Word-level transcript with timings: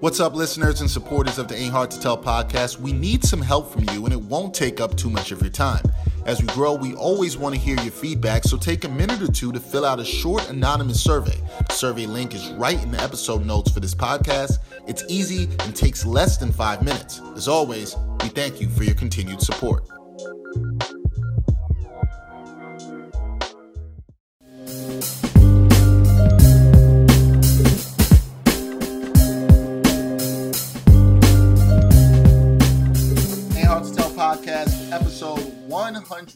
What's 0.00 0.20
up, 0.20 0.36
listeners 0.36 0.80
and 0.80 0.88
supporters 0.88 1.38
of 1.38 1.48
the 1.48 1.56
Ain't 1.56 1.72
Hard 1.72 1.90
to 1.90 1.98
Tell 1.98 2.16
podcast? 2.16 2.78
We 2.78 2.92
need 2.92 3.24
some 3.24 3.42
help 3.42 3.72
from 3.72 3.82
you, 3.90 4.04
and 4.04 4.12
it 4.14 4.20
won't 4.20 4.54
take 4.54 4.80
up 4.80 4.96
too 4.96 5.10
much 5.10 5.32
of 5.32 5.40
your 5.40 5.50
time. 5.50 5.82
As 6.24 6.40
we 6.40 6.46
grow, 6.48 6.74
we 6.74 6.94
always 6.94 7.36
want 7.36 7.56
to 7.56 7.60
hear 7.60 7.74
your 7.80 7.90
feedback, 7.90 8.44
so 8.44 8.56
take 8.56 8.84
a 8.84 8.88
minute 8.88 9.20
or 9.20 9.26
two 9.26 9.50
to 9.50 9.58
fill 9.58 9.84
out 9.84 9.98
a 9.98 10.04
short 10.04 10.48
anonymous 10.50 11.02
survey. 11.02 11.36
The 11.68 11.74
survey 11.74 12.06
link 12.06 12.32
is 12.32 12.48
right 12.50 12.80
in 12.80 12.92
the 12.92 13.02
episode 13.02 13.44
notes 13.44 13.72
for 13.72 13.80
this 13.80 13.92
podcast. 13.92 14.58
It's 14.86 15.02
easy 15.08 15.48
and 15.60 15.74
takes 15.74 16.06
less 16.06 16.36
than 16.36 16.52
five 16.52 16.84
minutes. 16.84 17.20
As 17.34 17.48
always, 17.48 17.96
we 18.22 18.28
thank 18.28 18.60
you 18.60 18.68
for 18.68 18.84
your 18.84 18.94
continued 18.94 19.40
support. 19.40 19.84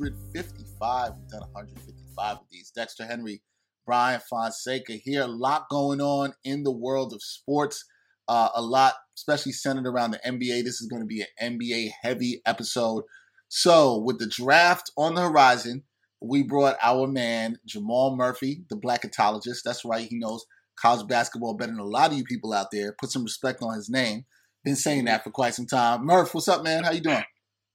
155. 0.01 1.13
We've 1.19 1.29
done 1.29 1.41
155 1.53 2.37
of 2.37 2.45
these. 2.51 2.71
Dexter 2.71 3.05
Henry, 3.05 3.43
Brian 3.87 4.21
Fonseca 4.29 4.95
here. 4.95 5.23
A 5.23 5.27
lot 5.27 5.69
going 5.71 6.01
on 6.01 6.35
in 6.45 6.63
the 6.63 6.73
world 6.73 7.13
of 7.13 7.23
sports. 7.23 7.85
Uh, 8.29 8.49
a 8.55 8.63
lot, 8.63 8.95
especially 9.17 9.53
centered 9.53 9.87
around 9.87 10.13
the 10.13 10.21
NBA. 10.27 10.65
This 10.65 10.81
is 10.81 10.89
going 10.89 11.03
to 11.03 11.07
be 11.07 11.25
an 11.41 11.61
NBA 11.61 11.91
heavy 12.03 12.41
episode. 12.47 13.05
So, 13.49 13.99
with 13.99 14.19
the 14.19 14.27
draft 14.27 14.91
on 14.97 15.15
the 15.15 15.23
horizon, 15.23 15.83
we 16.23 16.43
brought 16.43 16.77
our 16.81 17.07
man, 17.07 17.59
Jamal 17.67 18.17
Murphy, 18.17 18.65
the 18.71 18.77
blackatologist. 18.77 19.63
That's 19.65 19.85
right, 19.85 20.09
he 20.09 20.19
knows 20.19 20.47
college 20.81 21.07
basketball 21.07 21.55
better 21.55 21.73
than 21.73 21.81
a 21.81 21.85
lot 21.85 22.13
of 22.13 22.17
you 22.17 22.25
people 22.25 22.55
out 22.55 22.71
there. 22.73 22.95
Put 22.99 23.11
some 23.11 23.25
respect 23.25 23.63
on 23.63 23.75
his 23.75 23.91
name. 23.91 24.25
Been 24.65 24.77
saying 24.77 25.05
that 25.07 25.25
for 25.25 25.31
quite 25.31 25.55
some 25.55 25.67
time. 25.67 26.07
Murph, 26.07 26.33
what's 26.35 26.49
up, 26.49 26.63
man? 26.63 26.84
How 26.84 26.93
you 26.93 27.01
doing? 27.01 27.25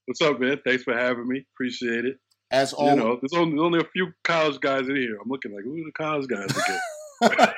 What's 0.08 0.22
up, 0.22 0.40
man? 0.40 0.58
Thanks 0.66 0.84
for 0.84 0.94
having 0.98 1.28
me. 1.28 1.46
Appreciate 1.54 2.06
it. 2.06 2.16
As 2.50 2.72
You 2.72 2.78
always, 2.78 2.96
know, 2.96 3.20
there's 3.22 3.34
only, 3.34 3.60
only 3.60 3.80
a 3.80 3.88
few 3.92 4.14
college 4.24 4.58
guys 4.62 4.88
in 4.88 4.96
here. 4.96 5.18
I'm 5.22 5.28
looking 5.28 5.54
like, 5.54 5.66
who 5.66 5.74
are 5.82 5.86
the 5.86 5.92
college 5.92 6.28
guys 6.28 6.50
again? 6.50 6.80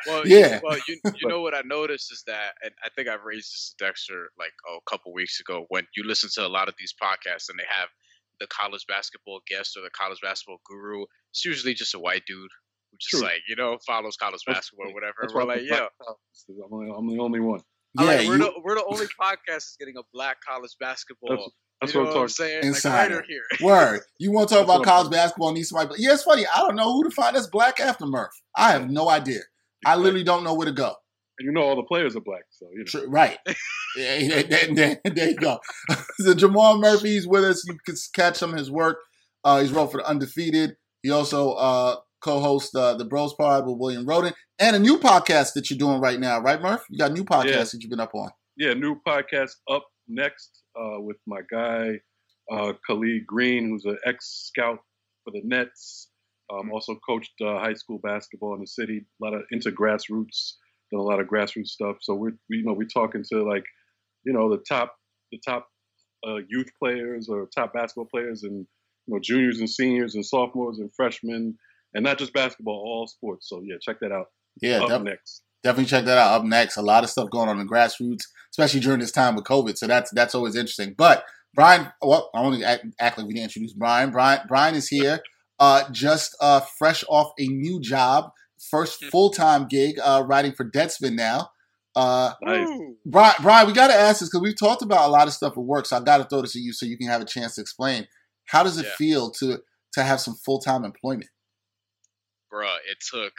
Well, 0.07 0.25
Yeah. 0.25 0.55
You, 0.55 0.61
well, 0.63 0.77
you 0.87 0.99
you 1.17 1.27
know 1.27 1.41
what 1.45 1.53
I 1.53 1.61
noticed 1.63 2.11
is 2.11 2.23
that, 2.25 2.53
and 2.63 2.71
I 2.83 2.87
think 2.95 3.07
I've 3.07 3.23
raised 3.23 3.51
this 3.53 3.75
to 3.77 3.85
Dexter 3.85 4.29
like 4.39 4.53
oh, 4.67 4.77
a 4.77 4.89
couple 4.89 5.13
weeks 5.13 5.39
ago. 5.41 5.65
When 5.67 5.83
you 5.95 6.05
listen 6.07 6.29
to 6.35 6.47
a 6.47 6.49
lot 6.49 6.69
of 6.69 6.75
these 6.79 6.93
podcasts 6.99 7.49
and 7.49 7.59
they 7.59 7.67
have 7.69 7.89
the 8.39 8.47
college 8.47 8.85
basketball 8.87 9.41
guest 9.47 9.75
or 9.77 9.81
the 9.83 9.89
college 9.91 10.19
basketball 10.23 10.61
guru, 10.65 11.03
it's 11.33 11.43
usually 11.45 11.73
just 11.75 11.93
a 11.93 11.99
white 11.99 12.23
dude 12.25 12.37
who 12.89 12.97
just 13.01 13.19
True. 13.21 13.21
like 13.21 13.41
you 13.49 13.57
know 13.57 13.77
follows 13.85 14.15
college 14.15 14.39
That's- 14.47 14.63
basketball 14.63 14.89
or 14.89 14.93
whatever. 14.93 15.15
That's 15.21 15.33
We're 15.33 15.43
like, 15.43 15.61
yeah. 15.63 15.87
I'm, 16.49 16.91
I'm 16.97 17.07
the 17.09 17.19
only 17.21 17.41
one. 17.41 17.59
Yeah, 17.99 18.05
like, 18.05 18.27
we're 18.27 18.37
you, 18.37 18.43
the 18.45 18.53
we're 18.63 18.75
the 18.75 18.85
only 18.89 19.07
podcast 19.21 19.43
that's 19.47 19.75
getting 19.77 19.97
a 19.97 20.03
black 20.13 20.37
college 20.39 20.77
basketball. 20.79 21.51
That's, 21.81 21.93
that's 21.93 21.93
you 21.93 21.99
know 21.99 22.05
what 22.05 22.09
I'm 22.15 22.21
I'm 22.23 22.27
talking. 22.27 22.27
saying? 22.29 22.63
Insider. 22.63 22.97
Like, 22.97 23.09
writer 23.09 23.25
here. 23.27 23.43
word. 23.65 24.01
You 24.17 24.31
want 24.31 24.49
to 24.49 24.55
talk 24.55 24.63
about 24.63 24.83
college 24.83 25.11
basketball? 25.11 25.49
And 25.49 25.57
need 25.57 25.63
somebody? 25.63 26.01
Yeah, 26.01 26.13
it's 26.13 26.23
funny. 26.23 26.43
I 26.53 26.59
don't 26.59 26.75
know 26.75 26.91
who 26.93 27.03
to 27.05 27.11
find 27.11 27.35
that's 27.35 27.47
black 27.47 27.79
after 27.79 28.05
Murph. 28.05 28.33
I 28.55 28.71
have 28.71 28.89
no 28.89 29.09
idea. 29.09 29.41
I 29.85 29.95
literally 29.95 30.23
don't 30.25 30.43
know 30.43 30.53
where 30.53 30.65
to 30.65 30.73
go. 30.73 30.93
And 31.39 31.45
you 31.45 31.51
know, 31.53 31.61
all 31.61 31.77
the 31.77 31.83
players 31.83 32.17
are 32.17 32.21
black, 32.21 32.43
so 32.49 32.65
you 32.73 32.79
know. 32.79 32.83
Tr- 32.85 33.07
Right. 33.09 33.37
Yeah, 33.97 34.43
there, 34.43 34.67
there- 34.75 35.01
there 35.03 35.29
you 35.29 35.35
go. 35.35 35.57
so 36.19 36.33
Jamal 36.35 36.77
Murphy's 36.77 37.27
with 37.27 37.43
us. 37.43 37.63
You 37.67 37.75
can 37.85 37.95
catch 38.13 38.37
some 38.37 38.51
of 38.51 38.57
his 38.59 38.69
work. 38.69 38.99
Uh, 39.43 39.61
he's 39.61 39.71
wrote 39.71 39.91
for 39.91 39.97
the 39.97 40.07
Undefeated. 40.07 40.75
He 41.01 41.09
also 41.09 41.53
uh, 41.53 41.95
co-hosts 42.21 42.75
uh, 42.75 42.95
the 42.95 43.05
Bros 43.05 43.33
Pod 43.33 43.65
with 43.65 43.77
William 43.77 44.05
Rhoden 44.05 44.33
and 44.59 44.75
a 44.75 44.79
new 44.79 44.97
podcast 44.99 45.53
that 45.53 45.69
you're 45.71 45.79
doing 45.79 46.01
right 46.01 46.19
now, 46.19 46.39
right, 46.39 46.61
Murph? 46.61 46.83
You 46.89 46.99
got 46.99 47.11
a 47.11 47.13
new 47.13 47.23
podcast 47.23 47.45
Yeah. 47.45 47.63
that 47.63 47.77
you've 47.79 47.89
been 47.89 47.99
up 47.99 48.13
on. 48.13 48.29
Yeah, 48.57 48.73
new 48.73 48.99
podcast 49.07 49.53
up 49.69 49.85
next 50.09 50.63
uh, 50.75 50.99
with 50.99 51.17
my 51.25 51.41
guy 51.49 51.99
uh, 52.51 52.73
Khalid 52.85 53.25
Green, 53.25 53.69
who's 53.69 53.85
an 53.85 53.97
ex 54.05 54.47
scout 54.47 54.79
for 55.23 55.31
the 55.31 55.41
Nets. 55.43 56.09
Um, 56.51 56.71
also 56.71 56.95
coached 57.07 57.33
uh, 57.41 57.59
high 57.59 57.75
school 57.75 57.99
basketball 57.99 58.55
in 58.55 58.61
the 58.61 58.67
city. 58.67 59.05
A 59.21 59.23
lot 59.23 59.35
of 59.35 59.43
into 59.51 59.71
grassroots, 59.71 60.53
done 60.91 60.99
a 60.99 61.03
lot 61.03 61.19
of 61.19 61.27
grassroots 61.27 61.67
stuff. 61.67 61.97
So 62.01 62.15
we're 62.15 62.33
we, 62.49 62.57
you 62.57 62.63
know 62.65 62.73
we're 62.73 62.87
talking 62.87 63.23
to 63.31 63.47
like 63.47 63.65
you 64.23 64.33
know 64.33 64.49
the 64.49 64.63
top 64.67 64.95
the 65.31 65.39
top 65.47 65.67
uh, 66.27 66.37
youth 66.47 66.69
players 66.81 67.29
or 67.29 67.47
top 67.55 67.73
basketball 67.73 68.07
players 68.11 68.43
and 68.43 68.65
you 69.05 69.13
know 69.13 69.19
juniors 69.21 69.59
and 69.59 69.69
seniors 69.69 70.15
and 70.15 70.25
sophomores 70.25 70.79
and 70.79 70.89
freshmen 70.95 71.55
and 71.93 72.03
not 72.03 72.17
just 72.17 72.33
basketball, 72.33 72.75
all 72.75 73.07
sports. 73.07 73.47
So 73.47 73.61
yeah, 73.63 73.75
check 73.81 73.99
that 74.01 74.11
out. 74.11 74.27
Yeah, 74.61 74.79
next. 74.97 75.43
Definitely 75.63 75.89
check 75.89 76.05
that 76.05 76.17
out. 76.17 76.39
Up 76.39 76.43
next, 76.45 76.77
a 76.77 76.81
lot 76.81 77.03
of 77.03 77.09
stuff 77.09 77.29
going 77.29 77.49
on 77.49 77.59
in 77.59 77.67
grassroots, 77.67 78.23
especially 78.51 78.79
during 78.79 78.99
this 78.99 79.11
time 79.11 79.35
with 79.35 79.45
COVID. 79.45 79.77
So 79.77 79.87
that's 79.87 80.11
that's 80.11 80.35
always 80.35 80.55
interesting. 80.55 80.93
But 80.97 81.23
Brian, 81.53 81.91
well, 82.01 82.29
I 82.33 82.41
want 82.41 82.59
to 82.59 82.65
act, 82.65 82.85
act 82.99 83.17
like 83.17 83.27
we 83.27 83.33
didn't 83.33 83.45
introduce 83.45 83.73
Brian. 83.73 84.11
Brian 84.11 84.41
Brian 84.47 84.75
is 84.75 84.87
here, 84.87 85.19
uh, 85.59 85.83
just 85.91 86.35
uh, 86.41 86.59
fresh 86.59 87.03
off 87.09 87.31
a 87.39 87.47
new 87.47 87.79
job, 87.81 88.31
first 88.69 89.03
full 89.05 89.31
time 89.31 89.67
gig, 89.67 89.97
uh, 90.03 90.23
writing 90.25 90.51
for 90.53 90.69
Deadspin 90.69 91.15
now. 91.15 91.49
Uh, 91.95 92.33
Nice. 92.43 92.67
Brian, 93.05 93.35
Brian, 93.41 93.67
we 93.67 93.73
got 93.73 93.87
to 93.87 93.95
ask 93.95 94.19
this 94.19 94.29
because 94.29 94.41
we've 94.41 94.57
talked 94.57 94.83
about 94.83 95.07
a 95.07 95.11
lot 95.11 95.27
of 95.27 95.33
stuff 95.33 95.53
at 95.53 95.63
work. 95.63 95.85
So 95.87 95.97
I 95.97 96.01
got 96.01 96.17
to 96.19 96.23
throw 96.25 96.41
this 96.41 96.53
to 96.53 96.59
you 96.59 96.71
so 96.71 96.85
you 96.85 96.97
can 96.97 97.07
have 97.07 97.21
a 97.21 97.25
chance 97.25 97.55
to 97.55 97.61
explain. 97.61 98.07
How 98.45 98.63
does 98.63 98.77
it 98.77 98.85
Yeah. 98.85 98.95
feel 98.97 99.31
to 99.31 99.59
to 99.93 100.03
have 100.03 100.21
some 100.21 100.35
full 100.35 100.59
time 100.59 100.85
employment? 100.85 101.29
bruh, 102.53 102.77
it 102.89 102.97
took. 103.11 103.33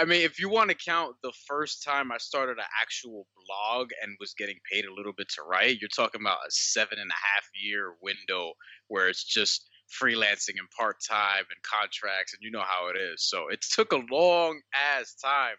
I 0.00 0.06
mean, 0.06 0.22
if 0.22 0.40
you 0.40 0.48
want 0.48 0.70
to 0.70 0.74
count 0.74 1.16
the 1.22 1.32
first 1.46 1.82
time 1.84 2.10
I 2.10 2.16
started 2.16 2.56
an 2.56 2.64
actual 2.80 3.26
blog 3.46 3.90
and 4.02 4.16
was 4.18 4.32
getting 4.32 4.56
paid 4.72 4.86
a 4.86 4.94
little 4.94 5.12
bit 5.12 5.28
to 5.34 5.42
write, 5.42 5.76
you're 5.78 5.90
talking 5.94 6.22
about 6.22 6.38
a 6.38 6.50
seven 6.50 6.98
and 6.98 7.10
a 7.10 7.12
half 7.12 7.44
year 7.62 7.92
window 8.00 8.54
where 8.88 9.10
it's 9.10 9.22
just 9.22 9.68
freelancing 10.02 10.56
and 10.58 10.70
part 10.74 10.96
time 11.06 11.44
and 11.50 11.62
contracts, 11.62 12.32
and 12.32 12.40
you 12.40 12.50
know 12.50 12.64
how 12.66 12.88
it 12.88 12.96
is. 12.96 13.28
So 13.28 13.48
it 13.48 13.60
took 13.74 13.92
a 13.92 14.00
long 14.10 14.62
ass 14.74 15.16
time. 15.22 15.56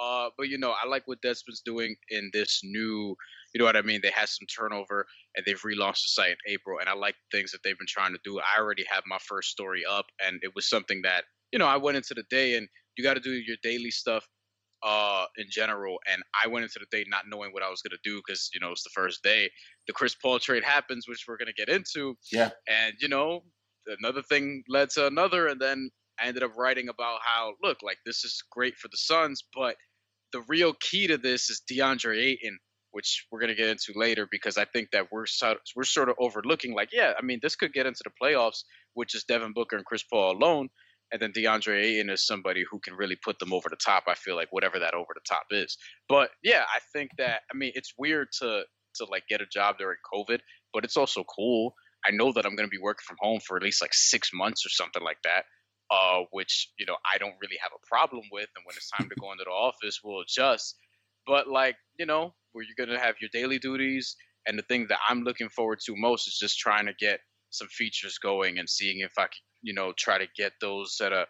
Uh, 0.00 0.30
but 0.38 0.48
you 0.48 0.56
know, 0.56 0.72
I 0.82 0.88
like 0.88 1.06
what 1.06 1.20
Deadspin's 1.20 1.60
doing 1.62 1.94
in 2.08 2.30
this 2.32 2.62
new. 2.64 3.14
You 3.52 3.58
know 3.58 3.66
what 3.66 3.76
I 3.76 3.82
mean? 3.82 4.00
They 4.02 4.10
had 4.10 4.30
some 4.30 4.46
turnover 4.46 5.06
and 5.36 5.44
they've 5.44 5.60
relaunched 5.60 6.02
the 6.02 6.08
site 6.08 6.30
in 6.30 6.54
April, 6.54 6.78
and 6.80 6.88
I 6.88 6.94
like 6.94 7.16
the 7.16 7.36
things 7.36 7.52
that 7.52 7.58
they've 7.62 7.78
been 7.78 7.86
trying 7.86 8.14
to 8.14 8.20
do. 8.24 8.40
I 8.40 8.58
already 8.58 8.86
have 8.90 9.02
my 9.06 9.18
first 9.20 9.50
story 9.50 9.82
up, 9.88 10.06
and 10.24 10.40
it 10.42 10.54
was 10.54 10.70
something 10.70 11.02
that 11.02 11.24
you 11.52 11.58
know 11.58 11.66
I 11.66 11.76
went 11.76 11.98
into 11.98 12.14
the 12.14 12.24
day, 12.30 12.56
and 12.56 12.66
you 12.96 13.04
got 13.04 13.14
to 13.14 13.20
do 13.20 13.32
your 13.32 13.56
daily 13.62 13.90
stuff 13.90 14.26
uh 14.82 15.24
in 15.38 15.46
general 15.50 15.96
and 16.12 16.22
i 16.42 16.46
went 16.46 16.62
into 16.62 16.78
the 16.78 16.86
day 16.96 17.04
not 17.08 17.24
knowing 17.28 17.52
what 17.52 17.62
i 17.62 17.70
was 17.70 17.80
going 17.80 17.96
to 17.96 18.10
do 18.10 18.20
because 18.26 18.50
you 18.52 18.60
know 18.60 18.70
it's 18.72 18.82
the 18.82 18.90
first 18.94 19.22
day 19.22 19.50
the 19.86 19.92
chris 19.92 20.14
paul 20.14 20.38
trade 20.38 20.62
happens 20.62 21.08
which 21.08 21.24
we're 21.26 21.36
going 21.38 21.46
to 21.46 21.54
get 21.54 21.68
into 21.68 22.14
Yeah. 22.30 22.50
and 22.68 22.94
you 23.00 23.08
know 23.08 23.44
another 24.00 24.22
thing 24.22 24.62
led 24.68 24.90
to 24.90 25.06
another 25.06 25.46
and 25.48 25.60
then 25.60 25.90
i 26.20 26.26
ended 26.26 26.42
up 26.42 26.52
writing 26.56 26.88
about 26.88 27.20
how 27.24 27.54
look 27.62 27.78
like 27.82 27.98
this 28.04 28.24
is 28.24 28.42
great 28.50 28.76
for 28.76 28.88
the 28.88 28.96
suns 28.98 29.42
but 29.54 29.76
the 30.32 30.42
real 30.48 30.74
key 30.80 31.06
to 31.06 31.16
this 31.16 31.48
is 31.50 31.62
deandre 31.70 32.18
ayton 32.18 32.58
which 32.90 33.26
we're 33.32 33.40
going 33.40 33.48
to 33.48 33.54
get 33.56 33.68
into 33.70 33.92
later 33.98 34.28
because 34.30 34.58
i 34.58 34.64
think 34.66 34.88
that 34.92 35.06
we're 35.10 35.26
sort 35.26 35.58
we're 35.76 35.84
sort 35.84 36.08
of 36.10 36.16
overlooking 36.18 36.74
like 36.74 36.90
yeah 36.92 37.12
i 37.18 37.22
mean 37.22 37.38
this 37.42 37.56
could 37.56 37.72
get 37.72 37.86
into 37.86 38.02
the 38.04 38.10
playoffs 38.22 38.64
with 38.94 39.08
just 39.08 39.28
devin 39.28 39.52
booker 39.54 39.76
and 39.76 39.84
chris 39.86 40.02
paul 40.04 40.36
alone 40.36 40.68
and 41.12 41.20
then 41.20 41.32
DeAndre 41.32 41.82
Ayton 41.82 42.10
is 42.10 42.26
somebody 42.26 42.64
who 42.68 42.80
can 42.80 42.94
really 42.94 43.16
put 43.16 43.38
them 43.38 43.52
over 43.52 43.68
the 43.68 43.76
top. 43.76 44.04
I 44.08 44.14
feel 44.14 44.36
like 44.36 44.48
whatever 44.50 44.78
that 44.78 44.94
over 44.94 45.12
the 45.14 45.20
top 45.28 45.44
is. 45.50 45.76
But 46.08 46.30
yeah, 46.42 46.64
I 46.74 46.80
think 46.92 47.10
that 47.18 47.42
I 47.52 47.56
mean 47.56 47.72
it's 47.74 47.92
weird 47.98 48.28
to 48.40 48.64
to 48.96 49.04
like 49.10 49.24
get 49.28 49.40
a 49.40 49.46
job 49.46 49.76
during 49.78 49.98
COVID, 50.12 50.40
but 50.72 50.84
it's 50.84 50.96
also 50.96 51.24
cool. 51.24 51.74
I 52.06 52.10
know 52.10 52.32
that 52.32 52.44
I'm 52.44 52.54
going 52.54 52.68
to 52.68 52.70
be 52.70 52.82
working 52.82 53.04
from 53.06 53.16
home 53.20 53.40
for 53.40 53.56
at 53.56 53.62
least 53.62 53.82
like 53.82 53.94
six 53.94 54.30
months 54.32 54.64
or 54.66 54.68
something 54.68 55.02
like 55.02 55.18
that. 55.24 55.44
Uh, 55.90 56.22
which 56.30 56.70
you 56.78 56.86
know 56.86 56.96
I 57.12 57.18
don't 57.18 57.34
really 57.42 57.58
have 57.62 57.72
a 57.74 57.86
problem 57.86 58.22
with, 58.32 58.48
and 58.56 58.64
when 58.64 58.74
it's 58.74 58.90
time 58.90 59.08
to 59.08 59.14
go 59.20 59.30
into 59.32 59.44
the 59.44 59.50
office, 59.50 60.00
we'll 60.02 60.22
adjust. 60.22 60.76
But 61.26 61.48
like 61.48 61.76
you 61.98 62.06
know, 62.06 62.34
where 62.52 62.64
you're 62.64 62.86
gonna 62.86 62.98
have 62.98 63.16
your 63.20 63.30
daily 63.32 63.58
duties, 63.58 64.16
and 64.46 64.58
the 64.58 64.62
thing 64.62 64.86
that 64.88 64.98
I'm 65.08 65.22
looking 65.22 65.50
forward 65.50 65.80
to 65.84 65.94
most 65.94 66.26
is 66.26 66.38
just 66.38 66.58
trying 66.58 66.86
to 66.86 66.94
get 66.98 67.20
some 67.54 67.68
features 67.68 68.18
going 68.18 68.58
and 68.58 68.68
seeing 68.68 69.00
if 69.00 69.12
I 69.18 69.24
could, 69.24 69.42
you 69.62 69.74
know, 69.74 69.92
try 69.96 70.18
to 70.18 70.26
get 70.36 70.52
those 70.60 71.00
at 71.02 71.12
a 71.12 71.26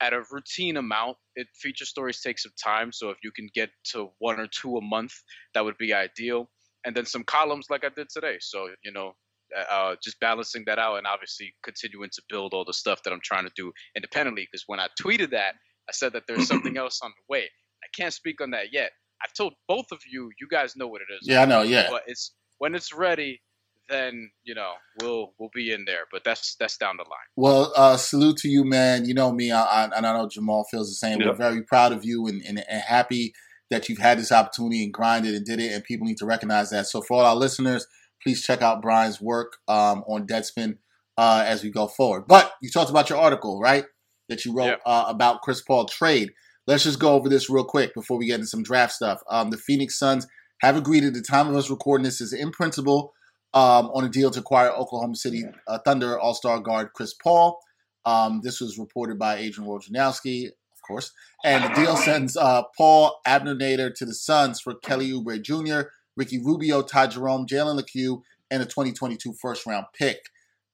at 0.00 0.12
a 0.12 0.22
routine 0.30 0.76
amount. 0.76 1.16
It 1.34 1.48
feature 1.54 1.84
stories 1.84 2.20
take 2.20 2.38
some 2.38 2.52
time, 2.62 2.92
so 2.92 3.10
if 3.10 3.18
you 3.22 3.32
can 3.32 3.48
get 3.54 3.70
to 3.92 4.10
one 4.18 4.38
or 4.38 4.46
two 4.46 4.76
a 4.76 4.82
month, 4.82 5.12
that 5.54 5.64
would 5.64 5.78
be 5.78 5.92
ideal. 5.92 6.50
And 6.84 6.94
then 6.94 7.06
some 7.06 7.24
columns 7.24 7.66
like 7.70 7.84
I 7.84 7.88
did 7.88 8.08
today. 8.08 8.36
So 8.40 8.68
you 8.84 8.92
know, 8.92 9.14
uh, 9.56 9.96
just 10.02 10.20
balancing 10.20 10.64
that 10.66 10.78
out, 10.78 10.96
and 10.98 11.06
obviously 11.06 11.54
continuing 11.62 12.10
to 12.14 12.22
build 12.28 12.54
all 12.54 12.64
the 12.64 12.72
stuff 12.72 13.02
that 13.04 13.12
I'm 13.12 13.20
trying 13.22 13.44
to 13.44 13.52
do 13.56 13.72
independently. 13.96 14.46
Because 14.50 14.64
when 14.66 14.80
I 14.80 14.88
tweeted 15.00 15.30
that, 15.30 15.54
I 15.88 15.92
said 15.92 16.12
that 16.12 16.24
there's 16.28 16.46
something 16.46 16.76
else 16.76 17.00
on 17.02 17.10
the 17.10 17.32
way. 17.32 17.50
I 17.82 17.86
can't 17.96 18.12
speak 18.12 18.40
on 18.40 18.50
that 18.50 18.72
yet. 18.72 18.90
I've 19.22 19.32
told 19.32 19.54
both 19.66 19.86
of 19.90 20.00
you, 20.10 20.30
you 20.40 20.46
guys 20.48 20.76
know 20.76 20.86
what 20.86 21.00
it 21.00 21.12
is. 21.12 21.28
Yeah, 21.28 21.42
I 21.42 21.44
know. 21.44 21.62
Yeah. 21.62 21.88
But 21.90 22.02
it's 22.06 22.32
when 22.58 22.74
it's 22.74 22.92
ready, 22.92 23.40
then 23.88 24.30
you 24.44 24.54
know 24.54 24.72
we'll 25.00 25.32
we'll 25.38 25.50
be 25.54 25.72
in 25.72 25.84
there. 25.84 26.04
But 26.10 26.24
that's 26.24 26.56
that's 26.56 26.76
down 26.76 26.96
the 26.96 27.04
line. 27.04 27.28
Well, 27.36 27.72
uh, 27.76 27.96
salute 27.96 28.36
to 28.38 28.48
you, 28.48 28.64
man. 28.64 29.04
You 29.04 29.14
know 29.14 29.32
me, 29.32 29.50
I, 29.50 29.62
I, 29.62 29.84
and 29.84 30.06
I 30.06 30.12
know 30.12 30.28
Jamal 30.28 30.64
feels 30.70 30.88
the 30.88 30.94
same. 30.94 31.20
Yeah. 31.20 31.28
We're 31.28 31.34
very 31.34 31.62
proud 31.62 31.92
of 31.92 32.04
you 32.04 32.26
and, 32.26 32.42
and, 32.42 32.64
and 32.68 32.82
happy 32.82 33.32
that 33.70 33.88
you've 33.88 33.98
had 33.98 34.18
this 34.18 34.32
opportunity 34.32 34.82
and 34.82 34.92
grinded 34.92 35.34
and 35.34 35.44
did 35.44 35.60
it, 35.60 35.72
and 35.72 35.84
people 35.84 36.06
need 36.06 36.18
to 36.18 36.26
recognize 36.26 36.70
that. 36.70 36.86
So 36.86 37.02
for 37.02 37.18
all 37.18 37.26
our 37.26 37.36
listeners, 37.36 37.86
please 38.22 38.42
check 38.42 38.62
out 38.62 38.82
Brian's 38.82 39.20
work 39.20 39.58
um, 39.68 40.04
on 40.08 40.26
Deadspin 40.26 40.78
uh, 41.16 41.44
as 41.46 41.62
we 41.62 41.70
go 41.70 41.86
forward. 41.86 42.24
But 42.26 42.52
you 42.62 42.70
talked 42.70 42.90
about 42.90 43.10
your 43.10 43.18
article, 43.18 43.60
right? 43.60 43.84
That 44.28 44.44
you 44.44 44.54
wrote 44.54 44.66
yep. 44.66 44.80
uh, 44.86 45.04
about 45.08 45.42
Chris 45.42 45.62
Paul 45.62 45.86
trade. 45.86 46.32
Let's 46.66 46.84
just 46.84 46.98
go 46.98 47.14
over 47.14 47.28
this 47.28 47.48
real 47.48 47.64
quick 47.64 47.94
before 47.94 48.18
we 48.18 48.26
get 48.26 48.36
into 48.36 48.46
some 48.46 48.62
draft 48.62 48.92
stuff. 48.92 49.22
Um, 49.28 49.50
the 49.50 49.56
Phoenix 49.56 49.98
Suns 49.98 50.26
have 50.60 50.76
agreed 50.76 51.04
at 51.04 51.14
the 51.14 51.22
time 51.22 51.48
of 51.48 51.56
us 51.56 51.70
recording 51.70 52.04
this 52.04 52.20
is 52.20 52.32
in 52.32 52.50
principle 52.50 53.14
um, 53.54 53.86
on 53.94 54.04
a 54.04 54.08
deal 54.08 54.30
to 54.30 54.40
acquire 54.40 54.70
Oklahoma 54.70 55.16
City 55.16 55.44
uh, 55.66 55.78
Thunder 55.84 56.18
All 56.18 56.34
Star 56.34 56.60
guard 56.60 56.92
Chris 56.94 57.14
Paul. 57.14 57.58
Um, 58.04 58.40
this 58.42 58.60
was 58.60 58.78
reported 58.78 59.18
by 59.18 59.36
Adrian 59.36 59.68
Wojnarowski, 59.68 60.46
of 60.46 60.82
course. 60.86 61.12
And 61.44 61.64
the 61.64 61.68
deal 61.80 61.96
sends 61.96 62.36
uh, 62.36 62.62
Paul 62.76 63.20
Abdel 63.26 63.56
Nader 63.56 63.94
to 63.94 64.04
the 64.04 64.14
Suns 64.14 64.60
for 64.60 64.74
Kelly 64.74 65.10
Oubre 65.10 65.42
Jr., 65.42 65.88
Ricky 66.16 66.38
Rubio, 66.38 66.82
Ty 66.82 67.08
Jerome, 67.08 67.46
Jalen 67.46 67.76
Lecque, 67.76 68.22
and 68.50 68.62
a 68.62 68.66
2022 68.66 69.34
first 69.40 69.66
round 69.66 69.86
pick. 69.96 70.18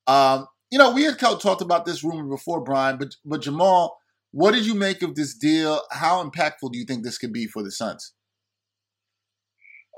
Um, 0.07 0.47
you 0.71 0.79
know, 0.79 0.93
we 0.93 1.03
had 1.03 1.19
talked 1.19 1.61
about 1.61 1.85
this 1.85 2.03
rumor 2.03 2.29
before, 2.29 2.61
Brian, 2.61 2.99
but 2.99 3.15
but 3.25 3.43
Jamal, 3.43 3.97
what 4.33 4.53
did 4.53 4.67
you 4.67 4.75
make 4.75 5.03
of 5.03 5.15
this 5.15 5.35
deal? 5.35 5.81
How 5.91 6.23
impactful 6.25 6.73
do 6.73 6.79
you 6.79 6.85
think 6.85 7.05
this 7.05 7.19
could 7.19 7.33
be 7.33 7.47
for 7.47 7.63
the 7.63 7.71
Suns? 7.71 8.13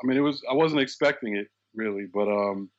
I 0.02 0.06
mean, 0.06 0.18
it 0.18 0.20
was 0.20 0.42
I 0.50 0.54
wasn't 0.54 0.82
expecting 0.82 1.36
it 1.36 1.48
really, 1.76 2.06
but 2.12 2.28
um, 2.28 2.70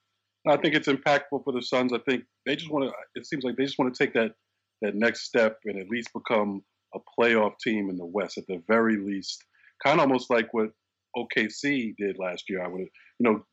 I 0.47 0.57
think 0.57 0.75
it's 0.75 0.87
impactful 0.87 1.43
for 1.43 1.53
the 1.53 1.61
Suns. 1.61 1.93
I 1.93 1.99
think 1.99 2.23
they 2.45 2.55
just 2.55 2.71
want 2.71 2.89
to. 2.89 2.93
It 3.15 3.25
seems 3.25 3.43
like 3.43 3.55
they 3.55 3.65
just 3.65 3.79
want 3.79 3.93
to 3.93 4.03
take 4.03 4.13
that 4.13 4.33
that 4.81 4.95
next 4.95 5.21
step 5.21 5.59
and 5.65 5.79
at 5.79 5.89
least 5.89 6.09
become 6.13 6.63
a 6.93 6.99
playoff 7.19 7.59
team 7.59 7.89
in 7.89 7.97
the 7.97 8.05
West 8.05 8.37
at 8.37 8.47
the 8.47 8.61
very 8.67 8.97
least. 8.97 9.43
Kind 9.83 9.99
of 9.99 10.07
almost 10.07 10.29
like 10.29 10.53
what 10.53 10.71
OKC 11.15 11.95
did 11.97 12.17
last 12.19 12.45
year. 12.49 12.63
I 12.63 12.67
would, 12.67 12.81
you 12.81 12.89
know, 13.19 13.43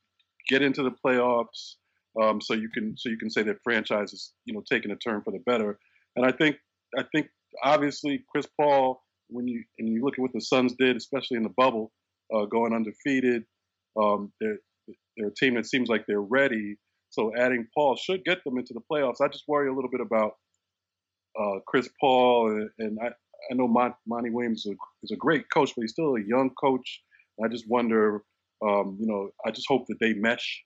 get 0.49 0.63
into 0.63 0.83
the 0.83 0.95
playoffs 1.05 1.75
um, 2.21 2.41
so 2.41 2.55
you 2.55 2.69
can 2.69 2.97
so 2.97 3.09
you 3.09 3.17
can 3.17 3.31
say 3.31 3.43
that 3.43 3.63
franchise 3.63 4.13
is 4.13 4.33
you 4.45 4.55
know 4.55 4.63
taking 4.71 4.91
a 4.91 4.97
turn 4.97 5.23
for 5.23 5.33
the 5.33 5.41
better. 5.41 5.79
And 6.17 6.25
I 6.25 6.33
think 6.33 6.57
I 6.97 7.05
think 7.13 7.29
obviously 7.63 8.25
Chris 8.31 8.47
Paul, 8.59 9.03
when 9.29 9.49
you 9.49 9.65
and 9.79 9.89
you 9.89 10.05
look 10.05 10.15
at 10.15 10.21
what 10.21 10.33
the 10.33 10.41
Suns 10.41 10.75
did, 10.79 10.97
especially 10.97 11.39
in 11.39 11.43
the 11.43 11.55
bubble, 11.57 11.93
uh, 12.33 12.45
going 12.45 12.73
undefeated, 12.73 13.45
um, 14.01 14.33
they're 14.41 14.59
they're 15.17 15.29
a 15.29 15.35
team 15.35 15.55
that 15.55 15.67
seems 15.67 15.89
like 15.89 16.05
they're 16.07 16.21
ready. 16.21 16.77
So 17.11 17.33
adding 17.37 17.67
Paul 17.75 17.97
should 17.97 18.25
get 18.25 18.43
them 18.45 18.59
into 18.59 18.75
the 18.75 18.81
playoffs. 18.91 19.21
I 19.23 19.29
just 19.29 19.45
worry 19.47 19.69
a 19.69 19.75
little 19.75 19.91
bit 19.91 20.01
about 20.01 20.33
uh, 21.39 21.59
Chris 21.67 21.89
Paul, 22.01 22.51
and, 22.51 22.71
and 22.79 22.99
I, 23.03 23.09
I 23.51 23.55
know 23.55 23.69
Mon- 23.69 23.95
Monty 24.07 24.31
Williams 24.31 24.67
is 24.67 24.73
a, 24.73 24.77
is 25.03 25.11
a, 25.11 25.17
great 25.17 25.51
coach, 25.53 25.73
but 25.77 25.83
he's 25.83 25.93
still 25.93 26.17
a 26.17 26.23
young 26.25 26.51
coach. 26.61 27.03
I 27.45 27.49
just 27.49 27.69
wonder, 27.69 28.23
um, 28.65 28.97
you 29.01 29.07
know, 29.07 29.31
I 29.45 29.51
just 29.51 29.67
hope 29.69 29.87
that 29.89 29.99
they 30.01 30.15
mesh. 30.15 30.63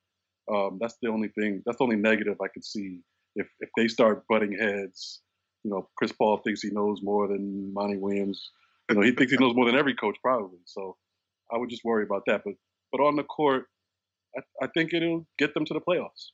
Um, 0.52 0.78
that's 0.80 0.96
the 1.02 1.08
only 1.08 1.28
thing. 1.28 1.62
That's 1.64 1.78
the 1.78 1.84
only 1.84 1.96
negative 1.96 2.36
I 2.42 2.48
could 2.48 2.64
see 2.64 3.00
if 3.36 3.46
if 3.60 3.68
they 3.76 3.88
start 3.88 4.24
butting 4.28 4.56
heads. 4.58 5.20
You 5.64 5.70
know, 5.70 5.88
Chris 5.96 6.12
Paul 6.12 6.38
thinks 6.38 6.62
he 6.62 6.70
knows 6.70 7.00
more 7.02 7.28
than 7.28 7.72
Monty 7.74 7.96
Williams. 7.96 8.50
You 8.88 8.96
know, 8.96 9.02
he 9.02 9.12
thinks 9.12 9.32
he 9.32 9.38
knows 9.38 9.54
more 9.54 9.66
than 9.66 9.76
every 9.76 9.94
coach 9.94 10.16
probably. 10.22 10.58
So 10.64 10.96
I 11.52 11.58
would 11.58 11.68
just 11.68 11.84
worry 11.84 12.04
about 12.04 12.22
that. 12.26 12.42
But 12.44 12.54
but 12.92 13.00
on 13.00 13.16
the 13.16 13.24
court, 13.24 13.66
I, 14.62 14.66
think 14.74 14.92
it'll 14.92 15.26
get 15.38 15.54
them 15.54 15.64
to 15.66 15.74
the 15.74 15.80
playoffs. 15.80 16.32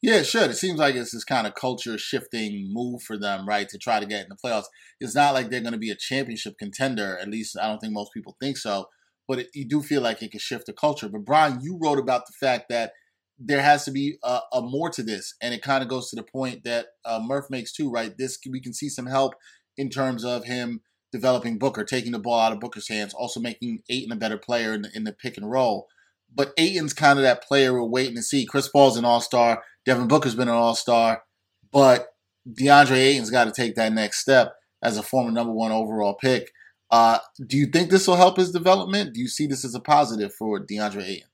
Yeah, 0.00 0.16
it 0.16 0.26
should. 0.26 0.50
It 0.50 0.56
seems 0.56 0.80
like 0.80 0.96
it's 0.96 1.12
this 1.12 1.24
kind 1.24 1.46
of 1.46 1.54
culture 1.54 1.96
shifting 1.96 2.68
move 2.72 3.02
for 3.02 3.16
them, 3.16 3.46
right, 3.46 3.68
to 3.68 3.78
try 3.78 4.00
to 4.00 4.06
get 4.06 4.24
in 4.24 4.28
the 4.30 4.36
playoffs. 4.36 4.66
It's 5.00 5.14
not 5.14 5.34
like 5.34 5.48
they're 5.48 5.60
going 5.60 5.72
to 5.72 5.78
be 5.78 5.90
a 5.90 5.96
championship 5.96 6.54
contender. 6.58 7.16
At 7.20 7.28
least 7.28 7.56
I 7.60 7.68
don't 7.68 7.78
think 7.78 7.92
most 7.92 8.12
people 8.12 8.36
think 8.40 8.56
so. 8.56 8.86
But 9.28 9.38
it, 9.38 9.48
you 9.54 9.68
do 9.68 9.80
feel 9.80 10.02
like 10.02 10.20
it 10.22 10.32
can 10.32 10.40
shift 10.40 10.66
the 10.66 10.72
culture. 10.72 11.08
But 11.08 11.24
Brian, 11.24 11.60
you 11.62 11.78
wrote 11.80 12.00
about 12.00 12.26
the 12.26 12.32
fact 12.40 12.66
that 12.70 12.92
there 13.38 13.62
has 13.62 13.84
to 13.84 13.92
be 13.92 14.18
a, 14.24 14.40
a 14.52 14.60
more 14.60 14.90
to 14.90 15.02
this, 15.02 15.34
and 15.40 15.54
it 15.54 15.62
kind 15.62 15.82
of 15.82 15.88
goes 15.88 16.10
to 16.10 16.16
the 16.16 16.22
point 16.22 16.64
that 16.64 16.86
uh, 17.04 17.20
Murph 17.22 17.46
makes 17.48 17.72
too, 17.72 17.90
right? 17.90 18.16
This 18.16 18.38
we 18.50 18.60
can 18.60 18.74
see 18.74 18.88
some 18.88 19.06
help 19.06 19.34
in 19.76 19.88
terms 19.88 20.24
of 20.24 20.44
him 20.44 20.80
developing 21.12 21.58
Booker, 21.58 21.84
taking 21.84 22.12
the 22.12 22.18
ball 22.18 22.40
out 22.40 22.52
of 22.52 22.60
Booker's 22.60 22.88
hands, 22.88 23.14
also 23.14 23.38
making 23.38 23.80
Ayton 23.88 24.12
a 24.12 24.16
better 24.16 24.38
player 24.38 24.72
in 24.72 24.82
the, 24.82 24.90
in 24.94 25.04
the 25.04 25.12
pick 25.12 25.36
and 25.36 25.50
roll. 25.50 25.86
But 26.34 26.52
Ayton's 26.56 26.94
kind 26.94 27.18
of 27.18 27.24
that 27.24 27.42
player 27.42 27.72
we're 27.72 27.84
waiting 27.84 28.16
to 28.16 28.22
see. 28.22 28.46
Chris 28.46 28.68
Paul's 28.68 28.96
an 28.96 29.04
all 29.04 29.20
star. 29.20 29.62
Devin 29.84 30.08
Booker's 30.08 30.34
been 30.34 30.48
an 30.48 30.54
all 30.54 30.74
star. 30.74 31.22
But 31.70 32.08
DeAndre 32.48 32.96
Ayton's 32.96 33.30
got 33.30 33.44
to 33.44 33.52
take 33.52 33.74
that 33.76 33.92
next 33.92 34.20
step 34.20 34.54
as 34.82 34.96
a 34.96 35.02
former 35.02 35.30
number 35.30 35.52
one 35.52 35.72
overall 35.72 36.14
pick. 36.14 36.50
Uh, 36.90 37.18
do 37.46 37.56
you 37.56 37.66
think 37.66 37.90
this 37.90 38.06
will 38.06 38.16
help 38.16 38.36
his 38.36 38.50
development? 38.50 39.14
Do 39.14 39.20
you 39.20 39.28
see 39.28 39.46
this 39.46 39.64
as 39.64 39.74
a 39.74 39.80
positive 39.80 40.34
for 40.34 40.64
DeAndre 40.64 41.04
Ayton? 41.04 41.28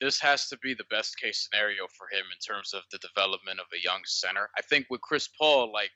This 0.00 0.20
has 0.20 0.48
to 0.48 0.58
be 0.58 0.74
the 0.74 0.84
best 0.90 1.18
case 1.18 1.48
scenario 1.50 1.86
for 1.96 2.06
him 2.10 2.24
in 2.32 2.38
terms 2.54 2.72
of 2.72 2.82
the 2.92 2.98
development 2.98 3.58
of 3.58 3.66
a 3.74 3.82
young 3.82 4.00
center. 4.04 4.48
I 4.56 4.62
think 4.62 4.86
with 4.88 5.00
Chris 5.00 5.28
Paul, 5.38 5.72
like 5.72 5.90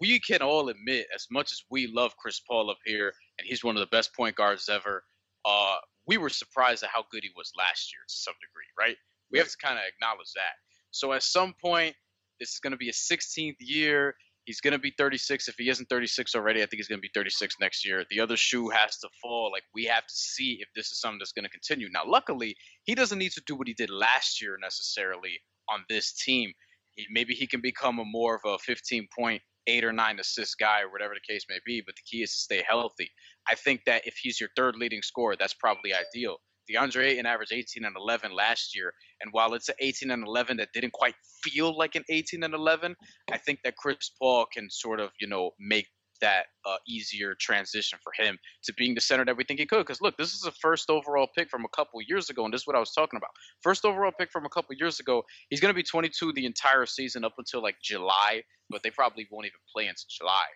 we 0.00 0.20
can 0.20 0.42
all 0.42 0.68
admit, 0.68 1.06
as 1.14 1.26
much 1.30 1.50
as 1.52 1.62
we 1.70 1.86
love 1.86 2.16
Chris 2.16 2.40
Paul 2.40 2.70
up 2.70 2.78
here, 2.84 3.12
and 3.38 3.46
he's 3.48 3.64
one 3.64 3.76
of 3.76 3.80
the 3.80 3.96
best 3.96 4.14
point 4.14 4.36
guards 4.36 4.68
ever, 4.68 5.04
uh, 5.44 5.76
we 6.06 6.18
were 6.18 6.28
surprised 6.28 6.82
at 6.82 6.90
how 6.92 7.04
good 7.10 7.22
he 7.22 7.30
was 7.36 7.52
last 7.56 7.92
year 7.92 8.00
to 8.06 8.14
some 8.14 8.34
degree, 8.40 8.66
right? 8.78 8.96
We 9.30 9.38
have 9.38 9.48
to 9.48 9.56
kind 9.62 9.78
of 9.78 9.84
acknowledge 9.86 10.32
that. 10.34 10.54
So 10.90 11.12
at 11.12 11.22
some 11.22 11.54
point, 11.62 11.94
this 12.40 12.50
is 12.50 12.60
going 12.60 12.72
to 12.72 12.76
be 12.76 12.88
a 12.88 12.92
16th 12.92 13.56
year. 13.60 14.14
He's 14.44 14.60
going 14.60 14.72
to 14.72 14.78
be 14.78 14.92
36. 14.96 15.46
If 15.48 15.54
he 15.56 15.68
isn't 15.68 15.88
36 15.88 16.34
already, 16.34 16.60
I 16.62 16.66
think 16.66 16.78
he's 16.78 16.88
going 16.88 16.98
to 16.98 17.02
be 17.02 17.10
36 17.14 17.54
next 17.60 17.86
year. 17.86 18.04
The 18.10 18.20
other 18.20 18.36
shoe 18.36 18.68
has 18.70 18.96
to 18.98 19.08
fall. 19.22 19.50
Like 19.52 19.62
we 19.74 19.84
have 19.84 20.06
to 20.06 20.14
see 20.14 20.58
if 20.60 20.68
this 20.74 20.90
is 20.90 21.00
something 21.00 21.18
that's 21.18 21.32
going 21.32 21.44
to 21.44 21.50
continue. 21.50 21.88
Now, 21.92 22.02
luckily, 22.06 22.56
he 22.84 22.94
doesn't 22.94 23.18
need 23.18 23.32
to 23.32 23.42
do 23.46 23.54
what 23.54 23.68
he 23.68 23.74
did 23.74 23.90
last 23.90 24.42
year 24.42 24.56
necessarily 24.60 25.38
on 25.68 25.84
this 25.88 26.12
team. 26.12 26.52
He, 26.96 27.06
maybe 27.10 27.34
he 27.34 27.46
can 27.46 27.60
become 27.60 27.98
a 27.98 28.04
more 28.04 28.34
of 28.34 28.40
a 28.44 28.58
15 28.58 29.06
point 29.16 29.42
eight 29.70 29.84
or 29.84 29.92
nine 29.92 30.18
assist 30.18 30.58
guy 30.58 30.82
or 30.82 30.90
whatever 30.90 31.14
the 31.14 31.32
case 31.32 31.44
may 31.48 31.58
be. 31.64 31.82
But 31.84 31.94
the 31.96 32.02
key 32.10 32.22
is 32.22 32.32
to 32.32 32.38
stay 32.38 32.64
healthy. 32.66 33.10
I 33.48 33.54
think 33.54 33.82
that 33.86 34.06
if 34.06 34.14
he's 34.22 34.40
your 34.40 34.50
third 34.56 34.76
leading 34.76 35.02
scorer, 35.02 35.36
that's 35.38 35.54
probably 35.54 35.92
ideal. 35.94 36.38
DeAndre 36.70 37.04
Ayton 37.04 37.26
averaged 37.26 37.52
18 37.52 37.84
and 37.84 37.96
11 37.96 38.32
last 38.32 38.76
year, 38.76 38.92
and 39.20 39.32
while 39.32 39.54
it's 39.54 39.68
an 39.68 39.74
18 39.80 40.10
and 40.10 40.26
11 40.26 40.58
that 40.58 40.68
didn't 40.72 40.92
quite 40.92 41.14
feel 41.42 41.76
like 41.76 41.94
an 41.94 42.04
18 42.08 42.44
and 42.44 42.54
11, 42.54 42.94
I 43.32 43.38
think 43.38 43.60
that 43.64 43.76
Chris 43.76 44.10
Paul 44.18 44.46
can 44.52 44.68
sort 44.70 45.00
of 45.00 45.10
you 45.20 45.26
know 45.26 45.50
make 45.58 45.86
that 46.20 46.46
uh, 46.64 46.76
easier 46.86 47.34
transition 47.34 47.98
for 48.02 48.12
him 48.16 48.38
to 48.64 48.72
being 48.74 48.94
the 48.94 49.00
center 49.00 49.24
that 49.24 49.36
we 49.36 49.44
think 49.44 49.60
he 49.60 49.66
could. 49.66 49.78
Because 49.78 50.00
look, 50.00 50.16
this 50.16 50.32
is 50.32 50.44
a 50.44 50.52
first 50.52 50.90
overall 50.90 51.28
pick 51.36 51.50
from 51.50 51.64
a 51.64 51.68
couple 51.68 52.00
years 52.02 52.30
ago, 52.30 52.44
and 52.44 52.52
this 52.52 52.62
is 52.62 52.66
what 52.66 52.76
I 52.76 52.80
was 52.80 52.92
talking 52.92 53.16
about. 53.16 53.30
First 53.62 53.84
overall 53.84 54.12
pick 54.18 54.30
from 54.30 54.44
a 54.44 54.48
couple 54.48 54.74
years 54.76 55.00
ago. 55.00 55.22
He's 55.48 55.60
going 55.60 55.70
to 55.70 55.76
be 55.76 55.82
22 55.82 56.32
the 56.32 56.46
entire 56.46 56.86
season 56.86 57.24
up 57.24 57.34
until 57.38 57.62
like 57.62 57.76
July, 57.82 58.42
but 58.68 58.82
they 58.82 58.90
probably 58.90 59.26
won't 59.30 59.46
even 59.46 59.60
play 59.72 59.86
until 59.86 60.08
July. 60.10 60.46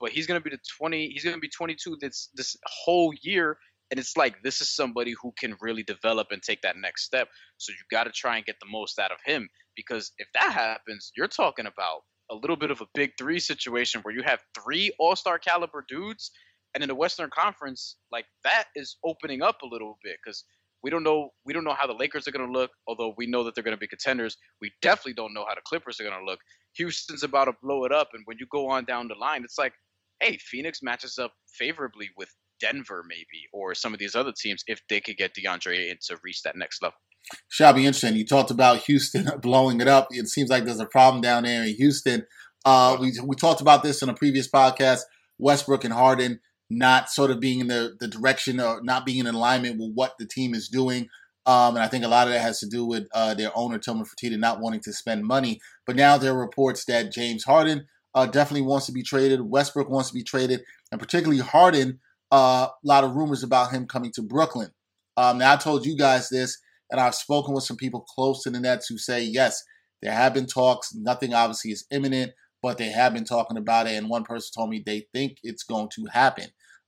But 0.00 0.10
he's 0.10 0.26
going 0.26 0.40
to 0.40 0.44
be 0.44 0.54
the 0.54 0.62
20. 0.78 1.08
He's 1.08 1.24
going 1.24 1.36
to 1.36 1.40
be 1.40 1.48
22 1.48 1.98
this 2.00 2.30
this 2.34 2.56
whole 2.64 3.12
year, 3.22 3.58
and 3.90 4.00
it's 4.00 4.16
like 4.16 4.42
this 4.42 4.60
is 4.60 4.74
somebody 4.74 5.14
who 5.20 5.32
can 5.38 5.56
really 5.60 5.82
develop 5.82 6.28
and 6.30 6.42
take 6.42 6.62
that 6.62 6.76
next 6.76 7.04
step. 7.04 7.28
So 7.58 7.72
you 7.72 7.78
got 7.90 8.04
to 8.04 8.10
try 8.10 8.36
and 8.36 8.46
get 8.46 8.56
the 8.60 8.70
most 8.70 8.98
out 8.98 9.12
of 9.12 9.18
him 9.24 9.48
because 9.76 10.12
if 10.18 10.28
that 10.34 10.52
happens, 10.52 11.12
you're 11.16 11.28
talking 11.28 11.66
about 11.66 12.02
a 12.30 12.34
little 12.34 12.56
bit 12.56 12.70
of 12.70 12.80
a 12.80 12.86
big 12.94 13.12
three 13.18 13.40
situation 13.40 14.00
where 14.02 14.14
you 14.14 14.22
have 14.22 14.40
three 14.54 14.92
All 14.98 15.16
Star 15.16 15.38
caliber 15.38 15.84
dudes, 15.88 16.30
and 16.74 16.82
in 16.82 16.88
the 16.88 16.94
Western 16.94 17.30
Conference, 17.30 17.96
like 18.12 18.26
that 18.44 18.64
is 18.76 18.96
opening 19.04 19.42
up 19.42 19.62
a 19.62 19.66
little 19.66 19.98
bit 20.02 20.16
because 20.24 20.44
we 20.82 20.90
don't 20.90 21.02
know 21.02 21.30
we 21.44 21.52
don't 21.52 21.64
know 21.64 21.74
how 21.74 21.86
the 21.86 21.94
Lakers 21.94 22.26
are 22.28 22.32
going 22.32 22.46
to 22.46 22.52
look. 22.52 22.70
Although 22.86 23.14
we 23.16 23.26
know 23.26 23.44
that 23.44 23.54
they're 23.54 23.64
going 23.64 23.76
to 23.76 23.80
be 23.80 23.88
contenders, 23.88 24.36
we 24.60 24.72
definitely 24.82 25.14
don't 25.14 25.34
know 25.34 25.44
how 25.48 25.54
the 25.54 25.62
Clippers 25.64 26.00
are 26.00 26.04
going 26.04 26.18
to 26.18 26.24
look. 26.24 26.40
Houston's 26.76 27.22
about 27.22 27.46
to 27.46 27.52
blow 27.62 27.84
it 27.84 27.92
up, 27.92 28.08
and 28.12 28.22
when 28.26 28.36
you 28.38 28.46
go 28.50 28.68
on 28.68 28.84
down 28.84 29.08
the 29.08 29.14
line, 29.14 29.42
it's 29.44 29.58
like, 29.58 29.72
hey, 30.20 30.38
Phoenix 30.38 30.82
matches 30.82 31.18
up 31.18 31.32
favorably 31.58 32.10
with 32.16 32.30
Denver 32.60 33.04
maybe 33.08 33.48
or 33.52 33.74
some 33.74 33.94
of 33.94 33.98
these 33.98 34.14
other 34.14 34.32
teams 34.38 34.62
if 34.66 34.80
they 34.88 35.00
could 35.00 35.16
get 35.16 35.34
DeAndre 35.34 35.98
to 36.06 36.18
reach 36.22 36.42
that 36.42 36.56
next 36.56 36.82
level. 36.82 36.98
Shall 37.48 37.72
be 37.72 37.86
interesting. 37.86 38.16
You 38.16 38.26
talked 38.26 38.50
about 38.50 38.84
Houston 38.84 39.30
blowing 39.40 39.80
it 39.80 39.88
up. 39.88 40.08
It 40.10 40.28
seems 40.28 40.50
like 40.50 40.64
there's 40.64 40.80
a 40.80 40.86
problem 40.86 41.20
down 41.20 41.44
there 41.44 41.62
in 41.62 41.74
Houston. 41.74 42.26
Uh, 42.64 42.96
we 43.00 43.12
we 43.24 43.36
talked 43.36 43.60
about 43.60 43.82
this 43.82 44.02
in 44.02 44.08
a 44.08 44.14
previous 44.14 44.48
podcast. 44.48 45.00
Westbrook 45.38 45.84
and 45.84 45.94
Harden 45.94 46.40
not 46.68 47.10
sort 47.10 47.30
of 47.30 47.40
being 47.40 47.60
in 47.60 47.66
the, 47.66 47.96
the 47.98 48.06
direction 48.06 48.60
or 48.60 48.80
not 48.82 49.04
being 49.04 49.26
in 49.26 49.34
alignment 49.34 49.78
with 49.78 49.92
what 49.94 50.14
the 50.18 50.26
team 50.26 50.54
is 50.54 50.68
doing. 50.68 51.08
Um, 51.46 51.74
and 51.74 51.82
I 51.82 51.88
think 51.88 52.04
a 52.04 52.08
lot 52.08 52.28
of 52.28 52.32
that 52.32 52.42
has 52.42 52.60
to 52.60 52.68
do 52.68 52.84
with 52.84 53.08
uh, 53.12 53.34
their 53.34 53.50
owner, 53.56 53.78
Tillman 53.78 54.04
Fertitta, 54.04 54.38
not 54.38 54.60
wanting 54.60 54.80
to 54.80 54.92
spend 54.92 55.24
money. 55.24 55.60
But 55.86 55.96
now 55.96 56.16
there 56.16 56.32
are 56.32 56.38
reports 56.38 56.84
that 56.84 57.10
James 57.10 57.44
Harden 57.44 57.86
uh, 58.14 58.26
definitely 58.26 58.66
wants 58.66 58.86
to 58.86 58.92
be 58.92 59.02
traded. 59.02 59.40
Westbrook 59.40 59.88
wants 59.88 60.10
to 60.10 60.14
be 60.14 60.22
traded. 60.22 60.62
And 60.92 61.00
particularly 61.00 61.40
Harden 61.40 61.98
uh, 62.30 62.68
a 62.70 62.86
lot 62.86 63.04
of 63.04 63.16
rumors 63.16 63.42
about 63.42 63.72
him 63.72 63.86
coming 63.86 64.12
to 64.12 64.22
Brooklyn. 64.22 64.70
Um, 65.16 65.38
now, 65.38 65.52
I 65.52 65.56
told 65.56 65.84
you 65.84 65.96
guys 65.96 66.28
this, 66.28 66.58
and 66.90 67.00
I've 67.00 67.14
spoken 67.14 67.54
with 67.54 67.64
some 67.64 67.76
people 67.76 68.00
close 68.00 68.42
to 68.42 68.50
the 68.50 68.60
Nets 68.60 68.86
who 68.88 68.98
say, 68.98 69.22
yes, 69.22 69.62
there 70.02 70.12
have 70.12 70.34
been 70.34 70.46
talks. 70.46 70.94
Nothing 70.94 71.34
obviously 71.34 71.70
is 71.72 71.86
imminent, 71.90 72.32
but 72.62 72.78
they 72.78 72.90
have 72.90 73.12
been 73.14 73.24
talking 73.24 73.56
about 73.56 73.86
it. 73.86 73.94
And 73.96 74.08
one 74.08 74.24
person 74.24 74.50
told 74.56 74.70
me 74.70 74.82
they 74.84 75.06
think 75.12 75.38
it's 75.42 75.62
going 75.62 75.88
to 75.96 76.06
happen. 76.12 76.46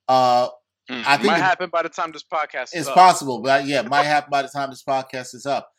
Uh, 0.08 0.48
Mm, 0.90 1.04
I 1.06 1.16
think 1.16 1.28
might 1.28 1.38
it- 1.38 1.42
happen 1.42 1.70
by 1.72 1.82
the 1.84 1.88
time 1.88 2.10
this 2.10 2.24
podcast 2.24 2.64
is 2.64 2.70
It's 2.74 2.88
up. 2.88 2.96
possible, 2.96 3.40
but 3.40 3.66
yeah, 3.66 3.82
might 3.82 4.02
happen 4.02 4.30
by 4.32 4.42
the 4.42 4.48
time 4.48 4.68
this 4.68 4.82
podcast 4.82 5.32
is 5.32 5.46
up. 5.46 5.70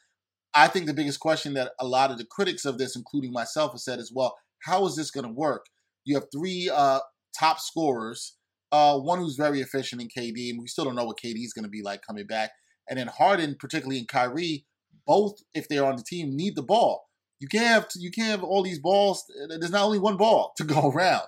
I 0.53 0.69
think 0.69 0.85
the 0.85 0.93
biggest 0.93 1.19
question 1.19 1.55
that 1.55 1.73
a 1.77 1.85
lot 1.85 2.09
of 2.09 2.17
the 2.17 2.23
critics 2.25 2.63
of 2.63 2.77
this, 2.77 2.95
including 2.95 3.33
myself, 3.33 3.73
have 3.73 3.81
said 3.81 3.99
is, 3.99 4.13
well, 4.15 4.33
how 4.63 4.85
is 4.85 4.95
this 4.95 5.11
going 5.11 5.25
to 5.25 5.33
work? 5.33 5.65
You 6.05 6.15
have 6.15 6.27
three 6.33 6.69
uh, 6.73 7.01
top 7.37 7.59
scorers, 7.59 8.37
uh, 8.71 8.97
one 8.97 9.19
who's 9.19 9.35
very 9.35 9.59
efficient 9.59 10.01
in 10.01 10.07
KD, 10.07 10.51
and 10.51 10.61
we 10.61 10.67
still 10.67 10.85
don't 10.85 10.95
know 10.95 11.03
what 11.05 11.19
KD 11.19 11.43
is 11.43 11.51
going 11.51 11.65
to 11.65 11.69
be 11.69 11.81
like 11.83 12.01
coming 12.07 12.25
back. 12.25 12.51
And 12.89 12.99
then 12.99 13.07
Harden, 13.07 13.55
particularly 13.59 13.99
in 13.99 14.05
Kyrie, 14.05 14.65
both 15.05 15.41
if 15.53 15.67
they're 15.67 15.85
on 15.85 15.95
the 15.95 16.03
team 16.03 16.35
need 16.35 16.55
the 16.55 16.63
ball. 16.63 17.09
You 17.39 17.47
can't 17.47 17.67
have 17.67 17.87
you 17.95 18.11
can't 18.11 18.29
have 18.29 18.43
all 18.43 18.63
these 18.63 18.79
balls. 18.79 19.25
There's 19.49 19.71
not 19.71 19.83
only 19.83 19.99
one 19.99 20.17
ball 20.17 20.53
to 20.57 20.63
go 20.75 20.89
around. 20.91 21.23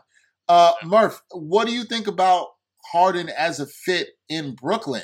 Uh, 0.48 0.74
Murph, 0.84 1.22
what 1.32 1.68
do 1.68 1.74
you 1.74 1.84
think 1.84 2.08
about 2.08 2.48
Harden 2.92 3.30
as 3.30 3.60
a 3.60 3.66
fit 3.66 4.10
in 4.30 4.56
Brooklyn? 4.56 5.04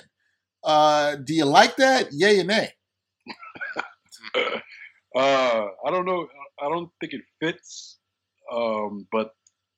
Uh, 0.63 1.15
do 1.15 1.33
you 1.33 1.45
like 1.45 1.77
that? 1.77 2.09
Yay 2.11 2.39
or 2.39 2.43
nay? 2.43 2.73
Uh, 5.13 5.67
I 5.85 5.91
don't 5.91 6.05
know. 6.05 6.25
I 6.61 6.69
don't 6.69 6.89
think 7.01 7.11
it 7.13 7.21
fits. 7.41 7.97
Um, 8.51 9.07
but 9.11 9.31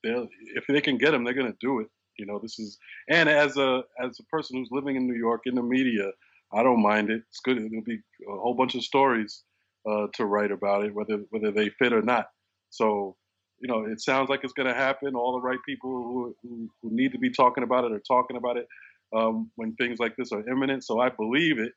if 0.04 0.66
they 0.68 0.82
can 0.82 0.98
get 0.98 1.14
him, 1.14 1.24
they're 1.24 1.34
gonna 1.34 1.56
do 1.60 1.80
it. 1.80 1.88
You 2.18 2.28
know, 2.28 2.40
this 2.40 2.60
is 2.60 2.78
and 3.10 3.28
as 3.28 3.58
a 3.58 3.84
as 4.00 4.20
a 4.20 4.24
person 4.26 4.58
who's 4.58 4.70
living 4.72 4.96
in 4.96 5.08
New 5.08 5.16
York 5.18 5.42
in 5.46 5.56
the 5.56 5.64
media, 5.64 6.12
I 6.56 6.64
don't 6.64 6.82
mind 6.82 7.10
it. 7.10 7.24
It's 7.30 7.40
good. 7.44 7.58
There'll 7.58 7.84
be 7.84 8.00
a 8.28 8.38
whole 8.40 8.56
bunch 8.56 8.76
of 8.76 8.84
stories 8.84 9.44
uh, 9.90 10.08
to 10.16 10.26
write 10.26 10.52
about 10.52 10.86
it, 10.86 10.94
whether 10.94 11.20
whether 11.30 11.52
they 11.52 11.70
fit 11.70 11.94
or 11.94 12.02
not. 12.02 12.28
So, 12.70 13.16
you 13.60 13.68
know, 13.68 13.86
it 13.86 14.02
sounds 14.02 14.30
like 14.30 14.42
it's 14.44 14.54
gonna 14.54 14.74
happen. 14.74 15.16
All 15.16 15.34
the 15.34 15.48
right 15.48 15.60
people 15.68 15.92
who 15.92 16.36
who, 16.44 16.70
who 16.82 16.96
need 16.96 17.12
to 17.14 17.20
be 17.20 17.32
talking 17.32 17.64
about 17.64 17.86
it 17.86 17.92
are 17.92 18.02
talking 18.08 18.38
about 18.38 18.58
it 18.58 18.68
um, 19.16 19.52
when 19.56 19.76
things 19.76 20.00
like 20.00 20.16
this 20.18 20.32
are 20.32 20.48
imminent. 20.50 20.84
So 20.86 21.00
I 21.00 21.10
believe 21.10 21.60
it. 21.60 21.74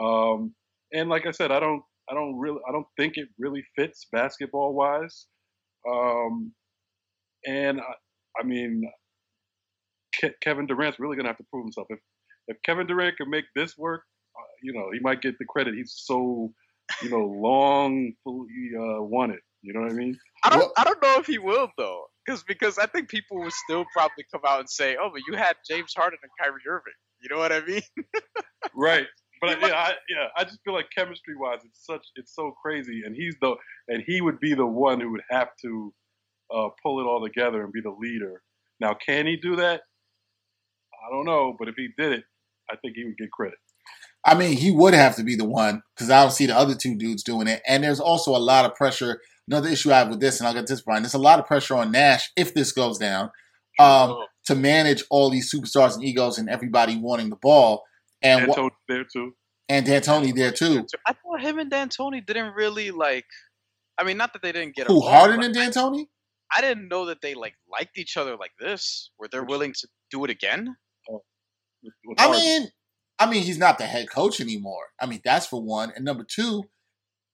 Um, 0.00 0.54
and 0.92 1.08
like 1.08 1.26
I 1.26 1.30
said, 1.32 1.52
I 1.52 1.60
don't 1.60 1.82
I 2.10 2.14
don't 2.14 2.38
really 2.38 2.60
I 2.68 2.72
don't 2.72 2.86
think 2.96 3.16
it 3.16 3.28
really 3.38 3.64
fits 3.76 4.06
basketball 4.12 4.74
wise. 4.74 5.26
Um, 5.90 6.52
and 7.46 7.80
I, 7.80 8.40
I 8.40 8.44
mean, 8.44 8.90
Ke- 10.16 10.38
Kevin 10.42 10.66
Durant's 10.66 11.00
really 11.00 11.16
gonna 11.16 11.28
have 11.28 11.38
to 11.38 11.46
prove 11.50 11.64
himself. 11.66 11.88
If 11.90 12.00
if 12.48 12.56
Kevin 12.64 12.86
Durant 12.86 13.16
can 13.16 13.30
make 13.30 13.44
this 13.54 13.76
work, 13.76 14.02
uh, 14.36 14.42
you 14.62 14.72
know, 14.72 14.90
he 14.92 15.00
might 15.00 15.22
get 15.22 15.38
the 15.38 15.44
credit. 15.44 15.74
He's 15.74 15.94
so 15.96 16.52
you 17.02 17.10
know 17.10 17.26
long 17.26 18.12
fully 18.24 18.48
uh, 18.78 19.02
wanted. 19.02 19.40
You 19.62 19.72
know 19.72 19.80
what 19.80 19.90
I 19.92 19.94
mean? 19.94 20.18
I 20.44 20.50
don't. 20.50 20.58
Well- 20.60 20.72
I 20.76 20.84
don't 20.84 21.02
know 21.02 21.16
if 21.18 21.26
he 21.26 21.38
will 21.38 21.68
though, 21.76 22.04
because 22.24 22.42
because 22.44 22.78
I 22.78 22.86
think 22.86 23.08
people 23.08 23.38
will 23.38 23.50
still 23.50 23.84
probably 23.92 24.24
come 24.32 24.42
out 24.46 24.60
and 24.60 24.70
say, 24.70 24.96
"Oh, 25.00 25.10
but 25.12 25.22
you 25.26 25.36
had 25.36 25.56
James 25.68 25.92
Harden 25.96 26.18
and 26.22 26.30
Kyrie 26.40 26.60
Irving." 26.68 26.92
You 27.20 27.34
know 27.34 27.38
what 27.40 27.52
I 27.52 27.60
mean? 27.60 27.82
Right. 28.74 29.06
But 29.40 29.50
I, 29.62 29.68
yeah, 29.68 29.74
I, 29.74 29.94
yeah, 30.08 30.26
I 30.36 30.44
just 30.44 30.58
feel 30.64 30.74
like 30.74 30.86
chemistry 30.96 31.34
wise, 31.36 31.60
it's 31.64 31.84
such 31.84 32.04
it's 32.16 32.34
so 32.34 32.52
crazy, 32.62 33.02
and 33.04 33.14
he's 33.14 33.36
the 33.40 33.54
and 33.88 34.02
he 34.06 34.20
would 34.20 34.40
be 34.40 34.54
the 34.54 34.66
one 34.66 35.00
who 35.00 35.10
would 35.12 35.22
have 35.30 35.48
to 35.62 35.94
uh, 36.54 36.68
pull 36.82 37.00
it 37.00 37.04
all 37.04 37.22
together 37.22 37.62
and 37.62 37.72
be 37.72 37.80
the 37.80 37.90
leader. 37.90 38.42
Now, 38.80 38.94
can 38.94 39.26
he 39.26 39.36
do 39.36 39.56
that? 39.56 39.82
I 41.06 41.10
don't 41.10 41.26
know, 41.26 41.54
but 41.58 41.68
if 41.68 41.74
he 41.76 41.88
did 41.98 42.12
it, 42.12 42.24
I 42.70 42.76
think 42.76 42.96
he 42.96 43.04
would 43.04 43.16
get 43.16 43.30
credit. 43.30 43.58
I 44.24 44.34
mean, 44.34 44.56
he 44.56 44.72
would 44.72 44.94
have 44.94 45.14
to 45.16 45.22
be 45.22 45.36
the 45.36 45.44
one 45.44 45.82
because 45.94 46.10
I 46.10 46.22
don't 46.22 46.32
see 46.32 46.46
the 46.46 46.56
other 46.56 46.74
two 46.74 46.96
dudes 46.96 47.22
doing 47.22 47.46
it. 47.46 47.62
And 47.66 47.84
there's 47.84 48.00
also 48.00 48.34
a 48.34 48.38
lot 48.38 48.64
of 48.64 48.74
pressure. 48.74 49.20
Another 49.48 49.68
issue 49.68 49.92
I 49.92 49.98
have 49.98 50.08
with 50.08 50.18
this, 50.20 50.40
and 50.40 50.48
I'll 50.48 50.54
get 50.54 50.66
this, 50.66 50.80
Brian. 50.80 51.02
There's 51.02 51.14
a 51.14 51.18
lot 51.18 51.38
of 51.38 51.46
pressure 51.46 51.76
on 51.76 51.92
Nash 51.92 52.30
if 52.36 52.52
this 52.52 52.72
goes 52.72 52.98
down 52.98 53.26
um, 53.78 54.10
Oh, 54.10 54.24
to 54.46 54.56
manage 54.56 55.04
all 55.10 55.30
these 55.30 55.52
superstars 55.52 55.94
and 55.94 56.02
egos 56.04 56.38
and 56.38 56.48
everybody 56.48 56.96
wanting 56.96 57.30
the 57.30 57.36
ball. 57.36 57.84
And 58.22 58.40
And 58.40 58.48
what, 58.48 58.56
Tony's 58.56 58.72
there 58.88 59.04
too. 59.04 59.34
and 59.68 59.86
D'Antoni 59.86 60.34
there 60.34 60.50
too. 60.50 60.84
I 61.06 61.12
thought 61.12 61.40
him 61.40 61.58
and 61.60 61.70
D'Antoni 61.70 62.24
didn't 62.26 62.54
really 62.54 62.90
like. 62.90 63.26
I 63.98 64.04
mean, 64.04 64.16
not 64.16 64.32
that 64.32 64.42
they 64.42 64.52
didn't 64.52 64.74
get 64.74 64.88
Who 64.88 64.94
along, 64.94 65.12
Harden 65.12 65.36
but 65.36 65.44
and 65.46 65.54
D'Antoni? 65.54 66.06
I 66.54 66.60
didn't 66.60 66.88
know 66.88 67.06
that 67.06 67.20
they 67.22 67.34
like 67.34 67.54
liked 67.70 67.96
each 67.98 68.16
other 68.16 68.36
like 68.36 68.52
this, 68.58 69.10
where 69.18 69.28
they're 69.30 69.44
willing 69.44 69.72
to 69.72 69.88
do 70.10 70.24
it 70.24 70.30
again. 70.30 70.76
I 72.18 72.30
mean, 72.30 72.68
I 73.18 73.30
mean, 73.30 73.42
he's 73.42 73.58
not 73.58 73.78
the 73.78 73.86
head 73.86 74.10
coach 74.10 74.40
anymore. 74.40 74.88
I 75.00 75.06
mean, 75.06 75.20
that's 75.24 75.46
for 75.46 75.62
one. 75.62 75.92
And 75.94 76.04
number 76.04 76.24
two, 76.24 76.64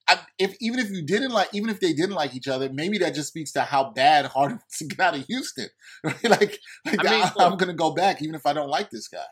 I, 0.09 0.19
if 0.39 0.55
even 0.61 0.79
if 0.79 0.91
you 0.91 1.05
didn't 1.05 1.31
like, 1.31 1.49
even 1.53 1.71
if 1.71 1.81
they 1.81 1.93
didn't 1.93 2.15
like 2.15 2.35
each 2.35 2.49
other, 2.49 2.71
maybe 2.73 2.99
that 2.99 3.15
just 3.15 3.29
speaks 3.29 3.53
to 3.53 3.63
how 3.63 3.91
bad 3.91 4.27
Harden 4.35 4.61
to 4.79 4.85
get 4.87 5.01
out 5.01 5.17
of 5.17 5.27
Houston. 5.27 5.69
Right? 6.05 6.25
Like, 6.25 6.59
like 6.85 7.07
I 7.07 7.11
mean, 7.11 7.31
I, 7.39 7.45
am 7.45 7.57
gonna 7.57 7.75
go 7.75 7.93
back 7.93 8.23
even 8.23 8.35
if 8.35 8.47
I 8.47 8.53
don't 8.53 8.69
like 8.69 8.91
this 8.91 9.09
guy. 9.09 9.25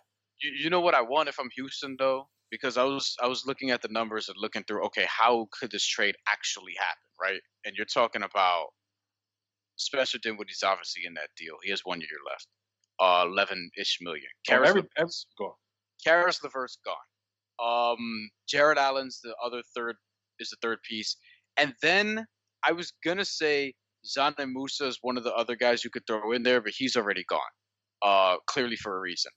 You, 0.42 0.52
you 0.64 0.70
know 0.70 0.80
what 0.80 0.94
I 0.94 1.02
want 1.02 1.28
if 1.28 1.38
I'm 1.38 1.50
Houston 1.56 1.96
though, 1.98 2.28
because 2.50 2.76
I 2.76 2.84
was 2.84 3.16
I 3.22 3.26
was 3.26 3.44
looking 3.46 3.70
at 3.70 3.82
the 3.82 3.88
numbers 3.88 4.28
and 4.28 4.36
looking 4.38 4.64
through. 4.64 4.84
Okay, 4.86 5.06
how 5.08 5.48
could 5.50 5.70
this 5.70 5.86
trade 5.86 6.16
actually 6.28 6.74
happen, 6.78 7.02
right? 7.20 7.40
And 7.64 7.74
you're 7.76 7.86
talking 7.86 8.22
about 8.22 8.68
Spencer 9.76 10.18
Dinwiddie's 10.18 10.62
obviously 10.64 11.04
in 11.06 11.14
that 11.14 11.30
deal. 11.36 11.56
He 11.62 11.70
has 11.70 11.80
one 11.84 12.00
year 12.00 12.08
left, 12.28 12.46
uh, 13.00 13.24
eleven 13.26 13.70
ish 13.78 13.98
million. 14.00 14.26
Oh, 14.26 14.50
Caris 14.50 14.68
every, 14.70 14.82
every, 14.96 15.10
go 15.38 15.46
on. 15.46 15.52
Caris 16.04 16.42
LeVert's 16.42 16.78
gone. 16.84 16.96
Um, 17.58 18.30
Jarrett 18.48 18.78
Allen's 18.78 19.20
the 19.22 19.34
other 19.44 19.62
third 19.74 19.96
is 20.38 20.50
the 20.50 20.56
third 20.62 20.78
piece, 20.88 21.16
and 21.56 21.74
then 21.82 22.26
I 22.64 22.72
was 22.72 22.92
gonna 23.04 23.24
say 23.24 23.74
Dzanan 24.06 24.52
Musa 24.52 24.86
is 24.86 24.98
one 25.02 25.16
of 25.16 25.24
the 25.24 25.34
other 25.34 25.56
guys 25.56 25.84
you 25.84 25.90
could 25.90 26.06
throw 26.06 26.32
in 26.32 26.42
there, 26.42 26.60
but 26.60 26.72
he's 26.76 26.96
already 26.96 27.24
gone. 27.28 27.40
Uh, 28.02 28.36
clearly 28.46 28.76
for 28.76 28.96
a 28.96 29.00
reason. 29.00 29.30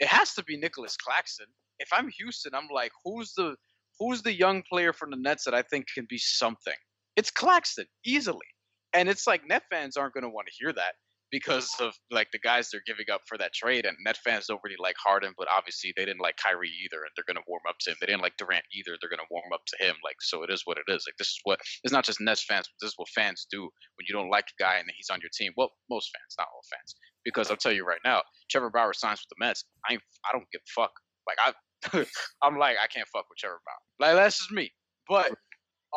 It 0.00 0.08
has 0.08 0.32
to 0.34 0.44
be 0.44 0.56
Nicolas 0.56 0.96
Claxton. 0.96 1.46
If 1.78 1.88
I'm 1.92 2.08
Houston, 2.18 2.54
I'm 2.54 2.68
like, 2.72 2.92
who's 3.04 3.34
the 3.34 3.56
who's 3.98 4.22
the 4.22 4.32
young 4.32 4.62
player 4.70 4.92
from 4.92 5.10
the 5.10 5.16
Nets 5.16 5.44
that 5.44 5.54
I 5.54 5.62
think 5.62 5.86
can 5.94 6.06
be 6.08 6.18
something? 6.18 6.74
It's 7.16 7.30
Claxton 7.30 7.86
easily, 8.06 8.46
and 8.94 9.08
it's 9.08 9.26
like 9.26 9.46
Net 9.46 9.64
fans 9.70 9.96
aren't 9.96 10.14
gonna 10.14 10.30
want 10.30 10.46
to 10.46 10.52
hear 10.58 10.72
that 10.72 10.94
because 11.30 11.70
of 11.80 11.94
like 12.10 12.28
the 12.32 12.38
guys 12.38 12.70
they're 12.70 12.86
giving 12.86 13.06
up 13.12 13.22
for 13.26 13.36
that 13.38 13.52
trade. 13.52 13.84
And 13.84 13.96
Net 14.04 14.16
fans 14.16 14.46
don't 14.46 14.60
really 14.64 14.80
like 14.80 14.96
Harden, 14.96 15.34
but 15.36 15.48
obviously 15.54 15.92
they 15.96 16.04
didn't 16.04 16.20
like 16.22 16.36
Kyrie 16.36 16.72
either, 16.84 17.02
and 17.02 17.10
they're 17.14 17.28
gonna 17.28 17.44
warm 17.46 17.62
up 17.68 17.76
to 17.80 17.90
him. 17.90 17.96
They 18.00 18.06
didn't 18.06 18.22
like 18.22 18.36
Durant 18.38 18.64
either. 18.72 18.96
They're 19.00 19.10
gonna 19.10 19.28
warm 19.30 19.52
up 19.52 19.62
to 19.68 19.84
him. 19.84 19.96
Like 20.04 20.16
so, 20.20 20.42
it 20.42 20.50
is 20.50 20.62
what 20.64 20.78
it 20.78 20.90
is. 20.90 21.04
Like 21.06 21.16
this 21.18 21.28
is 21.28 21.40
what 21.44 21.60
it's 21.84 21.92
not 21.92 22.04
just 22.04 22.20
Nets 22.20 22.44
fans, 22.44 22.68
but 22.68 22.84
this 22.84 22.92
is 22.92 22.98
what 22.98 23.08
fans 23.10 23.46
do 23.50 23.62
when 23.62 24.06
you 24.08 24.14
don't 24.14 24.30
like 24.30 24.46
a 24.48 24.62
guy 24.62 24.76
and 24.76 24.88
he's 24.96 25.10
on 25.10 25.20
your 25.20 25.30
team. 25.34 25.52
Well, 25.56 25.70
most 25.90 26.10
fans, 26.14 26.34
not 26.38 26.48
all 26.52 26.62
fans, 26.70 26.94
because 27.24 27.50
I'll 27.50 27.56
tell 27.56 27.72
you 27.72 27.84
right 27.84 28.00
now, 28.04 28.22
Trevor 28.50 28.70
Bauer 28.70 28.92
signs 28.92 29.20
with 29.20 29.30
the 29.36 29.44
Mets. 29.44 29.64
I 29.88 29.94
I 29.94 30.32
don't 30.32 30.46
give 30.52 30.62
a 30.62 30.72
fuck. 30.80 30.92
Like 31.26 31.38
I, 31.44 32.06
I'm 32.46 32.58
like 32.58 32.76
I 32.82 32.86
can't 32.86 33.08
fuck 33.08 33.26
with 33.28 33.38
Trevor 33.38 33.60
Bauer. 33.64 34.08
Like 34.08 34.16
that's 34.16 34.38
just 34.38 34.52
me. 34.52 34.72
But 35.08 35.32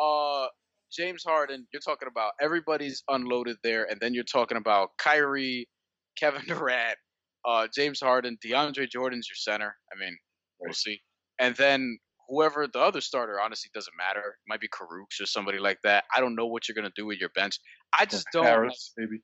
uh 0.00 0.46
James 0.92 1.24
Harden, 1.24 1.66
you're 1.72 1.80
talking 1.80 2.08
about 2.08 2.32
everybody's 2.40 3.02
unloaded 3.08 3.56
there, 3.62 3.84
and 3.90 4.00
then 4.00 4.14
you're 4.14 4.24
talking 4.24 4.58
about 4.58 4.90
Kyrie, 4.98 5.68
Kevin 6.18 6.42
Durant, 6.46 6.96
uh, 7.46 7.66
James 7.74 8.00
Harden, 8.00 8.36
DeAndre 8.44 8.88
Jordan's 8.88 9.28
your 9.28 9.36
center. 9.36 9.74
I 9.92 9.98
mean, 9.98 10.16
we'll 10.60 10.74
see. 10.74 11.00
And 11.38 11.56
then 11.56 11.98
whoever 12.28 12.66
the 12.66 12.78
other 12.78 13.00
starter, 13.00 13.40
honestly, 13.40 13.70
doesn't 13.74 13.94
matter. 13.96 14.20
It 14.20 14.48
might 14.48 14.60
be 14.60 14.68
Kurucs 14.68 15.20
or 15.20 15.26
somebody 15.26 15.58
like 15.58 15.78
that. 15.84 16.04
I 16.14 16.20
don't 16.20 16.34
know 16.34 16.46
what 16.46 16.68
you're 16.68 16.74
gonna 16.74 16.92
do 16.94 17.06
with 17.06 17.18
your 17.18 17.30
bench. 17.34 17.58
I 17.98 18.04
just 18.04 18.26
don't. 18.32 18.44
Harris, 18.44 18.92
maybe. 18.96 19.20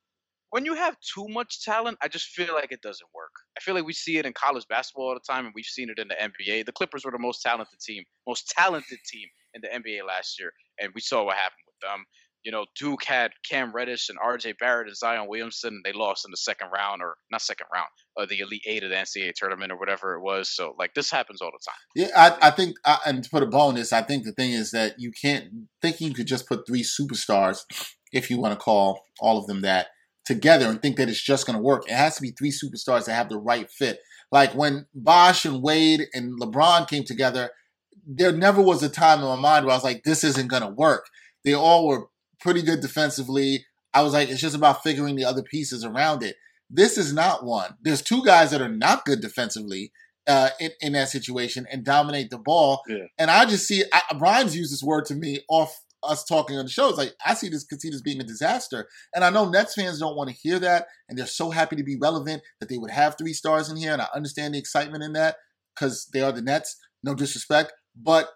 When 0.51 0.65
you 0.65 0.75
have 0.75 0.97
too 1.01 1.27
much 1.29 1.63
talent, 1.63 1.99
I 2.03 2.09
just 2.09 2.27
feel 2.29 2.55
like 2.55 2.73
it 2.73 2.81
doesn't 2.81 3.09
work. 3.15 3.33
I 3.57 3.61
feel 3.61 3.75
like 3.75 3.85
we 3.85 3.93
see 3.93 4.19
it 4.19 4.27
in 4.27 4.33
college 4.33 4.65
basketball 4.69 5.09
all 5.09 5.15
the 5.15 5.21
time, 5.33 5.45
and 5.45 5.55
we've 5.55 5.65
seen 5.65 5.91
it 5.91 5.99
in 5.99 6.09
the 6.09 6.15
NBA. 6.15 6.67
The 6.67 6.73
Clippers 6.73 7.05
were 7.05 7.13
the 7.13 7.19
most 7.19 7.43
talented 7.43 7.81
team, 7.81 8.05
most 8.27 8.49
talented 8.49 8.99
team 9.07 9.29
in 9.55 9.61
the 9.61 9.69
NBA 9.69 10.07
last 10.07 10.39
year, 10.39 10.53
and 10.81 10.91
we 10.95 11.01
saw 11.01 11.25
what 11.25 11.37
happened 11.37 11.65
with 11.67 11.81
them. 11.81 12.05
You 12.45 12.53
know, 12.53 12.67
Duke 12.79 13.05
had 13.05 13.33
Cam 13.49 13.73
Reddish 13.73 14.09
and 14.09 14.19
R.J. 14.23 14.55
Barrett 14.61 14.87
and 14.87 14.97
Zion 14.97 15.29
Williamson, 15.29 15.75
and 15.75 15.85
they 15.85 15.93
lost 15.93 16.25
in 16.25 16.31
the 16.31 16.37
second 16.37 16.69
round, 16.73 17.03
or 17.03 17.17
not 17.31 17.43
second 17.43 17.67
round, 17.75 17.89
uh, 18.17 18.27
the 18.27 18.39
Elite 18.39 18.63
Eight 18.65 18.85
of 18.85 18.91
the 18.91 18.97
NCAA 18.97 19.33
tournament, 19.35 19.73
or 19.73 19.79
whatever 19.79 20.15
it 20.15 20.23
was. 20.23 20.49
So, 20.49 20.75
like, 20.79 20.95
this 20.95 21.11
happens 21.11 21.43
all 21.43 21.51
the 21.51 21.59
time. 21.69 21.81
Yeah, 21.97 22.39
I, 22.41 22.49
I 22.49 22.51
think, 22.53 22.77
I, 22.87 22.99
and 23.05 23.25
to 23.25 23.29
put 23.29 23.43
a 23.43 23.47
bonus, 23.47 23.93
I 23.93 24.03
think 24.03 24.25
the 24.25 24.33
thing 24.33 24.53
is 24.53 24.71
that 24.71 24.95
you 24.99 25.11
can't 25.11 25.49
thinking 25.83 26.09
you 26.09 26.15
could 26.15 26.29
just 26.29 26.49
put 26.49 26.67
three 26.67 26.85
superstars, 26.85 27.65
if 28.13 28.31
you 28.31 28.39
want 28.39 28.55
to 28.55 28.65
call 28.65 29.03
all 29.21 29.37
of 29.37 29.47
them 29.47 29.61
that, 29.63 29.89
together 30.29 30.69
and 30.69 30.81
think 30.81 30.97
that 30.99 31.09
it's 31.09 31.23
just 31.23 31.47
going 31.47 31.57
to 31.57 31.63
work. 31.63 31.89
It 31.89 31.95
has 31.95 32.15
to 32.17 32.23
be 32.23 32.31
three 32.31 32.53
superstars 32.53 33.07
that 33.07 33.15
have 33.15 33.31
the 33.31 33.39
right 33.39 33.69
fit. 33.69 33.99
Like 34.31 34.55
when 34.55 34.87
Bosh 34.95 35.45
and 35.45 35.63
Wade 35.63 36.07
and 36.13 36.39
LeBron 36.39 36.87
came 36.87 37.03
together, 37.03 37.51
there 38.07 38.31
never 38.31 38.63
was 38.63 38.83
a 38.83 38.91
time 38.91 39.21
in 39.21 39.25
my 39.25 39.37
mind 39.37 39.65
where 39.65 39.73
I 39.73 39.77
was 39.77 39.85
like, 39.85 40.05
this 40.05 40.23
isn't 40.23 40.51
going 40.51 40.63
to 40.63 40.69
work. 40.69 41.07
They 41.45 41.55
all 41.55 41.89
were 41.89 42.09
pretty 42.41 42.63
good 42.63 42.81
defensively. 42.81 43.65
I 43.95 44.03
was 44.03 44.13
like, 44.13 44.29
it's 44.29 44.41
just 44.41 44.55
about 44.55 44.83
figuring 44.83 45.17
the 45.17 45.25
other 45.25 45.43
pieces 45.43 45.83
around 45.83 46.23
it. 46.23 46.37
This 46.71 46.99
is 46.99 47.13
not 47.13 47.45
one. 47.45 47.77
There's 47.83 48.03
two 48.03 48.23
guys 48.23 48.51
that 48.51 48.61
are 48.61 48.69
not 48.69 49.07
good 49.07 49.23
defensively 49.23 49.93
uh, 50.27 50.51
in, 50.61 50.71
in 50.83 50.93
that 50.93 51.09
situation 51.09 51.67
and 51.73 51.85
dominate 51.85 52.29
the 52.29 52.39
ball. 52.39 52.83
Yeah. 52.87 53.07
And 53.19 53.31
I 53.31 53.47
just 53.47 53.67
see 53.67 53.83
I, 53.93 54.03
Brian's 54.19 54.55
used 54.55 54.73
this 54.73 54.83
word 54.83 55.07
to 55.07 55.15
me 55.15 55.41
off 55.49 55.81
us 56.09 56.25
talking 56.25 56.59
on 56.59 56.65
the 56.65 56.71
show. 56.71 56.89
It's 56.89 56.99
like 56.99 57.15
I 57.25 57.35
see 57.35 57.49
this 57.49 57.65
conceit 57.65 57.95
as 57.95 58.03
being 58.03 58.21
a 58.21 58.25
disaster, 58.25 58.89
and 59.15 59.25
I 59.25 59.31
know 59.31 59.49
Nets 59.49 59.75
fans 59.75 60.01
don't 60.01 60.17
want 60.17 60.31
to 60.31 60.37
hear 60.37 60.59
that, 60.59 60.87
and 61.09 61.19
they're 61.19 61.27
so 61.27 61.51
happy 61.51 61.77
to 61.77 61.85
be 61.85 61.97
relevant 62.01 62.43
that 62.61 62.69
they 62.69 62.79
would 62.79 62.91
have 62.91 63.17
three 63.17 63.33
stars 63.33 63.69
in 63.69 63.77
here, 63.77 63.93
and 63.93 64.03
I 64.03 64.09
understand 64.15 64.55
the 64.55 64.59
excitement 64.59 65.05
in 65.05 65.13
that 65.13 65.37
because 65.75 66.09
they 66.13 66.21
are 66.21 66.33
the 66.33 66.43
Nets. 66.43 66.77
No 67.05 67.15
disrespect, 67.15 67.73
but 67.97 68.29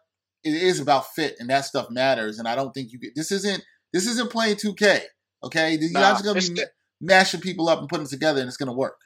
it 0.44 0.54
is 0.54 0.80
about 0.80 1.06
fit, 1.14 1.36
and 1.38 1.50
that 1.50 1.64
stuff 1.64 1.88
matters. 1.90 2.38
And 2.38 2.46
I 2.46 2.54
don't 2.54 2.72
think 2.72 2.92
you 2.92 2.98
get 2.98 3.14
this 3.14 3.32
isn't 3.32 3.64
this 3.92 4.06
isn't 4.06 4.30
playing 4.30 4.56
2K. 4.56 5.00
Okay, 5.44 5.76
you're 5.80 5.90
Nah, 5.90 6.00
not 6.00 6.22
just 6.22 6.24
gonna 6.24 6.40
be 6.40 6.70
mashing 7.00 7.40
people 7.40 7.68
up 7.68 7.80
and 7.80 7.88
putting 7.88 8.04
them 8.04 8.10
together, 8.10 8.40
and 8.40 8.48
it's 8.48 8.56
gonna 8.56 8.72
work. 8.72 8.98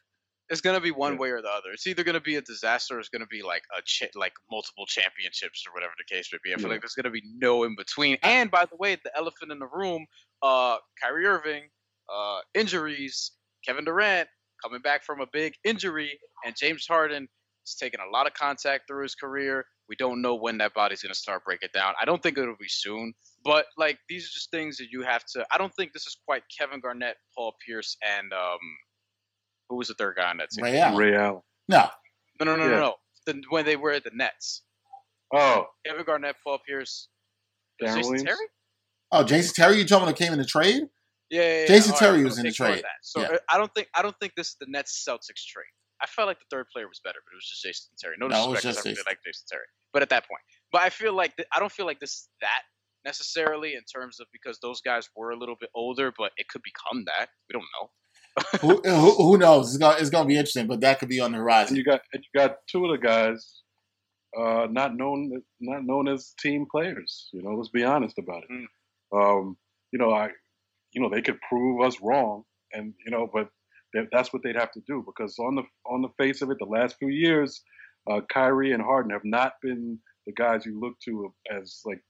It's 0.49 0.61
gonna 0.61 0.81
be 0.81 0.93
one 0.93 1.15
Yeah. 1.15 1.19
way 1.19 1.31
or 1.31 1.43
the 1.43 1.49
other. 1.51 1.71
It's 1.73 1.87
either 1.87 2.05
gonna 2.05 2.21
be 2.21 2.37
a 2.37 2.41
disaster, 2.43 2.97
or 2.97 3.01
it's 3.01 3.09
gonna 3.09 3.27
be 3.27 3.43
like 3.43 3.65
a 3.77 3.83
cha- 3.83 4.07
like 4.15 4.33
multiple 4.51 4.87
championships 4.87 5.65
or 5.67 5.73
whatever 5.73 5.93
the 5.99 6.05
case 6.05 6.33
may 6.33 6.39
be. 6.43 6.53
I 6.53 6.57
feel 6.57 6.67
Yeah. 6.67 6.73
like 6.75 6.83
there's 6.83 6.95
gonna 6.95 7.11
be 7.11 7.23
no 7.25 7.65
in 7.65 7.75
between. 7.75 8.17
And 8.23 8.51
by 8.51 8.65
the 8.67 8.77
way, 8.77 8.95
the 8.97 9.15
elephant 9.17 9.51
in 9.51 9.59
the 9.59 9.67
room, 9.67 10.07
uh, 10.43 10.79
Kyrie 11.03 11.27
Irving, 11.27 11.71
uh, 12.09 12.43
injuries, 12.55 13.33
Kevin 13.65 13.85
Durant 13.85 14.29
coming 14.63 14.81
back 14.81 15.03
from 15.05 15.21
a 15.21 15.27
big 15.27 15.55
injury, 15.65 16.19
and 16.45 16.57
James 16.57 16.87
Harden 16.87 17.29
is 17.65 17.75
taking 17.75 18.01
a 18.01 18.07
lot 18.09 18.27
of 18.29 18.35
contact 18.35 18.87
through 18.87 19.03
his 19.03 19.15
career. 19.17 19.67
We 19.89 19.97
don't 19.97 20.23
know 20.23 20.35
when 20.37 20.59
that 20.59 20.75
body's 20.75 21.03
gonna 21.03 21.15
start 21.15 21.45
breaking 21.45 21.71
down. 21.75 21.95
I 22.01 22.05
don't 22.05 22.23
think 22.23 22.39
it'll 22.39 22.57
be 22.57 22.69
soon, 22.69 23.15
but 23.45 23.67
like 23.77 23.99
these 24.09 24.27
are 24.27 24.33
just 24.33 24.51
things 24.53 24.77
that 24.79 24.91
you 24.91 25.03
have 25.03 25.25
to. 25.33 25.45
I 25.53 25.59
don't 25.59 25.75
think 25.75 25.93
this 25.93 26.07
is 26.07 26.17
quite 26.25 26.45
Kevin 26.57 26.79
Garnett, 26.81 27.17
Paul 27.35 27.57
Pierce, 27.67 27.97
and 28.03 28.33
um, 28.33 28.59
who 29.69 29.77
was 29.77 29.89
the 29.89 29.95
third 29.95 30.17
guy 30.17 30.31
on 30.31 30.37
that 30.39 30.51
team? 30.51 30.65
Ray 30.65 30.79
Allen. 30.79 30.97
Ray 30.97 31.15
Allen. 31.17 31.43
No, 31.69 31.89
No, 32.41 32.47
no, 32.47 32.57
no, 32.57 32.65
Yeah. 32.65 32.71
no, 32.71 32.79
no. 32.81 32.95
The, 33.27 33.43
when 33.51 33.65
they 33.65 33.77
were 33.77 33.93
at 33.93 34.05
the 34.05 34.11
Nets, 34.15 34.63
Oh, 35.35 35.67
Kevin 35.85 36.05
Garnett, 36.05 36.37
Paul 36.45 36.59
Pierce, 36.67 37.09
Darren 37.83 37.97
Jason 37.97 38.03
Williams. 38.03 38.23
Terry. 38.23 38.47
oh 39.13 39.25
Jason 39.25 39.55
Terry, 39.55 39.79
you 39.79 39.85
talking 39.87 40.05
about 40.05 40.17
came 40.17 40.33
in 40.33 40.39
the 40.39 40.45
trade? 40.45 40.85
Yeah, 41.31 41.43
yeah, 41.43 41.61
yeah. 41.63 41.67
Jason 41.67 41.93
All 41.93 41.99
Terry 41.99 42.17
right, 42.19 42.25
was 42.25 42.39
in 42.39 42.45
the 42.47 42.53
trade. 42.53 42.85
So 43.03 43.21
Yeah. 43.21 43.27
uh, 43.29 43.39
I 43.51 43.59
don't 43.59 43.75
think 43.75 43.89
I 43.95 44.03
don't 44.03 44.15
think 44.21 44.35
this 44.37 44.51
is 44.51 44.57
the 44.61 44.67
Nets 44.69 45.05
Celtics 45.07 45.45
trade. 45.45 45.67
I 46.01 46.07
felt 46.07 46.29
like 46.29 46.39
the 46.39 46.45
third 46.51 46.67
player 46.73 46.87
was 46.87 47.01
better, 47.03 47.19
but 47.25 47.33
it 47.33 47.37
was 47.37 47.49
just 47.49 47.63
Jason 47.63 47.91
Terry. 47.99 48.15
No, 48.21 48.29
No, 48.29 48.45
it 48.45 48.51
was 48.51 48.63
just 48.63 48.79
I 48.79 48.81
really 48.83 48.91
Jason. 48.95 49.05
like 49.09 49.19
Jason 49.25 49.47
Terry. 49.51 49.65
But 49.93 50.03
at 50.03 50.11
that 50.11 50.29
point, 50.29 50.43
but 50.71 50.83
I 50.83 50.91
feel 50.91 51.13
like 51.15 51.35
th- 51.37 51.49
I 51.53 51.59
don't 51.59 51.73
feel 51.73 51.87
like 51.87 51.99
this 51.99 52.13
is 52.13 52.29
that 52.43 52.63
necessarily 53.05 53.75
in 53.75 53.83
terms 53.93 54.21
of 54.21 54.27
because 54.33 54.59
those 54.61 54.81
guys 54.81 55.09
were 55.17 55.31
a 55.31 55.37
little 55.37 55.57
bit 55.59 55.71
older, 55.75 56.13
but 56.17 56.33
it 56.37 56.49
could 56.49 56.63
become 56.63 57.05
that. 57.07 57.31
We 57.49 57.55
don't 57.55 57.67
know. 57.81 57.91
Who, 58.61 58.81
who, 58.85 59.11
who 59.17 59.39
knows? 59.39 59.69
It's 59.69 59.79
gonna, 59.79 59.97
it's 59.99 60.11
gonna 60.11 60.29
be 60.29 60.35
interesting, 60.37 60.67
but 60.67 60.81
that 60.81 60.99
could 60.99 61.09
be 61.09 61.21
on 61.21 61.33
the 61.33 61.39
And 61.39 61.45
horizon. 61.45 61.77
you 61.77 61.85
got 61.85 62.01
and 62.13 62.23
you 62.23 62.41
got 62.41 62.57
two 62.71 62.85
of 62.85 62.91
the 63.01 63.07
guys 63.07 63.63
uh, 64.39 64.67
not 64.71 64.95
known 64.97 65.31
not 65.61 65.85
known 65.85 66.09
as 66.09 66.35
team 66.41 66.67
players. 66.71 67.29
You 67.33 67.43
know, 67.43 67.51
let's 67.55 67.71
be 67.71 67.85
honest 67.85 68.19
about 68.19 68.43
it. 68.45 68.51
Mm. 68.53 68.67
Um, 69.41 69.57
you 69.93 69.99
know, 69.99 70.13
I 70.13 70.29
you 70.93 71.01
know 71.01 71.09
they 71.09 71.23
could 71.23 71.39
prove 71.49 71.81
us 71.83 71.97
wrong, 72.03 72.45
and 72.73 72.93
you 73.05 73.11
know, 73.11 73.29
but 73.33 73.49
that- 73.95 74.09
that's 74.13 74.33
what 74.33 74.43
they'd 74.43 74.57
have 74.57 74.73
to 74.73 74.81
do 74.87 75.03
because 75.07 75.39
on 75.39 75.55
the 75.55 75.63
on 75.87 76.03
the 76.03 76.09
face 76.19 76.43
of 76.43 76.51
it, 76.51 76.59
the 76.59 76.67
last 76.67 76.97
few 76.99 77.09
years, 77.09 77.63
uh, 78.11 78.21
Kyrie 78.33 78.73
and 78.73 78.83
Harden 78.83 79.11
have 79.13 79.25
not 79.25 79.53
been 79.63 79.99
the 80.27 80.33
guys 80.33 80.67
you 80.67 80.79
look 80.79 80.99
to 81.05 81.33
as 81.51 81.81
like 81.87 82.03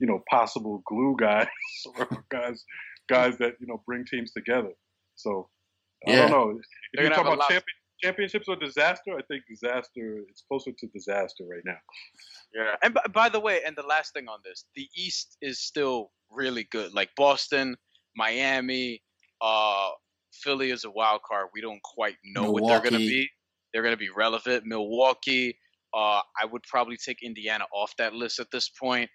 you 0.00 0.06
know 0.06 0.22
possible 0.30 0.82
glue 0.86 1.16
guys 1.18 1.48
or 1.98 2.08
guys 2.30 2.64
guys 3.08 3.36
that 3.38 3.54
you 3.60 3.66
know 3.66 3.82
bring 3.86 4.04
teams 4.06 4.32
together. 4.32 4.70
So 5.16 5.50
I 6.06 6.14
don't 6.16 6.30
know. 6.30 6.60
If 6.92 7.02
you 7.02 7.08
talk 7.10 7.26
about 7.26 7.40
champion, 7.48 7.62
championships 8.02 8.48
or 8.48 8.56
disaster, 8.56 9.16
I 9.18 9.22
think 9.22 9.44
disaster. 9.48 10.22
It's 10.28 10.42
closer 10.48 10.72
to 10.72 10.86
disaster 10.88 11.44
right 11.50 11.62
now. 11.64 11.78
Yeah. 12.54 12.76
And 12.82 12.94
b- 12.94 13.00
by 13.12 13.28
the 13.28 13.40
way, 13.40 13.60
and 13.66 13.76
the 13.76 13.82
last 13.82 14.12
thing 14.12 14.28
on 14.28 14.38
this, 14.44 14.64
the 14.74 14.88
East 14.96 15.36
is 15.40 15.58
still 15.60 16.10
really 16.30 16.64
good. 16.70 16.92
Like 16.94 17.10
Boston, 17.16 17.76
Miami, 18.16 19.02
uh, 19.40 19.90
Philly 20.32 20.70
is 20.70 20.84
a 20.84 20.90
wild 20.90 21.22
card. 21.22 21.48
We 21.54 21.60
don't 21.60 21.82
quite 21.82 22.16
know 22.24 22.50
what 22.50 22.66
they're 22.68 22.80
gonna 22.90 22.98
be. 22.98 23.28
They're 23.72 23.82
gonna 23.82 23.96
be 23.96 24.10
relevant. 24.10 24.64
Milwaukee. 24.66 25.58
Uh, 25.94 26.20
I 26.40 26.44
would 26.50 26.62
probably 26.64 26.96
take 26.98 27.22
Indiana 27.22 27.64
off 27.72 27.94
that 27.96 28.12
list 28.12 28.38
at 28.38 28.50
this 28.50 28.68
point. 28.68 29.08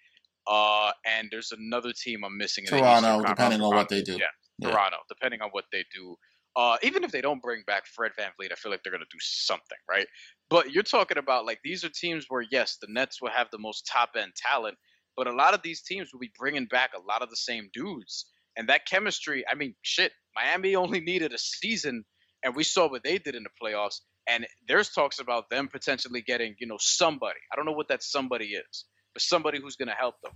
Uh, 0.48 0.92
and 1.06 1.28
there's 1.32 1.52
another 1.52 1.94
team 1.94 2.24
I'm 2.24 2.38
missing. 2.38 2.66
In 2.66 2.72
the 2.72 2.80
Toronto, 2.80 3.24
depending 3.24 3.62
on 3.62 3.76
what 3.76 3.90
they 3.90 4.02
do. 4.02 4.14
Yeah, 4.14 4.26
Yeah. 4.58 4.72
Toronto, 4.72 4.98
depending 5.08 5.42
on 5.42 5.50
what 5.52 5.66
they 5.72 5.86
do. 5.94 6.18
Uh, 6.56 6.78
even 6.84 7.04
if 7.04 7.12
they 7.12 7.22
don't 7.22 7.42
bring 7.42 7.64
back 7.66 7.86
Fred 7.86 8.12
VanVleet, 8.20 8.52
I 8.52 8.56
feel 8.56 8.72
like 8.72 8.84
they're 8.84 8.92
going 8.92 9.04
to 9.04 9.10
do 9.10 9.20
something, 9.22 9.78
right? 9.90 10.08
But 10.50 10.72
you're 10.72 10.84
talking 10.84 11.18
about 11.18 11.46
like 11.46 11.60
these 11.64 11.86
are 11.86 11.90
teams 11.90 12.26
where 12.28 12.44
yes, 12.52 12.78
the 12.82 12.88
Nets 12.90 13.22
will 13.22 13.30
have 13.30 13.48
the 13.52 13.58
most 13.58 13.88
top 13.88 14.12
end 14.18 14.34
talent, 14.36 14.78
but 15.16 15.28
a 15.28 15.34
lot 15.34 15.54
of 15.54 15.62
these 15.62 15.82
teams 15.82 16.12
will 16.12 16.20
be 16.20 16.32
bringing 16.38 16.66
back 16.66 16.92
a 16.96 17.02
lot 17.08 17.22
of 17.22 17.30
the 17.30 17.38
same 17.38 17.70
dudes, 17.74 18.26
and 18.58 18.68
that 18.70 18.86
chemistry. 18.86 19.46
I 19.50 19.56
mean, 19.56 19.76
shit, 19.82 20.12
Miami 20.36 20.76
only 20.76 21.00
needed 21.00 21.34
a 21.34 21.38
season, 21.38 22.04
and 22.44 22.56
we 22.56 22.64
saw 22.64 22.90
what 22.90 23.04
they 23.04 23.18
did 23.18 23.36
in 23.36 23.44
the 23.44 23.50
playoffs. 23.62 24.02
And 24.28 24.46
there's 24.68 24.90
talks 24.90 25.20
about 25.20 25.50
them 25.50 25.68
potentially 25.68 26.22
getting, 26.22 26.56
you 26.60 26.68
know, 26.68 26.78
somebody. 26.80 27.40
I 27.52 27.56
don't 27.56 27.66
know 27.66 27.72
what 27.72 27.88
that 27.88 28.04
somebody 28.04 28.54
is, 28.54 28.86
but 29.14 29.22
somebody 29.22 29.60
who's 29.60 29.76
going 29.76 29.90
to 29.90 29.96
help 29.96 30.16
them. 30.22 30.34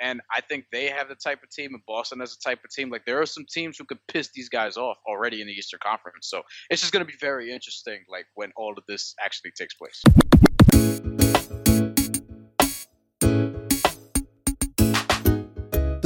And 0.00 0.20
I 0.34 0.40
think 0.40 0.66
they 0.72 0.86
have 0.86 1.08
the 1.08 1.14
type 1.14 1.42
of 1.42 1.50
team, 1.50 1.74
and 1.74 1.82
Boston 1.86 2.20
has 2.20 2.36
the 2.36 2.42
type 2.48 2.60
of 2.64 2.70
team. 2.70 2.90
Like 2.90 3.04
there 3.04 3.20
are 3.20 3.26
some 3.26 3.44
teams 3.50 3.78
who 3.78 3.84
could 3.84 3.98
piss 4.08 4.30
these 4.34 4.48
guys 4.48 4.76
off 4.76 4.98
already 5.06 5.40
in 5.40 5.46
the 5.46 5.52
Eastern 5.52 5.80
Conference. 5.82 6.28
So 6.28 6.42
it's 6.70 6.80
just 6.80 6.92
going 6.92 7.04
to 7.04 7.10
be 7.10 7.18
very 7.20 7.52
interesting, 7.52 8.00
like 8.08 8.26
when 8.34 8.52
all 8.56 8.74
of 8.76 8.84
this 8.86 9.14
actually 9.24 9.52
takes 9.52 9.74
place. 9.74 10.02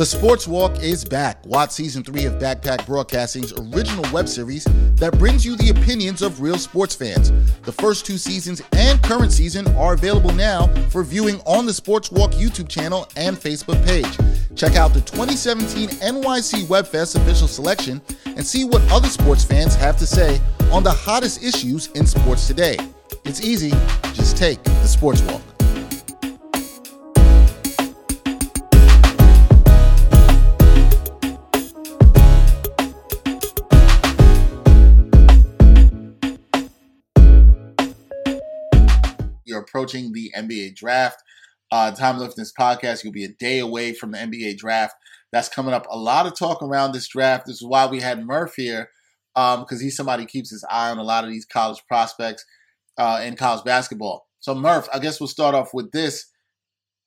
The 0.03 0.07
Sports 0.07 0.49
Walk 0.49 0.83
is 0.83 1.05
back. 1.05 1.47
Watch 1.47 1.71
season 1.71 2.03
three 2.03 2.25
of 2.25 2.33
Backpack 2.41 2.85
Broadcasting's 2.87 3.53
original 3.53 4.05
web 4.13 4.29
series 4.29 4.67
that 4.97 5.17
brings 5.17 5.47
you 5.47 5.55
the 5.55 5.71
opinions 5.71 6.23
of 6.23 6.41
real 6.41 6.59
sports 6.59 6.93
fans. 6.93 7.31
The 7.61 7.71
first 7.71 8.05
two 8.05 8.19
seasons 8.19 8.63
and 8.73 9.01
current 9.05 9.31
season 9.31 9.69
are 9.77 9.95
available 9.95 10.33
now 10.33 10.67
for 10.89 11.05
viewing 11.05 11.41
on 11.43 11.67
the 11.67 11.73
Sports 11.73 12.11
Walk 12.11 12.33
YouTube 12.33 12.69
channel 12.69 13.07
and 13.15 13.37
Facebook 13.37 13.81
page. 13.87 14.19
Check 14.57 14.75
out 14.75 14.93
the 14.93 15.03
2017 15.03 15.91
NYC 16.01 16.65
WebFest 16.65 17.15
official 17.15 17.47
selection 17.47 18.03
and 18.27 18.45
see 18.45 18.65
what 18.65 18.83
other 18.91 19.07
sports 19.07 19.45
fans 19.45 19.77
have 19.77 19.97
to 19.99 20.07
say 20.09 20.41
on 20.73 20.83
the 20.83 20.91
hottest 20.91 21.45
issues 21.45 21.87
in 21.95 22.07
sports 22.07 22.49
today. 22.49 22.77
It's 23.25 23.41
easy, 23.45 23.71
just 24.15 24.37
take 24.37 24.61
the 24.65 24.89
Sports 24.89 25.23
Walk. 25.23 25.52
You're 39.53 39.61
approaching 39.61 40.13
the 40.13 40.33
NBA 40.35 40.75
draft. 40.75 41.23
Uh, 41.71 41.93
in 41.99 42.31
this 42.37 42.53
podcast, 42.59 43.05
you'll 43.05 43.13
be 43.13 43.25
a 43.25 43.29
day 43.29 43.59
away 43.59 43.93
from 43.93 44.13
the 44.13 44.19
NBA 44.19 44.57
draft. 44.57 44.95
That's 45.31 45.49
coming 45.49 45.75
up. 45.75 45.87
A 45.91 45.97
lot 45.97 46.27
of 46.27 46.35
talk 46.35 46.63
around 46.63 46.93
this 46.93 47.07
draft. 47.09 47.47
This 47.47 47.57
is 47.57 47.67
why 47.67 47.87
we 47.87 48.01
had 48.01 48.25
Murph 48.27 48.55
here, 48.57 48.91
Um, 49.37 49.61
because 49.61 49.81
he's 49.81 49.97
somebody 49.97 50.23
who 50.23 50.29
keeps 50.29 50.51
his 50.51 50.65
eye 50.71 50.91
on 50.91 50.99
a 50.99 51.03
lot 51.03 51.25
of 51.25 51.31
these 51.31 51.45
college 51.45 51.83
prospects 51.87 52.45
uh, 52.99 53.21
in 53.23 53.37
college 53.37 53.65
basketball. 53.65 54.27
So, 54.41 54.55
Murph, 54.55 54.89
I 54.93 54.99
guess 54.99 55.21
we'll 55.21 55.29
start 55.29 55.55
off 55.55 55.73
with 55.73 55.93
this. 55.93 56.31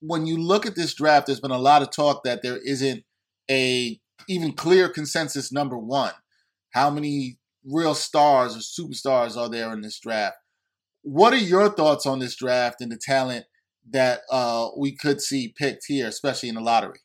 When 0.01 0.27
you 0.27 0.37
look 0.37 0.65
at 0.65 0.75
this 0.75 0.93
draft, 0.93 1.27
there's 1.27 1.39
been 1.39 1.51
a 1.51 1.57
lot 1.57 1.81
of 1.81 1.91
talk 1.91 2.23
that 2.23 2.41
there 2.43 2.57
isn't 2.57 3.03
a 3.49 3.99
even 4.27 4.53
clear 4.53 4.87
consensus 4.89 5.51
number 5.51 5.77
one. 5.77 6.13
How 6.73 6.89
many 6.89 7.39
real 7.63 7.95
stars 7.95 8.55
or 8.55 8.59
superstars 8.59 9.37
are 9.37 9.49
there 9.49 9.71
in 9.73 9.81
this 9.81 9.99
draft? 9.99 10.37
What 11.05 11.33
are 11.33 11.37
your 11.37 11.69
thoughts 11.69 12.07
on 12.07 12.17
this 12.17 12.35
draft 12.35 12.81
and 12.81 12.91
the 12.91 12.97
talent 12.97 13.45
that 13.91 14.21
uh, 14.31 14.69
we 14.75 14.91
could 14.91 15.21
see 15.21 15.53
picked 15.55 15.83
here, 15.87 16.07
especially 16.07 16.49
in 16.49 16.55
the 16.55 16.61
lottery? 16.61 16.99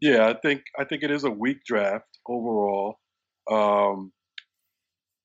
Yeah, 0.00 0.28
I 0.28 0.34
think 0.40 0.62
I 0.78 0.84
think 0.84 1.02
it 1.02 1.10
is 1.10 1.24
a 1.24 1.30
weak 1.30 1.58
draft 1.66 2.08
overall. 2.26 2.96
Um, 3.50 4.10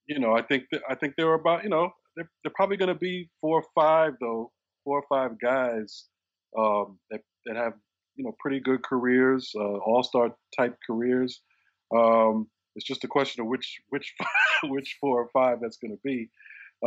you 0.08 0.20
know, 0.20 0.36
I 0.36 0.42
think 0.42 0.66
that, 0.74 0.82
I 0.90 0.96
think 0.96 1.14
there 1.16 1.30
are 1.30 1.36
about 1.36 1.64
you 1.64 1.70
know 1.70 1.92
they're, 2.18 2.30
they're 2.44 2.52
probably 2.54 2.76
going 2.76 2.94
to 2.94 3.00
be 3.00 3.30
four 3.40 3.62
or 3.62 3.66
five 3.74 4.14
though, 4.20 4.52
four 4.84 5.00
or 5.00 5.06
five 5.08 5.40
guys 5.42 6.08
um, 6.58 7.00
that 7.12 7.22
that 7.46 7.56
have 7.56 7.76
you 8.18 8.26
know 8.26 8.36
pretty 8.42 8.60
good 8.60 8.84
careers, 8.84 9.54
uh, 9.56 9.78
all 9.78 10.04
star 10.04 10.36
type 10.58 10.76
careers. 10.86 11.40
Um, 11.96 12.50
it's 12.76 12.86
just 12.86 13.06
a 13.06 13.08
question 13.08 13.42
of 13.42 13.48
which 13.48 13.78
which 13.88 14.14
which 14.66 14.98
four 15.00 15.22
or 15.22 15.30
five 15.32 15.60
that's 15.62 15.78
going 15.78 15.92
to 15.92 16.02
be. 16.04 16.30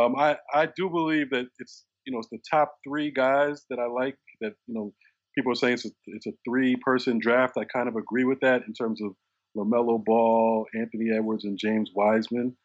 Um, 0.01 0.17
I 0.17 0.37
I 0.53 0.67
do 0.67 0.89
believe 0.89 1.31
that 1.31 1.47
it's 1.59 1.85
you 2.07 2.13
know 2.13 2.19
it's 2.19 2.29
the 2.31 2.41
top 2.51 2.75
three 2.87 3.11
guys 3.11 3.65
that 3.71 3.79
I 3.79 3.87
like 3.87 4.17
that 4.41 4.55
you 4.67 4.75
know 4.75 4.93
people 5.35 5.53
are 5.53 5.57
saying 5.57 5.75
it's 5.75 5.87
a, 5.87 5.91
it's 6.07 6.27
a 6.27 6.33
three 6.45 6.77
person 6.77 7.19
draft. 7.19 7.57
I 7.57 7.65
kind 7.65 7.89
of 7.89 7.97
agree 7.97 8.25
with 8.25 8.41
that 8.41 8.63
in 8.67 8.73
terms 8.73 9.01
of 9.03 9.13
LaMelo 9.57 10.03
Ball, 10.05 10.67
Anthony 10.75 11.11
Edwards, 11.15 11.45
and 11.45 11.59
James 11.59 11.91
Wiseman. 11.95 12.57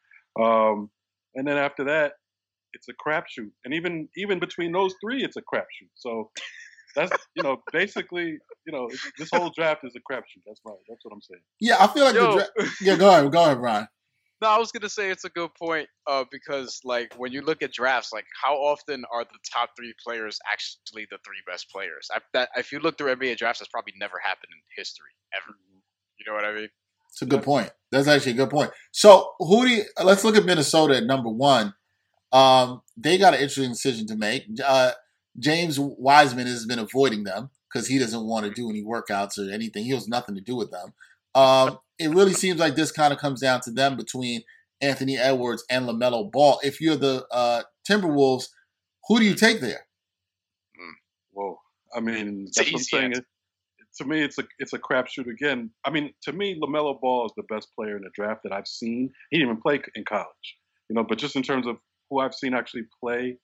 Um, 0.41 0.89
and 1.35 1.47
then 1.47 1.57
after 1.57 1.85
that, 1.85 2.13
it's 2.73 2.87
a 2.89 2.93
crapshoot. 2.93 3.51
And 3.65 3.73
even 3.73 4.07
even 4.15 4.39
between 4.39 4.71
those 4.71 4.93
three, 5.01 5.23
it's 5.23 5.37
a 5.37 5.41
crapshoot. 5.41 5.89
So 5.95 6.31
that's 6.95 7.11
you 7.35 7.43
know 7.43 7.61
basically 7.71 8.37
you 8.65 8.71
know 8.73 8.89
this 9.17 9.29
whole 9.31 9.51
draft 9.55 9.83
is 9.83 9.93
a 9.95 9.99
crapshoot. 9.99 10.43
That's 10.45 10.61
right. 10.65 10.77
That's 10.87 11.03
what 11.03 11.13
I'm 11.13 11.21
saying. 11.21 11.41
Yeah, 11.59 11.77
I 11.79 11.87
feel 11.87 12.05
like 12.05 12.15
Yo. 12.15 12.37
the 12.37 12.49
dra- 12.57 12.69
yeah. 12.81 12.95
Go 12.95 13.09
ahead, 13.09 13.31
go 13.31 13.43
ahead, 13.43 13.59
Brian. 13.59 13.87
No, 14.39 14.49
I 14.49 14.57
was 14.59 14.71
gonna 14.71 14.89
say 14.89 15.09
it's 15.09 15.23
a 15.23 15.29
good 15.29 15.49
point, 15.55 15.87
uh, 16.05 16.23
because 16.31 16.79
like 16.83 17.13
when 17.17 17.31
you 17.31 17.41
look 17.41 17.63
at 17.63 17.73
drafts, 17.73 18.13
like 18.13 18.25
how 18.41 18.53
often 18.53 19.03
are 19.11 19.23
the 19.23 19.39
top 19.51 19.71
three 19.75 19.93
players 20.05 20.39
actually 20.51 21.07
the 21.09 21.17
three 21.25 21.41
best 21.47 21.71
players? 21.71 22.07
I, 22.13 22.19
that 22.33 22.49
if 22.55 22.71
you 22.71 22.79
look 22.79 22.97
through 22.97 23.15
NBA 23.15 23.37
drafts, 23.37 23.59
that's 23.59 23.69
probably 23.69 23.93
never 23.99 24.19
happened 24.19 24.51
in 24.51 24.59
history 24.75 25.09
ever. 25.35 25.57
You 26.19 26.31
know 26.31 26.35
what 26.35 26.45
I 26.45 26.53
mean? 26.53 26.69
It's 27.09 27.21
a 27.21 27.25
good 27.25 27.43
point. 27.43 27.71
That's 27.91 28.07
actually 28.07 28.33
a 28.33 28.35
good 28.35 28.49
point. 28.49 28.71
So 28.91 29.31
who 29.39 29.65
do 29.65 29.71
you, 29.71 29.83
let's 30.03 30.23
look 30.23 30.35
at 30.35 30.45
Minnesota 30.45 30.97
at 30.97 31.03
number 31.03 31.29
one. 31.29 31.73
Um, 32.31 32.81
they 32.95 33.17
got 33.17 33.33
an 33.33 33.39
interesting 33.39 33.71
decision 33.71 34.05
to 34.07 34.15
make. 34.15 34.43
Uh, 34.63 34.91
James 35.39 35.79
Wiseman 35.79 36.47
has 36.47 36.65
been 36.65 36.79
avoiding 36.79 37.23
them 37.23 37.49
because 37.71 37.87
he 37.87 37.97
doesn't 37.97 38.25
want 38.25 38.45
to 38.45 38.51
do 38.51 38.69
any 38.69 38.83
workouts 38.83 39.37
or 39.37 39.51
anything. 39.51 39.85
He 39.85 39.91
has 39.91 40.07
nothing 40.07 40.35
to 40.35 40.41
do 40.41 40.55
with 40.55 40.71
them. 40.71 40.93
Um, 41.33 41.79
it 41.99 42.09
really 42.09 42.33
seems 42.33 42.59
like 42.59 42.75
this 42.75 42.91
kind 42.91 43.13
of 43.13 43.19
comes 43.19 43.41
down 43.41 43.61
to 43.61 43.71
them 43.71 43.97
between 43.97 44.43
Anthony 44.81 45.17
Edwards 45.17 45.63
and 45.69 45.87
Lamelo 45.87 46.31
Ball. 46.31 46.59
If 46.63 46.79
you're 46.79 46.95
the 46.95 47.25
uh, 47.31 47.63
Timberwolves, 47.89 48.49
who 49.07 49.19
do 49.19 49.25
you 49.25 49.35
take 49.35 49.61
there? 49.61 49.87
Whoa. 51.31 51.57
I 51.95 51.99
mean, 51.99 52.45
It's 52.47 52.57
that's 52.57 52.71
what 52.71 52.79
I'm 52.79 52.83
saying. 52.83 53.11
It, 53.13 53.25
to 53.97 54.05
me, 54.05 54.21
it's 54.21 54.37
a 54.37 54.43
it's 54.59 54.73
a 54.73 54.79
crapshoot 54.79 55.27
again. 55.27 55.71
I 55.85 55.89
mean, 55.89 56.13
to 56.23 56.33
me, 56.33 56.59
Lamelo 56.59 56.99
Ball 56.99 57.25
is 57.25 57.31
the 57.35 57.43
best 57.43 57.69
player 57.75 57.97
in 57.97 58.03
the 58.03 58.11
draft 58.13 58.41
that 58.43 58.51
I've 58.51 58.67
seen. 58.67 59.11
He 59.31 59.37
didn't 59.37 59.49
even 59.51 59.61
play 59.61 59.81
in 59.95 60.05
college, 60.05 60.57
you 60.89 60.95
know. 60.95 61.03
But 61.03 61.17
just 61.17 61.35
in 61.35 61.41
terms 61.41 61.65
of 61.65 61.77
who 62.09 62.19
I've 62.19 62.35
seen 62.35 62.53
actually 62.53 62.83
play, 63.01 63.37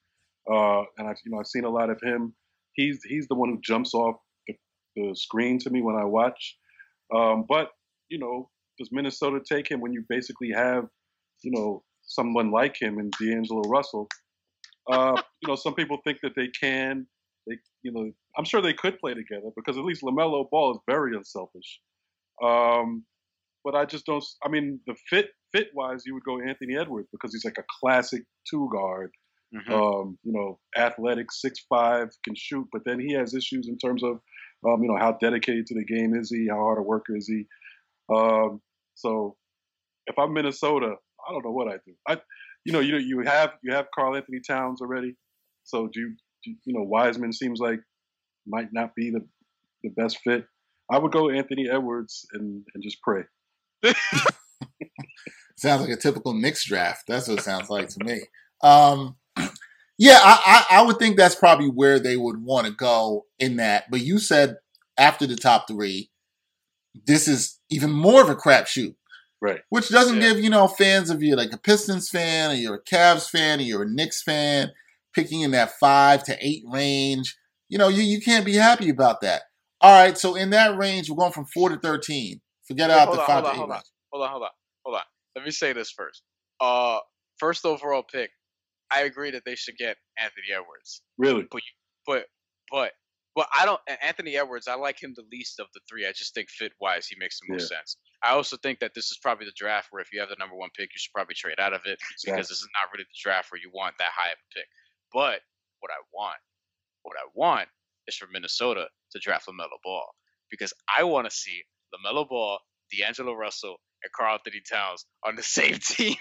uh, 0.51 0.81
and 0.97 1.07
I've 1.07 1.17
you 1.25 1.31
know 1.31 1.39
I've 1.39 1.47
seen 1.47 1.65
a 1.65 1.69
lot 1.69 1.89
of 1.89 1.99
him. 2.01 2.35
He's 2.73 3.01
he's 3.03 3.27
the 3.27 3.35
one 3.35 3.49
who 3.49 3.59
jumps 3.63 3.93
off 3.95 4.17
the, 4.47 4.55
the 4.95 5.15
screen 5.15 5.57
to 5.59 5.69
me 5.69 5.81
when 5.81 5.95
I 5.95 6.05
watch. 6.05 6.57
Um, 7.13 7.45
but 7.47 7.69
you 8.13 8.19
know, 8.19 8.49
does 8.78 8.89
Minnesota 8.91 9.39
take 9.43 9.69
him 9.69 9.82
when 9.82 9.91
you 9.91 10.06
basically 10.08 10.52
have 10.56 10.86
you 11.41 11.52
know 11.52 11.84
someone 12.04 12.52
like 12.52 12.80
him 12.80 12.99
and 12.99 13.12
D'Angelo 13.19 13.63
Russell? 13.63 14.08
Uh, 14.89 15.19
you 15.41 15.47
know, 15.47 15.56
some 15.56 15.73
people 15.73 15.97
think 16.04 16.19
that 16.21 16.34
they 16.36 16.47
can. 16.47 17.08
They, 17.47 17.56
you 17.82 17.91
know, 17.91 18.12
I'm 18.38 18.45
sure 18.45 18.62
they 18.62 18.73
could 18.73 18.99
play 18.99 19.15
together 19.15 19.49
because 19.56 19.78
at 19.78 19.84
least 19.84 20.04
Lamelo 20.04 20.49
Ball 20.49 20.71
is 20.73 20.80
very 20.88 21.15
unselfish. 21.17 21.80
Um, 22.41 23.04
but 23.63 23.76
I 23.76 23.86
just 23.86 24.06
don't. 24.06 24.23
I 24.45 24.49
mean, 24.49 24.80
the 24.86 24.95
fit 25.10 25.30
fit 25.52 25.69
wise, 25.73 26.04
you 26.06 26.13
would 26.13 26.23
go 26.23 26.39
Anthony 26.39 26.78
Edwards 26.78 27.08
because 27.12 27.34
he's 27.34 27.45
like 27.45 27.58
a 27.58 27.65
classic 27.82 28.23
two 28.49 28.69
guard. 28.71 29.12
Mm-hmm. 29.56 29.71
Um, 29.71 30.17
you 30.23 30.34
know, 30.34 30.60
athletic, 30.78 31.32
six 31.32 31.65
five, 31.69 32.10
can 32.23 32.36
shoot, 32.36 32.67
but 32.71 32.82
then 32.86 32.99
he 32.99 33.13
has 33.13 33.36
issues 33.36 33.67
in 33.67 33.78
terms 33.78 34.04
of, 34.04 34.19
um, 34.67 34.82
you 34.82 34.89
know, 34.89 34.97
how 34.97 35.12
dedicated 35.21 35.67
to 35.67 35.76
the 35.76 35.86
game 35.86 36.15
is 36.15 36.32
he? 36.32 36.47
How 36.49 36.56
hard 36.56 36.80
a 36.80 36.82
worker 36.82 37.15
is 37.15 37.28
he? 37.28 37.45
Um, 38.09 38.61
so, 38.95 39.35
if 40.07 40.17
I'm 40.17 40.33
Minnesota, 40.33 40.95
I 41.27 41.31
don't 41.31 41.45
know 41.45 41.51
what 41.51 41.67
I 41.67 41.77
do. 41.85 41.93
I, 42.07 42.19
you 42.65 42.73
know, 42.73 42.79
you 42.79 42.97
you 42.97 43.21
have 43.21 43.53
you 43.61 43.73
have 43.73 43.87
Carl 43.93 44.15
Anthony 44.15 44.39
Towns 44.45 44.81
already. 44.81 45.15
So 45.63 45.87
do 45.87 45.99
you, 45.99 46.15
do 46.43 46.51
you 46.65 46.73
know 46.73 46.83
Wiseman 46.83 47.33
seems 47.33 47.59
like 47.59 47.79
might 48.45 48.69
not 48.71 48.95
be 48.95 49.11
the 49.11 49.25
the 49.83 49.89
best 49.89 50.19
fit. 50.23 50.45
I 50.91 50.97
would 50.97 51.11
go 51.11 51.29
Anthony 51.29 51.69
Edwards 51.69 52.25
and 52.33 52.63
and 52.73 52.83
just 52.83 52.97
pray. 53.01 53.23
Sounds 55.55 55.81
like 55.81 55.91
a 55.91 55.97
typical 55.97 56.33
Knicks 56.33 56.65
draft. 56.65 57.03
That's 57.07 57.27
what 57.27 57.39
it 57.39 57.43
sounds 57.43 57.69
like 57.69 57.87
to 57.89 58.03
me. 58.03 58.21
Um, 58.63 59.17
yeah, 59.97 60.19
I, 60.21 60.65
I, 60.69 60.79
I 60.79 60.81
would 60.81 60.97
think 60.97 61.15
that's 61.15 61.35
probably 61.35 61.67
where 61.67 61.99
they 61.99 62.17
would 62.17 62.43
want 62.43 62.65
to 62.67 62.73
go 62.73 63.25
in 63.39 63.57
that. 63.57 63.85
But 63.91 64.01
you 64.01 64.17
said 64.17 64.57
after 64.97 65.27
the 65.27 65.35
top 65.35 65.67
three, 65.67 66.09
this 66.93 67.27
is 67.27 67.60
even 67.69 67.91
more 67.91 68.21
of 68.21 68.29
a 68.29 68.36
crapshoot. 68.36 68.95
Right. 69.41 69.62
Which 69.69 69.89
doesn't 69.89 70.21
Yeah. 70.21 70.34
give, 70.34 70.43
you 70.43 70.49
know, 70.49 70.67
fans 70.67 71.10
of 71.10 71.21
you 71.21 71.36
like 71.36 71.51
a 71.51 71.58
Pistons 71.58 72.10
fan 72.10 72.51
or 72.51 72.53
you're 72.53 72.75
a 72.75 72.84
Cavs 72.84 73.29
fan 73.29 73.60
or 73.60 73.63
you're 73.63 73.84
a 73.84 73.89
Knicks 73.89 74.23
fan, 74.23 74.71
picking 75.13 75.41
in 75.41 75.51
that 75.51 75.71
five 75.79 76.23
to 76.25 76.38
eight 76.39 76.63
range. 76.71 77.36
You 77.67 77.77
know, 77.77 77.89
you, 77.89 78.03
you 78.03 78.21
can't 78.21 78.45
be 78.45 78.53
happy 78.56 78.89
about 78.89 79.21
that. 79.21 79.43
All 79.82 79.91
right, 80.01 80.17
so 80.17 80.36
in 80.36 80.51
that 80.51 80.77
range, 80.77 81.10
we're 81.10 81.17
going 81.17 81.34
from 81.34 81.45
four 81.45 81.67
to 81.69 81.77
thirteen. 81.77 82.39
Forget 82.65 82.89
Wait, 82.89 82.95
out 82.95 83.12
the 83.12 83.19
on, 83.19 83.27
five 83.27 83.43
hold 83.43 83.43
to 83.43 83.49
on, 83.49 83.56
eight 83.56 83.58
hold 83.58 83.71
on. 83.71 83.82
Hold 84.13 84.23
on, 84.23 84.29
hold 84.29 84.43
on, 84.43 84.49
hold 84.86 84.95
on. 84.95 85.01
Let 85.36 85.43
me 85.45 85.51
say 85.51 85.73
this 85.73 85.91
first. 85.91 86.21
Uh, 86.62 86.99
first 87.38 87.65
overall 87.65 88.03
pick. 88.03 88.29
I 88.91 89.01
agree 89.01 89.32
that 89.32 89.43
they 89.45 89.56
should 89.56 89.75
get 89.75 89.97
Anthony 90.17 90.47
Edwards, 90.53 91.01
Really? 91.17 91.47
but 91.51 91.62
but 92.06 92.25
but 92.71 92.91
I 93.35 93.65
don't. 93.65 93.81
Anthony 94.01 94.37
Edwards, 94.37 94.67
I 94.67 94.75
like 94.75 95.01
him 95.01 95.13
the 95.15 95.25
least 95.31 95.59
of 95.59 95.67
the 95.73 95.79
three. 95.89 96.05
I 96.05 96.11
just 96.11 96.35
think 96.35 96.49
fit 96.49 96.71
wise, 96.79 97.07
he 97.07 97.15
makes 97.19 97.39
the 97.39 97.51
most 97.51 97.67
sense. 97.67 97.97
I 98.23 98.31
also 98.31 98.57
think 98.57 98.79
that 98.79 98.93
this 98.93 99.05
is 99.05 99.17
probably 99.21 99.45
the 99.45 99.53
draft 99.55 99.87
where 99.89 100.01
if 100.01 100.13
you 100.13 100.19
have 100.19 100.29
the 100.29 100.35
number 100.37 100.55
one 100.55 100.69
pick, 100.77 100.89
you 100.93 100.99
should 100.99 101.13
probably 101.13 101.35
trade 101.35 101.59
out 101.59 101.73
of 101.73 101.81
it 101.85 101.99
because 102.23 102.47
this 102.47 102.61
is 102.61 102.69
not 102.73 102.91
really 102.93 103.05
the 103.05 103.21
draft 103.21 103.51
where 103.51 103.59
you 103.59 103.71
want 103.73 103.95
that 103.97 104.11
high 104.15 104.31
of 104.31 104.37
a 104.37 104.53
pick. 104.53 104.67
But 105.11 105.41
what 105.79 105.91
I 105.91 106.01
want, 106.13 106.37
what 107.01 107.15
I 107.17 107.27
want, 107.33 107.69
is 108.07 108.15
for 108.15 108.27
Minnesota 108.31 108.87
to 109.11 109.19
draft 109.19 109.47
Lamelo 109.47 109.81
Ball 109.83 110.05
because 110.51 110.73
I 110.95 111.03
want 111.03 111.29
to 111.29 111.35
see 111.35 111.63
Lamelo 111.93 112.27
Ball, 112.27 112.59
D'Angelo 112.91 113.33
Russell, 113.33 113.77
and 114.03 114.11
Carl 114.11 114.33
Anthony 114.33 114.61
Towns 114.69 115.05
on 115.25 115.35
the 115.35 115.43
same 115.57 115.77
team. 115.79 116.15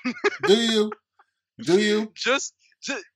Do 0.45 0.55
you? 0.55 0.93
Do 1.61 1.79
you? 1.79 2.13
just 2.17 2.55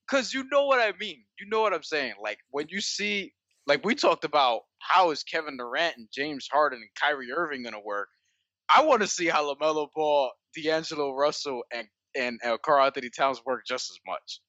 because 0.07 0.33
you 0.33 0.45
know 0.51 0.67
what 0.67 0.81
I 0.81 0.93
mean. 0.99 1.25
You 1.41 1.49
know 1.49 1.61
what 1.61 1.73
I'm 1.73 1.83
saying. 1.83 2.15
Like 2.23 2.39
when 2.51 2.67
you 2.69 2.81
see, 2.81 3.33
like 3.67 3.85
we 3.85 3.95
talked 3.95 4.25
about, 4.25 4.63
how 4.79 5.11
is 5.11 5.23
Kevin 5.23 5.57
Durant 5.57 5.97
and 5.97 6.09
James 6.13 6.49
Harden 6.51 6.81
and 6.81 6.91
Kyrie 7.01 7.33
Irving 7.33 7.65
gonna 7.65 7.81
work? 7.81 8.09
I 8.75 8.85
want 8.85 9.03
to 9.03 9.09
see 9.09 9.27
how 9.27 9.53
Lamelo 9.53 9.89
Ball, 9.95 10.31
D'Angelo 10.55 11.13
Russell, 11.13 11.63
and 11.73 11.87
and 12.17 12.41
uh, 12.45 12.57
Carl 12.65 12.87
Anthony 12.87 13.11
Towns 13.11 13.43
work 13.45 13.63
just 13.67 13.91
as 13.91 13.99
much. 14.07 14.41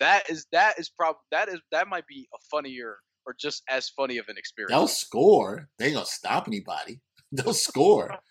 That 0.00 0.28
is 0.30 0.46
that 0.52 0.78
is 0.78 0.90
prob 0.90 1.16
that 1.30 1.48
is 1.48 1.60
that 1.72 1.88
might 1.88 2.06
be 2.06 2.28
a 2.34 2.38
funnier 2.50 2.96
or 3.26 3.34
just 3.38 3.62
as 3.68 3.88
funny 3.88 4.18
of 4.18 4.26
an 4.28 4.36
experience. 4.38 4.72
They'll 4.72 4.88
score. 4.88 5.68
They 5.78 5.86
ain't 5.86 5.94
gonna 5.94 6.06
stop 6.06 6.46
anybody. 6.46 7.00
They'll 7.32 7.54
score. 7.54 8.10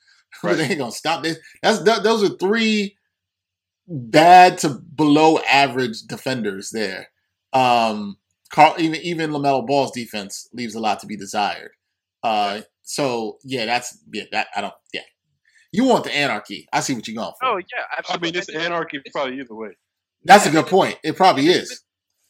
Right. 0.43 0.57
they 0.57 0.65
ain't 0.65 0.79
gonna 0.79 0.91
stop 0.91 1.23
this. 1.23 1.37
That's 1.63 1.79
that, 1.83 2.03
those 2.03 2.21
are 2.21 2.35
three 2.35 2.97
bad 3.87 4.57
to 4.59 4.69
below 4.69 5.39
average 5.39 6.01
defenders 6.01 6.71
there. 6.71 7.07
Um, 7.53 8.17
Carl, 8.51 8.75
even 8.77 9.01
even 9.01 9.31
Lamelo 9.31 9.65
Ball's 9.65 9.91
defense 9.91 10.47
leaves 10.53 10.75
a 10.75 10.79
lot 10.79 10.99
to 10.99 11.07
be 11.07 11.17
desired. 11.17 11.71
Uh, 12.23 12.61
so 12.83 13.37
yeah, 13.43 13.65
that's 13.65 13.97
yeah. 14.13 14.23
That 14.31 14.47
I 14.55 14.61
don't 14.61 14.73
yeah. 14.93 15.01
You 15.71 15.85
want 15.85 16.05
the 16.05 16.15
anarchy? 16.15 16.67
I 16.71 16.79
see 16.79 16.93
what 16.93 17.07
you're 17.07 17.15
going 17.21 17.33
for. 17.39 17.47
Oh 17.47 17.57
yeah, 17.57 18.03
I 18.09 18.17
mean, 18.17 18.35
it's 18.35 18.47
And- 18.49 18.57
anarchy 18.61 19.01
probably 19.11 19.39
either 19.39 19.53
way. 19.55 19.69
that's 20.23 20.45
a 20.45 20.51
good 20.51 20.67
point. 20.67 20.97
It 21.03 21.15
probably 21.17 21.47
and 21.47 21.61
is. 21.63 21.83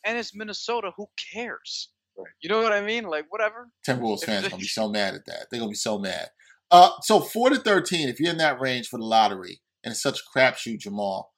And 0.03 0.17
it's 0.17 0.35
Minnesota. 0.35 0.91
Who 0.97 1.07
cares? 1.33 1.89
Right. 2.17 2.27
You 2.41 2.49
know 2.49 2.61
what 2.61 2.71
I 2.71 2.81
mean? 2.81 3.03
Like 3.05 3.25
whatever. 3.29 3.69
Timberwolves 3.87 4.19
If 4.21 4.25
fans 4.27 4.47
gonna 4.47 4.61
be 4.61 4.67
so 4.67 4.89
mad 4.89 5.15
at 5.15 5.25
that. 5.27 5.47
They're 5.51 5.59
gonna 5.59 5.69
be 5.69 5.75
so 5.75 5.99
mad. 5.99 6.29
Uh, 6.71 6.91
so 7.01 7.19
four 7.19 7.49
to 7.49 7.57
thirteen, 7.57 8.07
if 8.09 8.19
you're 8.19 8.31
in 8.31 8.37
that 8.37 8.59
range 8.59 8.87
for 8.87 8.97
the 8.97 9.05
lottery, 9.05 9.61
and 9.83 9.91
it's 9.91 10.01
such 10.01 10.19
a 10.19 10.37
crapshoot, 10.37 10.79
Jamal. 10.79 11.33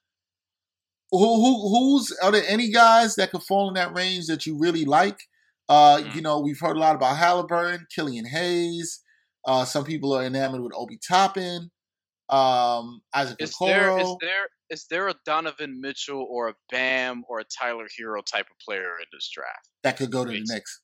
Who, 1.11 1.19
who 1.35 1.69
who's 1.69 2.15
are 2.21 2.31
there 2.31 2.43
any 2.47 2.69
guys 2.69 3.15
that 3.15 3.31
could 3.31 3.43
fall 3.43 3.69
in 3.69 3.75
that 3.75 3.95
range 3.95 4.27
that 4.27 4.45
you 4.45 4.57
really 4.57 4.85
like? 4.85 5.17
Uh, 5.69 5.97
Mm. 5.97 6.15
you 6.15 6.21
know, 6.21 6.39
we've 6.39 6.59
heard 6.59 6.77
a 6.77 6.79
lot 6.79 6.95
about 6.95 7.17
Halliburton, 7.17 7.87
Killian 7.93 8.25
Hayes. 8.25 9.01
Uh, 9.45 9.65
some 9.65 9.83
people 9.85 10.13
are 10.13 10.23
enamored 10.23 10.61
with 10.61 10.73
Obi 10.75 10.97
Toppin, 11.07 11.71
um, 12.29 13.01
Isaac 13.13 13.37
Is 13.39 13.55
there 13.61 13.97
is 13.99 14.15
there 14.19 14.47
is 14.69 14.85
there 14.89 15.07
a 15.07 15.15
Donovan 15.25 15.79
Mitchell 15.79 16.27
or 16.29 16.49
a 16.49 16.53
Bam 16.69 17.23
or 17.29 17.39
a 17.39 17.45
Tyler 17.45 17.85
Herro 17.97 18.21
type 18.25 18.47
of 18.51 18.57
player 18.65 18.97
in 18.99 19.05
this 19.13 19.29
draft? 19.33 19.69
that 19.83 19.97
could 19.97 20.11
go 20.11 20.25
to 20.25 20.31
the 20.31 20.37
Please. 20.39 20.49
Knicks. 20.49 20.81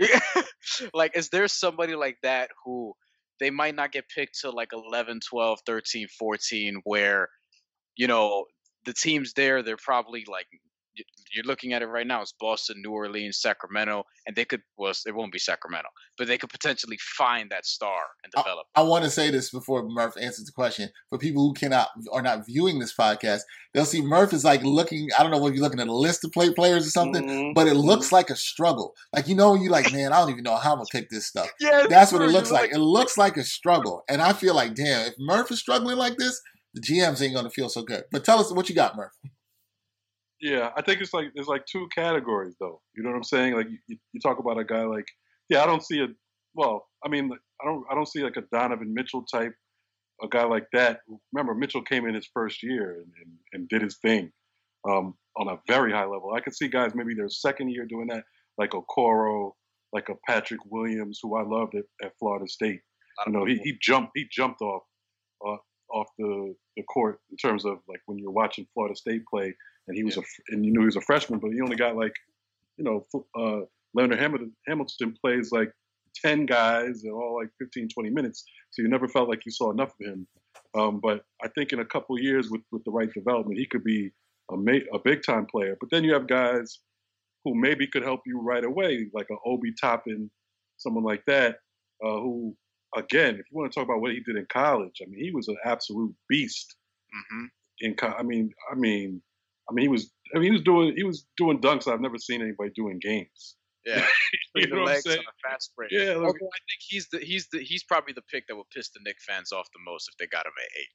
like 0.94 1.16
is 1.16 1.28
there 1.30 1.46
somebody 1.48 1.94
like 1.94 2.16
that 2.22 2.50
who 2.64 2.94
they 3.40 3.50
might 3.50 3.74
not 3.74 3.92
get 3.92 4.08
picked 4.08 4.40
to 4.40 4.50
like 4.50 4.72
11 4.72 5.20
12 5.28 5.60
13 5.66 6.06
14 6.18 6.80
where 6.84 7.28
you 7.96 8.06
know 8.06 8.44
the 8.86 8.92
teams 8.92 9.32
there 9.34 9.62
they're 9.62 9.76
probably 9.76 10.24
like 10.30 10.46
you're 11.34 11.44
looking 11.44 11.72
at 11.72 11.82
it 11.82 11.86
right 11.86 12.06
now 12.06 12.22
it's 12.22 12.32
boston 12.38 12.80
new 12.80 12.92
orleans 12.92 13.40
sacramento 13.40 14.04
and 14.26 14.36
they 14.36 14.44
could 14.44 14.62
well 14.76 14.92
it 15.04 15.12
won't 15.14 15.32
be 15.32 15.38
sacramento 15.40 15.88
but 16.16 16.28
they 16.28 16.38
could 16.38 16.50
potentially 16.50 16.96
find 17.00 17.50
that 17.50 17.66
star 17.66 17.98
and 18.22 18.32
develop 18.32 18.66
I 18.76 18.82
want 18.82 19.02
to 19.04 19.10
say 19.10 19.30
this 19.32 19.50
before 19.50 19.82
Murph 19.88 20.14
answers 20.20 20.44
the 20.46 20.52
question. 20.52 20.88
For 21.10 21.18
people 21.18 21.42
who 21.48 21.54
cannot 21.54 21.88
are 22.12 22.22
not 22.22 22.46
viewing 22.46 22.78
this 22.78 22.94
podcast, 22.94 23.40
they'll 23.72 23.84
see 23.84 24.00
Murph 24.02 24.32
is 24.32 24.44
like 24.44 24.62
looking. 24.64 25.08
I 25.16 25.22
don't 25.22 25.30
know 25.32 25.44
if 25.46 25.54
you're 25.54 25.62
looking 25.62 25.80
at 25.80 25.86
a 25.88 25.92
list 25.94 26.24
of 26.24 26.32
play 26.32 26.52
players 26.52 26.86
or 26.86 26.90
something, 26.90 27.24
Mhm. 27.24 27.54
but 27.54 27.66
it 27.68 27.74
looks 27.74 28.10
like 28.12 28.30
a 28.30 28.36
struggle. 28.36 28.94
Like 29.12 29.26
you 29.28 29.34
know, 29.36 29.54
you're 29.54 29.70
like, 29.72 29.92
man, 29.92 30.12
I 30.12 30.18
don't 30.20 30.30
even 30.30 30.42
know 30.44 30.56
how 30.56 30.72
I'm 30.72 30.78
gonna 30.78 30.86
pick 30.92 31.08
this 31.10 31.26
stuff. 31.26 31.48
yeah 31.60 31.86
That's 31.88 32.12
what 32.12 32.22
it 32.22 32.30
looks 32.30 32.50
like. 32.52 32.70
It 32.72 32.78
looks 32.78 33.16
like 33.18 33.36
a 33.36 33.44
struggle, 33.44 34.02
and 34.08 34.20
I 34.22 34.32
feel 34.32 34.54
like, 34.54 34.74
damn, 34.74 35.06
if 35.06 35.14
Murph 35.18 35.50
is 35.52 35.60
struggling 35.60 35.96
like 35.96 36.16
this, 36.16 36.40
the 36.74 36.80
GMs 36.80 37.22
ain't 37.22 37.34
gonna 37.34 37.50
feel 37.50 37.68
so 37.68 37.82
good. 37.82 38.04
But 38.10 38.24
tell 38.24 38.38
us 38.38 38.52
what 38.52 38.68
you 38.68 38.74
got, 38.74 38.96
Murph. 38.96 39.12
Yeah, 40.40 40.70
I 40.76 40.82
think 40.82 41.00
it's 41.00 41.14
like 41.14 41.28
there's 41.34 41.46
like 41.46 41.64
two 41.66 41.88
categories 41.94 42.54
though. 42.60 42.82
You 42.94 43.02
know 43.02 43.10
what 43.10 43.16
I'm 43.16 43.24
saying? 43.24 43.54
Like 43.54 43.68
you, 43.88 43.96
you 44.12 44.20
talk 44.20 44.38
about 44.38 44.58
a 44.58 44.64
guy 44.64 44.84
like 44.84 45.06
yeah, 45.48 45.62
I 45.62 45.66
don't 45.66 45.82
see 45.82 46.00
a 46.00 46.08
well. 46.54 46.86
I 47.04 47.08
mean, 47.08 47.30
I 47.62 47.64
don't 47.64 47.84
I 47.90 47.94
don't 47.94 48.08
see 48.08 48.22
like 48.22 48.36
a 48.36 48.42
Donovan 48.52 48.92
Mitchell 48.92 49.24
type, 49.24 49.54
a 50.22 50.28
guy 50.28 50.44
like 50.44 50.66
that. 50.72 51.00
Remember, 51.32 51.54
Mitchell 51.54 51.82
came 51.82 52.06
in 52.06 52.14
his 52.14 52.28
first 52.32 52.62
year 52.62 52.92
and, 52.92 53.12
and, 53.22 53.32
and 53.52 53.68
did 53.68 53.82
his 53.82 53.98
thing 53.98 54.32
um, 54.88 55.14
on 55.36 55.48
a 55.48 55.58
very 55.66 55.92
high 55.92 56.04
level. 56.04 56.32
I 56.34 56.40
could 56.40 56.54
see 56.54 56.68
guys 56.68 56.92
maybe 56.94 57.14
their 57.14 57.28
second 57.28 57.70
year 57.70 57.86
doing 57.86 58.08
that, 58.08 58.24
like 58.58 58.70
Okoro, 58.70 59.52
like 59.92 60.08
a 60.08 60.14
Patrick 60.26 60.60
Williams, 60.66 61.20
who 61.22 61.36
I 61.36 61.42
loved 61.42 61.74
at, 61.74 61.84
at 62.02 62.12
Florida 62.18 62.48
State. 62.48 62.80
You 63.26 63.32
know, 63.32 63.44
he, 63.44 63.58
he 63.62 63.78
jumped 63.80 64.12
he 64.14 64.26
jumped 64.30 64.60
off 64.60 64.82
uh, 65.46 65.56
off 65.94 66.08
the, 66.18 66.54
the 66.76 66.82
court 66.82 67.20
in 67.30 67.36
terms 67.36 67.64
of 67.64 67.78
like 67.88 68.00
when 68.06 68.18
you're 68.18 68.30
watching 68.30 68.66
Florida 68.74 68.96
State 68.96 69.22
play, 69.30 69.54
and 69.86 69.96
he 69.96 70.04
was 70.04 70.16
yeah. 70.16 70.22
a 70.22 70.54
and 70.54 70.64
you 70.64 70.72
knew 70.72 70.80
he 70.80 70.86
was 70.86 70.96
a 70.96 71.00
freshman, 71.00 71.38
but 71.38 71.52
he 71.52 71.60
only 71.60 71.76
got 71.76 71.96
like, 71.96 72.14
you 72.76 72.84
know, 72.84 73.06
uh, 73.38 73.64
Leonard 73.94 74.18
Hamilton, 74.18 74.52
Hamilton 74.66 75.16
plays 75.20 75.52
like 75.52 75.72
10 76.16 76.46
guys 76.46 77.04
and 77.04 77.12
all 77.12 77.38
like 77.40 77.50
15, 77.58 77.88
20 77.88 78.10
minutes. 78.10 78.44
So 78.70 78.82
you 78.82 78.88
never 78.88 79.08
felt 79.08 79.28
like 79.28 79.46
you 79.46 79.52
saw 79.52 79.70
enough 79.70 79.92
of 80.00 80.06
him. 80.06 80.26
Um, 80.74 81.00
but 81.00 81.24
I 81.42 81.48
think 81.48 81.72
in 81.72 81.80
a 81.80 81.84
couple 81.84 82.18
years 82.18 82.50
with, 82.50 82.62
with 82.72 82.82
the 82.84 82.90
right 82.90 83.12
development, 83.12 83.58
he 83.58 83.66
could 83.66 83.84
be 83.84 84.10
a, 84.50 84.56
ma- 84.56 84.88
a 84.92 84.98
big 85.04 85.22
time 85.22 85.46
player. 85.46 85.76
But 85.78 85.90
then 85.90 86.02
you 86.02 86.12
have 86.12 86.26
guys 86.26 86.80
who 87.44 87.54
maybe 87.54 87.86
could 87.86 88.02
help 88.02 88.20
you 88.26 88.40
right 88.40 88.64
away, 88.64 89.08
like 89.12 89.26
an 89.30 89.38
Obi 89.46 89.72
Toppin, 89.80 90.30
someone 90.76 91.04
like 91.04 91.24
that, 91.26 91.58
uh, 92.04 92.18
who, 92.18 92.56
again, 92.96 93.34
if 93.34 93.46
you 93.50 93.58
want 93.58 93.72
to 93.72 93.78
talk 93.78 93.88
about 93.88 94.00
what 94.00 94.12
he 94.12 94.20
did 94.20 94.36
in 94.36 94.46
college, 94.50 95.00
I 95.02 95.06
mean, 95.06 95.22
he 95.22 95.30
was 95.30 95.48
an 95.48 95.56
absolute 95.64 96.14
beast. 96.28 96.76
Mm-hmm. 97.14 97.44
In 97.80 97.94
co- 97.94 98.14
I 98.16 98.22
mean, 98.22 98.50
I 98.70 98.74
mean, 98.74 99.20
I 99.68 99.72
mean, 99.72 99.84
he 99.84 99.88
was. 99.88 100.10
I 100.34 100.38
mean, 100.38 100.46
he 100.46 100.50
was 100.52 100.62
doing. 100.62 100.94
He 100.96 101.04
was 101.04 101.26
doing 101.36 101.60
dunks 101.60 101.90
I've 101.90 102.00
never 102.00 102.18
seen 102.18 102.42
anybody 102.42 102.70
do 102.74 102.88
in 102.88 102.98
games. 102.98 103.56
Yeah, 103.84 104.06
you 104.54 104.66
know 104.68 104.84
legs 104.84 105.06
on 105.06 105.12
a 105.12 105.48
fast 105.48 105.72
break. 105.76 105.90
Yeah, 105.90 106.14
like, 106.14 106.34
I 106.34 106.60
think 106.68 106.80
he's 106.80 107.08
the 107.10 107.18
he's 107.18 107.48
the 107.52 107.58
he's 107.60 107.84
probably 107.84 108.14
the 108.14 108.22
pick 108.22 108.46
that 108.46 108.56
will 108.56 108.66
piss 108.74 108.90
the 108.90 109.00
Knick 109.04 109.16
fans 109.26 109.52
off 109.52 109.68
the 109.74 109.80
most 109.84 110.08
if 110.08 110.16
they 110.16 110.26
got 110.26 110.46
him 110.46 110.52
at 110.58 110.80
eight. 110.80 110.88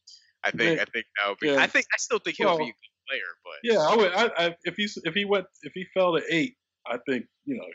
I 0.44 0.52
think 0.52 0.78
yeah. 0.78 0.84
I 0.84 0.86
think 0.86 1.06
that 1.18 1.30
would 1.30 1.40
be. 1.40 1.48
Yeah. 1.50 1.62
I 1.62 1.68
think 1.68 1.86
I 1.94 1.98
still 1.98 2.20
think 2.20 2.38
he'll 2.38 2.48
well, 2.48 2.58
be 2.58 2.64
a 2.64 2.68
good 2.68 2.74
player, 3.08 3.22
but 3.44 3.60
yeah, 3.64 3.80
I 3.80 3.96
would. 3.96 4.14
I, 4.14 4.46
I, 4.46 4.56
if 4.64 4.76
he's 4.76 4.98
if 5.04 5.14
he 5.14 5.26
went 5.26 5.46
if 5.64 5.74
he 5.76 5.86
fell 5.94 6.18
to 6.18 6.24
eight, 6.30 6.56
I 6.88 6.98
think 7.08 7.26
you 7.46 7.58
know 7.58 7.66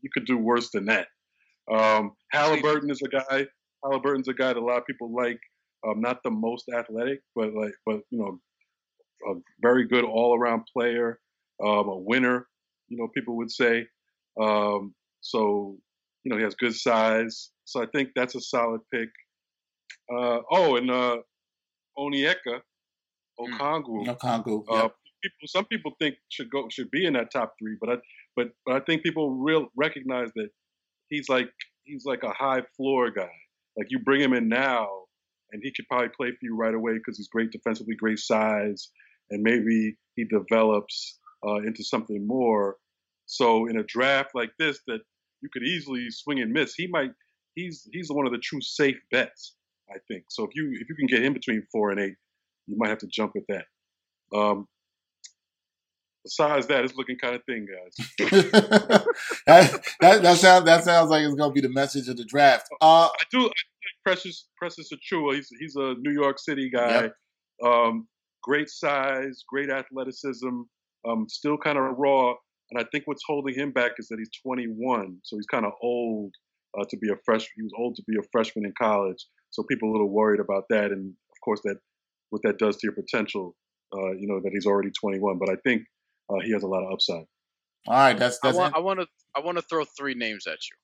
you 0.00 0.10
could 0.12 0.26
do 0.26 0.38
worse 0.38 0.70
than 0.70 0.86
that. 0.86 1.08
Um, 1.70 2.12
Halliburton 2.30 2.90
is 2.90 3.02
a 3.02 3.08
guy. 3.08 3.46
Halliburton's 3.84 4.28
a 4.28 4.34
guy 4.34 4.48
that 4.48 4.56
a 4.56 4.60
lot 4.64 4.78
of 4.78 4.86
people 4.86 5.14
like. 5.14 5.38
Um, 5.86 6.00
not 6.00 6.22
the 6.24 6.30
most 6.30 6.70
athletic, 6.74 7.20
but 7.36 7.52
like, 7.52 7.74
but 7.84 8.00
you 8.08 8.18
know, 8.18 8.38
a 9.30 9.34
very 9.60 9.86
good 9.86 10.04
all-around 10.04 10.62
player, 10.72 11.20
um, 11.62 11.88
a 11.88 11.98
winner. 11.98 12.46
You 12.88 12.96
know, 12.96 13.08
people 13.14 13.36
would 13.36 13.50
say. 13.50 13.86
Um, 14.40 14.94
so, 15.20 15.76
you 16.22 16.30
know, 16.30 16.38
he 16.38 16.44
has 16.44 16.54
good 16.54 16.74
size. 16.74 17.50
So 17.64 17.82
I 17.82 17.86
think 17.94 18.10
that's 18.14 18.34
a 18.34 18.40
solid 18.40 18.80
pick. 18.92 19.08
Uh, 20.10 20.38
oh, 20.50 20.76
and 20.76 20.90
uh, 20.90 21.18
Onyeka 21.98 22.60
hmm. 23.38 23.54
Okongwu. 23.54 24.06
Okongwu. 24.06 24.64
Uh, 24.70 24.88
people, 25.22 25.46
some 25.46 25.64
people 25.66 25.92
think 26.00 26.16
should 26.28 26.50
go 26.50 26.68
should 26.70 26.90
be 26.90 27.06
in 27.06 27.14
that 27.14 27.30
top 27.32 27.54
three, 27.58 27.76
but 27.80 27.90
I, 27.90 27.94
but 28.36 28.48
but 28.66 28.76
I 28.76 28.80
think 28.80 29.02
people 29.02 29.30
real 29.30 29.68
recognize 29.76 30.30
that 30.36 30.48
he's 31.08 31.28
like 31.28 31.48
he's 31.84 32.04
like 32.04 32.22
a 32.22 32.32
high 32.32 32.62
floor 32.76 33.10
guy. 33.10 33.30
Like 33.76 33.88
you 33.90 33.98
bring 33.98 34.20
him 34.20 34.32
in 34.32 34.48
now, 34.48 34.88
and 35.52 35.62
he 35.62 35.72
could 35.72 35.86
probably 35.88 36.08
play 36.08 36.30
for 36.30 36.38
you 36.42 36.56
right 36.56 36.74
away 36.74 36.94
because 36.94 37.16
he's 37.16 37.28
great 37.28 37.50
defensively, 37.50 37.94
great 37.94 38.18
size, 38.18 38.90
and 39.30 39.42
maybe 39.42 39.96
he 40.16 40.24
develops 40.24 41.18
uh, 41.46 41.56
into 41.56 41.82
something 41.84 42.26
more. 42.26 42.76
So 43.26 43.66
in 43.66 43.78
a 43.78 43.82
draft 43.84 44.30
like 44.34 44.50
this, 44.58 44.80
that 44.86 45.00
you 45.40 45.48
could 45.52 45.62
easily 45.62 46.10
swing 46.10 46.40
and 46.40 46.52
miss, 46.52 46.74
he 46.74 46.86
might. 46.86 47.10
He's 47.54 47.88
he's 47.92 48.10
one 48.10 48.26
of 48.26 48.32
the 48.32 48.38
true 48.38 48.60
safe 48.60 48.96
bets, 49.12 49.54
I 49.90 49.98
think. 50.08 50.24
So 50.28 50.44
if 50.44 50.50
you 50.54 50.76
if 50.80 50.88
you 50.88 50.96
can 50.96 51.06
get 51.06 51.22
him 51.22 51.32
between 51.32 51.62
four 51.70 51.90
and 51.90 52.00
eight, 52.00 52.16
you 52.66 52.76
might 52.76 52.88
have 52.88 52.98
to 52.98 53.06
jump 53.06 53.32
at 53.36 53.44
that. 53.48 54.36
Um, 54.36 54.66
besides 56.24 56.66
that, 56.66 56.84
it's 56.84 56.94
looking 56.94 57.16
kind 57.16 57.36
of 57.36 57.42
thin, 57.44 57.66
guys. 57.66 58.08
that, 59.46 59.84
that, 60.00 60.22
that 60.22 60.38
sounds 60.38 60.64
that 60.64 60.84
sounds 60.84 61.10
like 61.10 61.24
it's 61.24 61.34
gonna 61.34 61.52
be 61.52 61.60
the 61.60 61.68
message 61.68 62.08
of 62.08 62.16
the 62.16 62.24
draft. 62.24 62.68
Uh, 62.80 63.08
I 63.08 63.24
do. 63.30 63.46
I 63.46 63.50
Precious 64.04 64.48
Precious 64.56 64.90
Achiuwa. 64.92 65.34
He's 65.34 65.48
he's 65.58 65.76
a 65.76 65.94
New 66.00 66.12
York 66.12 66.38
City 66.38 66.70
guy. 66.70 67.02
Yep. 67.02 67.14
Um, 67.64 68.08
great 68.42 68.68
size, 68.68 69.44
great 69.48 69.70
athleticism. 69.70 70.62
Um, 71.06 71.26
still 71.28 71.58
kind 71.58 71.78
of 71.78 71.84
raw, 71.98 72.34
and 72.70 72.80
I 72.80 72.84
think 72.90 73.04
what's 73.06 73.22
holding 73.26 73.54
him 73.54 73.72
back 73.72 73.92
is 73.98 74.08
that 74.08 74.18
he's 74.18 74.30
21, 74.42 75.18
so 75.22 75.36
he's 75.36 75.46
kind 75.46 75.66
of 75.66 75.72
old 75.82 76.32
uh, 76.78 76.84
to 76.88 76.96
be 76.96 77.10
a 77.10 77.16
freshman. 77.24 77.50
He 77.56 77.62
was 77.62 77.72
old 77.78 77.96
to 77.96 78.02
be 78.06 78.16
a 78.18 78.26
freshman 78.32 78.64
in 78.64 78.72
college, 78.80 79.26
so 79.50 79.62
people 79.64 79.88
are 79.88 79.90
a 79.90 79.92
little 79.92 80.10
worried 80.10 80.40
about 80.40 80.64
that. 80.70 80.90
And 80.92 81.10
of 81.10 81.40
course, 81.44 81.60
that 81.64 81.76
what 82.30 82.42
that 82.42 82.58
does 82.58 82.76
to 82.76 82.86
your 82.86 82.94
potential, 82.94 83.54
uh, 83.92 84.12
you 84.12 84.26
know, 84.26 84.40
that 84.42 84.50
he's 84.52 84.66
already 84.66 84.90
21. 84.98 85.38
But 85.38 85.50
I 85.50 85.56
think 85.62 85.82
uh, 86.30 86.40
he 86.44 86.52
has 86.52 86.62
a 86.62 86.66
lot 86.66 86.84
of 86.84 86.92
upside. 86.92 87.24
All 87.86 87.94
right, 87.94 88.18
that's 88.18 88.38
that's. 88.42 88.56
I 88.56 88.78
want 88.78 89.00
to 89.00 89.06
I 89.36 89.40
want 89.40 89.58
to 89.58 89.62
throw 89.62 89.84
three 89.84 90.14
names 90.14 90.46
at 90.46 90.58
you, 90.70 90.76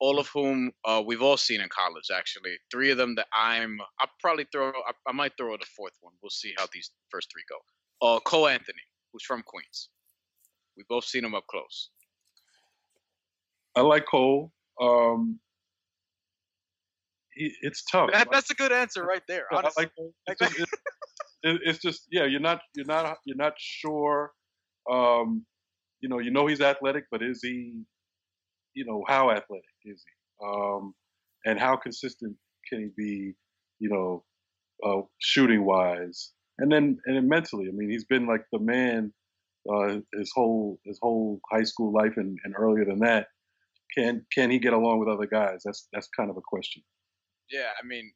all 0.00 0.18
of 0.18 0.28
whom 0.28 0.70
uh, 0.84 1.02
we've 1.04 1.22
all 1.22 1.38
seen 1.38 1.60
in 1.62 1.68
college. 1.70 2.10
Actually, 2.14 2.56
three 2.70 2.90
of 2.90 2.98
them 2.98 3.14
that 3.14 3.26
I'm. 3.32 3.78
I'll 4.00 4.10
probably 4.20 4.46
throw. 4.52 4.68
I, 4.68 4.92
I 5.08 5.12
might 5.12 5.32
throw 5.38 5.56
the 5.56 5.66
fourth 5.76 5.94
one. 6.02 6.12
We'll 6.22 6.30
see 6.30 6.52
how 6.58 6.66
these 6.72 6.90
first 7.10 7.28
three 7.32 7.44
go. 7.48 7.56
Uh, 8.06 8.20
Cole 8.20 8.48
Anthony, 8.48 8.82
who's 9.12 9.24
from 9.24 9.42
Queens. 9.46 9.88
We 10.76 10.84
both 10.88 11.04
seen 11.04 11.24
him 11.24 11.34
up 11.34 11.46
close. 11.46 11.90
I 13.74 13.80
like 13.80 14.04
Cole. 14.10 14.52
Um, 14.80 15.38
he, 17.34 17.54
it's 17.62 17.82
tough. 17.84 18.10
That, 18.12 18.28
that's 18.30 18.50
a 18.50 18.54
good 18.54 18.72
answer 18.72 19.04
right 19.04 19.22
there. 19.26 19.46
Honestly. 19.52 19.88
Like, 20.28 20.36
it's, 20.40 20.56
just, 20.56 20.74
it's, 21.42 21.78
just 21.78 22.06
yeah, 22.10 22.24
you're 22.24 22.40
not 22.40 22.60
you're 22.74 22.86
not 22.86 23.16
you're 23.24 23.36
not 23.36 23.54
sure. 23.56 24.32
Um, 24.90 25.44
you 26.00 26.08
know, 26.08 26.18
you 26.18 26.30
know 26.30 26.46
he's 26.46 26.60
athletic, 26.60 27.04
but 27.10 27.22
is 27.22 27.40
he? 27.42 27.82
You 28.74 28.86
know, 28.86 29.04
how 29.06 29.30
athletic 29.30 29.64
is 29.84 30.02
he? 30.04 30.46
Um, 30.46 30.94
and 31.44 31.58
how 31.58 31.76
consistent 31.76 32.34
can 32.68 32.80
he 32.80 32.88
be? 32.96 33.34
You 33.78 33.88
know, 33.90 34.24
uh, 34.84 35.02
shooting 35.18 35.64
wise, 35.64 36.32
and 36.58 36.70
then 36.70 36.98
and 37.06 37.16
then 37.16 37.28
mentally. 37.28 37.68
I 37.68 37.72
mean, 37.72 37.90
he's 37.90 38.04
been 38.04 38.26
like 38.26 38.44
the 38.52 38.58
man 38.58 39.12
uh, 39.70 39.98
his 40.14 40.30
whole 40.34 40.78
his 40.84 40.98
whole 41.00 41.40
high 41.50 41.62
school 41.62 41.92
life 41.92 42.16
and, 42.16 42.38
and 42.44 42.54
earlier 42.56 42.84
than 42.84 42.98
that. 43.00 43.28
Can 43.96 44.24
can 44.32 44.50
he 44.50 44.58
get 44.58 44.72
along 44.72 45.00
with 45.00 45.08
other 45.08 45.26
guys? 45.26 45.62
That's 45.64 45.88
that's 45.92 46.08
kind 46.16 46.30
of 46.30 46.36
a 46.36 46.42
question. 46.42 46.82
Yeah, 47.50 47.68
I 47.82 47.86
mean, 47.86 48.12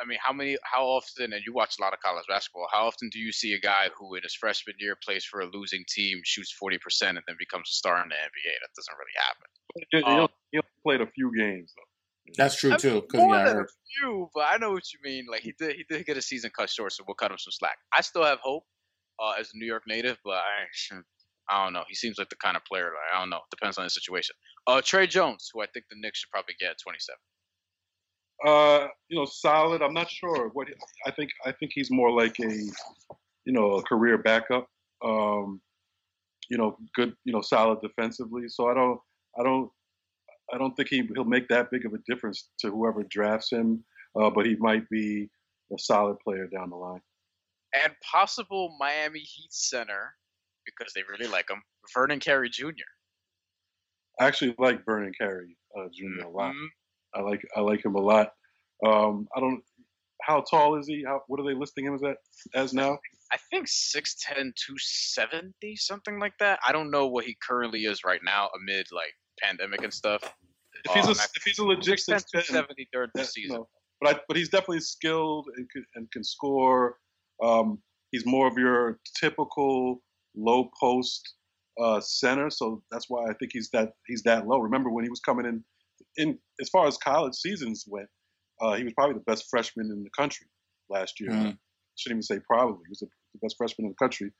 I 0.00 0.04
mean, 0.06 0.18
how 0.24 0.32
many, 0.32 0.56
how 0.62 0.84
often, 0.84 1.32
and 1.32 1.42
you 1.44 1.52
watch 1.52 1.76
a 1.78 1.82
lot 1.82 1.92
of 1.92 2.00
college 2.00 2.24
basketball, 2.28 2.68
how 2.72 2.86
often 2.86 3.08
do 3.10 3.18
you 3.18 3.32
see 3.32 3.54
a 3.54 3.60
guy 3.60 3.88
who 3.98 4.14
in 4.14 4.22
his 4.22 4.34
freshman 4.34 4.76
year 4.78 4.96
plays 5.04 5.24
for 5.24 5.40
a 5.40 5.46
losing 5.46 5.84
team, 5.88 6.20
shoots 6.24 6.54
40%, 6.62 6.76
and 7.08 7.18
then 7.26 7.36
becomes 7.38 7.68
a 7.70 7.74
star 7.74 8.02
in 8.02 8.08
the 8.08 8.14
NBA? 8.14 8.54
That 8.60 8.70
doesn't 8.76 8.96
really 8.96 9.16
happen. 9.18 9.46
He, 9.90 10.22
um, 10.22 10.28
he 10.52 10.60
played 10.84 11.00
a 11.00 11.06
few 11.06 11.32
games, 11.36 11.72
though. 11.76 12.32
That's 12.36 12.56
true, 12.56 12.70
I 12.70 12.74
mean, 12.74 12.80
too. 12.80 13.06
More 13.14 13.44
than 13.44 13.58
a 13.58 13.66
few, 14.00 14.28
but 14.34 14.44
I 14.48 14.58
know 14.58 14.72
what 14.72 14.84
you 14.92 14.98
mean. 15.02 15.26
Like, 15.30 15.40
he 15.40 15.54
did, 15.58 15.76
he 15.76 15.84
did 15.88 16.04
get 16.06 16.16
a 16.16 16.22
season 16.22 16.50
cut 16.56 16.70
short, 16.70 16.92
so 16.92 17.04
we'll 17.06 17.14
cut 17.14 17.30
him 17.30 17.38
some 17.38 17.52
slack. 17.52 17.78
I 17.92 18.02
still 18.02 18.24
have 18.24 18.38
hope 18.40 18.64
uh, 19.18 19.32
as 19.38 19.50
a 19.54 19.58
New 19.58 19.66
York 19.66 19.84
native, 19.86 20.18
but 20.24 20.34
I, 20.34 21.00
I 21.48 21.64
don't 21.64 21.72
know. 21.72 21.84
He 21.88 21.94
seems 21.94 22.18
like 22.18 22.28
the 22.28 22.36
kind 22.36 22.56
of 22.56 22.64
player. 22.64 22.84
Like, 22.84 23.16
I 23.16 23.20
don't 23.20 23.30
know. 23.30 23.40
Depends 23.50 23.78
on 23.78 23.84
the 23.84 23.90
situation. 23.90 24.34
Uh, 24.66 24.82
Tre 24.84 25.06
Jones, 25.06 25.50
who 25.52 25.62
I 25.62 25.66
think 25.72 25.86
the 25.90 25.96
Knicks 25.98 26.20
should 26.20 26.30
probably 26.30 26.54
get 26.60 26.72
at 26.72 26.76
27. 26.82 27.16
Uh, 28.44 28.86
you 29.08 29.18
know, 29.18 29.24
solid. 29.24 29.82
I'm 29.82 29.94
not 29.94 30.10
sure 30.10 30.48
what 30.52 30.68
I 31.06 31.10
think. 31.10 31.30
I 31.44 31.52
think 31.52 31.72
he's 31.74 31.90
more 31.90 32.10
like 32.10 32.38
a, 32.40 32.52
you 33.44 33.52
know, 33.52 33.72
a 33.72 33.82
career 33.82 34.18
backup. 34.18 34.68
Um, 35.04 35.60
you 36.48 36.56
know, 36.56 36.76
good. 36.94 37.14
You 37.24 37.32
know, 37.32 37.40
solid 37.40 37.80
defensively. 37.80 38.48
So 38.48 38.68
I 38.68 38.74
don't. 38.74 39.00
I 39.38 39.42
don't. 39.42 39.70
I 40.52 40.58
don't 40.58 40.74
think 40.76 40.88
he 40.88 41.08
he'll 41.14 41.24
make 41.24 41.48
that 41.48 41.70
big 41.70 41.84
of 41.84 41.94
a 41.94 41.98
difference 42.06 42.48
to 42.60 42.70
whoever 42.70 43.02
drafts 43.04 43.52
him. 43.52 43.84
Uh, 44.18 44.30
but 44.30 44.46
he 44.46 44.56
might 44.56 44.88
be 44.88 45.28
a 45.72 45.78
solid 45.78 46.16
player 46.20 46.46
down 46.46 46.70
the 46.70 46.76
line 46.76 47.00
and 47.74 47.92
possible 48.00 48.76
Miami 48.78 49.20
Heat 49.20 49.52
center 49.52 50.14
because 50.64 50.92
they 50.94 51.02
really 51.08 51.30
like 51.30 51.50
him, 51.50 51.62
Vernon 51.94 52.20
Carey 52.20 52.50
Jr. 52.50 52.72
I 54.20 54.26
actually 54.26 54.54
like 54.58 54.84
Vernon 54.84 55.12
Carey 55.18 55.56
uh, 55.76 55.88
junior 55.92 56.24
mm-hmm. 56.24 56.34
a 56.34 56.36
lot. 56.36 56.54
I 57.14 57.20
like 57.20 57.42
I 57.56 57.60
like 57.60 57.84
him 57.84 57.94
a 57.94 58.00
lot. 58.00 58.32
Um, 58.86 59.28
I 59.36 59.40
don't. 59.40 59.62
How 60.22 60.42
tall 60.42 60.78
is 60.78 60.86
he? 60.86 61.04
How, 61.06 61.22
what 61.28 61.40
are 61.40 61.44
they 61.44 61.54
listing 61.54 61.86
him 61.86 61.94
as 61.94 62.02
at 62.02 62.16
as 62.54 62.72
now? 62.74 62.98
I 63.32 63.36
think 63.50 63.66
6'10", 63.66 64.34
270, 64.34 65.76
something 65.76 66.18
like 66.18 66.32
that. 66.40 66.58
I 66.66 66.72
don't 66.72 66.90
know 66.90 67.06
what 67.08 67.24
he 67.24 67.36
currently 67.46 67.80
is 67.80 68.02
right 68.04 68.20
now 68.24 68.48
amid 68.58 68.86
like 68.90 69.12
pandemic 69.40 69.82
and 69.82 69.92
stuff. 69.92 70.22
If 70.84 70.92
he's 70.92 71.04
um, 71.04 71.10
a 71.10 71.12
if 71.12 71.42
he's 71.44 71.58
a 71.58 71.64
legit 71.64 71.98
6'10", 71.98 72.06
270 72.06 72.88
during 72.92 73.10
the 73.14 73.24
season. 73.24 73.56
No. 73.56 73.68
But 74.00 74.16
I, 74.16 74.20
but 74.28 74.36
he's 74.36 74.48
definitely 74.48 74.80
skilled 74.80 75.48
and 75.56 75.68
can, 75.70 75.84
and 75.96 76.10
can 76.10 76.24
score. 76.24 76.96
Um, 77.42 77.80
he's 78.12 78.24
more 78.24 78.46
of 78.46 78.56
your 78.56 79.00
typical 79.20 80.02
low 80.36 80.70
post 80.80 81.34
uh, 81.80 82.00
center, 82.00 82.48
so 82.50 82.82
that's 82.90 83.06
why 83.08 83.24
I 83.24 83.34
think 83.34 83.52
he's 83.52 83.70
that 83.70 83.92
he's 84.06 84.22
that 84.22 84.46
low. 84.46 84.58
Remember 84.58 84.90
when 84.90 85.04
he 85.04 85.10
was 85.10 85.20
coming 85.20 85.46
in 85.46 85.64
in 86.18 86.38
as 86.60 86.68
far 86.68 86.86
as 86.86 86.98
college 86.98 87.34
seasons 87.34 87.84
went, 87.88 88.08
uh, 88.60 88.74
he 88.74 88.84
was 88.84 88.92
probably 88.92 89.14
the 89.14 89.20
best 89.20 89.46
freshman 89.48 89.86
in 89.90 90.02
the 90.02 90.10
country 90.10 90.46
last 90.90 91.18
year. 91.20 91.30
Mhm. 91.30 91.58
Shouldn't 91.96 92.16
even 92.18 92.22
say 92.22 92.40
probably. 92.46 92.82
He 92.86 92.90
was 92.90 92.98
the, 92.98 93.06
the 93.34 93.38
best 93.40 93.56
freshman 93.56 93.86
in 93.86 93.92
the 93.92 94.04
country. 94.04 94.30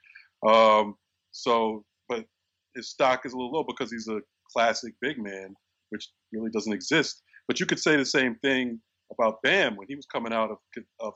Um, 0.47 0.97
so, 1.31 1.85
but 2.09 2.27
his 2.75 2.91
stock 2.91 3.25
is 3.25 3.33
a 3.33 3.37
little 3.37 3.53
low 3.53 3.65
because 3.65 3.91
he's 3.91 4.09
a 4.09 4.21
classic 4.53 4.95
big 5.01 5.19
man, 5.19 5.55
which 5.91 6.09
really 6.33 6.51
doesn't 6.51 6.73
exist. 6.73 7.23
But 7.47 7.61
you 7.61 7.67
could 7.67 7.81
say 7.81 7.97
the 7.97 8.05
same 8.05 8.37
thing 8.37 8.81
about 9.11 9.43
Bam 9.43 9.77
when 9.77 9.89
he 9.89 9.97
was 9.97 10.07
coming 10.07 10.33
out 10.33 10.51
of, 10.51 10.59
of 11.01 11.15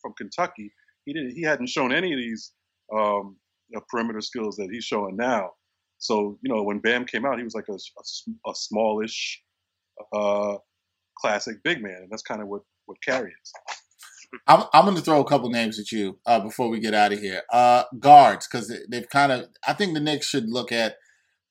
from 0.00 0.14
Kentucky. 0.14 0.72
He 1.04 1.12
didn't. 1.12 1.32
He 1.32 1.42
hadn't 1.42 1.68
shown 1.68 1.92
any 1.92 2.12
of 2.12 2.18
these 2.18 2.52
um, 2.92 3.36
you 3.68 3.76
know, 3.76 3.84
perimeter 3.90 4.20
skills 4.20 4.56
that 4.56 4.68
he's 4.70 4.84
showing 4.84 5.16
now. 5.16 5.50
So 5.98 6.38
you 6.42 6.52
know, 6.52 6.62
when 6.62 6.80
Bam 6.80 7.04
came 7.04 7.24
out, 7.24 7.38
he 7.38 7.44
was 7.44 7.54
like 7.54 7.68
a 7.68 8.54
smallish, 8.54 9.42
uh, 10.12 10.56
classic 11.18 11.62
big 11.62 11.82
man, 11.82 11.96
and 12.02 12.10
that's 12.10 12.22
kind 12.22 12.42
of 12.42 12.48
what 12.48 12.62
what 12.86 12.98
Carey 13.02 13.32
is. 13.42 13.52
I'm, 14.46 14.64
I'm 14.72 14.84
going 14.84 14.96
to 14.96 15.02
throw 15.02 15.20
a 15.20 15.28
couple 15.28 15.48
names 15.50 15.78
at 15.78 15.92
you 15.92 16.18
uh, 16.26 16.40
before 16.40 16.68
we 16.68 16.80
get 16.80 16.94
out 16.94 17.12
of 17.12 17.20
here. 17.20 17.42
Uh, 17.52 17.84
guards, 18.00 18.48
because 18.50 18.72
they've 18.90 19.08
kind 19.08 19.32
of. 19.32 19.46
I 19.66 19.72
think 19.74 19.94
the 19.94 20.00
Knicks 20.00 20.28
should 20.28 20.48
look 20.48 20.72
at 20.72 20.96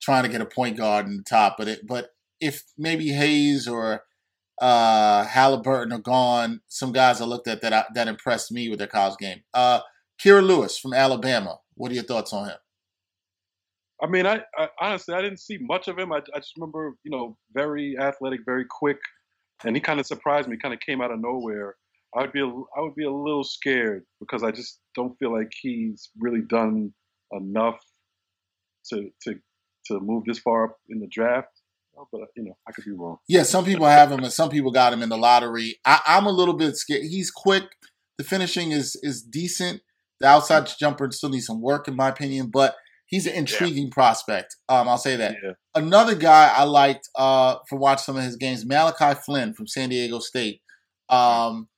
trying 0.00 0.24
to 0.24 0.28
get 0.28 0.40
a 0.40 0.46
point 0.46 0.76
guard 0.76 1.06
in 1.06 1.16
the 1.16 1.22
top, 1.22 1.56
but 1.58 1.68
it. 1.68 1.86
But 1.86 2.10
if 2.40 2.64
maybe 2.76 3.08
Hayes 3.08 3.66
or 3.66 4.02
uh, 4.60 5.24
Halliburton 5.24 5.92
are 5.92 5.98
gone, 5.98 6.60
some 6.68 6.92
guys 6.92 7.20
I 7.20 7.24
looked 7.24 7.48
at 7.48 7.62
that 7.62 7.86
that 7.94 8.08
impressed 8.08 8.52
me 8.52 8.68
with 8.68 8.78
their 8.78 8.88
college 8.88 9.18
game. 9.18 9.42
Uh, 9.52 9.80
Kira 10.22 10.42
Lewis 10.42 10.78
from 10.78 10.94
Alabama. 10.94 11.58
What 11.74 11.90
are 11.90 11.94
your 11.94 12.04
thoughts 12.04 12.32
on 12.32 12.48
him? 12.48 12.56
I 14.04 14.06
mean, 14.06 14.26
I, 14.26 14.40
I 14.58 14.68
honestly 14.80 15.14
I 15.14 15.22
didn't 15.22 15.40
see 15.40 15.56
much 15.58 15.88
of 15.88 15.98
him. 15.98 16.12
I, 16.12 16.18
I 16.34 16.38
just 16.38 16.52
remember, 16.58 16.94
you 17.04 17.10
know, 17.10 17.38
very 17.54 17.96
athletic, 17.98 18.40
very 18.44 18.66
quick, 18.68 18.98
and 19.64 19.74
he 19.74 19.80
kind 19.80 19.98
of 19.98 20.04
surprised 20.04 20.46
me. 20.46 20.58
Kind 20.58 20.74
of 20.74 20.80
came 20.80 21.00
out 21.00 21.10
of 21.10 21.20
nowhere. 21.20 21.76
I'd 22.14 22.30
be 22.30 22.40
a, 22.40 22.46
I 22.46 22.80
would 22.80 22.94
be 22.94 23.04
a 23.04 23.10
little 23.10 23.44
scared 23.44 24.04
because 24.20 24.42
I 24.42 24.50
just 24.50 24.78
don't 24.94 25.18
feel 25.18 25.32
like 25.32 25.50
he's 25.58 26.10
really 26.18 26.42
done 26.42 26.92
enough 27.32 27.78
to 28.90 29.10
to 29.22 29.36
to 29.86 30.00
move 30.00 30.24
this 30.26 30.38
far 30.38 30.64
up 30.64 30.76
in 30.90 31.00
the 31.00 31.06
draft. 31.06 31.48
But 32.12 32.28
you 32.36 32.44
know, 32.44 32.58
I 32.68 32.72
could 32.72 32.84
be 32.84 32.90
wrong. 32.90 33.18
Yeah, 33.26 33.44
some 33.44 33.64
people 33.64 33.86
have 33.86 34.12
him, 34.12 34.22
and 34.22 34.32
some 34.32 34.50
people 34.50 34.70
got 34.70 34.92
him 34.92 35.02
in 35.02 35.08
the 35.08 35.16
lottery. 35.16 35.76
I, 35.86 36.00
I'm 36.06 36.26
a 36.26 36.30
little 36.30 36.54
bit 36.54 36.76
scared. 36.76 37.04
He's 37.04 37.30
quick. 37.30 37.64
The 38.18 38.24
finishing 38.24 38.70
is 38.72 38.96
is 39.02 39.22
decent. 39.22 39.80
The 40.20 40.26
outside 40.26 40.68
jumper 40.78 41.10
still 41.10 41.30
needs 41.30 41.46
some 41.46 41.62
work, 41.62 41.88
in 41.88 41.96
my 41.96 42.08
opinion, 42.10 42.48
but 42.48 42.76
he's 43.06 43.26
an 43.26 43.34
intriguing 43.34 43.90
prospect. 43.90 44.56
Um, 44.68 44.88
I'll 44.88 44.98
say 44.98 45.16
that. 45.16 45.36
Yeah. 45.42 45.52
Another 45.74 46.14
guy 46.14 46.52
I 46.54 46.64
liked 46.64 47.08
uh, 47.14 47.56
for 47.68 47.78
watching 47.78 48.04
some 48.04 48.16
of 48.16 48.24
his 48.24 48.36
games, 48.36 48.64
Malachi 48.64 49.18
Flynn 49.24 49.54
from 49.54 49.66
San 49.66 49.88
Diego 49.88 50.18
State. 50.18 50.60
Um, 51.08 51.68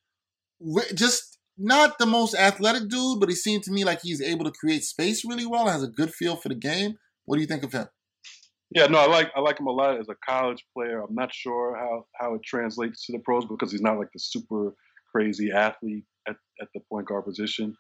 just 0.95 1.39
not 1.59 1.99
the 1.99 2.07
most 2.07 2.35
athletic 2.35 2.89
dude, 2.89 3.21
but 3.21 3.29
he 3.29 3.35
seemed 3.35 3.63
to 3.65 3.73
me 3.73 3.85
like 3.85 4.01
he's 4.03 4.21
able 4.21 4.45
to 4.45 4.53
create 4.53 4.85
space 4.85 5.25
really 5.25 5.47
well 5.47 5.63
and 5.63 5.71
has 5.71 5.83
a 5.83 5.89
good 5.89 6.13
feel 6.13 6.37
for 6.37 6.49
the 6.49 6.55
game. 6.55 6.97
What 7.25 7.37
do 7.37 7.43
you 7.43 7.49
think 7.49 7.65
of 7.65 7.73
him? 7.73 7.89
Yeah, 8.71 8.87
no, 8.87 8.99
I 8.99 9.07
like 9.07 9.31
I 9.37 9.41
like 9.41 9.61
him 9.61 9.69
a 9.69 9.73
lot 9.73 9.99
as 9.99 10.09
a 10.09 10.17
college 10.29 10.65
player. 10.77 11.01
I'm 11.01 11.15
not 11.15 11.33
sure 11.33 11.77
how 11.77 12.05
how 12.21 12.35
it 12.35 12.43
translates 12.45 13.07
to 13.07 13.13
the 13.13 13.21
pros 13.21 13.45
because 13.47 13.71
he's 13.71 13.81
not 13.81 13.99
like 13.99 14.09
the 14.13 14.19
super 14.19 14.75
crazy 15.15 15.53
athlete 15.53 16.05
at, 16.29 16.37
at 16.61 16.69
the 16.75 16.81
point 16.91 17.07
guard 17.07 17.25
position. 17.25 17.77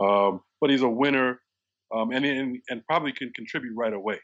Um, 0.00 0.40
but 0.60 0.70
he's 0.70 0.82
a 0.82 0.88
winner, 0.88 1.38
um, 1.94 2.10
and, 2.10 2.24
and 2.24 2.58
and 2.68 2.86
probably 2.86 3.12
can 3.12 3.32
contribute 3.34 3.74
right 3.76 3.92
away. 3.92 4.18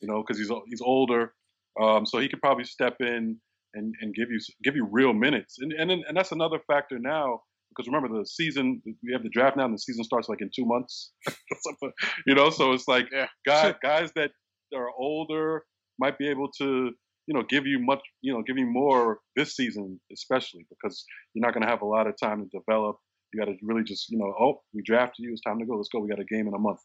You 0.00 0.08
know, 0.08 0.22
because 0.22 0.38
he's 0.38 0.50
he's 0.68 0.80
older, 0.82 1.32
um, 1.80 2.04
so 2.04 2.18
he 2.18 2.28
could 2.28 2.40
probably 2.42 2.64
step 2.64 2.96
in 3.00 3.38
and, 3.74 3.94
and 4.00 4.14
give 4.14 4.30
you 4.30 4.38
give 4.62 4.76
you 4.76 4.86
real 4.90 5.12
minutes. 5.12 5.56
And 5.60 5.72
and 5.72 5.90
and 5.90 6.16
that's 6.16 6.32
another 6.32 6.58
factor 6.66 6.98
now 6.98 7.40
because 7.70 7.88
remember 7.88 8.18
the 8.18 8.26
season 8.26 8.80
we 9.02 9.12
have 9.12 9.22
the 9.22 9.28
draft 9.28 9.56
now 9.56 9.64
and 9.64 9.74
the 9.74 9.78
season 9.78 10.04
starts 10.04 10.28
like 10.28 10.40
in 10.40 10.50
two 10.54 10.64
months. 10.64 11.12
you 12.26 12.34
know, 12.34 12.50
so 12.50 12.72
it's 12.72 12.86
like 12.88 13.06
Yeah. 13.12 13.26
guys 13.46 13.74
guys 13.82 14.10
that 14.16 14.30
are 14.74 14.90
older 14.98 15.64
might 15.98 16.18
be 16.18 16.28
able 16.28 16.50
to 16.58 16.90
you 17.26 17.34
know 17.34 17.42
give 17.48 17.66
you 17.66 17.78
much 17.78 18.00
you 18.20 18.32
know 18.32 18.42
give 18.42 18.58
you 18.58 18.66
more 18.66 19.20
this 19.36 19.56
season 19.56 20.00
especially 20.12 20.66
because 20.68 21.04
you're 21.32 21.44
not 21.46 21.54
going 21.54 21.62
to 21.62 21.68
have 21.68 21.82
a 21.82 21.86
lot 21.86 22.06
of 22.06 22.14
time 22.22 22.42
to 22.48 22.58
develop. 22.58 22.96
You 23.34 23.40
got 23.40 23.50
to 23.50 23.56
really 23.62 23.82
just 23.82 24.10
you 24.10 24.18
know 24.18 24.32
oh 24.38 24.60
we 24.72 24.82
drafted 24.82 25.24
you 25.24 25.32
it's 25.32 25.42
time 25.42 25.58
to 25.58 25.66
go 25.66 25.76
let's 25.76 25.88
go 25.88 25.98
we 25.98 26.08
got 26.08 26.20
a 26.20 26.24
game 26.24 26.46
in 26.46 26.54
a 26.54 26.58
month. 26.58 26.80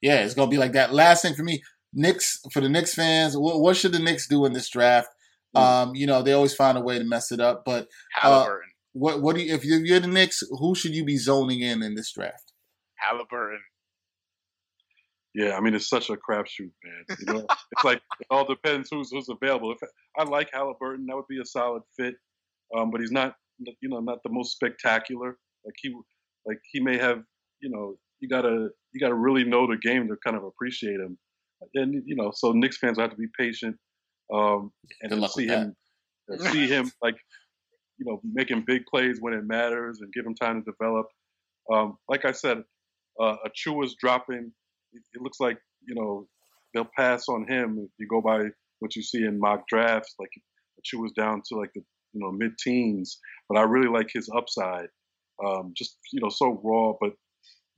Yeah, 0.00 0.20
it's 0.20 0.34
gonna 0.34 0.50
be 0.50 0.58
like 0.58 0.72
that. 0.72 0.92
Last 0.92 1.22
thing 1.22 1.34
for 1.34 1.42
me, 1.42 1.62
Knicks 1.92 2.40
for 2.52 2.60
the 2.60 2.68
Knicks 2.68 2.94
fans. 2.94 3.36
What, 3.36 3.60
what 3.60 3.76
should 3.76 3.92
the 3.92 3.98
Knicks 3.98 4.28
do 4.28 4.44
in 4.44 4.52
this 4.52 4.68
draft? 4.68 5.08
Mm. 5.56 5.60
Um, 5.60 5.94
you 5.94 6.06
know, 6.06 6.22
they 6.22 6.32
always 6.32 6.54
find 6.54 6.78
a 6.78 6.80
way 6.80 6.98
to 6.98 7.04
mess 7.04 7.32
it 7.32 7.40
up. 7.40 7.64
But 7.64 7.88
Halliburton. 8.12 8.70
what 8.92 9.22
what 9.22 9.36
do 9.36 9.42
you, 9.42 9.54
if 9.54 9.64
you're, 9.64 9.84
you're 9.84 10.00
the 10.00 10.06
Knicks? 10.06 10.42
Who 10.50 10.74
should 10.74 10.94
you 10.94 11.04
be 11.04 11.16
zoning 11.16 11.60
in 11.60 11.82
in 11.82 11.94
this 11.94 12.12
draft? 12.12 12.52
Halliburton. 12.96 13.60
Yeah, 15.34 15.56
I 15.56 15.60
mean 15.60 15.74
it's 15.74 15.88
such 15.88 16.10
a 16.10 16.16
crapshoot, 16.16 16.70
man. 16.84 17.18
You 17.18 17.32
know, 17.32 17.46
it's 17.72 17.84
like 17.84 17.98
it 18.20 18.26
all 18.30 18.46
depends 18.46 18.88
who's 18.90 19.10
who's 19.10 19.28
available. 19.28 19.72
If 19.72 19.88
I 20.16 20.24
like 20.24 20.50
Halliburton, 20.52 21.06
that 21.06 21.16
would 21.16 21.28
be 21.28 21.40
a 21.40 21.44
solid 21.44 21.82
fit, 21.96 22.14
um, 22.76 22.90
but 22.90 23.00
he's 23.00 23.12
not, 23.12 23.34
you 23.58 23.88
know, 23.88 24.00
not 24.00 24.18
the 24.24 24.30
most 24.30 24.52
spectacular. 24.52 25.36
Like 25.68 25.74
he, 25.82 25.94
like 26.46 26.58
he 26.72 26.80
may 26.80 26.96
have, 26.96 27.22
you 27.60 27.68
know, 27.68 27.96
you 28.20 28.28
gotta 28.28 28.70
you 28.92 29.00
gotta 29.00 29.14
really 29.14 29.44
know 29.44 29.66
the 29.66 29.76
game 29.76 30.08
to 30.08 30.16
kind 30.24 30.34
of 30.34 30.44
appreciate 30.44 30.98
him, 30.98 31.18
and 31.74 32.02
you 32.06 32.16
know, 32.16 32.32
so 32.34 32.52
Knicks 32.52 32.78
fans 32.78 32.98
have 32.98 33.10
to 33.10 33.16
be 33.16 33.26
patient 33.38 33.76
um, 34.32 34.72
and 35.02 35.12
see 35.30 35.46
him, 35.46 35.76
see 36.52 36.66
him 36.66 36.90
like, 37.02 37.16
you 37.98 38.06
know, 38.06 38.20
making 38.24 38.64
big 38.66 38.86
plays 38.86 39.18
when 39.20 39.34
it 39.34 39.44
matters 39.44 39.98
and 40.00 40.10
give 40.14 40.24
him 40.24 40.34
time 40.34 40.62
to 40.62 40.72
develop. 40.72 41.06
Um, 41.70 41.98
like 42.08 42.24
I 42.24 42.32
said, 42.32 42.62
uh, 43.20 43.36
Achiuwa's 43.46 43.94
dropping. 44.00 44.52
It, 44.92 45.02
it 45.12 45.20
looks 45.20 45.38
like 45.38 45.58
you 45.86 45.94
know 45.94 46.26
they'll 46.72 46.88
pass 46.96 47.28
on 47.28 47.46
him 47.46 47.78
if 47.78 47.90
you 47.98 48.06
go 48.08 48.22
by 48.22 48.44
what 48.78 48.96
you 48.96 49.02
see 49.02 49.24
in 49.24 49.38
mock 49.38 49.68
drafts. 49.68 50.14
Like 50.18 50.30
Achiuwa's 50.80 51.12
down 51.12 51.42
to 51.48 51.58
like 51.58 51.72
the 51.74 51.82
you 52.12 52.20
know 52.20 52.32
mid 52.32 52.52
teens, 52.58 53.18
but 53.48 53.58
I 53.58 53.62
really 53.62 53.88
like 53.88 54.08
his 54.12 54.30
upside. 54.34 54.88
Um, 55.44 55.72
just 55.76 55.98
you 56.12 56.20
know 56.20 56.28
so 56.28 56.60
raw, 56.62 56.94
but 57.00 57.12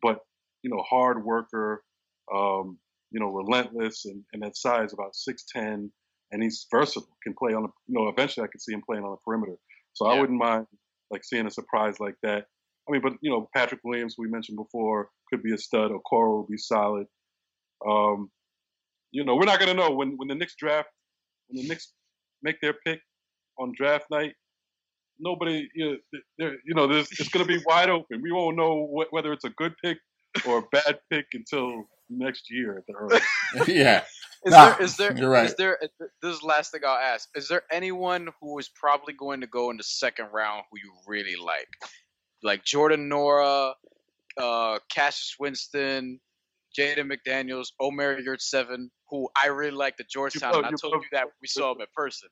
but 0.03 0.18
you 0.62 0.70
know 0.70 0.83
hard 0.83 1.25
worker. 1.25 1.83
Um, 2.35 2.79
you 3.11 3.18
know 3.18 3.27
relentless 3.27 4.05
and, 4.05 4.23
and 4.33 4.42
that 4.42 4.57
size 4.57 4.92
about 4.92 5.14
six 5.14 5.44
ten, 5.53 5.90
and 6.31 6.42
he's 6.42 6.66
versatile. 6.70 7.09
Can 7.23 7.35
play 7.38 7.55
on 7.55 7.62
the 7.62 7.68
you 7.87 7.99
know 7.99 8.09
eventually 8.09 8.44
I 8.44 8.49
could 8.49 8.62
see 8.62 8.73
him 8.73 8.83
playing 8.87 9.05
on 9.05 9.11
the 9.11 9.16
perimeter. 9.25 9.57
So 9.92 10.07
I 10.07 10.20
wouldn't 10.20 10.38
mind 10.38 10.66
like 11.11 11.25
seeing 11.25 11.46
a 11.46 11.51
surprise 11.51 11.99
like 11.99 12.14
that. 12.23 12.46
I 12.88 12.92
mean, 12.92 13.03
but 13.03 13.14
you 13.20 13.31
know, 13.31 13.49
Patrick 13.55 13.81
Williams, 13.85 14.14
we 14.18 14.29
mentioned 14.29 14.57
before, 14.57 15.11
could 15.29 15.42
be 15.42 15.53
a 15.53 15.59
stud. 15.59 15.90
or 15.90 16.01
Okoro 16.01 16.38
would 16.38 16.49
be 16.49 16.57
solid. 16.57 17.07
Um, 17.87 18.31
you 19.11 19.25
know, 19.25 19.35
we're 19.37 19.44
not 19.44 19.59
gonna 19.59 19.75
know 19.75 19.90
when 19.90 20.16
when 20.16 20.29
the 20.29 20.35
Knicks 20.35 20.55
draft, 20.59 20.88
when 21.49 21.62
the 21.62 21.68
Knicks 21.68 21.92
make 22.42 22.61
their 22.61 22.75
pick 22.87 23.01
on 23.59 23.73
draft 23.77 24.07
night. 24.11 24.35
Nobody, 25.21 25.69
you 25.75 25.91
know, 26.13 26.21
there- 26.39 26.57
you 26.65 26.75
know, 26.75 26.87
there's, 26.87 27.09
it's 27.13 27.29
gonna 27.29 27.45
be 27.45 27.61
wide 27.67 27.91
open. 27.91 28.21
We 28.23 28.33
won't 28.33 28.57
know 28.57 28.87
wh- 28.87 29.13
whether 29.13 29.33
it's 29.33 29.45
a 29.45 29.51
good 29.51 29.75
pick 29.83 29.99
or 30.47 30.59
a 30.59 30.63
bad 30.73 30.99
pick 31.11 31.27
until 31.35 31.85
next 32.09 32.51
year 32.51 32.79
at 32.79 32.87
the 32.87 32.95
earliest. 32.95 33.27
yeah, 33.69 34.05
Is 34.45 34.53
Nah, 34.53 34.71
there 34.75 34.83
is 34.83 34.97
there 34.97 35.17
you're 35.17 35.31
right. 35.31 35.47
is 35.47 35.55
there 35.57 35.79
this 36.23 36.35
is 36.35 36.41
the 36.41 36.47
last 36.47 36.73
thing 36.73 36.81
I'll 36.87 36.97
ask. 36.97 37.29
Is 37.35 37.49
there 37.49 37.63
anyone 37.71 38.29
who 38.41 38.59
is 38.59 38.69
probably 38.69 39.13
going 39.15 39.41
to 39.43 39.47
go 39.47 39.71
in 39.71 39.77
the 39.77 39.83
second 39.85 40.29
round 40.33 40.65
who 40.71 40.79
you 40.79 40.93
really 41.07 41.37
like? 41.37 41.69
Like 42.43 42.65
Jordan 42.65 43.09
Nwora, 43.11 43.75
uh 44.39 44.79
Cassius 44.91 45.37
Winston, 45.39 46.19
Jaden 46.79 47.11
McDaniels, 47.13 47.69
Omer 47.81 48.21
Yurtseven, 48.23 48.89
who 49.11 49.29
I 49.37 49.49
really 49.49 49.73
like 49.73 49.97
the 49.97 50.05
Georgetown. 50.05 50.55
and 50.55 50.67
I 50.67 50.71
you 50.71 50.77
told 50.77 50.95
both- 50.95 51.03
you 51.03 51.09
that 51.13 51.25
when 51.27 51.33
we 51.43 51.49
saw 51.49 51.73
him 51.75 51.81
in 51.81 51.87
person. 51.95 52.29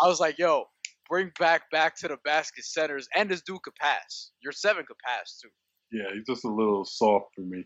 I 0.00 0.06
was 0.06 0.20
like, 0.20 0.38
yo, 0.38 0.66
bring 1.08 1.30
back 1.38 1.62
back 1.70 1.96
to 1.96 2.08
the 2.08 2.16
basket 2.24 2.64
centers 2.64 3.08
and 3.14 3.30
this 3.30 3.42
dude 3.42 3.62
could 3.62 3.74
pass. 3.80 4.30
Yurtseven 4.46 4.86
could 4.86 4.98
pass 5.04 5.38
too. 5.42 5.48
Yeah, 5.92 6.06
he's 6.14 6.26
just 6.26 6.44
a 6.44 6.48
little 6.50 6.84
soft 6.84 7.26
for 7.34 7.42
me. 7.42 7.64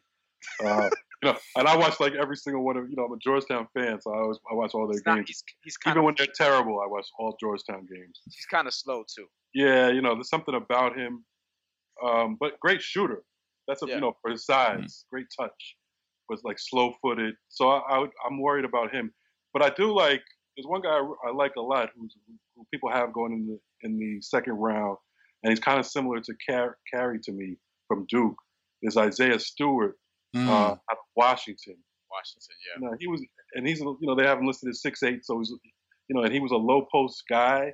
Uh, 0.65 0.89
you 1.23 1.31
know, 1.33 1.39
and 1.57 1.69
I 1.69 1.77
watch 1.77 2.01
like 2.01 2.15
every 2.15 2.37
single 2.37 2.65
one 2.65 2.77
of 2.77 2.89
you 2.89 2.97
know 2.97 3.05
I'm 3.05 3.13
a 3.13 3.19
Georgetown 3.19 3.67
fan, 3.75 4.01
so 4.01 4.13
I 4.15 4.19
always 4.21 4.39
I 4.51 4.55
watch 4.55 4.73
all 4.75 4.87
their 4.87 4.95
He's, 4.95 5.03
not, 5.07 5.17
games. 5.17 5.29
he's, 5.29 5.45
he's 5.65 5.77
Even 5.87 5.99
of 5.99 6.05
when 6.05 6.15
they're 6.17 6.27
terrible, 6.35 6.81
I 6.81 6.87
watch 6.87 7.07
all 7.19 7.37
Georgetown 7.41 7.87
games. 7.93 8.21
he's 8.27 8.47
kind 8.47 8.67
of 8.67 8.75
slow 8.75 9.05
too. 9.15 9.27
Yeah, 9.55 9.89
you 9.91 10.01
know, 10.01 10.15
there's 10.15 10.29
something 10.31 10.55
about 10.55 10.97
him. 10.97 11.25
Um, 12.05 12.37
but 12.41 12.59
great 12.61 12.81
shooter. 12.81 13.23
That's 13.69 13.83
a, 13.83 13.87
Yeah. 13.87 13.97
you 13.97 14.01
know 14.01 14.17
for 14.23 14.31
his 14.31 14.47
size, 14.47 15.05
great 15.11 15.27
touch, 15.39 15.77
but 16.29 16.39
like 16.45 16.59
slow 16.59 16.95
footed. 17.03 17.35
So 17.49 17.69
I, 17.69 17.81
I 17.97 17.99
would, 17.99 18.11
I'm 18.27 18.41
worried 18.41 18.65
about 18.65 18.95
him. 18.95 19.13
But 19.53 19.63
I 19.63 19.71
do 19.71 19.93
like 19.93 20.23
there's 20.57 20.67
one 20.67 20.83
guy 20.83 20.91
I, 20.91 21.29
I 21.29 21.33
like 21.33 21.53
a 21.57 21.61
lot 21.63 21.91
who's, 21.97 22.15
who 22.57 22.67
people 22.73 22.91
have 22.91 23.13
going 23.13 23.33
in 23.33 23.47
the 23.47 23.59
in 23.83 23.99
the 23.99 24.21
second 24.21 24.55
round, 24.55 24.97
and 25.43 25.51
he's 25.51 25.61
kind 25.61 25.79
of 25.79 25.87
similar 25.87 26.21
to 26.21 26.35
Car- 26.49 26.77
Carey 26.93 27.19
to 27.25 27.33
me 27.33 27.57
from 27.89 28.07
Duke. 28.09 28.37
Is 28.83 28.97
Isaiah 28.97 29.39
Stewart 29.39 29.97
Mm. 30.35 30.47
uh, 30.47 30.71
out 30.73 30.79
of 30.93 30.97
Washington. 31.17 31.75
Washington, 32.09 32.55
yeah. 32.65 32.81
You 32.81 32.87
know, 32.89 32.97
he 33.01 33.09
was, 33.09 33.21
and 33.55 33.67
he's, 33.67 33.81
you 33.81 33.97
know, 34.03 34.15
they 34.15 34.25
have 34.25 34.39
him 34.39 34.47
listed 34.47 34.69
as 34.69 34.81
six 34.81 35.03
eight, 35.03 35.25
so 35.25 35.39
he's, 35.39 35.51
you 36.09 36.15
know, 36.15 36.23
and 36.23 36.33
he 36.33 36.39
was 36.39 36.53
a 36.53 36.57
low 36.57 36.87
post 36.93 37.25
guy. 37.29 37.73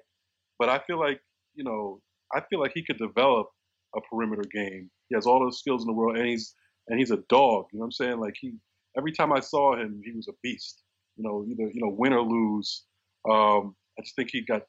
But 0.58 0.70
I 0.70 0.78
feel 0.86 0.98
like, 0.98 1.20
you 1.54 1.64
know, 1.64 2.00
I 2.34 2.40
feel 2.48 2.58
like 2.58 2.72
he 2.74 2.82
could 2.82 2.96
develop 2.96 3.48
a 3.94 4.00
perimeter 4.10 4.44
game. 4.50 4.90
He 5.10 5.14
has 5.14 5.26
all 5.26 5.38
those 5.38 5.58
skills 5.58 5.82
in 5.82 5.86
the 5.86 5.92
world, 5.92 6.16
and 6.16 6.26
he's 6.26 6.54
and 6.88 6.98
he's 6.98 7.10
a 7.10 7.18
dog. 7.28 7.66
You 7.72 7.78
know 7.78 7.80
what 7.80 7.84
I'm 7.86 7.92
saying? 7.92 8.20
Like 8.20 8.34
he, 8.40 8.54
every 8.96 9.12
time 9.12 9.34
I 9.34 9.40
saw 9.40 9.76
him, 9.78 10.00
he 10.02 10.12
was 10.12 10.26
a 10.28 10.32
beast. 10.42 10.82
You 11.16 11.24
know, 11.24 11.44
either 11.48 11.70
you 11.72 11.80
know 11.82 11.94
win 11.96 12.12
or 12.12 12.22
lose. 12.22 12.84
Um, 13.28 13.74
I 13.98 14.02
just 14.02 14.14
think 14.14 14.28
he 14.30 14.42
got, 14.42 14.62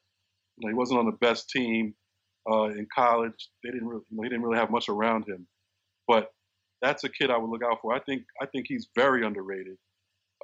you 0.56 0.66
know, 0.66 0.68
he 0.68 0.74
wasn't 0.74 0.98
on 0.98 1.06
the 1.06 1.16
best 1.20 1.50
team 1.50 1.94
uh, 2.50 2.64
in 2.64 2.86
college. 2.94 3.48
They 3.62 3.70
didn't 3.70 3.86
really, 3.86 4.02
you 4.10 4.16
know, 4.16 4.22
he 4.22 4.28
didn't 4.28 4.42
really 4.42 4.58
have 4.58 4.70
much 4.70 4.88
around 4.88 5.28
him. 5.28 5.46
But 6.06 6.28
that's 6.80 7.04
a 7.04 7.08
kid 7.08 7.30
I 7.30 7.38
would 7.38 7.50
look 7.50 7.62
out 7.62 7.78
for. 7.82 7.94
I 7.94 8.00
think 8.00 8.22
I 8.40 8.46
think 8.46 8.66
he's 8.68 8.88
very 8.94 9.26
underrated, 9.26 9.76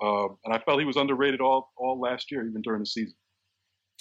um, 0.02 0.36
and 0.44 0.54
I 0.54 0.58
felt 0.58 0.80
he 0.80 0.86
was 0.86 0.96
underrated 0.96 1.40
all 1.40 1.70
all 1.76 2.00
last 2.00 2.30
year, 2.30 2.46
even 2.46 2.62
during 2.62 2.80
the 2.80 2.86
season. 2.86 3.16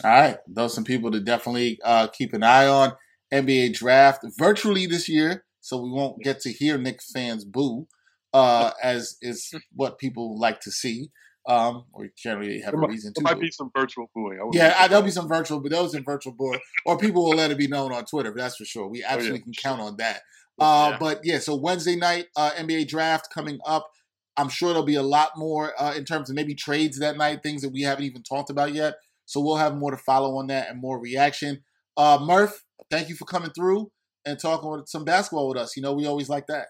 All 0.04 0.10
right, 0.10 0.38
those 0.48 0.72
are 0.72 0.76
some 0.76 0.84
people 0.84 1.12
to 1.12 1.20
definitely 1.20 1.80
uh, 1.84 2.08
keep 2.08 2.34
an 2.34 2.44
eye 2.44 2.68
on. 2.68 2.94
NBA 3.32 3.74
draft 3.74 4.24
virtually 4.38 4.86
this 4.86 5.10
year, 5.10 5.46
so 5.60 5.82
we 5.82 5.90
won't 5.90 6.22
get 6.22 6.40
to 6.42 6.52
hear 6.52 6.78
Knick 6.78 7.02
fans 7.02 7.46
boo, 7.46 7.88
uh, 8.34 8.72
as 8.84 9.18
is 9.22 9.54
what 9.74 9.98
people 9.98 10.40
like 10.40 10.60
to 10.62 10.72
see. 10.72 11.10
Um, 11.46 11.86
or 11.92 12.08
generally 12.18 12.62
have 12.62 12.74
there 12.74 12.82
a 12.82 12.88
reason 12.88 13.14
to. 13.14 13.22
There 13.22 13.34
might 13.34 13.42
be 13.42 13.52
some 13.52 13.70
virtual 13.76 14.10
booing. 14.16 14.40
Yeah, 14.54 14.76
I, 14.80 14.88
there'll 14.88 15.04
be 15.04 15.12
some 15.12 15.28
virtual, 15.28 15.60
but 15.60 15.72
those 15.72 15.94
in 15.94 16.04
virtual 16.04 16.32
booing, 16.32 16.62
or 16.86 16.98
people 16.98 17.26
will 17.26 17.36
let 17.36 17.52
it 17.52 17.58
be 17.58 17.68
known 17.68 17.92
on 17.92 18.06
Twitter. 18.06 18.34
That's 18.36 18.56
for 18.56 18.64
sure. 18.64 18.88
We 18.88 19.04
absolutely 19.04 19.32
oh, 19.32 19.34
yeah. 19.40 19.44
can 19.44 19.54
count 19.54 19.82
on 19.82 19.98
that. 19.98 20.22
Uh, 20.60 20.90
yeah. 20.92 20.98
But 21.00 21.20
yeah, 21.24 21.40
so 21.40 21.56
Wednesday 21.56 21.96
night 21.96 22.28
uh, 22.36 22.52
NBA 22.52 22.88
draft 22.88 23.28
coming 23.34 23.60
up. 23.66 23.90
I'm 24.38 24.50
sure 24.50 24.70
there'll 24.70 24.84
be 24.84 24.96
a 24.96 25.04
lot 25.04 25.32
more 25.36 25.74
uh, 25.80 25.94
in 25.96 26.06
terms 26.06 26.30
of 26.30 26.36
maybe 26.36 26.56
trades 26.56 26.98
that 27.00 27.18
night, 27.18 27.44
things 27.44 27.62
that 27.62 27.70
we 27.70 27.82
haven't 27.82 28.06
even 28.06 28.24
talked 28.24 28.50
about 28.50 28.74
yet. 28.74 28.96
So 29.26 29.42
we'll 29.42 29.58
have 29.58 29.76
more 29.76 29.92
to 29.92 29.98
follow 29.98 30.38
on 30.38 30.48
that 30.48 30.70
and 30.70 30.82
more 30.82 31.00
reaction. 31.00 31.64
Uh, 31.96 32.20
Murph, 32.22 32.64
thank 32.90 33.10
you 33.10 33.16
for 33.16 33.26
coming 33.26 33.52
through 33.52 33.92
and 34.26 34.40
talking 34.40 34.72
with 34.72 34.88
some 34.88 35.06
basketball 35.06 35.50
with 35.50 35.58
us. 35.58 35.76
You 35.76 35.84
know, 35.84 35.94
we 35.94 36.08
always 36.08 36.30
like 36.30 36.48
that. 36.48 36.68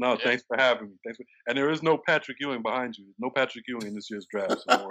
No, 0.00 0.12
yeah. 0.12 0.24
thanks 0.24 0.44
for 0.48 0.56
having 0.56 0.88
me. 0.88 0.94
Thanks 1.04 1.18
for, 1.18 1.24
and 1.46 1.58
there 1.58 1.70
is 1.70 1.82
no 1.82 1.98
Patrick 1.98 2.38
Ewing 2.40 2.62
behind 2.62 2.96
you. 2.96 3.04
No 3.18 3.28
Patrick 3.30 3.64
Ewing 3.68 3.86
in 3.86 3.94
this 3.94 4.10
year's 4.10 4.26
draft. 4.30 4.56
So 4.68 4.90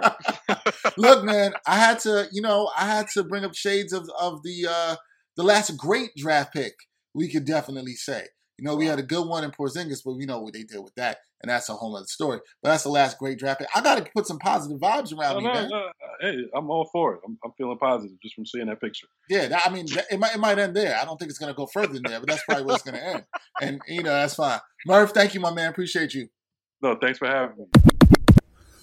Look, 0.96 1.24
man, 1.24 1.52
I 1.66 1.76
had 1.76 1.98
to, 2.00 2.28
you 2.30 2.40
know, 2.40 2.70
I 2.78 2.86
had 2.86 3.08
to 3.14 3.24
bring 3.24 3.44
up 3.44 3.54
shades 3.54 3.92
of 3.92 4.08
of 4.18 4.42
the 4.44 4.68
uh 4.70 4.96
the 5.36 5.42
last 5.42 5.76
great 5.76 6.10
draft 6.16 6.52
pick. 6.52 6.74
We 7.12 7.28
could 7.28 7.44
definitely 7.44 7.94
say. 7.94 8.26
You 8.60 8.66
know, 8.66 8.76
we 8.76 8.84
had 8.84 8.98
a 8.98 9.02
good 9.02 9.26
one 9.26 9.42
in 9.42 9.52
Porzingis, 9.52 10.02
but 10.04 10.12
we 10.12 10.26
know 10.26 10.40
what 10.40 10.52
they 10.52 10.64
did 10.64 10.80
with 10.80 10.94
that, 10.96 11.20
and 11.40 11.50
that's 11.50 11.70
a 11.70 11.72
whole 11.72 11.96
other 11.96 12.04
story. 12.04 12.40
But 12.62 12.68
that's 12.68 12.82
the 12.82 12.90
last 12.90 13.18
great 13.18 13.38
draft 13.38 13.60
pick. 13.60 13.68
I 13.74 13.80
got 13.80 13.96
to 13.96 14.10
put 14.14 14.26
some 14.26 14.38
positive 14.38 14.78
vibes 14.78 15.16
around 15.16 15.36
no, 15.36 15.40
me, 15.40 15.46
no, 15.46 15.52
man. 15.54 15.70
No, 15.70 15.88
hey, 16.20 16.44
I'm 16.54 16.70
all 16.70 16.86
for 16.92 17.14
it. 17.14 17.20
I'm, 17.24 17.38
I'm, 17.42 17.52
feeling 17.56 17.78
positive 17.78 18.20
just 18.22 18.34
from 18.34 18.44
seeing 18.44 18.66
that 18.66 18.78
picture. 18.78 19.06
Yeah, 19.30 19.48
that, 19.48 19.62
I 19.66 19.70
mean, 19.70 19.86
it 20.10 20.20
might, 20.20 20.34
it 20.34 20.38
might 20.38 20.58
end 20.58 20.76
there. 20.76 20.94
I 21.00 21.06
don't 21.06 21.18
think 21.18 21.30
it's 21.30 21.38
going 21.38 21.50
to 21.50 21.56
go 21.56 21.64
further 21.64 21.94
than 21.94 22.02
there, 22.02 22.20
but 22.20 22.28
that's 22.28 22.44
probably 22.44 22.64
where 22.64 22.74
it's 22.74 22.84
going 22.84 22.98
to 22.98 23.06
end. 23.06 23.24
And 23.62 23.80
you 23.88 24.02
know, 24.02 24.12
that's 24.12 24.34
fine. 24.34 24.60
Murph, 24.86 25.12
thank 25.12 25.32
you, 25.32 25.40
my 25.40 25.54
man. 25.54 25.70
Appreciate 25.70 26.12
you. 26.12 26.28
No, 26.82 26.96
thanks 27.00 27.18
for 27.18 27.28
having 27.28 27.56
me. 27.56 27.64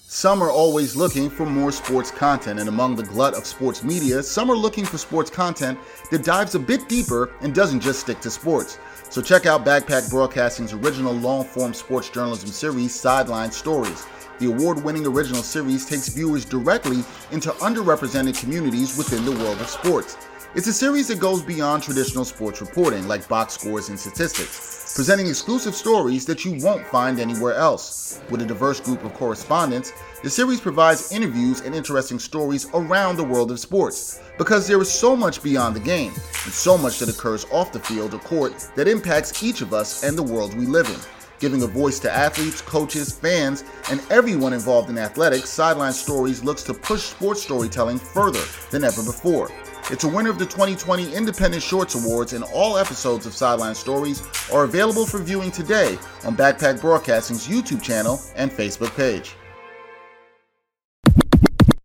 Some 0.10 0.42
are 0.42 0.50
always 0.50 0.96
looking 0.96 1.30
for 1.30 1.46
more 1.46 1.72
sports 1.72 2.12
content, 2.12 2.60
and 2.60 2.70
among 2.70 2.96
the 2.96 3.04
glut 3.04 3.36
of 3.36 3.46
sports 3.46 3.84
media, 3.84 4.24
some 4.24 4.50
are 4.50 4.56
looking 4.56 4.86
for 4.86 4.98
sports 4.98 5.30
content 5.30 5.78
that 6.12 6.24
dives 6.24 6.56
a 6.56 6.60
bit 6.60 6.88
deeper 6.88 7.30
and 7.42 7.54
doesn't 7.54 7.82
just 7.82 8.00
stick 8.00 8.22
to 8.22 8.32
sports. 8.32 8.80
So 9.10 9.22
check 9.22 9.46
out 9.46 9.66
Backpack 9.66 10.10
Broadcasting's 10.10 10.74
original 10.74 11.14
long 11.14 11.46
form 11.46 11.74
sports 11.74 12.10
journalism 12.10 12.50
series, 12.50 12.94
Sideline 12.94 13.52
Stories. 13.52 14.06
The 14.40 14.48
award 14.48 14.84
winning 14.84 15.08
original 15.08 15.42
series 15.42 15.86
takes 15.86 16.10
viewers 16.10 16.44
directly 16.46 17.04
into 17.32 17.50
underrepresented 17.52 18.40
communities 18.40 18.98
within 18.98 19.26
the 19.26 19.32
world 19.32 19.60
of 19.62 19.70
sports. 19.70 20.18
It's 20.58 20.66
a 20.66 20.74
series 20.74 21.08
that 21.10 21.20
goes 21.20 21.44
beyond 21.44 21.84
traditional 21.84 22.26
sports 22.26 22.62
reporting, 22.62 23.08
like 23.08 23.28
box 23.28 23.54
scores 23.54 23.90
and 23.90 24.00
statistics, 24.00 24.92
presenting 24.96 25.28
exclusive 25.28 25.76
stories 25.76 26.26
that 26.26 26.46
you 26.46 26.58
won't 26.66 26.84
find 26.88 27.20
anywhere 27.20 27.54
else. 27.54 28.20
With 28.32 28.42
a 28.42 28.46
diverse 28.48 28.80
group 28.80 29.04
of 29.04 29.14
correspondents, 29.14 29.94
the 30.24 30.32
series 30.32 30.60
provides 30.60 31.12
interviews 31.12 31.62
and 31.62 31.76
interesting 31.76 32.18
stories 32.18 32.68
around 32.74 33.18
the 33.18 33.24
world 33.24 33.52
of 33.52 33.60
sports, 33.60 34.20
because 34.40 34.66
there 34.66 34.82
is 34.82 34.92
so 34.92 35.16
much 35.16 35.44
beyond 35.44 35.76
the 35.76 35.80
game, 35.80 36.12
and 36.46 36.52
so 36.52 36.76
much 36.76 36.98
that 36.98 37.10
occurs 37.10 37.46
off 37.52 37.72
the 37.72 37.80
field 37.80 38.16
or 38.16 38.20
court 38.22 38.68
that 38.76 38.88
impacts 38.88 39.44
each 39.44 39.62
of 39.62 39.76
us 39.76 40.04
and 40.04 40.18
the 40.18 40.24
world 40.24 40.58
we 40.58 40.66
live 40.66 40.90
in. 40.90 41.00
Giving 41.40 41.62
a 41.62 41.68
voice 41.68 42.00
to 42.00 42.12
athletes, 42.12 42.64
coaches, 42.64 43.14
fans, 43.14 43.64
and 43.92 44.02
everyone 44.10 44.54
involved 44.54 44.90
in 44.90 44.98
athletics, 44.98 45.52
Sideline 45.52 45.94
Stories 45.94 46.44
looks 46.44 46.64
to 46.64 46.74
push 46.74 47.04
sports 47.04 47.44
storytelling 47.44 48.00
further 48.00 48.44
than 48.72 48.84
ever 48.84 49.04
before. 49.04 49.52
It's 49.90 50.04
a 50.04 50.08
winner 50.10 50.30
of 50.30 50.38
the 50.38 50.46
2020 50.46 51.14
Independent 51.14 51.64
Shorts 51.64 51.96
Awards, 51.96 52.34
and 52.34 52.44
all 52.54 52.78
episodes 52.78 53.26
of 53.26 53.34
Sideline 53.34 53.74
Stories 53.74 54.22
are 54.52 54.66
available 54.66 55.06
for 55.06 55.20
viewing 55.20 55.50
today 55.50 55.98
on 56.26 56.36
Backpack 56.36 56.82
Broadcasting's 56.82 57.48
YouTube 57.48 57.82
channel 57.82 58.20
and 58.36 58.52
Facebook 58.52 58.94
page. 58.98 59.34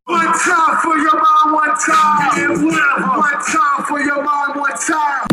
One 0.06 0.26
time 0.26 0.78
for 0.82 0.98
your 0.98 1.14
mind, 1.14 1.52
one 1.52 1.76
time. 1.78 3.18
One 3.18 3.40
time 3.40 3.84
for 3.86 4.00
your 4.00 4.24
mind, 4.24 4.60
one 4.60 4.76
time. 4.76 5.26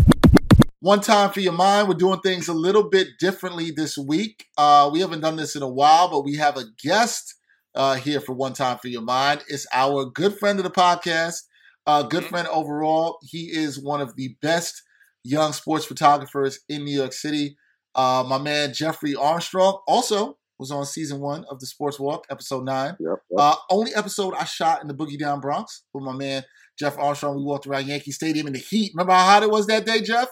One 0.79 1.01
time 1.01 1.31
for 1.31 1.39
your 1.39 1.53
mind. 1.53 1.87
We're 1.87 1.95
doing 1.95 2.19
things 2.19 2.49
a 2.49 2.53
little 2.53 2.87
bit 2.87 3.07
differently 3.19 3.71
this 3.71 3.97
week. 3.97 4.45
Uh, 4.59 4.91
we 4.93 4.99
haven't 4.99 5.21
done 5.21 5.37
this 5.37 5.55
in 5.55 5.63
a 5.63 5.67
while, 5.67 6.07
but 6.11 6.23
we 6.23 6.35
have 6.35 6.55
a 6.55 6.65
guest 6.83 7.33
uh, 7.73 7.95
here 7.95 8.21
for 8.21 8.33
One 8.33 8.53
Time 8.53 8.77
for 8.77 8.89
Your 8.89 9.01
Mind. 9.01 9.43
It's 9.47 9.65
our 9.73 10.05
good 10.05 10.37
friend 10.37 10.59
of 10.59 10.65
the 10.65 10.71
podcast, 10.71 11.41
uh, 11.89 12.03
good 12.03 12.21
mm-hmm. 12.21 12.29
friend 12.29 12.47
overall. 12.49 13.17
He 13.23 13.49
is 13.51 13.81
one 13.81 13.99
of 13.99 14.15
the 14.15 14.35
best 14.41 14.83
young 15.23 15.53
sports 15.53 15.85
photographers 15.85 16.59
in 16.69 16.85
New 16.85 16.95
York 16.95 17.13
City. 17.13 17.57
Uh, 17.95 18.23
my 18.27 18.37
man 18.37 18.73
Jeffrey 18.73 19.15
Armstrong 19.15 19.79
also 19.87 20.37
was 20.59 20.69
on 20.69 20.85
season 20.85 21.19
one 21.19 21.45
of 21.49 21.59
the 21.59 21.65
Sports 21.65 21.99
Walk, 21.99 22.25
episode 22.29 22.63
nine. 22.63 22.95
Yep, 22.99 23.17
yep. 23.31 23.39
Uh, 23.39 23.55
only 23.71 23.95
episode 23.95 24.35
I 24.35 24.43
shot 24.43 24.81
in 24.81 24.87
the 24.87 24.93
Boogie 24.93 25.17
Down 25.17 25.39
Bronx 25.39 25.83
with 25.93 26.03
my 26.03 26.13
man 26.13 26.43
Jeff 26.77 26.97
Armstrong. 26.99 27.37
We 27.37 27.43
walked 27.43 27.65
around 27.65 27.87
Yankee 27.87 28.11
Stadium 28.11 28.45
in 28.45 28.53
the 28.53 28.59
heat. 28.59 28.91
Remember 28.93 29.13
how 29.13 29.25
hot 29.25 29.43
it 29.43 29.49
was 29.49 29.65
that 29.67 29.85
day, 29.85 30.01
Jeff? 30.01 30.27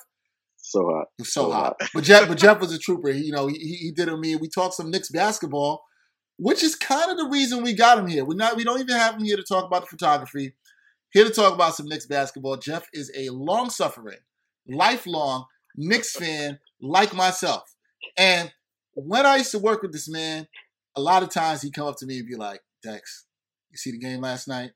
So 0.58 0.84
hot. 0.86 1.08
It 1.18 1.24
was 1.24 1.34
so, 1.34 1.46
so 1.46 1.52
hot. 1.52 1.76
hot. 1.82 1.90
but 1.94 2.04
Jeff, 2.04 2.28
but 2.28 2.38
Jeff 2.40 2.60
was 2.60 2.72
a 2.72 2.78
trooper. 2.78 3.12
He, 3.12 3.22
you 3.22 3.32
know, 3.32 3.48
he, 3.48 3.58
he 3.58 3.92
did 3.96 4.10
it 4.10 4.18
me. 4.20 4.36
We 4.36 4.48
talked 4.48 4.76
some 4.76 4.92
Knicks 4.92 5.10
basketball, 5.10 5.84
which 6.38 6.62
is 6.62 6.76
kind 6.76 7.10
of 7.10 7.18
the 7.18 7.30
reason 7.32 7.64
we 7.64 7.74
got 7.74 7.98
him 7.98 8.08
here. 8.08 8.26
We're 8.26 8.36
not. 8.36 8.58
We 8.58 8.64
don't 8.64 8.80
even 8.80 8.96
have 8.96 9.16
him 9.16 9.24
here 9.24 9.38
to 9.38 9.44
talk 9.44 9.66
about 9.66 9.82
the 9.82 9.88
photography. 9.88 10.54
Here 11.12 11.24
to 11.24 11.32
talk 11.32 11.54
about 11.54 11.76
some 11.76 11.88
Knicks 11.88 12.06
basketball. 12.06 12.58
Jeff 12.58 12.86
is 12.94 13.12
a 13.16 13.30
long 13.30 13.70
suffering, 13.70 14.20
lifelong 14.68 15.46
Knicks 15.76 16.14
fan 16.16 16.60
like 16.82 17.14
myself. 17.14 17.64
And 18.18 18.52
when 18.94 19.26
I 19.26 19.38
used 19.38 19.52
to 19.52 19.60
work 19.60 19.82
with 19.82 19.94
this 19.94 20.10
man, 20.10 20.48
a 20.96 21.02
lot 21.02 21.24
of 21.24 21.30
times 21.30 21.62
he'd 21.62 21.74
come 21.74 21.88
up 21.88 21.98
to 21.98 22.06
me 22.06 22.20
and 22.20 22.28
be 22.28 22.36
like, 22.36 22.62
Dex, 22.84 23.26
you 23.72 23.78
see 23.78 23.92
the 23.92 24.00
game 24.00 24.22
last 24.22 24.48
night? 24.48 24.72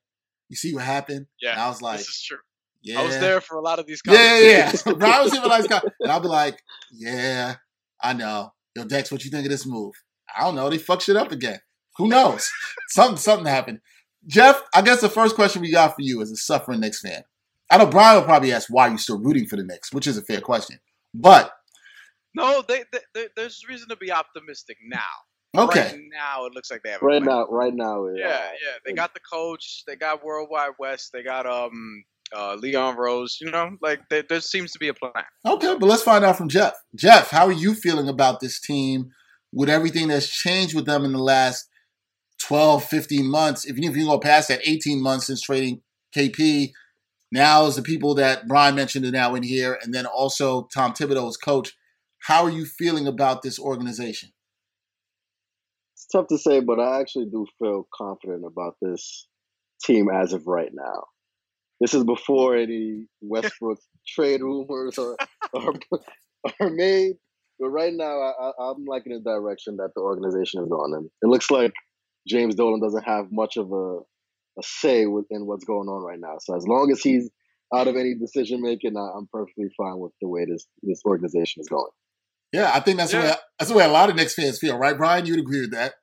You 0.50 0.56
see 0.56 0.74
what 0.74 0.84
happened? 0.84 1.28
Yeah. 1.42 1.54
And 1.54 1.62
I 1.62 1.68
was 1.70 1.82
like, 1.82 2.00
This 2.00 2.08
is 2.08 2.24
true. 2.28 2.38
Yeah. 2.84 3.02
I 3.02 3.06
was 3.06 3.20
there 3.20 3.42
for 3.42 3.58
a 3.58 3.62
lot 3.62 3.80
of 3.80 3.86
these 3.86 4.02
Yeah, 4.06 4.40
yeah, 4.40 4.72
yeah. 4.86 4.94
I 5.02 5.22
was 5.22 5.32
here 5.32 5.42
for 5.42 5.48
like, 5.48 5.70
and 5.72 6.12
I'll 6.12 6.20
be 6.20 6.28
like, 6.28 6.62
Yeah, 6.92 7.56
I 8.02 8.14
know. 8.14 8.52
Yo, 8.76 8.86
Dex, 8.86 9.12
what 9.12 9.24
you 9.24 9.32
think 9.32 9.46
of 9.46 9.52
this 9.52 9.66
move? 9.66 9.94
I 10.36 10.44
don't 10.44 10.56
know. 10.56 10.70
They 10.70 10.78
fuck 10.78 11.02
shit 11.02 11.16
up 11.16 11.32
again. 11.32 11.60
Who 11.98 12.08
knows? 12.08 12.50
something 12.90 13.18
something 13.18 13.48
happened. 13.48 13.80
Jeff, 14.28 14.61
I 14.74 14.82
guess 14.82 15.01
the 15.01 15.09
first 15.09 15.36
question 15.36 15.61
we 15.61 15.72
got 15.72 15.95
for 15.95 16.01
you 16.01 16.22
as 16.22 16.32
a 16.32 16.36
suffering 16.36 16.80
Knicks 16.80 17.01
fan. 17.01 17.24
I 17.69 17.78
know 17.78 17.88
Brian 17.88 18.17
will 18.17 18.26
probably 18.26 18.51
ask 18.51 18.67
why 18.69 18.88
you're 18.88 18.97
still 18.97 19.19
rooting 19.19 19.47
for 19.47 19.55
the 19.55 19.63
Knicks, 19.63 19.93
which 19.93 20.07
is 20.07 20.17
a 20.17 20.22
fair 20.22 20.41
question. 20.41 20.80
But 21.13 21.51
no, 22.36 22.63
they, 22.67 22.84
they, 22.91 22.99
they, 23.13 23.28
there's 23.36 23.61
reason 23.67 23.89
to 23.89 23.95
be 23.95 24.11
optimistic 24.11 24.78
now. 24.86 24.99
Okay. 25.57 25.82
Right 25.82 25.99
now, 26.13 26.45
it 26.45 26.53
looks 26.53 26.72
like 26.72 26.82
they 26.84 26.91
have. 26.91 27.01
Right 27.01 27.22
now, 27.22 27.45
right 27.47 27.74
now. 27.74 28.07
Yeah, 28.07 28.28
yeah, 28.28 28.28
yeah. 28.28 28.78
They 28.86 28.93
got 28.93 29.13
the 29.13 29.19
coach. 29.19 29.84
They 29.86 29.95
got 29.95 30.24
World 30.24 30.47
Wide 30.49 30.72
Wes. 30.80 31.09
They 31.11 31.24
got 31.24 31.45
um 31.45 32.03
uh, 32.34 32.55
Leon 32.55 32.95
Rose. 32.95 33.38
You 33.41 33.51
know, 33.51 33.72
like 33.82 33.99
they, 34.09 34.24
there 34.28 34.39
seems 34.39 34.72
to 34.72 34.80
be 34.80 34.88
a 34.88 34.93
plan. 34.93 35.11
Okay, 35.45 35.76
but 35.78 35.88
let's 35.88 36.03
find 36.03 36.24
out 36.24 36.38
from 36.38 36.47
Jeff. 36.47 36.74
Jeff, 36.95 37.32
how 37.32 37.47
are 37.47 37.51
you 37.51 37.74
feeling 37.74 38.07
about 38.07 38.39
this 38.39 38.61
team 38.61 39.11
with 39.51 39.69
everything 39.69 40.07
that's 40.07 40.30
changed 40.30 40.74
with 40.74 40.86
them 40.86 41.03
in 41.03 41.11
the 41.11 41.19
last 41.19 41.67
12, 42.42 42.84
15 42.86 43.30
months? 43.30 43.66
If 43.66 43.78
you 43.78 44.06
go 44.06 44.20
past 44.20 44.50
that 44.50 44.62
18 44.64 45.02
months 45.02 45.28
since 45.28 45.42
trading 45.42 45.82
KP, 46.16 46.72
now 47.32 47.66
is 47.66 47.76
the 47.76 47.82
people 47.82 48.16
that 48.16 48.48
Brian 48.48 48.76
mentioned 48.76 49.06
are 49.06 49.12
now 49.12 49.36
in 49.36 49.44
here, 49.44 49.80
and 49.82 49.94
then 49.94 50.06
also 50.06 50.68
Tom 50.74 50.94
Thibodeau 50.94 51.30
as 51.30 51.38
coach. 51.38 51.74
How 52.20 52.44
are 52.44 52.50
you 52.50 52.66
feeling 52.66 53.08
about 53.08 53.42
this 53.42 53.60
organization? 53.60 54.30
It's 55.96 56.08
tough 56.08 56.28
to 56.28 56.38
say, 56.38 56.60
but 56.60 56.80
I 56.80 57.00
actually 57.00 57.26
do 57.26 57.46
feel 57.58 57.88
confident 57.94 58.44
about 58.46 58.76
this 58.82 59.28
team 59.84 60.10
as 60.10 60.34
of 60.34 60.46
right 60.46 60.72
now. 60.74 61.04
This 61.80 61.94
is 61.94 62.04
before 62.04 62.56
any 62.56 63.08
Westbrook 63.22 63.80
trade 64.08 64.42
rumors 64.42 65.00
are, 65.00 65.16
are, 65.56 65.74
are 66.60 66.70
made. 66.70 67.14
But 67.60 67.70
right 67.70 67.94
now, 67.94 68.20
I, 68.20 68.72
am 68.72 68.86
liking 68.86 69.14
the 69.14 69.20
direction 69.20 69.78
that 69.78 69.92
the 69.96 70.02
organization 70.02 70.64
is 70.64 70.72
on, 70.72 70.96
and 70.96 71.10
it 71.22 71.28
looks 71.28 71.52
like 71.52 71.74
James 72.28 72.55
Dolan 72.55 72.82
doesn't 72.82 73.03
have 73.03 73.32
much 73.32 73.57
of 73.57 73.72
a, 73.72 73.99
a 74.59 74.63
say 74.63 75.05
within 75.05 75.45
what's 75.45 75.65
going 75.65 75.88
on 75.88 76.03
right 76.03 76.19
now. 76.19 76.38
So 76.39 76.55
as 76.55 76.67
long 76.67 76.91
as 76.91 77.01
he's 77.01 77.30
out 77.74 77.88
of 77.88 77.95
any 77.95 78.15
decision 78.15 78.61
making, 78.61 78.95
I'm 78.97 79.28
perfectly 79.32 79.69
fine 79.78 79.97
with 79.97 80.11
the 80.22 80.28
way 80.28 80.45
this 80.45 80.67
this 80.84 81.01
organization 81.05 81.61
is 81.61 81.67
going. 81.67 81.91
Yeah, 82.51 82.72
I 82.74 82.82
think 82.82 82.97
that's 82.97 83.13
yeah. 83.13 83.22
the 83.22 83.28
way 83.28 83.36
that's 83.59 83.72
the 83.72 83.78
way 83.78 83.86
a 83.86 83.89
lot 83.91 84.09
of 84.09 84.15
Knicks 84.15 84.34
fans 84.34 84.59
feel, 84.59 84.78
right, 84.78 84.97
Brian? 84.97 85.26
You'd 85.26 85.39
agree 85.39 85.61
with 85.61 85.72
that? 85.72 85.93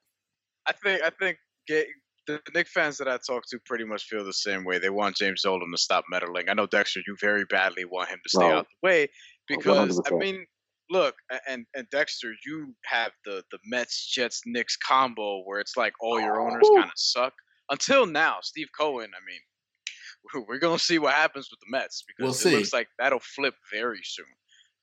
I 0.67 0.73
think 0.73 1.03
I 1.03 1.11
think 1.11 1.39
get, 1.67 1.87
the 2.27 2.41
Knicks 2.55 2.73
fans 2.73 2.99
that 2.99 3.09
I 3.09 3.19
talk 3.27 3.45
to 3.51 3.59
pretty 3.65 3.85
much 3.85 4.05
feel 4.05 4.25
the 4.25 4.33
same 4.33 4.65
way. 4.65 4.79
They 4.79 4.91
want 4.91 5.17
James 5.17 5.43
Dolan 5.43 5.71
to 5.71 5.79
stop 5.79 6.05
meddling. 6.11 6.49
I 6.49 6.55
know 6.55 6.67
Dexter, 6.67 7.01
you 7.07 7.17
very 7.21 7.45
badly 7.45 7.85
want 7.85 8.09
him 8.09 8.19
to 8.23 8.29
stay 8.29 8.51
out 8.51 8.67
the 8.83 8.87
way 8.87 9.09
because 9.47 9.99
100%. 9.99 10.13
I 10.13 10.17
mean, 10.17 10.47
look, 10.91 11.15
and 11.49 11.67
and 11.75 11.87
Dexter, 11.91 12.33
you 12.47 12.75
have 12.85 13.13
the 13.25 13.43
the 13.51 13.59
Mets 13.65 14.07
Jets 14.07 14.43
Knicks 14.47 14.77
combo 14.77 15.43
where 15.45 15.61
it's 15.61 15.77
like 15.77 15.93
all 16.01 16.21
your 16.21 16.41
owners 16.41 16.69
kind 16.75 16.85
of 16.85 16.93
suck. 16.97 17.33
Until 17.71 18.07
now, 18.07 18.39
Steve 18.43 18.69
Cohen. 18.79 19.11
I 19.15 19.21
mean, 19.27 20.47
we're 20.49 20.59
gonna 20.59 20.79
see 20.79 20.99
what 20.99 21.15
happens 21.15 21.49
with 21.51 21.61
the 21.61 21.77
Mets 21.77 22.05
because 22.07 22.45
we'll 22.45 22.55
it 22.55 22.57
looks 22.59 22.73
like 22.73 22.89
that'll 22.99 23.21
flip 23.21 23.55
very 23.73 24.01
soon. 24.03 24.27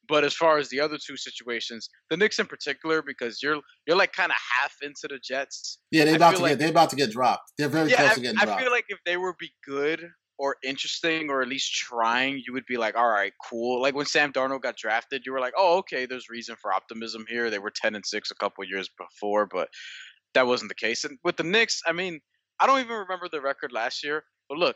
But 0.08 0.24
as 0.24 0.36
far 0.36 0.60
as 0.60 0.70
the 0.70 0.80
other 0.80 1.00
two 1.04 1.18
situations, 1.18 1.90
the 2.12 2.18
Knicks 2.18 2.38
in 2.38 2.46
particular, 2.46 3.02
because 3.02 3.42
you're 3.42 3.60
you're 3.88 3.98
like 3.98 4.14
kind 4.14 4.32
of 4.32 4.38
half 4.60 4.76
into 4.82 5.08
the 5.10 5.20
Jets. 5.24 5.80
Yeah, 5.92 6.06
they're 6.06 6.16
about 6.16 6.36
to 6.36 6.42
like, 6.42 6.52
get 6.52 6.60
they're 6.60 6.70
about 6.70 6.92
to 6.92 6.96
get 6.96 7.12
dropped. 7.12 7.54
They're 7.58 7.70
very 7.70 7.90
yeah, 7.90 7.98
close 7.98 8.12
I, 8.12 8.14
to 8.16 8.22
getting 8.22 8.40
I 8.40 8.46
dropped. 8.46 8.62
I 8.62 8.64
feel 8.64 8.72
like 8.72 8.86
if 8.90 9.00
they 9.06 9.18
were 9.18 9.36
be 9.40 9.52
good 9.66 10.08
or 10.38 10.58
interesting 10.64 11.30
or 11.30 11.42
at 11.42 11.48
least 11.48 11.74
trying, 11.74 12.42
you 12.46 12.54
would 12.54 12.66
be 12.66 12.78
like, 12.78 12.96
all 12.96 13.10
right, 13.10 13.34
cool. 13.50 13.82
Like 13.82 13.96
when 13.96 14.06
Sam 14.06 14.34
Darnold 14.34 14.62
got 14.62 14.78
drafted, 14.78 15.24
you 15.26 15.32
were 15.32 15.40
like, 15.40 15.54
oh, 15.58 15.78
okay, 15.80 16.06
there's 16.06 16.30
reason 16.30 16.56
for 16.62 16.74
optimism 16.74 17.26
here. 17.28 17.50
They 17.50 17.60
were 17.60 17.72
ten 17.72 17.96
and 17.96 18.06
six 18.06 18.32
a 18.32 18.36
couple 18.36 18.64
years 18.66 18.90
before, 18.98 19.46
but 19.46 19.70
that 20.34 20.48
wasn't 20.48 20.70
the 20.70 20.76
case. 20.76 21.04
And 21.04 21.18
with 21.24 21.38
the 21.38 21.44
Knicks, 21.44 21.82
I 21.88 21.94
mean, 21.94 22.20
I 22.60 22.68
don't 22.68 22.80
even 22.80 22.96
remember 22.98 23.28
the 23.32 23.42
record 23.42 23.72
last 23.72 24.04
year, 24.04 24.24
but 24.50 24.58
look, 24.58 24.76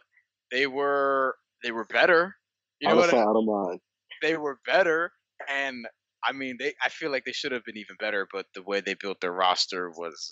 they 0.51 0.68
were 0.68 1.36
they 1.64 1.72
were 1.72 1.86
better. 1.86 2.36
You 2.80 2.89
know 2.89 2.95
what 2.95 3.14
I, 3.14 3.22
I 3.22 3.26
don't 3.26 3.45
mind. 3.45 3.80
They 4.22 4.38
were 4.38 4.60
better 4.66 5.12
and 5.49 5.86
I 6.24 6.34
mean, 6.34 6.58
they. 6.60 6.74
I 6.84 6.90
feel 6.90 7.12
like 7.12 7.26
they 7.26 7.32
should 7.32 7.52
have 7.52 7.64
been 7.64 7.78
even 7.78 7.96
better, 8.00 8.28
but 8.32 8.46
the 8.54 8.62
way 8.62 8.82
they 8.82 8.94
built 8.94 9.22
their 9.22 9.32
roster 9.32 9.90
was, 9.90 10.30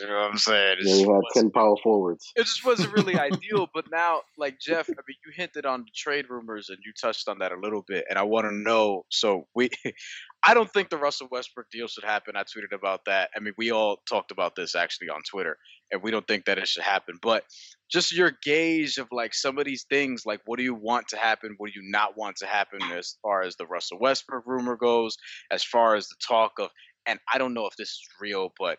you 0.00 0.06
know 0.06 0.14
what 0.14 0.30
I'm 0.30 0.38
saying? 0.38 0.76
It 0.80 0.86
yeah, 0.86 0.94
you 0.94 1.12
had 1.12 1.22
ten 1.34 1.50
power 1.50 1.76
forwards. 1.82 2.32
It 2.34 2.44
just 2.44 2.64
wasn't 2.64 2.92
really 2.92 3.18
ideal. 3.18 3.68
But 3.74 3.86
now, 3.90 4.22
like 4.38 4.58
Jeff, 4.58 4.88
I 4.88 5.02
mean, 5.06 5.16
you 5.24 5.32
hinted 5.36 5.66
on 5.66 5.80
the 5.80 5.90
trade 5.94 6.26
rumors, 6.30 6.68
and 6.70 6.78
you 6.84 6.92
touched 7.00 7.28
on 7.28 7.38
that 7.40 7.52
a 7.52 7.60
little 7.60 7.84
bit, 7.86 8.04
and 8.08 8.18
I 8.18 8.22
want 8.22 8.46
to 8.46 8.54
know. 8.54 9.04
So 9.10 9.46
we, 9.54 9.70
I 10.46 10.54
don't 10.54 10.70
think 10.72 10.88
the 10.88 10.98
Russell 10.98 11.28
Westbrook 11.30 11.70
deal 11.70 11.88
should 11.88 12.04
happen. 12.04 12.34
I 12.36 12.42
tweeted 12.42 12.74
about 12.74 13.04
that. 13.06 13.30
I 13.36 13.40
mean, 13.40 13.54
we 13.58 13.70
all 13.70 13.98
talked 14.08 14.30
about 14.30 14.56
this 14.56 14.74
actually 14.74 15.08
on 15.10 15.20
Twitter, 15.30 15.56
and 15.92 16.02
we 16.02 16.10
don't 16.10 16.26
think 16.26 16.46
that 16.46 16.58
it 16.58 16.66
should 16.66 16.82
happen. 16.82 17.18
But 17.22 17.44
just 17.90 18.12
your 18.12 18.32
gauge 18.42 18.96
of 18.96 19.08
like 19.12 19.34
some 19.34 19.58
of 19.58 19.66
these 19.66 19.84
things, 19.88 20.22
like 20.24 20.40
what 20.46 20.56
do 20.56 20.64
you 20.64 20.74
want 20.74 21.08
to 21.08 21.16
happen? 21.16 21.54
What 21.58 21.72
do 21.72 21.80
you 21.80 21.90
not 21.90 22.16
want 22.16 22.36
to 22.36 22.46
happen 22.46 22.80
as 22.94 23.16
far 23.22 23.42
as 23.42 23.54
the 23.56 23.66
Russell 23.66 23.98
Westbrook 24.00 24.44
rumor 24.46 24.76
goes, 24.76 25.16
as 25.50 25.62
far 25.62 25.94
as 25.94 26.08
the 26.08 26.16
talk 26.26 26.52
of, 26.58 26.70
and 27.06 27.20
I 27.32 27.38
don't 27.38 27.54
know 27.54 27.66
if 27.66 27.76
this 27.76 27.90
is 27.90 28.00
real, 28.20 28.52
but 28.58 28.78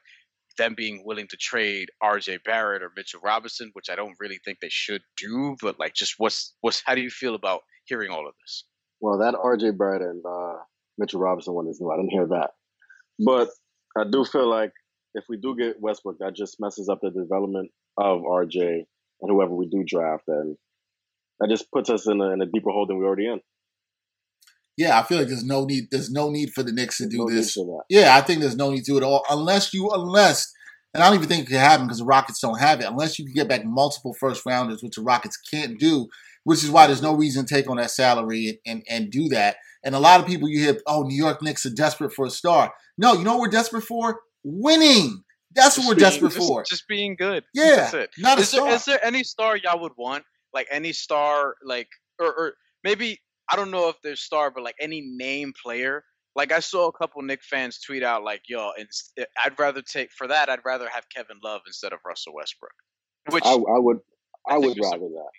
them 0.57 0.73
being 0.75 1.03
willing 1.05 1.27
to 1.27 1.37
trade 1.37 1.89
RJ 2.01 2.43
Barrett 2.43 2.83
or 2.83 2.91
Mitchell 2.95 3.21
Robinson, 3.23 3.69
which 3.73 3.89
I 3.89 3.95
don't 3.95 4.15
really 4.19 4.39
think 4.43 4.59
they 4.59 4.69
should 4.69 5.01
do, 5.17 5.55
but 5.61 5.79
like 5.79 5.93
just 5.93 6.15
what's 6.17 6.55
what's 6.61 6.81
how 6.85 6.95
do 6.95 7.01
you 7.01 7.09
feel 7.09 7.35
about 7.35 7.61
hearing 7.85 8.11
all 8.11 8.27
of 8.27 8.33
this? 8.41 8.65
Well, 8.99 9.17
that 9.19 9.35
RJ 9.35 9.77
Barrett 9.77 10.01
and 10.01 10.23
uh, 10.25 10.57
Mitchell 10.97 11.19
Robinson 11.19 11.53
one 11.53 11.67
is 11.67 11.79
new. 11.79 11.91
I 11.91 11.97
didn't 11.97 12.11
hear 12.11 12.27
that. 12.27 12.51
But 13.23 13.49
I 13.97 14.05
do 14.09 14.25
feel 14.25 14.49
like 14.49 14.71
if 15.13 15.25
we 15.29 15.37
do 15.37 15.55
get 15.55 15.79
Westbrook, 15.79 16.17
that 16.19 16.35
just 16.35 16.59
messes 16.59 16.89
up 16.89 16.99
the 17.01 17.11
development 17.11 17.71
of 17.97 18.21
RJ 18.21 18.85
and 19.21 19.31
whoever 19.31 19.53
we 19.53 19.67
do 19.67 19.83
draft, 19.85 20.23
and 20.27 20.57
that 21.39 21.49
just 21.49 21.71
puts 21.71 21.89
us 21.89 22.07
in 22.07 22.19
a, 22.21 22.31
in 22.31 22.41
a 22.41 22.45
deeper 22.45 22.71
hole 22.71 22.85
than 22.87 22.97
we're 22.97 23.05
already 23.05 23.27
in. 23.27 23.39
Yeah, 24.77 24.99
I 24.99 25.03
feel 25.03 25.19
like 25.19 25.27
there's 25.27 25.45
no 25.45 25.65
need. 25.65 25.85
There's 25.91 26.11
no 26.11 26.29
need 26.29 26.51
for 26.51 26.63
the 26.63 26.71
Knicks 26.71 26.97
to 26.97 27.07
do 27.07 27.19
no 27.19 27.29
this. 27.29 27.57
Yeah, 27.89 28.15
I 28.15 28.21
think 28.21 28.41
there's 28.41 28.55
no 28.55 28.71
need 28.71 28.85
to 28.85 28.97
at 28.97 29.03
all, 29.03 29.23
unless 29.29 29.73
you, 29.73 29.89
unless, 29.91 30.51
and 30.93 31.03
I 31.03 31.07
don't 31.07 31.17
even 31.17 31.29
think 31.29 31.43
it 31.43 31.51
could 31.51 31.59
happen 31.59 31.85
because 31.85 31.99
the 31.99 32.05
Rockets 32.05 32.39
don't 32.39 32.59
have 32.59 32.79
it. 32.79 32.87
Unless 32.87 33.19
you 33.19 33.25
can 33.25 33.35
get 33.35 33.47
back 33.47 33.65
multiple 33.65 34.15
first 34.19 34.45
rounders, 34.45 34.81
which 34.81 34.95
the 34.95 35.03
Rockets 35.03 35.37
can't 35.37 35.79
do, 35.79 36.07
which 36.43 36.63
is 36.63 36.71
why 36.71 36.87
there's 36.87 37.03
no 37.03 37.13
reason 37.13 37.45
to 37.45 37.53
take 37.53 37.69
on 37.69 37.77
that 37.77 37.91
salary 37.91 38.47
and, 38.47 38.57
and, 38.65 38.83
and 38.89 39.11
do 39.11 39.29
that. 39.29 39.57
And 39.83 39.93
a 39.93 39.99
lot 39.99 40.19
of 40.19 40.25
people 40.25 40.49
you 40.49 40.59
hear, 40.59 40.79
oh, 40.87 41.03
New 41.03 41.15
York 41.15 41.41
Knicks 41.43 41.65
are 41.65 41.73
desperate 41.73 42.13
for 42.13 42.25
a 42.25 42.31
star. 42.31 42.73
No, 42.97 43.13
you 43.13 43.23
know 43.23 43.33
what 43.33 43.41
we're 43.41 43.49
desperate 43.49 43.83
for? 43.83 44.21
Winning. 44.43 45.23
That's 45.55 45.75
just 45.75 45.79
what 45.79 45.91
we're 45.91 45.95
being, 45.95 46.09
desperate 46.09 46.33
just, 46.33 46.47
for. 46.47 46.63
Just 46.63 46.87
being 46.87 47.15
good. 47.15 47.43
Yeah. 47.53 47.75
That's 47.75 47.93
it. 47.93 48.09
Not 48.17 48.39
is 48.39 48.45
a 48.45 48.55
star. 48.57 48.65
There, 48.65 48.75
is 48.75 48.85
there 48.85 49.05
any 49.05 49.23
star 49.23 49.55
y'all 49.57 49.79
would 49.81 49.91
want? 49.97 50.23
Like 50.53 50.67
any 50.71 50.93
star, 50.93 51.55
like, 51.63 51.87
or, 52.19 52.27
or 52.27 52.53
maybe, 52.83 53.19
I 53.51 53.55
don't 53.55 53.71
know 53.71 53.89
if 53.89 53.95
there's 54.03 54.21
star, 54.21 54.51
but 54.51 54.63
like 54.63 54.75
any 54.79 55.01
name 55.01 55.53
player. 55.63 56.03
Like 56.35 56.51
I 56.51 56.59
saw 56.59 56.87
a 56.87 56.91
couple 56.91 57.21
Knick 57.21 57.43
fans 57.43 57.79
tweet 57.79 58.01
out, 58.01 58.23
like, 58.23 58.41
yo, 58.49 58.71
I'd 59.45 59.59
rather 59.59 59.83
take, 59.83 60.11
for 60.11 60.27
that, 60.27 60.49
I'd 60.49 60.65
rather 60.65 60.89
have 60.89 61.03
Kevin 61.15 61.37
Love 61.43 61.61
instead 61.67 61.93
of 61.93 61.99
Russell 62.03 62.33
Westbrook. 62.33 62.71
Which 63.29 63.45
I, 63.45 63.53
I 63.53 63.77
would, 63.77 63.99
I, 64.49 64.55
I 64.55 64.57
would 64.57 64.77
rather 64.81 64.97
that. 64.97 65.29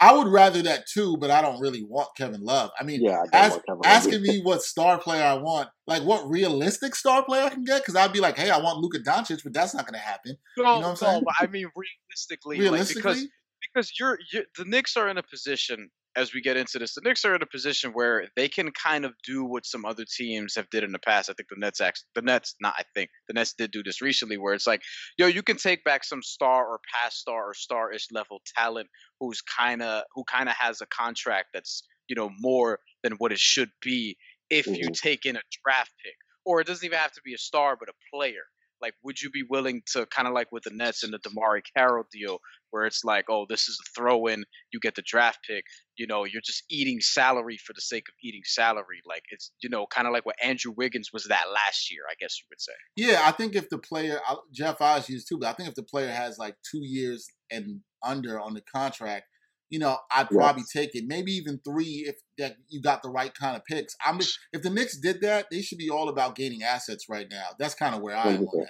I 0.00 0.16
would 0.16 0.28
rather 0.28 0.62
that 0.62 0.86
too, 0.86 1.18
but 1.18 1.30
I 1.30 1.42
don't 1.42 1.60
really 1.60 1.84
want 1.84 2.08
Kevin 2.16 2.42
Love. 2.42 2.70
I 2.80 2.84
mean, 2.84 3.04
yeah, 3.04 3.22
I 3.32 3.36
ask, 3.36 3.60
asking 3.84 4.22
me 4.22 4.40
what 4.42 4.62
star 4.62 4.98
player 4.98 5.22
I 5.22 5.34
want, 5.34 5.68
like 5.86 6.02
what 6.04 6.26
realistic 6.28 6.94
star 6.94 7.22
player 7.22 7.42
I 7.44 7.50
can 7.50 7.64
get, 7.64 7.82
because 7.82 7.96
I'd 7.96 8.12
be 8.12 8.20
like, 8.20 8.38
hey, 8.38 8.48
I 8.48 8.58
want 8.58 8.78
Luka 8.78 8.98
Doncic, 9.00 9.42
but 9.44 9.52
that's 9.52 9.74
not 9.74 9.86
going 9.86 10.00
to 10.00 10.06
happen. 10.06 10.36
No, 10.56 10.62
you 10.62 10.64
know 10.64 10.78
what 10.80 10.86
I'm 10.86 10.96
saying? 10.96 11.22
No, 11.22 11.32
I 11.38 11.46
mean, 11.48 11.68
realistically, 11.76 12.60
realistically, 12.60 13.02
like, 13.02 13.16
because 13.16 13.28
because 13.60 13.92
you're, 14.00 14.18
you're 14.32 14.44
the 14.56 14.64
Knicks 14.64 14.96
are 14.96 15.08
in 15.08 15.18
a 15.18 15.22
position 15.22 15.90
as 16.16 16.34
we 16.34 16.40
get 16.40 16.56
into 16.56 16.78
this, 16.78 16.94
the 16.94 17.00
Knicks 17.02 17.24
are 17.24 17.34
in 17.34 17.42
a 17.42 17.46
position 17.46 17.92
where 17.92 18.26
they 18.36 18.48
can 18.48 18.70
kind 18.72 19.04
of 19.04 19.12
do 19.24 19.44
what 19.44 19.64
some 19.64 19.84
other 19.84 20.04
teams 20.04 20.54
have 20.56 20.68
did 20.70 20.82
in 20.82 20.92
the 20.92 20.98
past. 20.98 21.30
I 21.30 21.34
think 21.34 21.48
the 21.48 21.56
Nets, 21.58 21.80
actually, 21.80 22.08
the 22.14 22.22
Nets, 22.22 22.56
not 22.60 22.74
I 22.76 22.82
think 22.94 23.10
the 23.28 23.34
Nets 23.34 23.54
did 23.54 23.70
do 23.70 23.82
this 23.82 24.00
recently, 24.00 24.36
where 24.36 24.54
it's 24.54 24.66
like, 24.66 24.82
yo, 25.18 25.26
you 25.26 25.42
can 25.42 25.56
take 25.56 25.84
back 25.84 26.04
some 26.04 26.22
star 26.22 26.66
or 26.66 26.80
past 26.92 27.18
star 27.18 27.50
or 27.50 27.54
star-ish 27.54 28.08
level 28.10 28.40
talent 28.56 28.88
who's 29.20 29.40
kind 29.40 29.82
of 29.82 30.02
who 30.14 30.24
kind 30.24 30.48
of 30.48 30.56
has 30.56 30.80
a 30.80 30.86
contract 30.86 31.48
that's 31.54 31.82
you 32.08 32.16
know 32.16 32.30
more 32.38 32.80
than 33.02 33.12
what 33.14 33.32
it 33.32 33.38
should 33.38 33.70
be 33.80 34.16
if 34.50 34.66
mm-hmm. 34.66 34.74
you 34.74 34.90
take 34.92 35.26
in 35.26 35.36
a 35.36 35.42
draft 35.64 35.92
pick, 36.04 36.16
or 36.44 36.60
it 36.60 36.66
doesn't 36.66 36.84
even 36.84 36.98
have 36.98 37.12
to 37.12 37.22
be 37.24 37.34
a 37.34 37.38
star, 37.38 37.76
but 37.78 37.88
a 37.88 37.92
player. 38.12 38.42
Like, 38.82 38.94
would 39.02 39.20
you 39.20 39.30
be 39.30 39.44
willing 39.48 39.82
to 39.92 40.06
kind 40.06 40.28
of 40.28 40.34
like 40.34 40.52
with 40.52 40.64
the 40.64 40.70
Nets 40.70 41.02
and 41.02 41.12
the 41.12 41.18
DeMarre 41.18 41.62
Carroll 41.76 42.04
deal, 42.12 42.38
where 42.70 42.84
it's 42.84 43.04
like, 43.04 43.24
oh, 43.28 43.46
this 43.48 43.68
is 43.68 43.78
a 43.80 43.90
throw 43.98 44.26
in, 44.26 44.44
you 44.72 44.80
get 44.80 44.94
the 44.94 45.02
draft 45.02 45.40
pick, 45.48 45.64
you 45.96 46.06
know, 46.06 46.24
you're 46.24 46.42
just 46.44 46.64
eating 46.70 47.00
salary 47.00 47.56
for 47.56 47.72
the 47.72 47.80
sake 47.80 48.04
of 48.08 48.14
eating 48.22 48.42
salary. 48.44 49.00
Like, 49.06 49.22
it's, 49.30 49.50
you 49.62 49.68
know, 49.68 49.86
kind 49.86 50.06
of 50.06 50.12
like 50.12 50.24
what 50.24 50.36
Andrew 50.42 50.72
Wiggins 50.76 51.10
was 51.12 51.24
that 51.24 51.46
last 51.52 51.90
year, 51.90 52.02
I 52.10 52.14
guess 52.20 52.38
you 52.40 52.46
would 52.50 52.60
say. 52.60 52.72
Yeah, 52.96 53.22
I 53.24 53.32
think 53.32 53.54
if 53.54 53.68
the 53.68 53.78
player, 53.78 54.20
Jeff 54.52 54.80
Oz 54.80 55.08
used 55.08 55.28
too, 55.28 55.38
but 55.38 55.48
I 55.48 55.52
think 55.52 55.68
if 55.68 55.74
the 55.74 55.82
player 55.82 56.10
has 56.10 56.38
like 56.38 56.56
two 56.70 56.84
years 56.84 57.26
and 57.50 57.80
under 58.02 58.40
on 58.40 58.54
the 58.54 58.62
contract, 58.62 59.26
you 59.70 59.78
know, 59.78 59.96
I'd 60.10 60.28
probably 60.28 60.62
yes. 60.62 60.72
take 60.72 60.94
it. 60.94 61.04
Maybe 61.06 61.32
even 61.32 61.60
three 61.64 62.04
if 62.06 62.16
that 62.38 62.56
you 62.68 62.82
got 62.82 63.02
the 63.02 63.08
right 63.08 63.32
kind 63.32 63.56
of 63.56 63.64
picks. 63.64 63.96
I'm 64.04 64.18
if 64.52 64.62
the 64.62 64.70
Knicks 64.70 64.98
did 64.98 65.20
that, 65.22 65.46
they 65.50 65.62
should 65.62 65.78
be 65.78 65.88
all 65.88 66.08
about 66.08 66.34
gaining 66.34 66.62
assets 66.62 67.06
right 67.08 67.26
now. 67.30 67.48
That's 67.58 67.74
kind 67.74 67.94
of 67.94 68.02
where 68.02 68.16
I 68.16 68.30
am 68.30 68.40
on 68.40 68.58
that. 68.58 68.68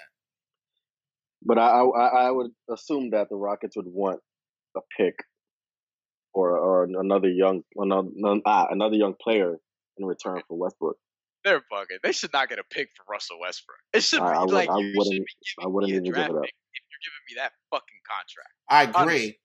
But 1.42 1.58
I, 1.58 1.80
I, 1.80 2.26
I 2.26 2.30
would 2.30 2.50
assume 2.70 3.10
that 3.10 3.28
the 3.30 3.36
Rockets 3.36 3.76
would 3.76 3.86
want 3.88 4.20
a 4.76 4.80
pick 4.96 5.14
or 6.34 6.56
or 6.58 6.84
another 6.84 7.28
young 7.28 7.62
another 7.76 8.08
ah, 8.44 8.68
another 8.70 8.96
young 8.96 9.14
player 9.20 9.56
in 9.96 10.06
return 10.06 10.42
for 10.48 10.58
Westbrook. 10.58 10.96
They're 11.44 11.62
bugging. 11.72 12.02
They 12.02 12.12
should 12.12 12.34
not 12.34 12.50
get 12.50 12.58
a 12.58 12.64
pick 12.70 12.90
for 12.94 13.10
Russell 13.10 13.38
Westbrook. 13.40 13.78
It 13.94 14.02
should 14.02 14.20
be 14.20 14.26
I, 14.26 14.34
I 14.34 14.42
like 14.42 14.68
I 14.68 14.78
you 14.78 14.92
should 14.92 15.24
be 15.24 15.64
I 15.64 15.66
wouldn't 15.66 15.90
me 15.90 15.96
a 15.96 16.12
draft 16.12 16.28
pick 16.28 16.52
if 16.74 16.84
you're 16.90 17.04
giving 17.04 17.24
me 17.28 17.34
that 17.36 17.52
fucking 17.70 18.00
contract. 18.04 18.52
I 18.68 18.82
agree, 18.82 19.00
Honestly. 19.00 19.38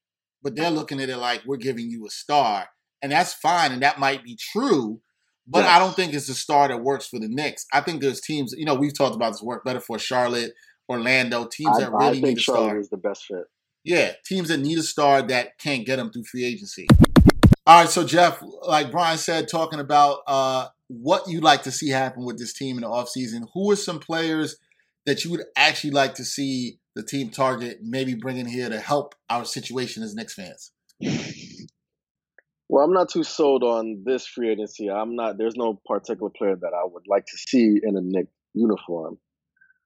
But 0.45 0.55
they're 0.55 0.69
looking 0.69 1.01
at 1.01 1.09
it 1.09 1.17
like 1.17 1.41
we're 1.43 1.57
giving 1.57 1.89
you 1.89 2.05
a 2.05 2.09
star, 2.11 2.67
and 3.01 3.11
that's 3.11 3.33
fine, 3.33 3.71
and 3.71 3.81
that 3.81 3.99
might 3.99 4.23
be 4.23 4.37
true. 4.39 5.01
But 5.47 5.63
yes. 5.63 5.69
I 5.75 5.79
don't 5.79 5.95
think 5.95 6.13
it's 6.13 6.29
a 6.29 6.35
star 6.35 6.67
that 6.67 6.83
works 6.83 7.07
for 7.07 7.19
the 7.19 7.27
Knicks. 7.27 7.65
I 7.73 7.81
think 7.81 7.99
there's 7.99 8.21
teams, 8.21 8.53
you 8.55 8.63
know, 8.63 8.75
we've 8.75 8.95
talked 8.95 9.15
about 9.15 9.31
this 9.31 9.41
work 9.41 9.65
better 9.65 9.79
for 9.79 9.97
Charlotte, 9.97 10.53
Orlando, 10.87 11.47
teams 11.47 11.77
I, 11.77 11.81
that 11.81 11.91
really 11.93 12.21
need 12.21 12.37
a 12.37 12.39
Charlotte 12.39 12.67
star. 12.67 12.79
is 12.79 12.89
the 12.89 12.97
best 12.97 13.25
fit. 13.25 13.45
Yeah, 13.83 14.11
teams 14.23 14.49
that 14.49 14.59
need 14.59 14.77
a 14.77 14.83
star 14.83 15.23
that 15.23 15.57
can't 15.57 15.83
get 15.83 15.95
them 15.95 16.11
through 16.11 16.25
free 16.25 16.45
agency. 16.45 16.85
All 17.65 17.81
right, 17.81 17.89
so 17.89 18.03
Jeff, 18.05 18.39
like 18.61 18.91
Brian 18.91 19.17
said, 19.17 19.47
talking 19.47 19.79
about 19.79 20.19
uh, 20.27 20.67
what 20.89 21.27
you'd 21.27 21.43
like 21.43 21.63
to 21.63 21.71
see 21.71 21.89
happen 21.89 22.23
with 22.23 22.37
this 22.37 22.53
team 22.53 22.77
in 22.77 22.83
the 22.83 22.87
offseason, 22.87 23.47
who 23.55 23.71
are 23.71 23.75
some 23.75 23.97
players 23.97 24.57
that 25.07 25.25
you 25.25 25.31
would 25.31 25.43
actually 25.57 25.89
like 25.89 26.13
to 26.15 26.23
see 26.23 26.77
the 26.95 27.03
team 27.03 27.29
target, 27.29 27.79
maybe 27.81 28.13
bring 28.15 28.37
in 28.37 28.45
here 28.47 28.69
to 28.69 28.79
help 28.79 29.15
our 29.29 29.45
situation 29.45 30.01
as 30.03 30.15
Knicks 30.15 30.33
fans? 30.33 30.71
Well, 32.67 32.83
I'm 32.83 32.93
not 32.93 33.09
too 33.09 33.23
sold 33.23 33.63
on 33.63 34.03
this 34.05 34.25
free 34.25 34.49
agency. 34.51 34.89
I'm 34.89 35.15
not. 35.15 35.37
There's 35.37 35.55
no 35.55 35.79
particular 35.85 36.31
player 36.35 36.55
that 36.55 36.71
I 36.73 36.83
would 36.85 37.03
like 37.07 37.25
to 37.25 37.37
see 37.37 37.79
in 37.83 37.95
a 37.95 38.01
Knick 38.01 38.27
uniform. 38.53 39.17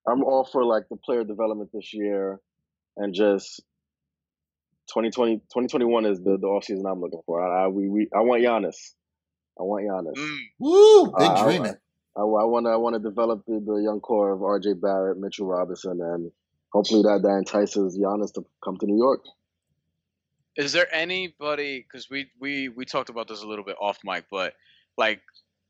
I'm 0.07 0.23
all 0.23 0.45
for 0.45 0.63
like 0.63 0.83
the 0.89 0.95
player 0.95 1.23
development 1.23 1.71
this 1.73 1.93
year 1.93 2.39
and 2.95 3.13
just 3.13 3.61
2020, 4.93 5.37
2021 5.37 6.05
is 6.05 6.19
the 6.23 6.37
the 6.39 6.47
off 6.47 6.63
season 6.63 6.85
I'm 6.85 7.01
looking 7.01 7.21
for. 7.25 7.41
I, 7.45 7.65
I 7.65 7.67
we, 7.67 7.89
we 7.89 8.07
I 8.15 8.21
want 8.21 8.43
Giannis. 8.43 8.77
I 9.59 9.63
want 9.63 9.85
Giannis. 9.85 10.17
Mm. 10.17 10.37
Woo, 10.59 11.05
big 11.07 11.27
I- 11.27 11.33
I- 11.33 11.43
dreaming. 11.43 11.75
I, 12.17 12.23
want 12.23 12.67
I 12.67 12.75
want 12.75 12.95
to 12.95 12.99
develop 12.99 13.43
the, 13.47 13.61
the 13.65 13.75
young 13.81 14.01
core 14.01 14.33
of 14.33 14.41
R.J. 14.43 14.73
Barrett, 14.73 15.19
Mitchell 15.19 15.45
Robinson, 15.47 15.99
and 16.01 16.31
hopefully 16.71 17.03
that 17.03 17.21
that 17.23 17.37
entices 17.37 17.97
Giannis 17.97 18.33
to 18.33 18.45
come 18.63 18.77
to 18.77 18.85
New 18.85 18.97
York. 18.97 19.21
Is 20.55 20.71
there 20.71 20.93
anybody? 20.93 21.79
Because 21.79 22.09
we 22.09 22.29
we 22.39 22.69
we 22.69 22.85
talked 22.85 23.09
about 23.09 23.27
this 23.27 23.41
a 23.41 23.47
little 23.47 23.65
bit 23.65 23.77
off 23.79 23.99
mic, 24.03 24.25
but 24.31 24.53
like 24.97 25.21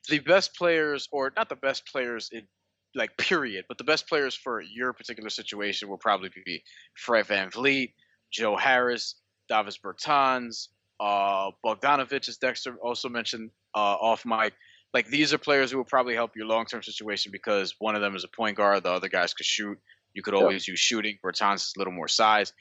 the 0.10 0.20
best 0.20 0.56
players, 0.56 1.08
or 1.12 1.32
not 1.36 1.50
the 1.50 1.56
best 1.56 1.86
players 1.86 2.30
in 2.32 2.48
like 2.96 3.16
period, 3.18 3.66
but 3.68 3.78
the 3.78 3.84
best 3.84 4.08
players 4.08 4.34
for 4.34 4.62
your 4.62 4.94
particular 4.94 5.30
situation 5.30 5.90
will 5.90 5.98
probably 5.98 6.30
be 6.44 6.64
Fred 6.96 7.26
VanVleet, 7.28 7.94
Joe 8.32 8.58
Harris, 8.58 9.16
Davis 9.48 9.78
Bertans, 9.78 10.70
uh, 11.00 11.52
Bogdanovich, 11.64 12.28
as 12.28 12.38
Dexter 12.38 12.76
also 12.82 13.10
mentioned 13.10 13.52
uh, 13.76 13.96
off 13.96 14.26
mic. 14.26 14.54
Like 14.94 15.08
these 15.08 15.34
are 15.34 15.38
players 15.38 15.70
who 15.70 15.78
will 15.78 15.86
probably 15.86 16.16
help 16.16 16.36
your 16.36 16.48
long 16.48 16.66
term 16.66 16.82
situation 16.82 17.32
because 17.32 17.76
one 17.80 17.96
of 17.96 18.02
them 18.02 18.16
is 18.16 18.24
a 18.24 18.28
point 18.28 18.58
guard, 18.58 18.84
the 18.84 18.92
other 18.92 19.10
guys 19.10 19.34
could 19.34 19.46
shoot. 19.46 19.78
You 20.14 20.22
could 20.24 20.34
Yep. 20.34 20.42
always 20.42 20.68
use 20.68 20.80
shooting. 20.80 21.18
Bertans 21.24 21.56
is 21.56 21.74
a 21.76 21.80
little 21.80 21.94
more 21.94 22.08
size. 22.08 22.54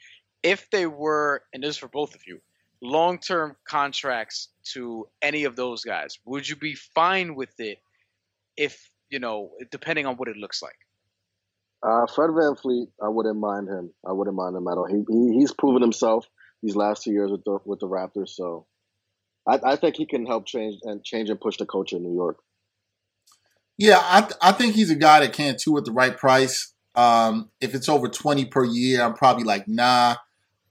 If 0.43 0.69
they 0.69 0.85
were, 0.85 1.43
and 1.53 1.63
this 1.63 1.71
is 1.71 1.77
for 1.77 1.87
both 1.87 2.15
of 2.15 2.25
you, 2.27 2.39
long 2.81 3.19
term 3.19 3.55
contracts 3.65 4.49
to 4.73 5.07
any 5.21 5.43
of 5.43 5.55
those 5.55 5.83
guys, 5.83 6.19
would 6.25 6.47
you 6.47 6.55
be 6.55 6.75
fine 6.75 7.35
with 7.35 7.59
it 7.59 7.79
if, 8.55 8.89
you 9.09 9.19
know, 9.19 9.51
depending 9.71 10.05
on 10.05 10.15
what 10.15 10.27
it 10.29 10.37
looks 10.37 10.61
like? 10.61 10.77
Uh, 11.81 12.05
Fred 12.13 12.29
VanVleet, 12.31 12.87
I 13.01 13.07
wouldn't 13.07 13.39
mind 13.39 13.69
him. 13.69 13.91
I 14.05 14.11
wouldn't 14.11 14.35
mind 14.35 14.55
him 14.55 14.67
at 14.67 14.77
all. 14.77 14.85
He, 14.85 15.03
he 15.09 15.39
he's 15.39 15.53
proven 15.53 15.81
himself 15.81 16.25
these 16.61 16.75
last 16.75 17.03
two 17.03 17.11
years 17.11 17.31
with 17.31 17.43
the 17.45 17.57
with 17.63 17.79
the 17.79 17.87
Raptors, 17.87 18.29
so 18.29 18.65
I, 19.47 19.59
I 19.63 19.75
think 19.77 19.95
he 19.95 20.05
can 20.05 20.25
help 20.25 20.45
change 20.45 20.79
and 20.83 21.01
change 21.03 21.29
and 21.29 21.39
push 21.39 21.55
the 21.57 21.65
culture 21.65 21.95
in 21.95 22.03
New 22.03 22.13
York. 22.13 22.39
Yeah, 23.77 24.01
I 24.03 24.21
th- 24.21 24.33
I 24.41 24.51
think 24.51 24.75
he's 24.75 24.89
a 24.89 24.95
guy 24.95 25.21
that 25.21 25.31
can 25.31 25.55
too 25.57 25.77
at 25.77 25.85
the 25.85 25.93
right 25.93 26.17
price. 26.17 26.73
Um, 26.95 27.49
if 27.61 27.75
it's 27.75 27.89
over 27.89 28.07
twenty 28.07 28.45
per 28.45 28.63
year, 28.65 29.01
I'm 29.01 29.13
probably 29.13 29.43
like 29.43 29.67
nah. 29.67 30.15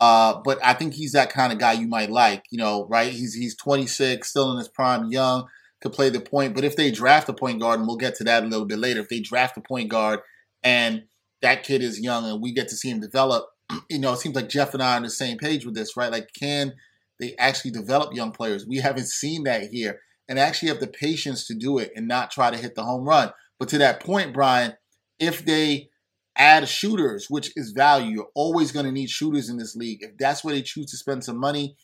Uh, 0.01 0.41
but 0.45 0.59
I 0.65 0.75
think 0.75 0.95
he's 0.95 1.13
that 1.13 1.33
kind 1.33 1.53
of 1.53 1.59
guy 1.59 1.73
you 1.73 1.89
might 1.89 2.11
like. 2.11 2.45
You 2.51 2.59
know, 2.59 2.87
right? 2.89 3.13
He's 3.13 3.35
he's 3.35 3.57
26, 3.57 4.29
still 4.29 4.53
in 4.53 4.59
his 4.59 4.69
prime, 4.69 5.11
young, 5.11 5.49
could 5.81 5.93
play 5.93 6.11
the 6.11 6.21
point. 6.21 6.55
But 6.55 6.65
if 6.65 6.77
they 6.77 6.91
draft 6.91 7.29
a 7.29 7.33
point 7.33 7.61
guard, 7.61 7.79
and 7.79 7.89
we'll 7.89 7.97
get 7.97 8.15
to 8.17 8.25
that 8.25 8.45
a 8.45 8.47
little 8.47 8.67
bit 8.67 8.79
later, 8.79 9.01
if 9.01 9.09
they 9.09 9.21
draft 9.21 9.57
a 9.57 9.61
point 9.61 9.89
guard 9.89 10.21
and 10.63 11.05
that 11.43 11.63
kid 11.63 11.83
is 11.83 12.01
young 12.01 12.25
and 12.29 12.43
we 12.43 12.53
get 12.53 12.69
to 12.69 12.77
see 12.77 12.91
him 12.91 13.01
develop, 13.01 13.47
you 13.91 13.99
know, 13.99 14.13
it 14.13 14.19
seems 14.19 14.35
like 14.35 14.49
Jeff 14.49 14.75
and 14.75 14.83
I 14.83 14.95
are 14.95 14.97
on 14.97 15.03
the 15.03 15.11
same 15.11 15.39
page 15.39 15.65
with 15.65 15.75
this, 15.75 15.97
right? 15.97 16.13
Like, 16.13 16.29
can 16.39 16.75
they 17.21 17.35
actually 17.39 17.71
develop 17.73 18.15
young 18.15 18.33
players? 18.33 18.67
We 18.67 18.79
haven't 18.79 19.09
seen 19.09 19.45
that 19.45 19.71
here 19.71 20.01
and 20.29 20.39
actually 20.39 20.69
have 20.69 20.81
the 20.81 20.87
patience 20.87 21.47
to 21.47 21.55
do 21.55 21.79
it 21.79 21.93
and 21.97 22.07
not 22.07 22.31
try 22.31 22.51
to 22.51 22.57
hit 22.57 22.75
the 22.75 22.85
home 22.85 23.05
run. 23.05 23.33
But 23.59 23.69
to 23.71 23.79
that 23.79 24.01
point, 24.01 24.33
Brian, 24.33 24.75
if 25.19 25.45
they 25.45 25.91
add 26.39 26.69
shooters, 26.69 27.27
which 27.29 27.53
is 27.57 27.73
value, 27.73 28.13
you're 28.13 28.31
always 28.35 28.73
going 28.73 28.87
to 28.87 28.93
need 28.93 29.11
shooters 29.11 29.49
in 29.49 29.59
this 29.59 29.75
league. 29.77 30.03
If 30.03 30.17
that's 30.19 30.45
where 30.45 30.55
they 30.55 30.63
choose 30.63 30.87
to 30.93 30.97
spend 30.97 31.25
some 31.25 31.39
money, 31.39 31.77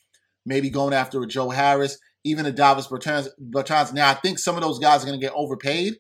maybe 0.47 0.71
going 0.71 0.95
after 0.95 1.21
a 1.23 1.27
Joe 1.27 1.51
Harris, 1.51 1.99
even 2.25 2.47
a 2.47 2.53
Davis 2.53 2.87
Bertans. 2.87 3.29
Bertans. 3.51 3.93
Now, 3.93 4.11
I 4.11 4.15
think 4.15 4.39
some 4.39 4.57
of 4.57 4.63
those 4.63 4.79
guys 4.79 5.03
are 5.03 5.07
going 5.07 5.19
to 5.19 5.25
get 5.27 5.35
overpaid, 5.35 5.99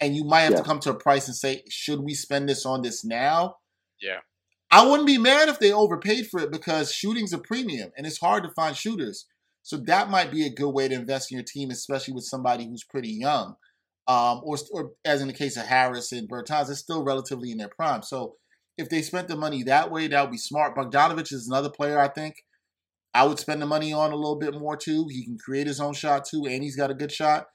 and 0.00 0.14
you 0.16 0.24
might 0.24 0.42
have 0.42 0.52
Yeah. 0.52 0.58
to 0.58 0.64
come 0.64 0.78
to 0.80 0.90
a 0.90 0.94
price 0.94 1.26
and 1.26 1.36
say, 1.36 1.64
should 1.68 2.00
we 2.00 2.14
spend 2.14 2.48
this 2.48 2.64
on 2.64 2.82
this 2.82 3.04
now? 3.04 3.56
Yeah. 4.00 4.20
I 4.70 4.86
wouldn't 4.86 5.06
be 5.06 5.18
mad 5.18 5.48
if 5.48 5.58
they 5.58 5.72
overpaid 5.72 6.28
for 6.28 6.40
it 6.40 6.52
because 6.52 6.92
shooting's 6.92 7.32
a 7.32 7.38
premium 7.38 7.90
and 7.96 8.06
it's 8.06 8.18
hard 8.18 8.44
to 8.44 8.50
find 8.50 8.76
shooters. 8.76 9.26
So 9.62 9.76
that 9.86 10.10
might 10.10 10.30
be 10.30 10.46
a 10.46 10.50
good 10.50 10.70
way 10.70 10.88
to 10.88 10.94
invest 10.94 11.32
in 11.32 11.38
your 11.38 11.44
team, 11.44 11.70
especially 11.70 12.14
with 12.14 12.24
somebody 12.24 12.66
who's 12.66 12.84
pretty 12.84 13.08
young. 13.08 13.56
Um, 14.08 14.40
or, 14.42 14.56
or 14.72 14.92
as 15.04 15.20
in 15.20 15.28
the 15.28 15.34
case 15.34 15.56
of 15.58 15.66
Harris 15.66 16.12
and 16.12 16.28
Bertans, 16.28 16.66
they're 16.66 16.76
still 16.76 17.04
relatively 17.04 17.50
in 17.52 17.58
their 17.58 17.68
prime. 17.68 18.02
So 18.02 18.36
if 18.78 18.88
they 18.88 19.02
spent 19.02 19.28
the 19.28 19.36
money 19.36 19.62
that 19.64 19.90
way, 19.90 20.08
that 20.08 20.22
would 20.22 20.30
be 20.30 20.38
smart. 20.38 20.74
Bogdanovich 20.74 21.32
is 21.32 21.46
another 21.46 21.68
player 21.70 22.00
I 22.00 22.08
think 22.08 22.36
I 23.14 23.24
would 23.24 23.38
spend 23.38 23.60
the 23.60 23.66
money 23.66 23.92
on 23.92 24.12
a 24.12 24.16
little 24.16 24.38
bit 24.38 24.54
more 24.54 24.76
too. 24.76 25.06
He 25.10 25.24
can 25.24 25.36
create 25.38 25.66
his 25.66 25.80
own 25.80 25.94
shot 25.94 26.24
too, 26.24 26.44
and 26.46 26.62
he's 26.62 26.76
got 26.76 26.90
a 26.90 26.94
good 26.94 27.12
shot. 27.12 27.46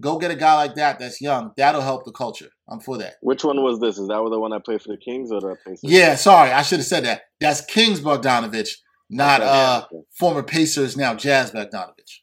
Go 0.00 0.18
get 0.18 0.30
a 0.30 0.36
guy 0.36 0.54
like 0.54 0.76
that 0.76 0.98
that's 0.98 1.20
young. 1.20 1.50
That'll 1.56 1.82
help 1.82 2.04
the 2.04 2.12
culture. 2.12 2.48
I'm 2.68 2.80
for 2.80 2.96
that. 2.98 3.14
Which 3.20 3.44
one 3.44 3.62
was 3.62 3.80
this? 3.80 3.98
Is 3.98 4.08
that 4.08 4.28
the 4.30 4.40
one 4.40 4.52
I 4.52 4.58
played 4.64 4.80
for 4.80 4.88
the 4.88 4.96
Kings 4.96 5.30
or 5.30 5.40
the 5.40 5.56
Pacers? 5.64 5.80
Yeah, 5.82 6.14
sorry, 6.14 6.50
I 6.52 6.62
should 6.62 6.78
have 6.78 6.86
said 6.86 7.04
that. 7.04 7.22
That's 7.40 7.60
Kings 7.60 8.00
Bogdanovich, 8.00 8.70
not 9.10 9.40
Okay, 9.42 9.50
uh 9.50 9.82
okay. 9.84 10.02
former 10.18 10.42
Pacers 10.42 10.96
now 10.96 11.14
Jazz 11.14 11.50
Bogdanovich. 11.50 12.20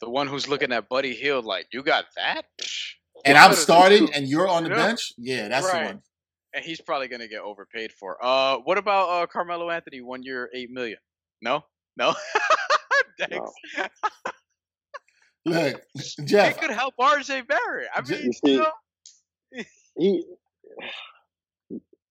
The 0.00 0.10
one 0.10 0.26
who's 0.26 0.48
looking 0.48 0.72
at 0.72 0.88
Buddy 0.88 1.14
Hield 1.14 1.44
like, 1.44 1.66
you 1.72 1.82
got 1.82 2.06
that? 2.16 2.46
Psh. 3.20 3.28
And 3.30 3.38
I'm 3.38 3.54
starting, 3.54 4.12
and 4.14 4.26
you're 4.26 4.48
on 4.48 4.64
the 4.64 4.70
Yeah. 4.70 4.76
bench. 4.76 5.12
Yeah, 5.18 5.48
that's 5.48 5.66
Right. 5.66 5.80
the 5.80 5.86
one. 5.94 6.02
And 6.52 6.64
he's 6.64 6.80
probably 6.80 7.06
gonna 7.08 7.28
get 7.28 7.40
overpaid 7.42 7.92
for. 7.92 8.16
Uh, 8.24 8.58
what 8.58 8.76
about 8.78 9.08
uh 9.08 9.26
Carmelo 9.26 9.70
Anthony? 9.70 10.00
One 10.00 10.22
year, 10.22 10.50
eight 10.52 10.70
million. 10.70 10.98
No, 11.42 11.64
no. 11.96 12.14
Thanks. 13.20 13.50
Look, 15.44 15.82
He 15.94 16.24
Jeff, 16.24 16.58
could 16.60 16.70
help 16.70 16.94
RJ 17.00 17.46
Barrett. 17.46 17.88
I 17.94 18.00
mean, 18.02 18.32
You 18.42 18.52
you 18.52 18.58
know, 18.58 19.64
He 19.96 20.24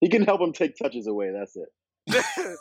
he 0.00 0.08
can 0.08 0.22
help 0.24 0.40
him 0.40 0.52
take 0.52 0.76
touches 0.76 1.06
away. 1.06 1.30
That's 1.32 1.56
it. 1.56 1.68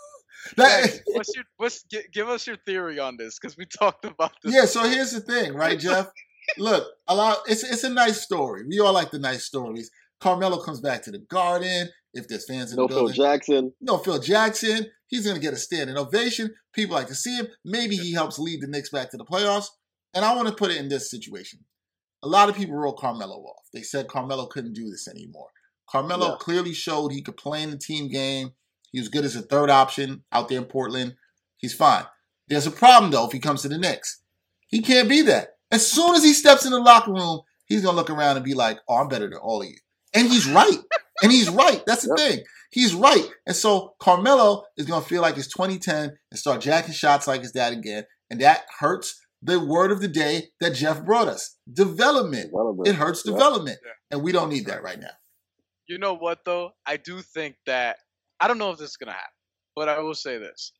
that, 0.57 1.01
what's 1.07 1.33
your 1.35 1.43
what's 1.57 1.83
give 2.11 2.27
us 2.29 2.45
your 2.45 2.57
theory 2.65 2.99
on 2.99 3.17
this 3.17 3.39
because 3.39 3.57
we 3.57 3.65
talked 3.65 4.05
about 4.05 4.33
this. 4.43 4.53
yeah. 4.53 4.65
So 4.65 4.83
here's 4.83 5.11
the 5.11 5.21
thing, 5.21 5.53
right, 5.53 5.79
Jeff? 5.79 6.11
Look, 6.57 6.87
a 7.07 7.15
lot. 7.15 7.39
It's 7.47 7.63
it's 7.63 7.83
a 7.83 7.89
nice 7.89 8.21
story. 8.21 8.63
We 8.67 8.79
all 8.79 8.93
like 8.93 9.11
the 9.11 9.19
nice 9.19 9.45
stories. 9.45 9.89
Carmelo 10.19 10.61
comes 10.61 10.81
back 10.81 11.03
to 11.03 11.11
the 11.11 11.19
Garden. 11.19 11.89
If 12.13 12.27
there's 12.27 12.47
fans 12.47 12.71
in. 12.71 12.77
No 12.77 12.87
the 12.87 12.93
Phil 12.95 13.07
Jackson. 13.09 13.73
no 13.81 13.97
Phil 13.97 14.19
Jackson. 14.19 14.87
He's 15.07 15.23
going 15.25 15.35
to 15.35 15.41
get 15.41 15.53
a 15.53 15.57
standing 15.57 15.97
ovation. 15.97 16.53
People 16.73 16.95
like 16.95 17.07
to 17.07 17.15
see 17.15 17.35
him. 17.35 17.47
Maybe 17.65 17.95
he 17.95 18.13
helps 18.13 18.37
lead 18.39 18.61
the 18.61 18.67
Knicks 18.67 18.89
back 18.89 19.09
to 19.11 19.17
the 19.17 19.25
playoffs. 19.25 19.67
And 20.13 20.25
I 20.25 20.35
want 20.35 20.47
to 20.47 20.53
put 20.55 20.71
it 20.71 20.77
in 20.77 20.89
this 20.89 21.09
situation. 21.09 21.59
A 22.23 22.27
lot 22.27 22.49
of 22.49 22.55
people 22.55 22.75
wrote 22.75 22.97
Carmelo 22.97 23.35
off. 23.37 23.65
They 23.73 23.81
said 23.81 24.07
Carmelo 24.07 24.47
couldn't 24.47 24.73
do 24.73 24.89
this 24.89 25.07
anymore. 25.07 25.49
Carmelo 25.89 26.29
Yeah. 26.31 26.35
clearly 26.39 26.73
showed 26.73 27.11
he 27.11 27.21
could 27.21 27.37
play 27.37 27.61
in 27.63 27.71
the 27.71 27.77
team 27.77 28.09
game. 28.09 28.51
He 28.91 28.99
was 28.99 29.09
good 29.09 29.23
as 29.25 29.35
a 29.35 29.41
third 29.41 29.69
option 29.69 30.23
out 30.31 30.49
there 30.49 30.57
in 30.59 30.65
Portland. 30.65 31.15
He's 31.57 31.73
fine. 31.75 32.05
There's 32.47 32.67
a 32.67 32.71
problem 32.71 33.11
though 33.11 33.25
if 33.25 33.31
he 33.31 33.39
comes 33.39 33.61
to 33.61 33.67
the 33.69 33.77
Knicks. 33.77 34.21
He 34.67 34.81
can't 34.81 35.07
be 35.09 35.21
that. 35.23 35.49
As 35.71 35.89
soon 35.89 36.15
as 36.15 36.23
he 36.23 36.33
steps 36.33 36.65
in 36.65 36.71
the 36.71 36.79
locker 36.79 37.11
room, 37.13 37.41
he's 37.65 37.83
gonna 37.83 37.95
look 37.97 38.09
around 38.09 38.37
and 38.37 38.45
be 38.45 38.53
like, 38.55 38.79
"Oh, 38.87 38.95
I'm 38.95 39.07
better 39.07 39.29
than 39.29 39.37
all 39.39 39.61
of 39.61 39.67
you," 39.67 39.77
and 40.13 40.27
he's 40.27 40.47
right. 40.47 40.79
and 41.21 41.31
he's 41.31 41.49
right. 41.49 41.83
That's 41.85 42.03
the 42.03 42.15
Yep. 42.17 42.17
thing. 42.17 42.43
He's 42.71 42.93
right. 42.93 43.25
And 43.45 43.55
so 43.55 43.95
Carmelo 43.99 44.63
is 44.77 44.85
gonna 44.85 45.03
feel 45.05 45.21
like 45.21 45.37
it's 45.37 45.47
2010 45.51 46.17
and 46.31 46.39
start 46.39 46.61
jacking 46.61 46.93
shots 46.93 47.27
like 47.27 47.41
his 47.41 47.51
dad 47.51 47.73
again, 47.73 48.05
and 48.29 48.39
that 48.41 48.65
hurts 48.79 49.19
the 49.41 49.59
word 49.59 49.91
of 49.91 50.01
the 50.01 50.07
day 50.07 50.49
that 50.59 50.71
Jeff 50.71 51.03
brought 51.03 51.27
us: 51.27 51.57
development. 51.71 52.51
Development. 52.51 52.87
It 52.87 52.95
hurts 52.95 53.23
Yeah. 53.25 53.31
development, 53.33 53.79
Yeah. 53.85 53.91
and 54.11 54.23
we 54.23 54.31
don't 54.31 54.49
need 54.49 54.65
that 54.67 54.81
right 54.83 54.99
now. 54.99 55.11
You 55.87 55.97
know 55.97 56.13
what 56.13 56.45
though? 56.45 56.71
I 56.85 56.97
do 56.97 57.21
think 57.21 57.57
that 57.65 57.97
I 58.39 58.47
don't 58.47 58.57
know 58.57 58.71
if 58.71 58.77
this 58.79 58.91
is 58.91 58.97
gonna 58.97 59.11
happen, 59.13 59.33
but 59.75 59.89
I 59.89 59.99
will 59.99 60.15
say 60.15 60.37
this: 60.37 60.71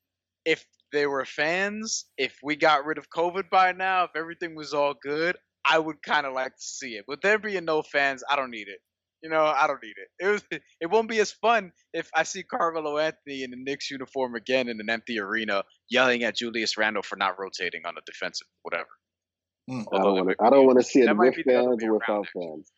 if 0.45 0.65
they 0.91 1.07
were 1.07 1.25
fans, 1.25 2.05
if 2.17 2.37
we 2.43 2.55
got 2.55 2.85
rid 2.85 2.97
of 2.97 3.09
COVID 3.09 3.49
by 3.49 3.71
now, 3.71 4.05
if 4.05 4.11
everything 4.15 4.55
was 4.55 4.73
all 4.73 4.93
good, 5.01 5.37
I 5.65 5.77
would 5.79 6.01
kind 6.01 6.25
of 6.25 6.33
like 6.33 6.55
to 6.55 6.61
see 6.61 6.91
it. 6.91 7.05
But 7.07 7.21
there 7.21 7.39
being 7.39 7.65
no 7.65 7.81
fans, 7.81 8.23
I 8.29 8.35
don't 8.35 8.51
need 8.51 8.67
it. 8.67 8.79
You 9.21 9.29
know, 9.29 9.43
I 9.43 9.67
don't 9.67 9.83
need 9.83 9.95
it. 9.97 10.07
It 10.19 10.27
was, 10.27 10.43
it 10.81 10.89
won't 10.89 11.09
be 11.09 11.19
as 11.19 11.31
fun 11.31 11.71
if 11.93 12.09
I 12.15 12.23
see 12.23 12.43
Carmelo 12.43 12.97
Anthony 12.97 13.43
in 13.43 13.51
the 13.51 13.57
Knicks 13.57 13.91
uniform 13.91 14.35
again 14.35 14.69
in 14.69 14.79
an 14.79 14.89
empty 14.89 15.19
arena, 15.19 15.63
yelling 15.89 16.23
at 16.23 16.37
Julius 16.37 16.77
Randle 16.77 17.03
for 17.03 17.17
not 17.17 17.39
rotating 17.39 17.81
on 17.85 17.95
the 17.95 18.01
defensive 18.05 18.47
whatever. 18.63 18.87
Mm. 19.69 19.85
I 19.93 19.97
don't 19.97 20.15
want 20.15 20.29
to. 20.29 20.35
I 20.39 20.49
don't 20.49 20.61
be- 20.61 20.67
want 20.67 20.79
to 20.79 20.85
see 20.85 21.01
it 21.01 21.05
that 21.05 21.15
might 21.15 21.35
with 21.35 21.35
be 21.35 21.43
fans 21.43 21.83
or 21.83 21.93
without 21.93 22.27
fans. 22.33 22.71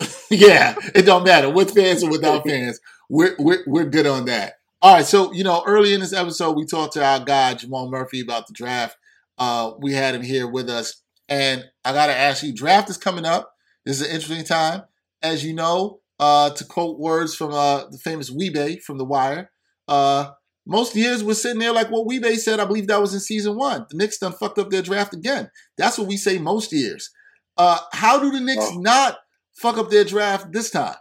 yeah, 0.30 0.74
it 0.94 1.02
don't 1.02 1.24
matter 1.24 1.50
with 1.50 1.74
fans 1.74 2.02
or 2.02 2.10
without 2.10 2.46
fans. 2.46 2.80
We're, 3.10 3.34
we're 3.38 3.62
we're 3.66 3.84
good 3.84 4.06
on 4.06 4.26
that. 4.26 4.54
All 4.82 4.94
right, 4.94 5.04
so 5.04 5.32
you 5.32 5.44
know, 5.44 5.62
early 5.66 5.92
in 5.92 6.00
this 6.00 6.14
episode, 6.14 6.56
we 6.56 6.64
talked 6.64 6.94
to 6.94 7.04
our 7.04 7.20
guy 7.20 7.52
Jamal 7.54 7.90
Murphy 7.90 8.20
about 8.20 8.46
the 8.46 8.54
draft. 8.54 8.96
Uh, 9.36 9.72
we 9.78 9.92
had 9.92 10.14
him 10.14 10.22
here 10.22 10.46
with 10.46 10.70
us, 10.70 11.02
and 11.28 11.64
I 11.84 11.92
got 11.92 12.06
to 12.06 12.16
ask 12.16 12.42
you, 12.42 12.54
draft 12.54 12.88
is 12.88 12.96
coming 12.96 13.26
up. 13.26 13.52
This 13.84 14.00
is 14.00 14.06
an 14.06 14.14
interesting 14.14 14.44
time, 14.44 14.82
as 15.22 15.44
you 15.44 15.54
know. 15.54 16.00
Uh, 16.18 16.50
to 16.50 16.66
quote 16.66 16.98
words 16.98 17.34
from 17.34 17.50
uh, 17.50 17.86
the 17.90 17.96
famous 17.96 18.30
Wee-Bey 18.30 18.76
from 18.80 18.98
The 18.98 19.06
Wire, 19.06 19.50
uh, 19.88 20.30
most 20.66 20.94
years 20.94 21.24
we're 21.24 21.34
sitting 21.34 21.58
there 21.58 21.72
like 21.72 21.90
what 21.90 22.06
Wee-Bey 22.06 22.36
said. 22.36 22.60
I 22.60 22.64
believe 22.64 22.86
that 22.86 23.00
was 23.00 23.14
in 23.14 23.20
season 23.20 23.56
one. 23.56 23.86
The 23.90 23.96
Knicks 23.96 24.18
done 24.18 24.32
fucked 24.32 24.58
up 24.58 24.70
their 24.70 24.82
draft 24.82 25.14
again. 25.14 25.50
That's 25.76 25.98
what 25.98 26.08
we 26.08 26.16
say 26.16 26.38
most 26.38 26.72
years. 26.72 27.10
Uh, 27.56 27.78
how 27.92 28.18
do 28.18 28.30
the 28.30 28.40
Knicks 28.40 28.74
not 28.76 29.18
fuck 29.54 29.78
up 29.78 29.90
their 29.90 30.04
draft 30.04 30.52
this 30.52 30.70
time? 30.70 30.96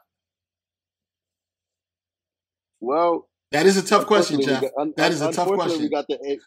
Well, 2.80 3.29
That 3.52 3.66
is 3.66 3.78
a 3.78 3.86
tough 3.86 4.06
question, 4.06 4.36
unfortunately, 4.36 4.68
Jeff. 4.68 4.76
got- 4.76 4.82
un- 4.82 4.94
That 4.98 5.12
is 5.12 5.22
a 5.22 5.32
tough 5.32 5.48
unfortunately, 5.48 5.56
question. 5.58 5.84
We 5.84 5.90
got 5.90 6.08
the 6.08 6.32
eight. 6.32 6.40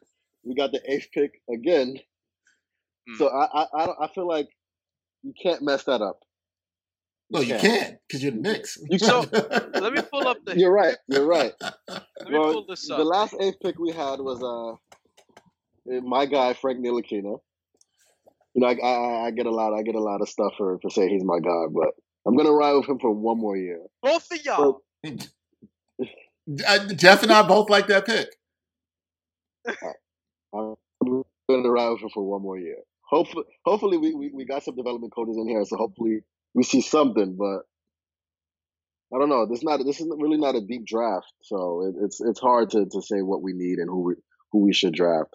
we 0.44 0.54
got 0.54 0.72
the 0.72 0.80
eighth 0.92 1.08
pick 1.12 1.32
again. 1.52 1.96
Hmm. 3.08 3.16
So 3.16 3.28
I 3.28 3.62
I 3.62 3.66
I, 3.74 4.04
I 4.04 4.12
feel 4.14 4.26
like 4.28 4.48
you 5.22 5.32
can't 5.40 5.62
mess 5.62 5.84
that 5.84 6.00
up. 6.00 6.20
No, 7.30 7.40
you 7.40 7.56
can't 7.56 7.96
because 8.06 8.22
you're 8.22 8.32
the 8.32 8.40
Knicks. 8.40 8.76
You 8.90 8.98
So, 8.98 9.24
Let 9.32 9.94
me 9.94 10.02
pull 10.02 10.28
up 10.28 10.36
the. 10.44 10.56
You're 10.58 10.72
right. 10.72 10.96
You're 11.08 11.26
right. 11.26 11.52
Let 11.60 12.02
me 12.28 12.38
well, 12.38 12.52
pull 12.52 12.66
this 12.66 12.90
up. 12.90 12.98
The 12.98 13.04
last 13.04 13.34
eighth 13.40 13.56
pick 13.62 13.78
we 13.78 13.90
had 13.90 14.20
was 14.20 14.42
uh 14.42 14.76
my 16.02 16.26
guy 16.26 16.52
Frank 16.52 16.84
Ntilikina. 16.84 17.38
You 18.54 18.60
know, 18.60 18.66
I, 18.66 18.74
I 18.74 19.26
I 19.26 19.30
get 19.30 19.46
a 19.46 19.50
lot 19.50 19.72
I 19.72 19.82
get 19.82 19.94
a 19.94 20.00
lot 20.00 20.20
of 20.20 20.28
stuff 20.28 20.52
for 20.58 20.78
for 20.80 20.90
saying 20.90 21.08
he's 21.08 21.24
my 21.24 21.40
guy, 21.40 21.64
but 21.72 21.88
I'm 22.26 22.36
gonna 22.36 22.52
ride 22.52 22.74
with 22.74 22.88
him 22.88 22.98
for 22.98 23.10
one 23.10 23.38
more 23.38 23.56
year. 23.56 23.80
Both 24.02 24.30
of 24.30 24.44
y'all. 24.44 24.82
Uh, 26.66 26.86
Jeff 26.94 27.22
and 27.22 27.32
I 27.32 27.42
both 27.42 27.70
like 27.70 27.86
that 27.88 28.06
pick. 28.06 28.28
I'm 30.54 30.74
gonna 31.48 31.70
ride 31.70 31.90
with 31.90 32.02
him 32.02 32.10
for 32.12 32.24
one 32.24 32.42
more 32.42 32.58
year. 32.58 32.78
Hopefully, 33.08 33.44
hopefully 33.64 33.98
we, 33.98 34.14
we, 34.14 34.30
we 34.34 34.44
got 34.44 34.64
some 34.64 34.76
development 34.76 35.14
coaches 35.14 35.36
in 35.36 35.48
here, 35.48 35.64
so 35.64 35.76
hopefully 35.76 36.20
we 36.54 36.62
see 36.62 36.80
something. 36.80 37.36
But 37.38 37.60
I 39.14 39.18
don't 39.18 39.28
know. 39.28 39.46
This 39.46 39.62
not 39.62 39.84
this 39.84 40.00
is 40.00 40.08
really 40.18 40.38
not 40.38 40.56
a 40.56 40.60
deep 40.60 40.86
draft, 40.86 41.32
so 41.42 41.82
it, 41.88 42.04
it's 42.04 42.20
it's 42.20 42.40
hard 42.40 42.70
to, 42.70 42.86
to 42.86 43.02
say 43.02 43.22
what 43.22 43.42
we 43.42 43.52
need 43.54 43.78
and 43.78 43.88
who 43.88 44.00
we 44.02 44.14
who 44.52 44.60
we 44.60 44.72
should 44.72 44.94
draft. 44.94 45.34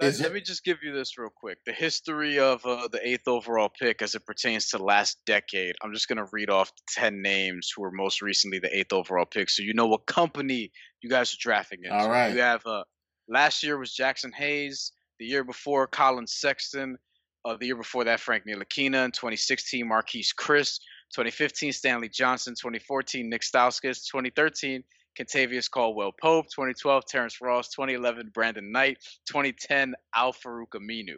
Let, 0.00 0.18
let 0.20 0.32
me 0.32 0.42
just 0.42 0.62
give 0.62 0.78
you 0.82 0.92
this 0.92 1.16
real 1.16 1.30
quick. 1.34 1.58
The 1.64 1.72
history 1.72 2.38
of 2.38 2.64
uh, 2.66 2.88
the 2.92 3.06
eighth 3.06 3.26
overall 3.26 3.70
pick 3.70 4.02
as 4.02 4.14
it 4.14 4.26
pertains 4.26 4.68
to 4.68 4.78
the 4.78 4.84
last 4.84 5.18
decade. 5.24 5.74
I'm 5.82 5.94
just 5.94 6.06
going 6.06 6.18
to 6.18 6.26
read 6.32 6.50
off 6.50 6.70
the 6.74 7.00
10 7.00 7.22
names 7.22 7.72
who 7.74 7.82
were 7.82 7.90
most 7.90 8.20
recently 8.20 8.58
the 8.58 8.76
eighth 8.76 8.92
overall 8.92 9.24
pick 9.24 9.48
so 9.48 9.62
you 9.62 9.72
know 9.72 9.86
what 9.86 10.06
company 10.06 10.70
you 11.00 11.08
guys 11.08 11.32
are 11.32 11.38
drafting 11.40 11.80
into. 11.82 11.96
All 11.96 12.10
right. 12.10 12.34
You 12.34 12.40
have 12.40 12.64
uh, 12.66 12.84
last 13.28 13.62
year 13.62 13.78
was 13.78 13.94
Jaxson 13.94 14.34
Hayes. 14.34 14.92
The 15.18 15.24
year 15.24 15.44
before, 15.44 15.86
Collin 15.86 16.26
Sexton. 16.26 16.98
Uh, 17.46 17.56
the 17.58 17.66
year 17.66 17.76
before 17.76 18.04
that, 18.04 18.20
Frank 18.20 18.44
Ntilikina. 18.46 19.04
In 19.04 19.12
2016, 19.12 19.88
Marquese 19.88 20.34
Chriss. 20.38 20.78
2015, 21.14 21.72
Stanley 21.72 22.10
Johnson. 22.10 22.52
2014, 22.54 23.30
Nick 23.30 23.40
Stauskas. 23.40 24.04
2013, 24.04 24.82
Kentavious 25.18 25.70
Caldwell 25.70 26.12
Pope. 26.20 26.46
2012, 26.46 27.04
Terrence 27.06 27.40
Ross. 27.40 27.68
2011, 27.70 28.30
Brandon 28.34 28.70
Knight. 28.70 28.98
2010, 29.28 29.94
Al-Farouq 30.14 30.68
Aminu. 30.74 31.16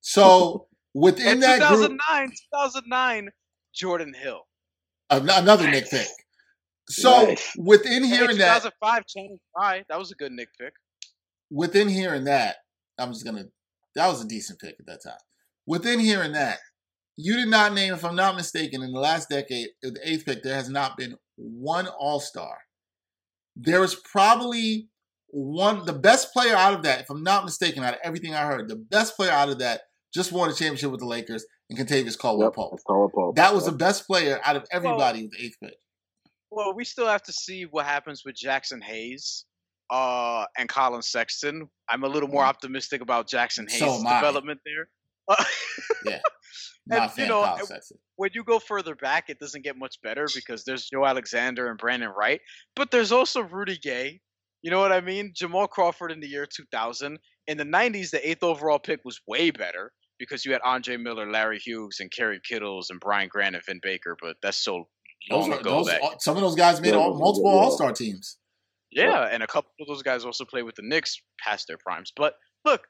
So 0.00 0.66
within 0.94 1.28
And 1.28 1.42
that 1.42 1.58
group, 1.60 1.90
2009, 1.90 2.30
2009, 2.30 3.30
Jordan 3.74 4.14
Hill. 4.14 4.40
an- 5.10 5.28
another 5.30 5.70
Knick 5.70 5.88
pick. 5.90 6.06
So 6.88 7.26
Nice. 7.26 7.52
within 7.56 8.02
And 8.02 8.06
hearing 8.06 8.38
that, 8.38 8.62
2005, 8.62 9.06
Channing 9.06 9.38
Frye. 9.54 9.84
That 9.88 9.98
was 9.98 10.10
a 10.10 10.14
good 10.16 10.32
Knick 10.32 10.48
pick. 10.60 10.72
within 11.50 11.88
hearing 11.88 12.24
that, 12.24 12.56
I'm 12.98 13.12
just 13.12 13.24
gonna. 13.24 13.44
That 13.94 14.08
was 14.08 14.22
a 14.24 14.26
decent 14.26 14.58
pick 14.58 14.74
at 14.80 14.86
that 14.86 15.02
time. 15.04 15.18
Within 15.66 16.00
hearing 16.00 16.32
that, 16.32 16.58
you 17.16 17.36
did 17.36 17.48
not 17.48 17.72
name, 17.74 17.92
if 17.94 18.04
I'm 18.04 18.16
not 18.16 18.36
mistaken, 18.36 18.82
in 18.82 18.92
the 18.92 18.98
last 18.98 19.28
decade, 19.28 19.68
the 19.82 19.96
eighth 20.02 20.24
pick, 20.24 20.42
there 20.42 20.54
has 20.54 20.68
not 20.68 20.96
been 20.96 21.16
one 21.36 21.86
All 21.86 22.20
Star. 22.20 22.58
There 23.56 23.80
was 23.80 23.94
probably 23.94 24.88
one, 25.28 25.84
the 25.86 25.92
best 25.92 26.32
player 26.32 26.54
out 26.54 26.74
of 26.74 26.82
that, 26.82 27.00
if 27.00 27.10
I'm 27.10 27.22
not 27.22 27.44
mistaken, 27.44 27.82
out 27.82 27.94
of 27.94 28.00
everything 28.02 28.34
I 28.34 28.46
heard, 28.46 28.68
the 28.68 28.76
best 28.76 29.16
player 29.16 29.30
out 29.30 29.48
of 29.48 29.58
that 29.60 29.82
just 30.14 30.30
won 30.32 30.50
a 30.50 30.52
championship 30.52 30.90
with 30.90 31.00
the 31.00 31.06
Lakers 31.06 31.44
and 31.70 31.78
Kentavious 31.78 32.18
Caldwell 32.18 32.48
Yep, 32.48 32.54
Pope. 32.54 32.80
Caldwell 32.86 33.08
Pope. 33.14 33.36
That 33.36 33.54
was 33.54 33.64
Yep. 33.64 33.72
the 33.72 33.78
best 33.78 34.06
player 34.06 34.40
out 34.44 34.56
of 34.56 34.64
everybody 34.70 35.22
with 35.22 35.32
the 35.32 35.44
eighth 35.44 35.56
pick. 35.62 35.74
Well, 36.50 36.74
we 36.74 36.84
still 36.84 37.06
have 37.06 37.22
to 37.24 37.32
see 37.32 37.62
what 37.64 37.86
happens 37.86 38.22
with 38.26 38.34
Jaxson 38.36 38.82
Hayes 38.82 39.46
uh, 39.90 40.44
and 40.58 40.68
Collin 40.68 41.00
Sexton. 41.00 41.66
I'm 41.88 42.04
a 42.04 42.08
little 42.08 42.28
more 42.28 42.44
optimistic 42.44 43.00
about 43.00 43.26
Jaxson 43.28 43.70
Hayes' 43.70 43.82
am 43.82 44.06
I. 44.06 44.20
development 44.20 44.60
there. 44.66 44.88
Uh, 45.28 45.44
Not 46.86 47.02
And, 47.02 47.12
fan 47.12 47.24
you 47.24 47.28
know, 47.30 47.42
Kyle 47.44 47.56
it- 47.58 47.66
Sexton. 47.66 47.98
when 48.16 48.30
you 48.34 48.42
go 48.44 48.58
further 48.58 48.94
back, 48.94 49.28
it 49.28 49.38
doesn't 49.38 49.62
get 49.62 49.76
much 49.76 49.96
better 50.02 50.26
because 50.34 50.64
there's 50.64 50.88
Joe 50.88 51.04
Alexander 51.06 51.68
and 51.68 51.78
Brandon 51.78 52.10
Wright, 52.16 52.40
but 52.74 52.90
there's 52.90 53.12
also 53.12 53.40
Rudy 53.42 53.78
Gay. 53.78 54.20
You 54.62 54.70
know 54.70 54.80
what 54.80 54.92
I 54.92 55.00
mean? 55.00 55.32
Jamal 55.34 55.66
Crawford 55.68 56.12
in 56.12 56.20
the 56.20 56.28
year 56.28 56.46
2000. 56.46 57.18
In 57.48 57.56
the 57.58 57.64
90s, 57.64 58.10
the 58.10 58.28
eighth 58.28 58.42
overall 58.44 58.78
pick 58.78 59.00
was 59.04 59.20
way 59.26 59.50
better 59.50 59.92
because 60.18 60.44
you 60.44 60.52
had 60.52 60.60
Andre 60.64 60.96
Miller, 60.96 61.28
Larry 61.30 61.58
Hughes, 61.58 61.98
and 61.98 62.10
Kerry 62.12 62.40
Kittles, 62.48 62.90
and 62.90 63.00
Brian 63.00 63.28
Grant 63.28 63.56
and 63.56 63.64
Vin 63.64 63.80
Baker, 63.82 64.16
but 64.20 64.36
that's 64.40 64.62
so 64.62 64.88
Those 65.30 65.40
long 65.48 65.52
are, 65.54 65.60
ago 65.60 65.70
those, 65.78 65.86
that 65.86 66.22
some 66.22 66.36
of 66.36 66.42
those 66.42 66.54
guys 66.54 66.80
made 66.80 66.94
all, 66.94 67.18
multiple. 67.18 67.50
All 67.50 67.72
Star 67.72 67.92
teams. 67.92 68.38
Yeah, 68.92 69.22
and 69.22 69.42
a 69.42 69.46
couple 69.46 69.70
of 69.80 69.88
those 69.88 70.02
guys 70.02 70.24
also 70.24 70.44
played 70.44 70.62
with 70.62 70.74
the 70.76 70.82
Knicks 70.82 71.20
past 71.40 71.66
their 71.66 71.78
primes. 71.78 72.12
But 72.14 72.34
look, 72.64 72.82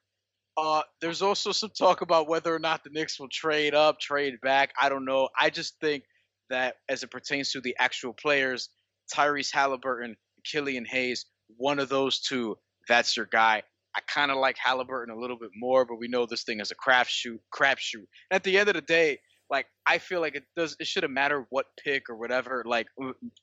uh, 0.57 0.83
there's 1.01 1.23
also 1.23 1.53
some 1.53 1.71
talk 1.71 2.01
about 2.03 2.29
whether 2.29 2.55
or 2.55 2.59
not 2.59 2.85
the 2.85 2.91
Knicks 2.91 3.19
will 3.19 3.29
trade 3.29 3.75
up, 3.75 3.99
trade 4.01 4.41
back. 4.43 4.73
I 4.81 4.89
don't 4.89 5.05
know. 5.05 5.29
I 5.41 5.51
just 5.51 5.79
think 5.81 6.05
that 6.51 6.77
as 6.89 7.03
it 7.03 7.11
pertains 7.11 7.51
to 7.53 7.61
the 7.61 7.75
actual 7.79 8.13
players, 8.13 8.69
Tyrese 9.15 9.53
Halliburton, 9.53 10.17
Killian 10.45 10.85
Hayes, 10.85 11.27
one 11.57 11.79
of 11.79 11.89
those 11.89 12.21
two, 12.21 12.59
that's 12.89 13.17
your 13.17 13.27
guy. 13.27 13.63
I 13.95 14.01
kind 14.07 14.31
of 14.31 14.39
like 14.39 14.57
Halliburton 14.63 15.15
a 15.15 15.19
little 15.19 15.39
bit 15.39 15.51
more, 15.55 15.85
but 15.85 15.97
we 15.97 16.09
know 16.09 16.27
this 16.27 16.45
thing 16.45 16.61
is 16.61 16.71
a 16.71 16.75
crap 16.75 17.07
shoot, 17.09 17.41
crap 17.51 17.79
shoot. 17.79 18.09
At 18.31 18.43
the 18.43 18.59
end 18.59 18.69
of 18.69 18.75
the 18.75 18.81
day, 18.81 19.19
like 19.51 19.67
I 19.87 19.99
feel 19.99 20.21
like 20.21 20.35
it 20.35 20.45
does. 20.57 20.77
It 20.81 20.87
shouldn't 20.87 21.13
matter 21.13 21.47
what 21.51 21.67
pick 21.83 22.09
or 22.09 22.17
whatever. 22.17 22.65
Like 22.67 22.87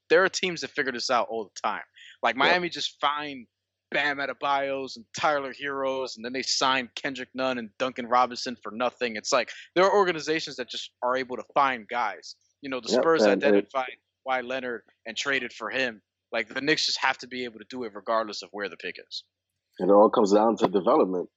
there 0.09 0.23
are 0.23 0.29
teams 0.29 0.61
that 0.61 0.71
figure 0.71 0.91
this 0.91 1.11
out 1.11 1.27
all 1.29 1.43
the 1.43 1.61
time. 1.61 1.83
Like 2.23 2.35
Yeah. 2.35 2.39
Miami 2.39 2.69
just 2.69 2.99
find 2.99 3.45
Bam 3.91 4.17
Adebayos 4.17 4.95
and 4.95 5.05
Tyler 5.17 5.53
Herros, 5.53 6.15
and 6.15 6.23
then 6.23 6.33
they 6.33 6.41
signed 6.41 6.89
Kendrick 6.95 7.29
Nunn 7.33 7.57
and 7.57 7.69
Duncan 7.77 8.07
Robinson 8.07 8.55
for 8.61 8.71
nothing. 8.71 9.15
It's 9.15 9.31
like 9.31 9.49
there 9.75 9.83
are 9.83 9.93
organizations 9.93 10.57
that 10.57 10.69
just 10.69 10.91
are 11.03 11.15
able 11.15 11.37
to 11.37 11.43
find 11.53 11.87
guys. 11.87 12.35
You 12.61 12.69
know, 12.69 12.79
the 12.79 12.91
Yep, 12.91 13.01
Spurs 13.01 13.23
identified 13.23 13.91
Kawhi 14.27 14.43
Leonard 14.43 14.83
and 15.05 15.17
traded 15.17 15.53
for 15.53 15.69
him. 15.69 16.01
Like 16.31 16.53
the 16.53 16.61
Knicks 16.61 16.85
just 16.85 16.99
have 17.01 17.17
to 17.19 17.27
be 17.27 17.45
able 17.45 17.59
to 17.59 17.65
do 17.69 17.83
it 17.83 17.93
regardless 17.95 18.43
of 18.43 18.49
where 18.51 18.69
the 18.69 18.77
pick 18.77 18.95
is. 18.99 19.23
And 19.79 19.89
it 19.89 19.93
all 19.93 20.09
comes 20.09 20.33
down 20.33 20.57
to 20.57 20.67
development. 20.67 21.29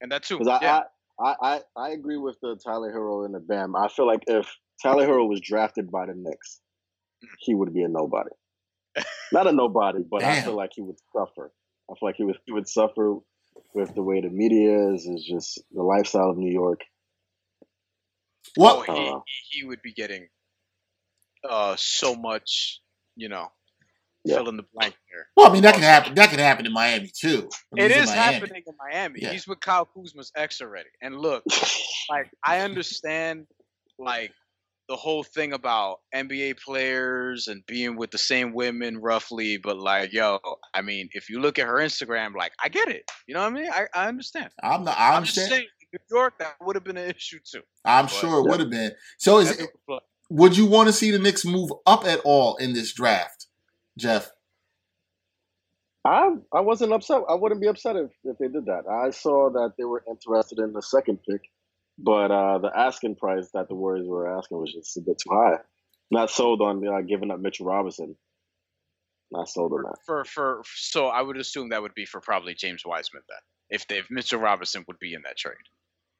And 0.00 0.10
that 0.10 0.24
too. 0.24 0.38
Because 0.38 0.60
I. 0.62 0.84
I, 1.20 1.34
I, 1.40 1.60
I 1.76 1.90
agree 1.90 2.16
with 2.16 2.36
the 2.42 2.58
Tyler 2.64 2.92
Herro 2.92 3.24
and 3.24 3.32
the 3.32 3.38
Bam. 3.38 3.76
I 3.76 3.86
feel 3.86 4.04
like 4.04 4.24
if 4.26 4.52
Tyler 4.82 5.06
Herro 5.06 5.28
was 5.28 5.40
drafted 5.40 5.90
by 5.90 6.06
the 6.06 6.14
Knicks, 6.16 6.60
he 7.38 7.54
would 7.54 7.72
be 7.72 7.84
a 7.84 7.88
nobody. 7.88 8.30
Not 9.32 9.46
a 9.46 9.52
nobody, 9.52 10.02
but 10.08 10.22
I 10.22 10.42
feel 10.42 10.56
like 10.56 10.70
he 10.74 10.82
would 10.82 10.98
suffer. 11.12 11.52
I 11.90 11.94
feel 11.94 12.08
like 12.08 12.16
he 12.16 12.24
would 12.24 12.38
he 12.46 12.52
would 12.52 12.68
suffer 12.68 13.16
with 13.74 13.94
the 13.94 14.02
way 14.02 14.20
the 14.20 14.30
media 14.30 14.90
is, 14.92 15.06
is 15.06 15.24
just 15.24 15.60
the 15.72 15.82
lifestyle 15.82 16.30
of 16.30 16.36
New 16.38 16.52
York. 16.52 16.80
What? 18.56 18.88
oh, 18.88 18.94
he, 18.94 19.08
Uh, 19.10 19.20
he 19.50 19.60
he 19.60 19.64
would 19.66 19.82
be 19.82 19.92
getting 19.92 20.28
uh 21.48 21.76
so 21.76 22.14
much, 22.14 22.80
you 23.16 23.28
know, 23.28 23.48
Yeah. 24.24 24.36
fill 24.36 24.48
in 24.48 24.56
the 24.56 24.64
blank 24.72 24.94
here. 25.10 25.26
Well, 25.36 25.48
I 25.50 25.52
mean, 25.52 25.62
that 25.62 25.74
can 25.74 25.82
happen. 25.82 26.14
That 26.14 26.30
can 26.30 26.38
happen 26.38 26.66
in 26.66 26.72
Miami 26.72 27.10
too. 27.14 27.48
I 27.72 27.76
mean, 27.76 27.90
It 27.90 27.96
in 27.96 28.08
happening 28.08 28.62
in 28.66 28.74
Miami. 28.78 29.20
Yeah. 29.20 29.32
He's 29.32 29.46
with 29.46 29.60
Kyle 29.60 29.84
Kuzma's 29.86 30.30
ex 30.36 30.60
already. 30.60 30.88
And 31.02 31.16
look, 31.16 31.44
like 32.10 32.30
I 32.44 32.60
understand 32.60 33.46
like 33.98 34.32
the 34.88 34.96
whole 34.96 35.22
thing 35.22 35.52
about 35.54 36.00
NBA 36.14 36.60
players 36.62 37.48
and 37.48 37.64
being 37.66 37.96
with 37.96 38.10
the 38.10 38.18
same 38.18 38.52
women 38.52 38.98
roughly, 38.98 39.56
but 39.56 39.78
like, 39.78 40.12
yo, 40.12 40.38
I 40.74 40.82
mean, 40.82 41.08
if 41.12 41.30
you 41.30 41.40
look 41.40 41.58
at 41.58 41.66
her 41.66 41.76
Instagram, 41.76 42.34
like 42.34 42.52
I 42.62 42.68
get 42.68 42.88
it. 42.88 43.10
You 43.26 43.34
know 43.34 43.40
what 43.42 43.52
I 43.52 43.54
mean? 43.54 43.70
I, 43.72 43.86
I 43.94 44.08
understand. 44.08 44.50
I'm 44.62 44.84
not. 44.84 44.98
I 44.98 45.16
I'm 45.16 45.24
just 45.24 45.38
understand. 45.38 45.50
saying 45.50 45.68
in 45.92 45.98
New 46.10 46.16
York 46.18 46.34
that 46.38 46.54
would 46.60 46.76
have 46.76 46.84
been 46.84 46.96
an 46.98 47.10
issue 47.10 47.38
too. 47.50 47.62
I'm 47.84 48.04
But- 48.06 48.10
sure 48.12 48.40
it 48.40 48.44
Yeah. 48.44 48.50
would 48.50 48.60
have 48.60 48.70
been. 48.70 48.92
So, 49.18 49.38
is 49.38 49.56
That's- 49.56 50.00
would 50.30 50.56
you 50.56 50.66
want 50.66 50.88
to 50.88 50.92
see 50.92 51.10
the 51.10 51.18
Knicks 51.18 51.44
move 51.44 51.70
up 51.86 52.04
at 52.04 52.20
all 52.24 52.56
in 52.56 52.72
this 52.74 52.92
draft, 52.92 53.46
Jeff? 53.98 54.30
I 56.04 56.34
I 56.52 56.60
wasn't 56.60 56.92
upset. 56.92 57.22
I 57.28 57.34
wouldn't 57.34 57.60
be 57.62 57.66
upset 57.68 57.96
if, 57.96 58.10
if 58.24 58.36
they 58.38 58.48
did 58.48 58.66
that. 58.66 58.82
I 58.86 59.10
saw 59.10 59.48
that 59.50 59.72
they 59.78 59.84
were 59.84 60.04
interested 60.08 60.58
in 60.58 60.72
the 60.74 60.82
second 60.82 61.18
pick, 61.28 61.40
but 61.98 62.30
uh, 62.30 62.58
the 62.58 62.70
asking 62.76 63.16
price 63.16 63.48
that 63.54 63.68
the 63.68 63.74
Warriors 63.74 64.06
were 64.08 64.36
asking 64.38 64.58
was 64.58 64.72
just 64.72 64.96
a 64.96 65.00
bit 65.00 65.18
too 65.18 65.30
high. 65.34 65.58
Not 66.10 66.30
sold 66.30 66.60
on 66.60 66.86
uh, 66.86 67.00
giving 67.02 67.30
up 67.30 67.40
Mitchell 67.40 67.66
Robinson. 67.66 68.16
Not 69.30 69.48
sold 69.48 69.72
on 69.72 69.82
that. 69.82 69.96
for 70.06 70.24
for 70.24 70.62
so 70.76 71.06
I 71.06 71.22
would 71.22 71.36
assume 71.36 71.70
that 71.70 71.82
would 71.82 71.94
be 71.94 72.04
for 72.04 72.20
probably 72.20 72.54
James 72.54 72.82
Wiseman 72.84 73.22
then. 73.28 73.38
If 73.70 73.86
they, 73.88 73.98
if 73.98 74.06
Mitchell 74.10 74.38
Robinson 74.38 74.84
would 74.86 74.98
be 74.98 75.14
in 75.14 75.22
that 75.22 75.36
trade. 75.36 75.56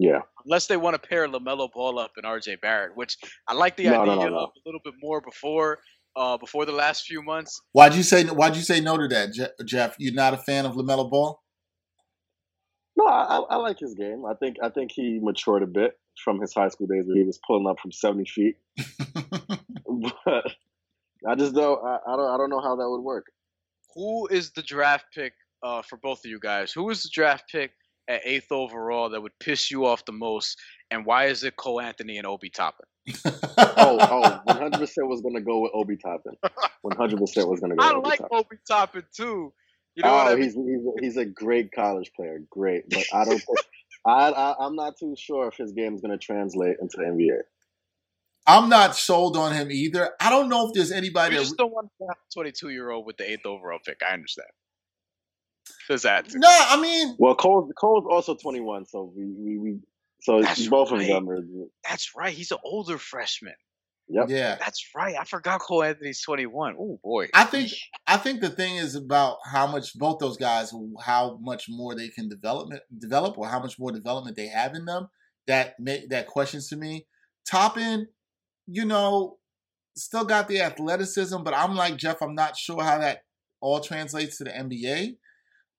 Yeah. 0.00 0.22
unless 0.44 0.66
they 0.66 0.76
want 0.76 1.00
to 1.00 1.08
pair 1.08 1.28
Lamelo 1.28 1.70
Ball 1.70 2.00
up 2.00 2.10
and 2.16 2.24
RJ 2.26 2.60
Barrett, 2.60 2.96
which 2.96 3.16
I 3.46 3.54
like 3.54 3.76
the 3.76 3.84
No, 3.84 4.04
no, 4.04 4.12
idea 4.14 4.24
no, 4.24 4.30
no. 4.30 4.36
of 4.38 4.50
a 4.56 4.60
little 4.66 4.80
bit 4.84 4.94
more 5.00 5.20
before 5.20 5.78
uh 6.16 6.36
before 6.38 6.64
the 6.66 6.72
last 6.72 7.04
few 7.04 7.22
months. 7.22 7.60
Why'd 7.72 7.94
you 7.94 8.02
say? 8.02 8.24
Why'd 8.24 8.56
you 8.56 8.62
say 8.62 8.80
no 8.80 8.96
to 8.96 9.06
that, 9.08 9.28
Jeff? 9.64 9.94
You're 10.00 10.14
not 10.14 10.34
a 10.34 10.38
fan 10.38 10.66
of 10.66 10.72
Lamelo 10.74 11.08
Ball? 11.08 11.40
No, 12.96 13.06
I, 13.06 13.22
I 13.22 13.38
I 13.50 13.56
like 13.56 13.78
his 13.78 13.94
game. 13.94 14.24
I 14.24 14.34
think 14.34 14.56
I 14.62 14.68
think 14.68 14.92
he 14.92 15.18
matured 15.20 15.62
a 15.62 15.66
bit 15.66 15.98
from 16.22 16.40
his 16.40 16.54
high 16.54 16.68
school 16.68 16.86
days 16.86 17.06
where 17.06 17.16
he 17.16 17.24
was 17.24 17.40
pulling 17.46 17.66
up 17.66 17.80
from 17.80 17.92
seventy 17.92 18.24
feet. 18.24 18.56
but 20.26 20.52
I 21.26 21.34
just 21.34 21.54
don't. 21.54 21.84
I, 21.84 21.98
I 22.06 22.16
don't. 22.16 22.34
I 22.34 22.36
don't 22.36 22.50
know 22.50 22.60
how 22.60 22.76
that 22.76 22.88
would 22.88 23.02
work. 23.02 23.26
Who 23.94 24.26
is 24.28 24.52
the 24.52 24.62
draft 24.62 25.06
pick 25.14 25.32
uh 25.62 25.82
for 25.82 25.96
both 25.96 26.24
of 26.24 26.30
you 26.30 26.38
guys? 26.38 26.72
Who 26.72 26.88
is 26.90 27.02
the 27.02 27.10
draft 27.12 27.44
pick 27.50 27.72
at 28.08 28.20
eighth 28.24 28.52
overall 28.52 29.10
that 29.10 29.20
would 29.20 29.38
piss 29.40 29.70
you 29.70 29.86
off 29.86 30.04
the 30.04 30.12
most, 30.12 30.58
and 30.90 31.04
why 31.06 31.26
is 31.26 31.42
it 31.42 31.56
Cole 31.56 31.80
Anthony 31.80 32.18
and 32.18 32.26
Obi 32.26 32.50
Toppin? 32.50 32.86
oh, 33.26 33.98
oh, 34.00 34.40
100 34.44 34.78
percent 34.78 35.08
was 35.08 35.20
gonna 35.20 35.40
go 35.40 35.60
with 35.60 35.72
Obi 35.74 35.96
Toppin. 35.96 36.34
100 36.82 37.18
percent 37.18 37.48
was 37.48 37.60
gonna 37.60 37.76
go. 37.76 37.82
I 37.82 37.88
with 37.88 37.96
Obi 37.96 38.08
like 38.08 38.18
Toppin. 38.20 38.38
Obi 38.38 38.56
Toppin 38.68 39.04
too. 39.14 39.52
You 39.94 40.02
know 40.02 40.10
oh, 40.10 40.14
what 40.16 40.26
I 40.28 40.34
mean? 40.34 40.44
he's 40.44 40.54
he's 40.54 40.56
a, 40.58 40.92
he's 41.00 41.16
a 41.16 41.24
great 41.24 41.70
college 41.72 42.10
player, 42.16 42.40
great, 42.50 42.84
but 42.90 43.04
I 43.12 43.24
don't. 43.24 43.38
think, 43.38 43.58
I, 44.06 44.30
I 44.30 44.66
I'm 44.66 44.74
not 44.74 44.94
too 44.98 45.14
sure 45.16 45.48
if 45.48 45.56
his 45.56 45.72
game 45.72 45.94
is 45.94 46.00
gonna 46.00 46.18
translate 46.18 46.76
into 46.80 46.96
the 46.96 47.04
NBA. 47.04 47.38
I'm 48.46 48.68
not 48.68 48.94
sold 48.96 49.36
on 49.36 49.54
him 49.54 49.70
either. 49.70 50.10
I 50.20 50.28
don't 50.28 50.48
know 50.48 50.66
if 50.66 50.74
there's 50.74 50.90
You 50.90 50.96
anybody. 50.96 51.36
just 51.36 51.56
don't 51.56 51.72
want 51.72 51.88
a 52.02 52.12
22 52.34 52.70
year 52.70 52.90
old 52.90 53.06
with 53.06 53.16
the 53.16 53.30
eighth 53.30 53.46
overall 53.46 53.78
pick. 53.84 54.00
I 54.06 54.12
understand. 54.12 54.48
Does 55.88 56.02
that? 56.02 56.26
no, 56.34 56.48
I 56.50 56.78
mean, 56.80 57.16
Well, 57.18 57.34
Cole's 57.34 57.72
Cole's 57.78 58.04
also 58.10 58.34
21, 58.34 58.84
so 58.86 59.12
we 59.16 59.24
we, 59.24 59.58
we 59.58 59.78
so 60.20 60.42
That's 60.42 60.66
both 60.68 60.90
of 60.90 61.00
them 61.00 61.28
are. 61.28 61.38
That's 61.88 62.12
right. 62.16 62.32
He's 62.32 62.50
an 62.50 62.58
older 62.64 62.98
freshman. 62.98 63.54
Yep. 64.08 64.26
yeah. 64.28 64.56
That's 64.58 64.90
right. 64.94 65.16
I 65.18 65.24
forgot 65.24 65.60
Cole 65.60 65.82
Anthony's 65.82 66.22
21. 66.22 66.76
Oh 66.78 67.00
boy. 67.02 67.28
I 67.32 67.44
think 67.44 67.72
I 68.06 68.16
think 68.16 68.40
the 68.40 68.50
thing 68.50 68.76
is 68.76 68.94
about 68.94 69.38
how 69.50 69.66
much 69.66 69.98
both 69.98 70.18
those 70.18 70.36
guys, 70.36 70.72
how 71.02 71.38
much 71.40 71.66
more 71.68 71.94
they 71.94 72.08
can 72.08 72.28
development 72.28 72.82
develop, 72.98 73.38
or 73.38 73.48
how 73.48 73.60
much 73.60 73.78
more 73.78 73.92
development 73.92 74.36
they 74.36 74.48
have 74.48 74.74
in 74.74 74.84
them. 74.84 75.08
That 75.46 75.74
make 75.78 76.10
that 76.10 76.26
questions 76.26 76.68
to 76.68 76.76
me. 76.76 77.06
Toppin, 77.50 78.08
you 78.66 78.84
know, 78.84 79.38
still 79.96 80.24
got 80.24 80.48
the 80.48 80.60
athleticism, 80.60 81.42
but 81.42 81.54
I'm 81.54 81.74
like 81.74 81.96
Jeff. 81.96 82.22
I'm 82.22 82.34
not 82.34 82.56
sure 82.56 82.82
how 82.82 82.98
that 82.98 83.20
all 83.60 83.80
translates 83.80 84.38
to 84.38 84.44
the 84.44 84.50
NBA. 84.50 85.16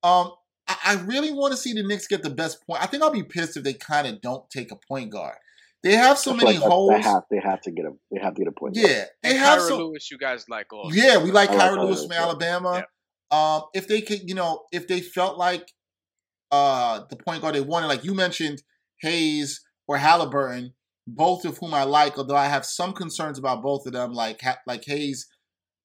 Um, 0.03 0.32
I, 0.67 0.78
I 0.86 0.93
really 1.05 1.32
want 1.32 1.51
to 1.51 1.57
see 1.57 1.73
the 1.73 1.84
Knicks 1.84 2.07
get 2.07 2.23
the 2.23 2.30
best 2.30 2.65
point. 2.65 2.82
I 2.82 2.88
think 2.88 3.03
I'll 3.03 3.11
be 3.11 3.23
pissed 3.23 3.57
if 3.57 3.63
they 3.63 3.73
kind 3.73 4.07
of 4.07 4.21
don't 4.21 4.49
take 4.49 4.71
a 4.71 4.76
point 4.76 5.11
guard. 5.11 5.38
They 5.86 5.93
have 5.93 6.17
so 6.17 6.33
many 6.33 6.57
like 6.57 6.67
holes. 6.67 6.89
They 6.93 7.01
have 7.01 7.23
they 7.29 7.39
have 7.39 7.61
to 7.61 7.71
get 7.71 7.86
a 7.86 7.91
they 8.11 8.19
have 8.19 8.33
to 8.33 8.39
get 8.43 8.47
a 8.47 8.51
point. 8.51 8.73
guard. 8.73 8.89
yeah, 8.89 9.03
they 9.21 9.29
and 9.29 9.38
have 9.38 9.59
Kira 9.59 9.67
so. 9.67 9.77
Lewis, 9.77 10.09
you 10.09 10.17
guys 10.17 10.49
like 10.49 10.73
all. 10.73 10.89
Yeah, 10.91 11.23
we 11.23 11.29
like 11.29 11.51
I 11.51 11.57
like 11.57 11.69
Kira 11.69 11.77
Kira 11.77 11.83
Lewis 11.83 11.99
Lewis, 11.99 12.01
from 12.07 12.11
yeah. 12.13 12.21
Alabama. 12.23 12.86
Um, 13.29 13.61
if 13.75 13.88
they 13.88 14.01
could, 14.01 14.27
you 14.27 14.33
know, 14.33 14.63
if 14.71 14.88
they 14.88 14.99
felt 14.99 15.38
like 15.38 15.71
uh 16.51 17.01
the 17.11 17.15
point 17.15 17.43
guard 17.43 17.53
they 17.53 17.61
wanted, 17.61 17.86
like 17.86 18.03
you 18.03 18.15
mentioned, 18.15 18.63
Hayes 19.01 19.61
or 19.88 19.97
Halliburton, 19.97 20.73
both 21.05 21.45
of 21.45 21.59
whom 21.59 21.75
I 21.75 21.83
like, 21.83 22.17
although 22.17 22.36
I 22.36 22.47
have 22.47 22.65
some 22.65 22.91
concerns 22.93 23.38
about 23.38 23.61
both 23.61 23.86
of 23.86 23.93
them. 23.93 24.11
Like 24.11 24.41
Ha- 24.41 24.57
like 24.65 24.86
Hayes 24.86 25.27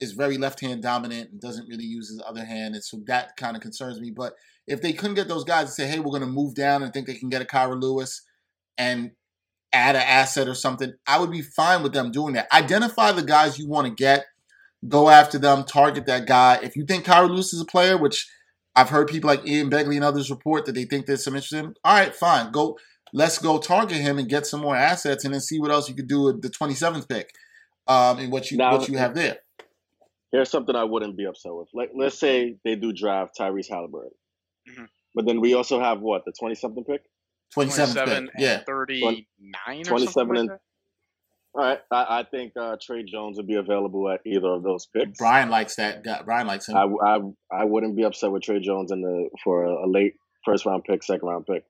is 0.00 0.12
very 0.12 0.38
left 0.38 0.60
hand 0.60 0.82
dominant 0.82 1.30
and 1.30 1.42
doesn't 1.42 1.68
really 1.68 1.84
use 1.84 2.08
his 2.08 2.22
other 2.26 2.46
hand, 2.46 2.74
and 2.74 2.82
so 2.82 3.02
that 3.06 3.36
kind 3.36 3.54
of 3.54 3.60
concerns 3.60 4.00
me. 4.00 4.10
But 4.16 4.32
if 4.66 4.80
they 4.80 4.94
couldn't 4.94 5.16
get 5.16 5.28
those 5.28 5.44
guys 5.44 5.66
to 5.66 5.72
say, 5.72 5.86
"Hey, 5.86 5.98
we're 5.98 6.06
going 6.06 6.22
to 6.22 6.26
move 6.26 6.54
down," 6.54 6.82
and 6.82 6.90
think 6.90 7.06
they 7.06 7.16
can 7.16 7.28
get 7.28 7.42
a 7.42 7.44
Kira 7.44 7.78
Lewis 7.78 8.22
and 8.78 9.10
add 9.72 9.96
an 9.96 10.02
asset 10.02 10.48
or 10.48 10.54
something, 10.54 10.92
I 11.06 11.18
would 11.20 11.30
be 11.30 11.42
fine 11.42 11.82
with 11.82 11.92
them 11.92 12.10
doing 12.10 12.34
that. 12.34 12.52
Identify 12.52 13.12
the 13.12 13.22
guys 13.22 13.58
you 13.58 13.68
want 13.68 13.86
to 13.86 13.92
get 13.94 14.26
go 14.88 15.10
after 15.10 15.38
them, 15.38 15.64
target 15.64 16.06
that 16.06 16.26
guy. 16.26 16.58
If 16.62 16.74
you 16.74 16.84
think 16.86 17.04
Kira 17.04 17.28
Lewis 17.28 17.52
is 17.52 17.60
a 17.60 17.66
player, 17.66 17.98
which 17.98 18.28
I've 18.74 18.88
heard 18.88 19.08
people 19.08 19.28
like 19.28 19.46
Ian 19.46 19.68
Begley 19.70 19.96
and 19.96 20.04
others 20.04 20.30
report 20.30 20.64
that 20.66 20.72
they 20.72 20.84
think 20.84 21.06
there's 21.06 21.22
some 21.24 21.34
interest 21.34 21.52
in 21.52 21.64
him, 21.66 21.74
all 21.84 21.94
right, 21.94 22.14
fine. 22.14 22.50
Go 22.50 22.78
let's 23.12 23.38
go 23.38 23.58
target 23.58 23.98
him 23.98 24.18
and 24.18 24.28
get 24.28 24.46
some 24.46 24.60
more 24.60 24.76
assets 24.76 25.24
and 25.24 25.34
then 25.34 25.40
see 25.40 25.58
what 25.58 25.70
else 25.70 25.88
you 25.88 25.94
could 25.96 26.06
do 26.08 26.22
with 26.22 26.42
the 26.42 26.48
27th 26.48 27.08
pick. 27.08 27.30
Um 27.86 28.18
and 28.18 28.32
what 28.32 28.50
you 28.50 28.56
Now- 28.56 28.72
what 28.78 28.88
you 28.88 28.96
have 28.98 29.14
there. 29.14 29.38
Here's 30.32 30.48
something 30.48 30.76
I 30.76 30.84
wouldn't 30.84 31.16
be 31.16 31.24
upset 31.24 31.52
with. 31.52 31.68
Like, 31.74 31.90
let's 31.92 32.16
say 32.16 32.56
they 32.64 32.76
do 32.76 32.92
draft 32.92 33.36
Tyrese 33.36 33.68
Halliburton, 33.68 34.12
Mhm. 34.68 34.88
but 35.12 35.26
then 35.26 35.40
we 35.40 35.54
also 35.54 35.80
have 35.80 36.00
what 36.00 36.24
the 36.24 36.32
20 36.38 36.54
something 36.54 36.84
pick. 36.84 37.02
27th 37.56 37.92
27 37.94 38.24
pick. 38.26 38.34
Yeah. 38.38 38.62
39 38.66 39.24
or 39.80 39.84
27 39.84 40.12
something 40.12 40.28
like 40.28 40.38
and- 40.40 40.48
that? 40.50 40.60
All 41.52 41.64
right, 41.64 41.80
I, 41.90 42.20
I 42.20 42.24
think 42.30 42.52
uh, 42.56 42.76
Tre 42.80 43.02
Jones 43.02 43.36
would 43.36 43.48
be 43.48 43.56
available 43.56 44.08
at 44.08 44.20
either 44.24 44.46
of 44.46 44.62
those 44.62 44.86
picks. 44.86 45.18
Brian 45.18 45.50
likes 45.50 45.74
that 45.74 46.04
guy. 46.04 46.22
Brian 46.24 46.46
likes 46.46 46.68
him. 46.68 46.76
I, 46.76 46.84
I 47.04 47.18
I 47.50 47.64
wouldn't 47.64 47.96
be 47.96 48.04
upset 48.04 48.30
with 48.30 48.44
Tre 48.44 48.60
Jones 48.60 48.92
in 48.92 49.00
the 49.02 49.28
for 49.42 49.64
a, 49.64 49.84
a 49.84 49.88
late 49.90 50.14
first 50.44 50.64
round 50.64 50.84
pick, 50.84 51.02
second 51.02 51.26
round 51.28 51.46
pick. 51.46 51.64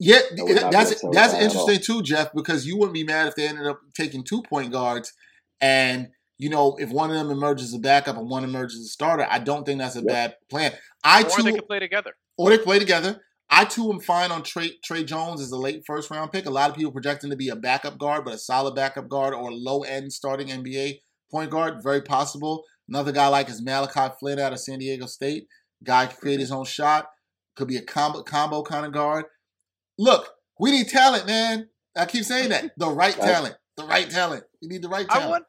Yeah, 0.00 0.16
I 0.36 0.42
would 0.42 0.56
not 0.56 0.70
be 0.72 0.76
that's 0.76 0.90
that's 1.12 1.32
that 1.34 1.40
interesting 1.40 1.78
too, 1.80 2.02
Jeff, 2.02 2.32
because 2.34 2.66
you 2.66 2.76
wouldn't 2.78 2.94
be 2.94 3.04
mad 3.04 3.28
if 3.28 3.36
they 3.36 3.46
ended 3.46 3.68
up 3.68 3.78
taking 3.96 4.24
two 4.24 4.42
point 4.42 4.72
guards, 4.72 5.12
and 5.60 6.08
you 6.36 6.50
know 6.50 6.76
if 6.80 6.90
one 6.90 7.08
of 7.10 7.16
them 7.16 7.30
emerges 7.30 7.66
as 7.68 7.74
a 7.74 7.78
backup 7.78 8.16
and 8.16 8.28
one 8.28 8.42
emerges 8.42 8.80
as 8.80 8.86
a 8.86 8.88
starter. 8.90 9.24
I 9.30 9.38
don't 9.38 9.64
think 9.64 9.78
that's 9.78 9.94
a 9.94 10.00
Yep. 10.00 10.08
bad 10.08 10.34
plan. 10.50 10.72
I 11.04 11.22
Or 11.22 11.30
too, 11.30 11.42
they 11.44 11.52
could 11.52 11.68
play 11.68 11.78
together. 11.78 12.14
or 12.36 12.50
they 12.50 12.58
play 12.58 12.80
together. 12.80 13.22
I 13.48 13.64
too 13.64 13.90
am 13.92 14.00
fine 14.00 14.32
on 14.32 14.42
Tre 14.42 14.72
Tre 14.84 15.04
Jones 15.04 15.40
as 15.40 15.52
a 15.52 15.56
late 15.56 15.84
first 15.86 16.10
round 16.10 16.32
pick. 16.32 16.46
A 16.46 16.50
lot 16.50 16.70
of 16.70 16.76
people 16.76 16.92
project 16.92 17.22
him 17.24 17.30
to 17.30 17.36
be 17.36 17.48
a 17.48 17.56
backup 17.56 17.98
guard, 17.98 18.24
but 18.24 18.34
a 18.34 18.38
solid 18.38 18.74
backup 18.74 19.08
guard 19.08 19.34
or 19.34 19.52
low 19.52 19.82
end 19.82 20.12
starting 20.12 20.48
NBA 20.48 21.00
point 21.30 21.50
guard, 21.50 21.82
very 21.82 22.02
possible. 22.02 22.64
Another 22.88 23.12
guy 23.12 23.28
like 23.28 23.48
is 23.48 23.62
Malachi 23.62 24.14
Flynn 24.18 24.38
out 24.38 24.52
of 24.52 24.60
San 24.60 24.78
Diego 24.78 25.06
State. 25.06 25.46
Guy 25.84 26.06
can 26.06 26.16
create 26.16 26.40
his 26.40 26.52
own 26.52 26.64
shot. 26.64 27.06
Could 27.56 27.68
be 27.68 27.76
a 27.76 27.82
combo 27.82 28.22
combo 28.22 28.62
kind 28.62 28.86
of 28.86 28.92
guard. 28.92 29.24
Look, 29.98 30.28
we 30.58 30.70
need 30.70 30.88
talent, 30.88 31.26
man. 31.26 31.68
I 31.96 32.06
keep 32.06 32.24
saying 32.24 32.50
that. 32.50 32.72
The 32.76 32.90
right 32.90 33.14
talent. 33.14 33.56
The 33.76 33.84
right 33.84 34.08
talent. 34.08 34.44
We 34.60 34.68
need 34.68 34.82
the 34.82 34.88
right 34.88 35.06
I 35.08 35.14
talent. 35.14 35.30
want, 35.30 35.44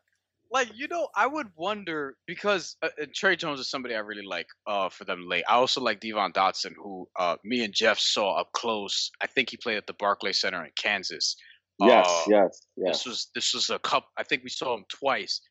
like, 0.51 0.69
you 0.75 0.87
know, 0.87 1.09
I 1.15 1.27
would 1.27 1.47
wonder 1.55 2.15
because 2.25 2.75
uh, 2.81 2.89
uh, 3.01 3.05
Tre 3.13 3.35
Jones 3.35 3.59
is 3.59 3.69
somebody 3.69 3.95
I 3.95 3.99
really 3.99 4.25
like 4.25 4.47
uh, 4.65 4.89
for 4.89 5.03
them 5.03 5.27
late. 5.27 5.43
I 5.47 5.53
also 5.55 5.81
like 5.81 5.99
Devon 5.99 6.31
Dotson, 6.31 6.73
who 6.75 7.07
uh, 7.17 7.37
me 7.43 7.63
and 7.63 7.73
Jeff 7.73 7.99
saw 7.99 8.35
up 8.39 8.51
close. 8.53 9.11
I 9.21 9.27
think 9.27 9.49
he 9.49 9.57
played 9.57 9.77
at 9.77 9.87
the 9.87 9.93
Barclays 9.93 10.39
Center 10.41 10.63
in 10.63 10.71
Kansas. 10.75 11.35
Yes, 11.79 12.07
Uh, 12.07 12.23
yes, 12.29 12.61
yes. 12.75 12.97
This 12.97 13.05
was 13.05 13.27
this 13.35 13.53
was 13.53 13.69
a 13.69 13.79
cup. 13.79 14.07
I 14.17 14.23
think 14.23 14.43
we 14.43 14.49
saw 14.49 14.73
him 14.75 14.85
twice. 14.89 15.41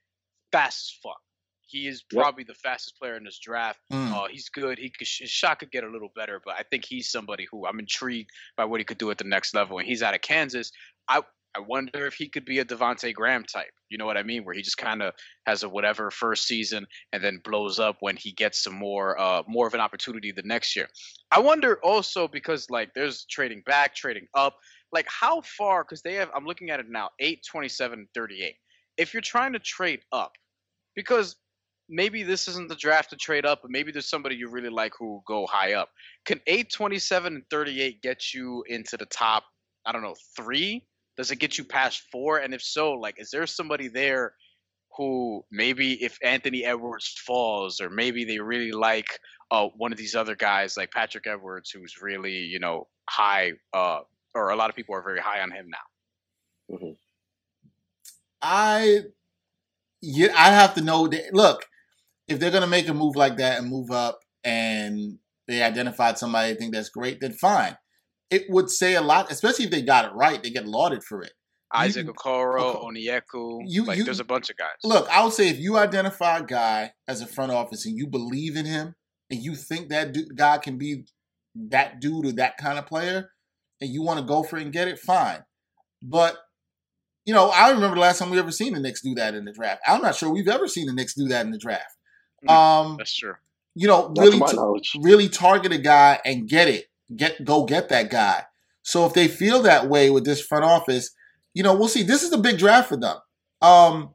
Fast 0.53 0.79
as 0.79 0.99
fuck. 1.03 1.21
He 1.69 1.89
is 1.89 2.05
Yep. 2.13 2.23
probably 2.23 2.45
the 2.45 2.55
fastest 2.55 2.97
player 2.99 3.17
in 3.17 3.25
this 3.25 3.39
draft. 3.41 3.81
Mm. 3.93 4.13
Uh, 4.13 4.29
he's 4.29 4.49
good. 4.49 4.79
He 4.79 4.89
could, 4.89 5.09
his 5.09 5.31
shot 5.31 5.59
could 5.59 5.73
get 5.73 5.83
a 5.83 5.89
little 5.89 6.11
better, 6.15 6.41
but 6.45 6.55
I 6.57 6.63
think 6.63 6.85
he's 6.85 7.11
somebody 7.11 7.47
who 7.51 7.67
I'm 7.67 7.81
intrigued 7.81 8.31
by 8.57 8.65
what 8.65 8.79
he 8.81 8.85
could 8.85 8.99
do 8.99 9.11
at 9.11 9.19
the 9.19 9.25
next 9.25 9.53
level. 9.55 9.79
And 9.79 9.87
he's 9.87 10.03
out 10.03 10.15
of 10.15 10.21
Kansas. 10.21 10.71
I 11.09 11.23
I 11.57 11.61
wonder 11.61 12.07
if 12.07 12.15
he 12.15 12.29
could 12.29 12.45
be 12.45 12.59
a 12.59 12.65
Devonte 12.65 13.15
Graham 13.15 13.45
type. 13.45 13.71
You 13.89 13.99
know 13.99 14.07
what 14.07 14.17
I 14.17 14.23
mean? 14.23 14.45
Where 14.45 14.55
he 14.55 14.63
just 14.63 14.77
kind 14.77 15.03
of 15.03 15.15
has 15.47 15.63
a 15.63 15.69
whatever 15.69 16.11
first 16.11 16.47
season 16.47 16.87
and 17.13 17.23
then 17.23 17.41
blows 17.45 17.79
up 17.79 17.97
when 18.01 18.17
he 18.17 18.33
gets 18.33 18.63
some 18.63 18.75
more 18.75 19.19
uh 19.19 19.43
more 19.47 19.67
of 19.67 19.75
an 19.75 19.81
opportunity 19.81 20.33
the 20.33 20.43
next 20.43 20.77
year. 20.77 20.89
I 21.31 21.41
wonder 21.41 21.79
also 21.83 22.29
because 22.29 22.69
like 22.69 22.93
there's 22.95 23.25
trading 23.25 23.63
back, 23.65 23.95
trading 23.95 24.27
up. 24.35 24.57
Like 24.93 25.07
how 25.09 25.41
far? 25.43 25.85
Because 25.85 26.03
they 26.03 26.15
have. 26.15 26.31
I'm 26.35 26.45
looking 26.45 26.71
at 26.71 26.81
it 26.81 26.87
now. 26.89 27.11
8, 27.19 27.45
27, 27.45 28.09
38. 28.15 28.55
If 28.99 29.15
you're 29.15 29.21
trying 29.21 29.53
to 29.53 29.59
trade 29.59 30.01
up, 30.13 30.33
because 30.95 31.37
maybe 31.89 32.23
this 32.23 32.49
isn't 32.49 32.69
the 32.69 32.77
draft 32.77 33.11
to 33.11 33.17
trade 33.17 33.47
up, 33.47 33.61
but 33.63 33.71
maybe 33.71 33.93
there's 33.93 34.09
somebody 34.09 34.37
you 34.37 34.49
really 34.49 34.69
like 34.69 34.93
who 34.99 35.07
will 35.07 35.25
go 35.27 35.47
high 35.47 35.75
up. 35.75 35.91
Can 36.25 36.41
8, 36.47 36.71
27, 36.71 37.35
and 37.35 37.45
38 37.51 38.03
get 38.03 38.35
you 38.35 38.65
into 38.69 38.97
the 38.97 39.07
top, 39.07 39.45
I 39.85 39.93
don't 39.93 40.03
know, 40.03 40.17
three? 40.37 40.87
Does 41.17 41.31
it 41.31 41.37
get 41.37 41.59
you 41.59 41.65
past 41.65 42.03
four? 42.13 42.39
And 42.39 42.53
if 42.55 42.63
so, 42.63 42.93
like, 42.93 43.17
is 43.19 43.31
there 43.31 43.47
somebody 43.47 43.89
there 43.89 44.35
who 44.97 45.45
maybe 45.51 46.03
if 46.03 46.19
Anthony 46.23 46.65
Edwards 46.65 47.15
falls, 47.27 47.81
or 47.81 47.91
maybe 47.91 48.25
they 48.25 48.39
really 48.39 48.73
like 48.73 49.09
uh, 49.51 49.69
one 49.77 49.93
of 49.93 49.99
these 49.99 50.15
other 50.15 50.35
guys 50.35 50.77
like 50.77 50.91
Patrick 50.91 51.27
Edwards, 51.27 51.71
who's 51.71 52.01
really, 52.01 52.33
you 52.33 52.59
know, 52.59 52.89
high, 53.09 53.53
uh, 53.75 54.01
or 54.35 54.51
a 54.51 54.57
lot 54.57 54.71
of 54.71 54.77
people 54.77 54.95
are 54.95 55.03
very 55.03 55.21
high 55.21 55.41
on 55.41 55.51
him 55.51 55.69
now. 55.69 56.77
Mhm. 56.77 56.97
I 58.43 59.03
yeah, 60.03 60.33
I 60.37 60.51
have 60.53 60.75
to 60.75 60.81
know 60.81 61.09
that 61.09 61.35
look, 61.35 61.67
if 62.29 62.39
they're 62.39 62.51
gonna 62.51 62.67
make 62.67 62.89
a 62.89 62.95
move 62.95 63.17
like 63.17 63.37
that 63.37 63.59
and 63.59 63.69
move 63.71 63.91
up 63.91 64.21
and 64.45 65.19
they 65.49 65.63
identified 65.63 66.19
somebody 66.19 66.53
they 66.53 66.59
think 66.59 66.75
that's 66.75 66.89
great, 66.89 67.21
then 67.21 67.33
fine. 67.33 67.77
It 68.31 68.45
would 68.49 68.71
say 68.71 68.95
a 68.95 69.01
lot, 69.03 69.31
especially 69.31 69.67
if 69.67 69.71
they 69.71 69.83
got 69.83 70.05
it 70.07 70.13
right, 70.15 70.43
they 70.43 70.51
get 70.51 70.67
lauded 70.67 71.05
for 71.05 71.23
it. 71.23 71.33
Isaac 71.73 72.07
You- 72.07 72.13
Okoro, 72.13 72.61
Oko- 72.61 72.89
Onyeko, 72.91 73.61
You- 73.67 73.85
like 73.85 73.99
you- 73.99 74.05
there's 74.05 74.21
a 74.21 74.25
bunch 74.25 74.51
of 74.51 74.57
guys. 74.57 74.77
Look, 74.85 75.09
I 75.11 75.23
would 75.25 75.33
say 75.33 75.49
if 75.49 75.59
you 75.59 75.77
identify 75.77 76.39
a 76.39 76.43
guy 76.45 76.93
as 77.09 77.21
a 77.21 77.27
front 77.27 77.53
office 77.53 77.85
and 77.87 77.97
you 77.97 78.07
believe 78.07 78.57
in 78.57 78.67
him 78.67 78.95
and 79.31 79.41
you 79.43 79.55
think 79.57 79.89
that 79.91 80.13
du- 80.13 80.27
guy 80.35 80.59
can 80.59 80.79
be 80.79 81.05
that 81.55 82.01
dude 82.01 82.27
or 82.27 82.33
that 82.33 82.57
kind 82.57 82.79
of 82.79 82.87
player 82.87 83.31
and 83.81 83.91
you 83.91 84.03
want 84.03 84.21
to 84.21 84.25
go 84.27 84.43
for 84.43 84.57
it 84.59 84.63
and 84.63 84.73
get 84.73 84.89
it, 84.89 84.99
fine. 84.99 85.45
But 86.03 86.37
you 87.25 87.35
know, 87.35 87.49
I 87.51 87.71
remember 87.71 87.97
the 87.97 88.01
last 88.03 88.19
time 88.21 88.31
we 88.31 88.39
ever 88.39 88.53
seen 88.53 88.73
the 88.73 88.79
Knicks 88.79 89.03
do 89.03 89.13
that 89.17 89.35
in 89.35 89.45
the 89.45 89.53
draft. 89.53 89.83
I'm 89.85 90.01
not 90.01 90.15
sure 90.15 90.31
we've 90.31 90.47
ever 90.47 90.69
seen 90.69 90.87
the 90.87 90.93
Knicks 90.93 91.13
do 91.15 91.27
that 91.29 91.45
in 91.45 91.51
the 91.51 91.59
draft. 91.59 91.97
Mm, 92.49 92.53
Um, 92.53 92.97
That's 92.99 93.13
true. 93.17 93.35
you 93.75 93.89
know, 93.89 94.13
Not 94.15 94.19
really, 94.19 94.39
t- 94.83 95.01
really 95.03 95.29
target 95.29 95.73
a 95.73 95.79
guy 95.79 96.21
and 96.25 96.49
get 96.49 96.69
it, 96.69 96.87
get 97.15 97.45
go 97.45 97.65
get 97.65 97.89
that 97.89 98.11
guy. 98.11 98.45
So 98.83 99.05
if 99.05 99.15
they 99.15 99.29
feel 99.29 99.63
that 99.63 99.89
way 99.89 100.11
with 100.11 100.25
this 100.25 100.41
front 100.41 100.65
office, 100.65 101.11
you 101.55 101.63
know, 101.63 101.75
we'll 101.75 101.89
see. 101.89 102.03
This 102.03 102.23
is 102.23 102.33
a 102.33 102.39
big 102.39 102.59
draft 102.59 102.89
for 102.89 102.97
them. 102.97 103.17
Um, 103.61 104.15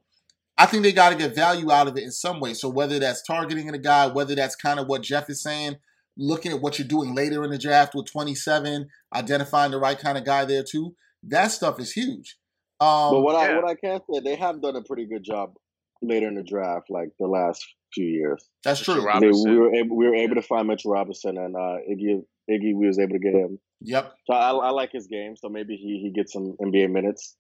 I 0.58 0.66
think 0.66 0.84
they 0.84 0.92
got 0.92 1.10
to 1.10 1.16
get 1.16 1.36
value 1.36 1.72
out 1.72 1.88
of 1.88 1.98
it 1.98 2.04
in 2.04 2.12
some 2.12 2.40
way. 2.40 2.54
So 2.54 2.70
whether 2.70 3.00
that's 3.00 3.24
targeting 3.24 3.70
a 3.70 3.78
guy, 3.78 4.08
whether 4.08 4.36
that's 4.36 4.56
kind 4.56 4.80
of 4.80 4.88
what 4.88 5.02
Jeff 5.02 5.30
is 5.30 5.42
saying, 5.42 5.78
looking 6.18 6.52
at 6.52 6.62
what 6.62 6.78
you're 6.78 6.88
doing 6.88 7.16
later 7.16 7.44
in 7.44 7.50
the 7.50 7.58
draft 7.58 7.96
with 7.96 8.12
27, 8.12 8.88
identifying 9.14 9.72
the 9.72 9.80
right 9.80 9.98
kind 9.98 10.18
of 10.18 10.26
guy 10.26 10.46
there 10.46 10.64
too. 10.64 10.96
That 11.24 11.48
stuff 11.48 11.80
is 11.80 11.92
huge. 11.92 12.38
Um, 12.80 13.12
but 13.12 13.22
what 13.22 13.36
I 13.36 13.56
what 13.56 13.70
I 13.70 13.76
can 13.76 14.02
say, 14.12 14.20
they 14.20 14.36
have 14.36 14.62
done 14.62 14.76
a 14.76 14.82
pretty 14.82 15.06
good 15.06 15.24
job 15.24 15.54
later 16.02 16.28
in 16.28 16.36
the 16.36 16.44
draft, 16.44 16.90
like 16.90 17.10
the 17.20 17.28
last 17.28 17.64
few 17.94 18.06
years. 18.06 18.48
that's 18.64 18.82
true. 18.82 19.06
They, 19.20 19.30
we 19.30 19.58
were 19.58 19.74
able, 19.74 19.98
we 19.98 20.08
were 20.08 20.16
able 20.16 20.36
to 20.36 20.42
find 20.42 20.68
Mitchell 20.68 20.92
Robinson 20.92 21.38
and 21.38 21.56
uh, 21.56 21.78
Iggy 21.90 22.24
Iggy. 22.50 22.76
We 22.76 22.88
was 22.88 23.00
able 23.00 23.14
to 23.14 23.20
get 23.20 23.34
him. 23.34 23.60
Yep. 23.82 24.14
So 24.28 24.34
I, 24.34 24.52
I 24.52 24.70
like 24.72 24.92
his 24.92 25.08
game. 25.08 25.36
So 25.36 25.50
maybe 25.50 25.76
he 25.76 26.00
he 26.04 26.12
gets 26.12 26.34
some 26.34 26.56
NBA 26.62 26.92
minutes. 26.92 27.36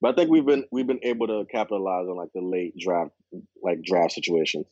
But 0.00 0.12
I 0.12 0.14
think 0.16 0.30
we've 0.30 0.44
been 0.46 0.64
we've 0.72 0.86
been 0.86 1.00
able 1.02 1.26
to 1.28 1.44
capitalize 1.50 2.06
on 2.08 2.16
like 2.16 2.30
the 2.34 2.40
late 2.42 2.74
draft 2.78 3.12
like 3.62 3.82
draft 3.82 4.12
situations. 4.12 4.66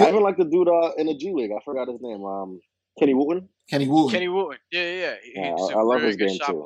I 0.00 0.08
even 0.08 0.22
like 0.22 0.36
the 0.36 0.44
dude 0.44 0.68
uh, 0.68 0.92
in 0.98 1.06
the 1.06 1.14
G 1.16 1.32
League. 1.34 1.50
I 1.52 1.58
forgot 1.64 1.88
his 1.88 1.98
name. 2.00 2.24
Um, 2.24 2.60
Kenny 2.98 3.14
Wooten. 3.14 3.48
Kenny 3.70 3.86
Wooten. 3.88 4.10
Kenny 4.12 4.28
Wooten. 4.28 4.58
Yeah, 4.72 4.82
yeah, 4.82 4.90
yeah. 4.92 5.14
He- 5.22 5.32
Yeah, 5.36 5.54
he's 5.56 5.70
I- 5.70 5.72
a 5.74 5.78
I 5.78 5.82
love 5.82 6.02
his 6.02 6.16
game, 6.16 6.28
too. 6.30 6.38
blocker. 6.52 6.64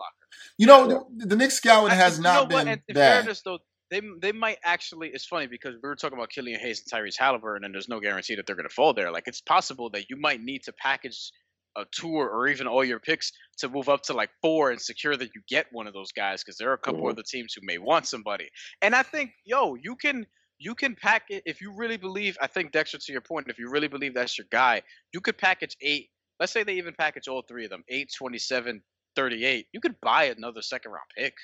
you 0.57 0.67
know, 0.67 0.89
Yeah. 0.89 0.99
the, 1.19 1.27
the 1.27 1.37
Knicks 1.37 1.55
scouting 1.57 1.95
has 1.95 2.17
you 2.17 2.23
not 2.23 2.35
know 2.35 2.41
what? 2.57 2.65
been 2.65 2.73
And 2.73 2.81
in 2.89 2.95
bad. 2.95 3.17
fairness, 3.19 3.43
though, 3.43 3.59
they 3.91 4.01
they 4.21 4.33
might 4.33 4.57
actually. 4.65 5.09
It's 5.11 5.27
funny 5.27 5.47
because 5.47 5.75
we 5.83 5.87
were 5.89 5.95
talking 5.95 6.17
about 6.17 6.31
Killian 6.31 6.59
Hayes 6.59 6.83
and 6.83 6.91
Tyrese 6.91 7.19
Halliburton, 7.19 7.65
and 7.65 7.75
there's 7.75 7.89
no 7.89 8.01
guarantee 8.01 8.35
that 8.37 8.47
they're 8.47 8.57
going 8.57 8.69
to 8.69 8.75
fall 8.75 8.95
there. 8.95 9.13
Like 9.13 9.25
it's 9.29 9.43
possible 9.43 9.91
that 9.91 10.09
you 10.09 10.17
might 10.17 10.41
need 10.43 10.63
to 10.65 10.73
package 10.73 11.31
a 11.77 11.85
tour 11.91 12.29
or 12.29 12.49
even 12.49 12.67
all 12.67 12.85
your 12.85 13.01
picks 13.01 13.33
to 13.59 13.69
move 13.69 13.89
up 13.89 14.03
to 14.03 14.13
like 14.13 14.31
four 14.41 14.71
and 14.71 14.81
secure 14.81 15.17
that 15.17 15.31
you 15.35 15.41
get 15.49 15.67
one 15.73 15.87
of 15.87 15.95
those 15.95 16.13
guys 16.13 16.43
because 16.43 16.59
there 16.59 16.71
are 16.71 16.75
a 16.75 16.79
couple 16.79 17.03
Mhm. 17.03 17.11
other 17.11 17.23
teams 17.23 17.55
who 17.55 17.61
may 17.65 17.79
want 17.79 18.07
somebody. 18.07 18.51
And 18.83 18.95
I 18.95 19.03
think, 19.03 19.33
yo, 19.45 19.75
you 19.75 19.97
can 19.97 20.27
you 20.59 20.77
can 20.77 20.95
pack 20.95 21.25
it 21.29 21.43
if 21.45 21.61
you 21.61 21.73
really 21.75 21.97
believe. 21.97 22.39
I 22.41 22.47
think 22.47 22.71
Dexter, 22.71 22.97
to 22.99 23.13
your 23.13 23.21
point, 23.21 23.49
if 23.49 23.59
you 23.59 23.69
really 23.69 23.89
believe 23.89 24.15
that's 24.15 24.39
your 24.39 24.47
guy, 24.53 24.83
you 25.13 25.21
could 25.21 25.37
package 25.37 25.77
eight. 25.81 26.11
Let's 26.39 26.53
say 26.53 26.63
they 26.63 26.75
even 26.75 26.95
package 26.95 27.27
all 27.27 27.43
three 27.43 27.65
of 27.65 27.71
them, 27.71 27.83
8, 27.89 28.13
27, 28.17 28.81
38. 29.17 29.67
You 29.73 29.81
could 29.81 30.01
buy 30.01 30.25
another 30.27 30.63
second 30.63 30.93
round 30.93 31.07
pick. 31.17 31.35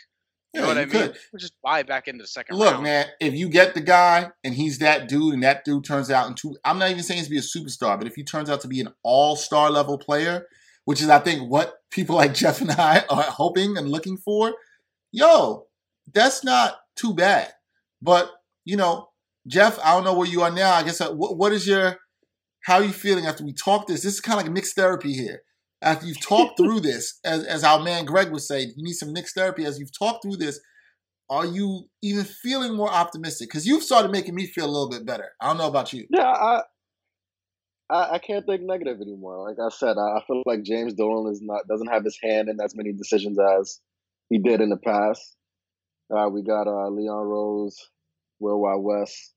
You 0.55 0.61
Yeah, 0.61 0.67
know 0.67 0.69
what 0.69 0.77
you 0.77 0.83
I 0.83 0.85
mean? 1.03 1.13
could. 1.13 1.19
Or 1.33 1.39
just 1.39 1.55
buy 1.63 1.83
back 1.83 2.09
into 2.09 2.23
the 2.23 2.27
second 2.29 2.57
Look, 2.57 2.73
round. 2.73 2.85
man, 2.85 3.07
if 3.21 3.35
you 3.35 3.49
get 3.51 3.75
the 3.75 3.81
guy 3.81 4.31
and 4.43 4.55
he's 4.55 4.79
that 4.79 5.09
dude, 5.09 5.35
and 5.35 5.43
that 5.43 5.65
dude 5.65 5.85
turns 5.85 6.11
out 6.11 6.29
into, 6.29 6.57
I'm 6.65 6.79
not 6.79 6.91
even 6.91 7.03
saying 7.03 7.25
to 7.25 7.31
be 7.31 7.39
a 7.39 7.43
superstar, 7.43 7.99
but 7.99 8.07
if 8.07 8.15
he 8.15 8.25
turns 8.25 8.49
out 8.49 8.61
to 8.63 8.69
be 8.69 8.81
an 8.81 8.89
all 9.03 9.37
star 9.37 9.71
level 9.71 9.99
player, 9.99 10.47
which 10.85 11.03
is, 11.03 11.11
I 11.11 11.19
think, 11.19 11.51
what 11.51 11.75
people 11.91 12.17
like 12.17 12.33
Jeff 12.43 12.61
and 12.63 12.71
I 12.71 13.05
are 13.11 13.23
hoping 13.25 13.77
and 13.77 13.91
looking 13.91 14.17
for, 14.17 14.55
yo, 15.13 15.67
that's 16.13 16.43
not 16.43 16.79
too 16.97 17.13
bad. 17.15 17.53
But, 18.01 18.31
you 18.65 18.77
know, 18.77 19.09
Jeff, 19.47 19.79
I 19.85 19.95
don't 19.95 20.05
know 20.05 20.15
where 20.15 20.29
you 20.29 20.43
are 20.43 20.51
now. 20.51 20.73
I 20.75 20.83
guess, 20.83 21.01
uh, 21.01 21.13
what, 21.13 21.37
what 21.37 21.53
is 21.53 21.67
your, 21.67 21.99
how 22.65 22.77
are 22.77 22.85
you 22.85 22.93
feeling 22.93 23.27
after 23.27 23.45
we 23.45 23.53
talk 23.53 23.87
this? 23.87 24.03
This 24.03 24.15
is 24.15 24.21
kind 24.21 24.39
of 24.41 24.47
like 24.47 24.53
Knicks 24.53 24.73
therapy 24.73 25.13
here. 25.13 25.43
After 25.81 26.07
you've 26.07 26.21
talked 26.21 26.59
through 26.59 26.81
this, 26.81 27.21
as, 27.25 27.45
as 27.45 27.63
our 27.63 27.79
man 27.81 28.05
Greg 28.05 28.33
would 28.33 28.43
say, 28.43 28.63
you 28.63 28.73
need 28.83 28.95
some 28.95 29.13
Knicks 29.13 29.33
therapy. 29.33 29.65
As 29.65 29.79
you've 29.79 29.97
talked 29.97 30.23
through 30.25 30.37
this, 30.37 30.61
are 31.31 31.47
you 31.47 31.85
even 32.03 32.25
feeling 32.25 32.75
more 32.75 32.91
optimistic? 32.91 33.49
Because 33.49 33.67
you've 33.67 33.83
started 33.83 34.11
making 34.11 34.35
me 34.35 34.47
feel 34.47 34.65
a 34.65 34.67
little 34.67 34.89
bit 34.89 35.07
better. 35.07 35.31
I 35.41 35.47
don't 35.49 35.59
know 35.59 35.69
about 35.69 35.93
you. 35.93 36.07
Yeah, 36.11 36.23
I, 36.27 36.63
I 37.91 38.15
I 38.15 38.19
can't 38.19 38.45
think 38.47 38.63
negative 38.63 39.01
anymore. 39.01 39.47
Like 39.49 39.59
I 39.65 39.69
said, 39.69 39.97
I, 39.99 40.19
I 40.19 40.23
feel 40.27 40.43
like 40.47 40.63
James 40.63 40.95
Dolan 40.95 41.31
is 41.33 41.41
not 41.43 41.69
doesn't 41.69 41.89
have 41.89 42.05
his 42.05 42.19
hand 42.23 42.49
in 42.49 42.61
as 42.61 42.75
many 42.75 42.93
decisions 42.93 43.39
as 43.39 43.81
he 44.31 44.39
did 44.39 44.61
in 44.61 44.71
the 44.71 44.77
past. 44.79 45.37
Uh, 46.15 46.29
we 46.29 46.43
got 46.43 46.67
uh, 46.67 46.89
Leon 46.89 47.27
Rose, 47.27 47.77
World 48.41 48.63
Wide 48.63 48.81
Wes. 48.81 49.33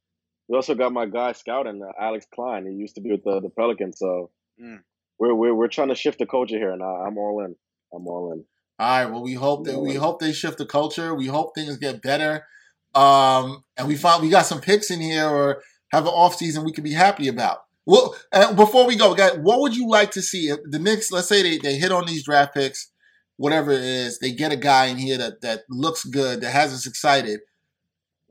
We 0.47 0.55
also 0.55 0.75
got 0.75 0.91
my 0.93 1.05
guy 1.05 1.33
scouting, 1.33 1.81
uh, 1.81 1.91
Alex 2.01 2.25
Klein. 2.33 2.65
He 2.65 2.73
used 2.73 2.95
to 2.95 3.01
be 3.01 3.11
with 3.11 3.23
the, 3.23 3.41
the 3.41 3.49
Pelicans, 3.49 3.99
so 3.99 4.31
Mm. 4.61 4.79
We're, 5.22 5.36
we're 5.36 5.53
we're 5.53 5.67
trying 5.67 5.89
to 5.89 5.95
shift 5.95 6.17
the 6.17 6.26
culture 6.26 6.57
here, 6.57 6.72
and 6.72 6.82
I, 6.82 7.05
I'm 7.05 7.17
all 7.17 7.45
in. 7.45 7.55
I'm 7.93 8.07
all 8.07 8.34
in. 8.34 8.43
All 8.80 8.89
right. 8.89 9.05
Well, 9.05 9.22
we 9.22 9.36
hope 9.36 9.65
that 9.65 9.80
we 9.80 9.93
hope 9.93 10.19
they 10.19 10.34
shift 10.34 10.57
the 10.57 10.65
culture. 10.65 11.13
We 11.13 11.28
hope 11.28 11.53
things 11.53 11.78
get 11.78 12.01
better. 12.01 12.47
Um, 12.95 13.63
and 13.78 13.88
we 13.88 13.95
found 13.95 14.24
we 14.24 14.30
got 14.30 14.47
some 14.47 14.59
picks 14.59 14.89
in 14.89 14.99
here 14.99 15.28
or 15.28 15.61
have 15.91 16.05
an 16.05 16.11
off 16.11 16.36
season 16.36 16.65
we 16.65 16.74
could 16.74 16.84
be 16.84 16.93
happy 16.93 17.28
about. 17.28 17.59
Well, 17.86 18.15
uh, 18.34 18.53
before 18.53 18.88
we 18.88 18.95
go, 18.95 19.13
guys, 19.13 19.38
what 19.38 19.61
would 19.61 19.76
you 19.76 19.88
like 19.88 20.11
to 20.11 20.22
see? 20.22 20.49
If 20.49 20.59
The 20.65 20.80
Knicks, 20.80 21.11
let's 21.11 21.28
say 21.28 21.43
they, 21.43 21.57
they 21.57 21.76
hit 21.78 21.91
on 21.91 22.05
these 22.05 22.24
draft 22.24 22.53
picks, 22.53 22.91
whatever 23.38 23.72
it 23.72 23.84
is, 23.84 24.19
they 24.19 24.32
get 24.32 24.51
a 24.51 24.57
guy 24.57 24.88
in 24.88 24.97
here 24.97 25.17
that, 25.17 25.41
that 25.41 25.61
looks 25.69 26.03
good, 26.03 26.41
that 26.41 26.51
has 26.51 26.74
us 26.74 26.86
excited. 26.86 27.41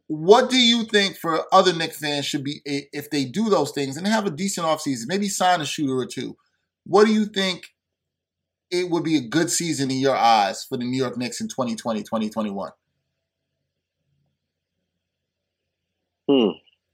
What 0.09 0.51
do 0.51 0.59
you 0.59 0.84
think 0.84 1.16
for 1.16 1.45
other 1.53 1.72
Knicks 1.72 1.99
fans 1.99 2.26
should 2.26 2.45
be 2.45 2.61
if 2.64 3.11
they 3.11 3.24
do 3.24 3.49
those 3.49 3.70
things 3.70 3.97
and 3.97 4.07
have 4.07 4.26
a 4.26 4.30
decent 4.30 4.66
offseason, 4.66 5.05
maybe 5.07 5.28
sign 5.28 5.61
a 5.61 5.66
shooter 5.66 5.97
or 5.97 6.07
two? 6.07 6.36
What 6.85 7.07
do 7.07 7.12
you 7.12 7.26
think 7.26 7.66
it 8.70 8.91
would 8.91 9.05
be 9.05 9.16
a 9.16 9.20
good 9.20 9.51
season 9.51 9.91
in 9.91 9.99
your 9.99 10.16
eyes 10.16 10.64
for 10.64 10.76
the 10.78 10.85
New 10.85 10.97
York 10.97 11.16
Knicks 11.16 11.41
in 11.41 11.49
2020, 11.49 12.01
2021? 12.03 12.70
Hmm. 16.28 16.35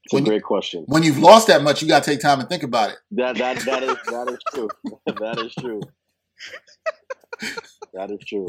It's 0.03 0.13
When 0.13 0.23
a 0.23 0.25
you- 0.25 0.31
great 0.31 0.43
question. 0.43 0.83
When 0.87 1.03
you've 1.03 1.19
lost 1.19 1.47
that 1.47 1.61
much, 1.61 1.81
you 1.81 1.87
got 1.87 2.03
to 2.03 2.11
take 2.11 2.21
time 2.21 2.39
and 2.39 2.47
think 2.49 2.63
about 2.63 2.91
it. 2.91 2.97
That 3.11 3.37
that 3.37 3.59
that 3.65 3.83
is 3.83 3.97
that 4.05 4.29
is 4.29 4.39
true. 4.53 4.69
that 5.05 5.39
is 5.39 5.53
true. 5.55 5.81
That 7.93 8.11
is 8.11 8.19
true. 8.25 8.47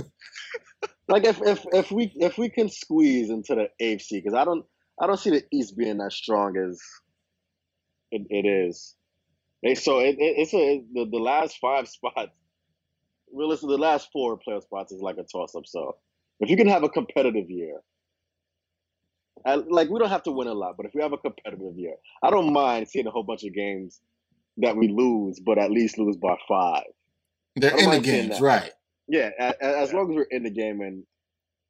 Like 1.08 1.24
if 1.24 1.40
if 1.42 1.64
if 1.72 1.90
we 1.90 2.12
if 2.16 2.38
we 2.38 2.48
can 2.48 2.68
squeeze 2.68 3.28
into 3.30 3.54
the 3.56 3.68
AFC, 3.82 4.22
because 4.22 4.34
I 4.34 4.44
don't 4.44 4.64
I 5.00 5.06
don't 5.06 5.18
see 5.18 5.30
the 5.30 5.44
East 5.52 5.76
being 5.76 6.00
as 6.00 6.14
strong 6.14 6.56
as 6.56 6.80
it, 8.12 8.22
it 8.30 8.46
is. 8.46 8.94
They, 9.62 9.74
so 9.76 10.00
it, 10.00 10.16
it, 10.18 10.36
it's 10.38 10.54
a 10.54 10.84
the, 10.94 11.06
the 11.10 11.18
last 11.18 11.58
five 11.60 11.88
spots. 11.90 12.32
Realistically, 13.32 13.76
the 13.76 13.82
last 13.82 14.08
four 14.12 14.38
playoff 14.38 14.62
spots 14.64 14.92
is 14.92 15.02
like 15.02 15.16
a 15.18 15.24
toss 15.24 15.54
up. 15.54 15.66
So 15.66 15.96
if 16.40 16.50
you 16.50 16.56
can 16.56 16.68
have 16.68 16.82
a 16.84 16.88
competitive 16.88 17.50
year, 17.50 17.80
and, 19.44 19.66
like 19.70 19.90
we 19.90 19.98
don't 19.98 20.10
have 20.10 20.24
to 20.24 20.32
win 20.32 20.48
a 20.48 20.54
lot, 20.54 20.76
but 20.76 20.86
if 20.86 20.92
we 20.94 21.02
have 21.02 21.12
a 21.12 21.18
competitive 21.18 21.76
year, 21.76 21.94
I 22.22 22.30
don't 22.30 22.52
mind 22.52 22.88
seeing 22.88 23.06
a 23.06 23.10
whole 23.10 23.24
bunch 23.24 23.44
of 23.44 23.54
games 23.54 24.00
that 24.58 24.76
we 24.76 24.88
lose, 24.88 25.40
but 25.40 25.58
at 25.58 25.70
least 25.70 25.98
lose 25.98 26.16
by 26.16 26.36
five. 26.48 26.84
They're 27.56 27.76
in 27.78 27.90
the 27.90 28.00
games, 28.00 28.40
right? 28.40 28.72
Yeah, 29.08 29.30
a, 29.38 29.54
a- 29.60 29.78
as 29.80 29.92
long 29.92 30.10
as 30.10 30.16
we're 30.16 30.22
in 30.30 30.44
the 30.44 30.50
game 30.50 30.80
and 30.80 31.04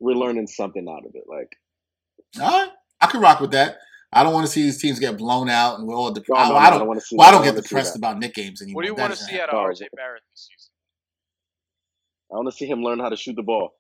we're 0.00 0.14
learning 0.16 0.46
something 0.48 0.86
out 0.88 1.06
of 1.06 1.14
it. 1.14 1.24
Like, 1.28 1.52
All 2.40 2.50
right, 2.66 2.72
I 3.00 3.06
can 3.08 3.20
rock 3.20 3.40
with 3.40 3.52
that. 3.52 3.78
I 4.12 4.22
don't 4.22 4.32
want 4.32 4.46
to 4.46 4.52
see 4.52 4.62
these 4.62 4.80
teams 4.80 4.98
get 4.98 5.18
blown 5.18 5.48
out 5.50 5.78
and 5.78 5.86
we're 5.86 5.94
all 5.94 6.08
no, 6.08 6.14
depressed. 6.14 6.48
no, 6.50 6.56
I, 6.56 6.70
no, 6.70 6.78
don't. 6.78 6.88
want 6.88 7.00
to 7.00 7.06
see. 7.06 7.16
well, 7.16 7.28
I 7.28 7.30
don't 7.30 7.42
get 7.42 7.50
wanna 7.54 7.62
depressed 7.62 7.96
about 7.96 8.18
Knick 8.18 8.34
games 8.34 8.62
anymore. 8.62 8.76
What 8.76 8.82
do 8.84 8.88
you 8.88 8.94
That 8.96 9.02
want 9.02 9.12
to 9.14 9.18
see 9.24 9.32
happen. 9.34 9.56
out 9.56 9.66
of. 9.70 9.76
RJ 9.76 9.80
Barrett 9.94 10.22
this 10.32 10.48
season? 10.50 10.70
I 12.32 12.36
want 12.36 12.48
to 12.50 12.56
see 12.56 12.66
him 12.66 12.82
learn 12.82 12.98
how 13.00 13.10
to 13.10 13.16
shoot 13.16 13.36
the 13.36 13.42
ball. 13.42 13.72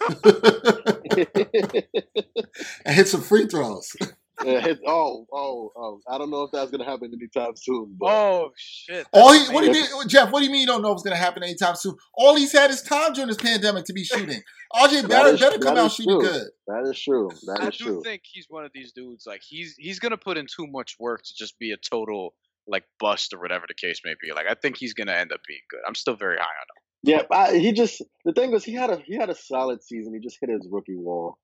and 2.84 2.94
hit 2.94 3.08
some 3.08 3.22
free 3.22 3.46
throws. 3.46 3.96
Yeah, 4.44 4.60
hit, 4.60 4.78
oh, 4.86 5.26
oh, 5.32 5.72
oh! 5.76 6.00
I 6.08 6.16
don't 6.18 6.30
know 6.30 6.42
if 6.44 6.52
that's 6.52 6.70
gonna 6.70 6.84
happen 6.84 7.10
anytime 7.12 7.54
soon. 7.56 7.96
But 7.98 8.06
Oh 8.06 8.50
shit! 8.56 9.06
All 9.12 9.32
he, 9.32 9.52
what 9.52 9.62
do 9.62 9.66
you 9.66 9.72
mean, 9.72 9.86
Jeff? 10.08 10.30
What 10.30 10.40
do 10.40 10.44
you 10.46 10.52
mean 10.52 10.60
you 10.60 10.66
don't 10.66 10.80
know 10.82 10.90
what's 10.90 11.02
going 11.02 11.16
to 11.16 11.20
happen 11.22 11.42
anytime 11.42 11.74
soon? 11.74 11.96
All 12.14 12.36
he's 12.36 12.52
had 12.52 12.70
is 12.70 12.82
time 12.82 13.12
during 13.14 13.28
this 13.28 13.36
pandemic 13.36 13.84
to 13.86 13.92
be 13.92 14.04
shooting. 14.04 14.40
RJ 14.74 15.02
That 15.02 15.08
Barrett 15.08 15.34
is- 15.34 15.40
better 15.40 15.58
come 15.58 15.76
out 15.76 15.90
shooting 15.90 16.20
true. 16.20 16.28
good. 16.28 16.46
that 16.68 16.88
is 16.88 17.00
true. 17.02 17.30
That 17.46 17.60
I 17.62 17.68
is 17.68 17.76
do 17.78 17.84
true. 17.84 18.02
think 18.04 18.22
he's 18.24 18.46
one 18.48 18.64
of 18.64 18.70
these 18.72 18.92
dudes. 18.92 19.24
Like 19.26 19.40
he's 19.46 19.74
he's 19.76 19.98
gonna 19.98 20.16
put 20.16 20.36
in 20.36 20.46
too 20.46 20.66
much 20.68 20.96
work 21.00 21.22
to 21.24 21.34
just 21.36 21.58
be 21.58 21.72
a 21.72 21.76
total 21.76 22.34
like 22.68 22.84
bust 23.00 23.32
or 23.32 23.40
whatever 23.40 23.64
the 23.66 23.74
case 23.74 24.00
may 24.04 24.14
be. 24.22 24.32
Like 24.32 24.46
I 24.48 24.54
think 24.54 24.76
he's 24.76 24.94
gonna 24.94 25.12
end 25.12 25.32
up 25.32 25.40
being 25.48 25.60
good. 25.70 25.80
I'm 25.88 25.94
still 25.96 26.14
very 26.16 26.36
high 26.36 26.42
on 26.42 26.46
him. 26.46 26.82
Yeah, 27.02 27.22
I, 27.36 27.56
he 27.58 27.72
just 27.72 28.02
the 28.24 28.32
thing 28.32 28.50
was 28.52 28.62
he 28.64 28.74
had 28.74 28.90
a 28.90 28.98
he 29.04 29.16
had 29.16 29.30
a 29.30 29.34
solid 29.34 29.82
season. 29.82 30.14
He 30.14 30.20
just 30.20 30.38
hit 30.40 30.50
his 30.50 30.68
rookie 30.70 30.96
wall. 30.96 31.38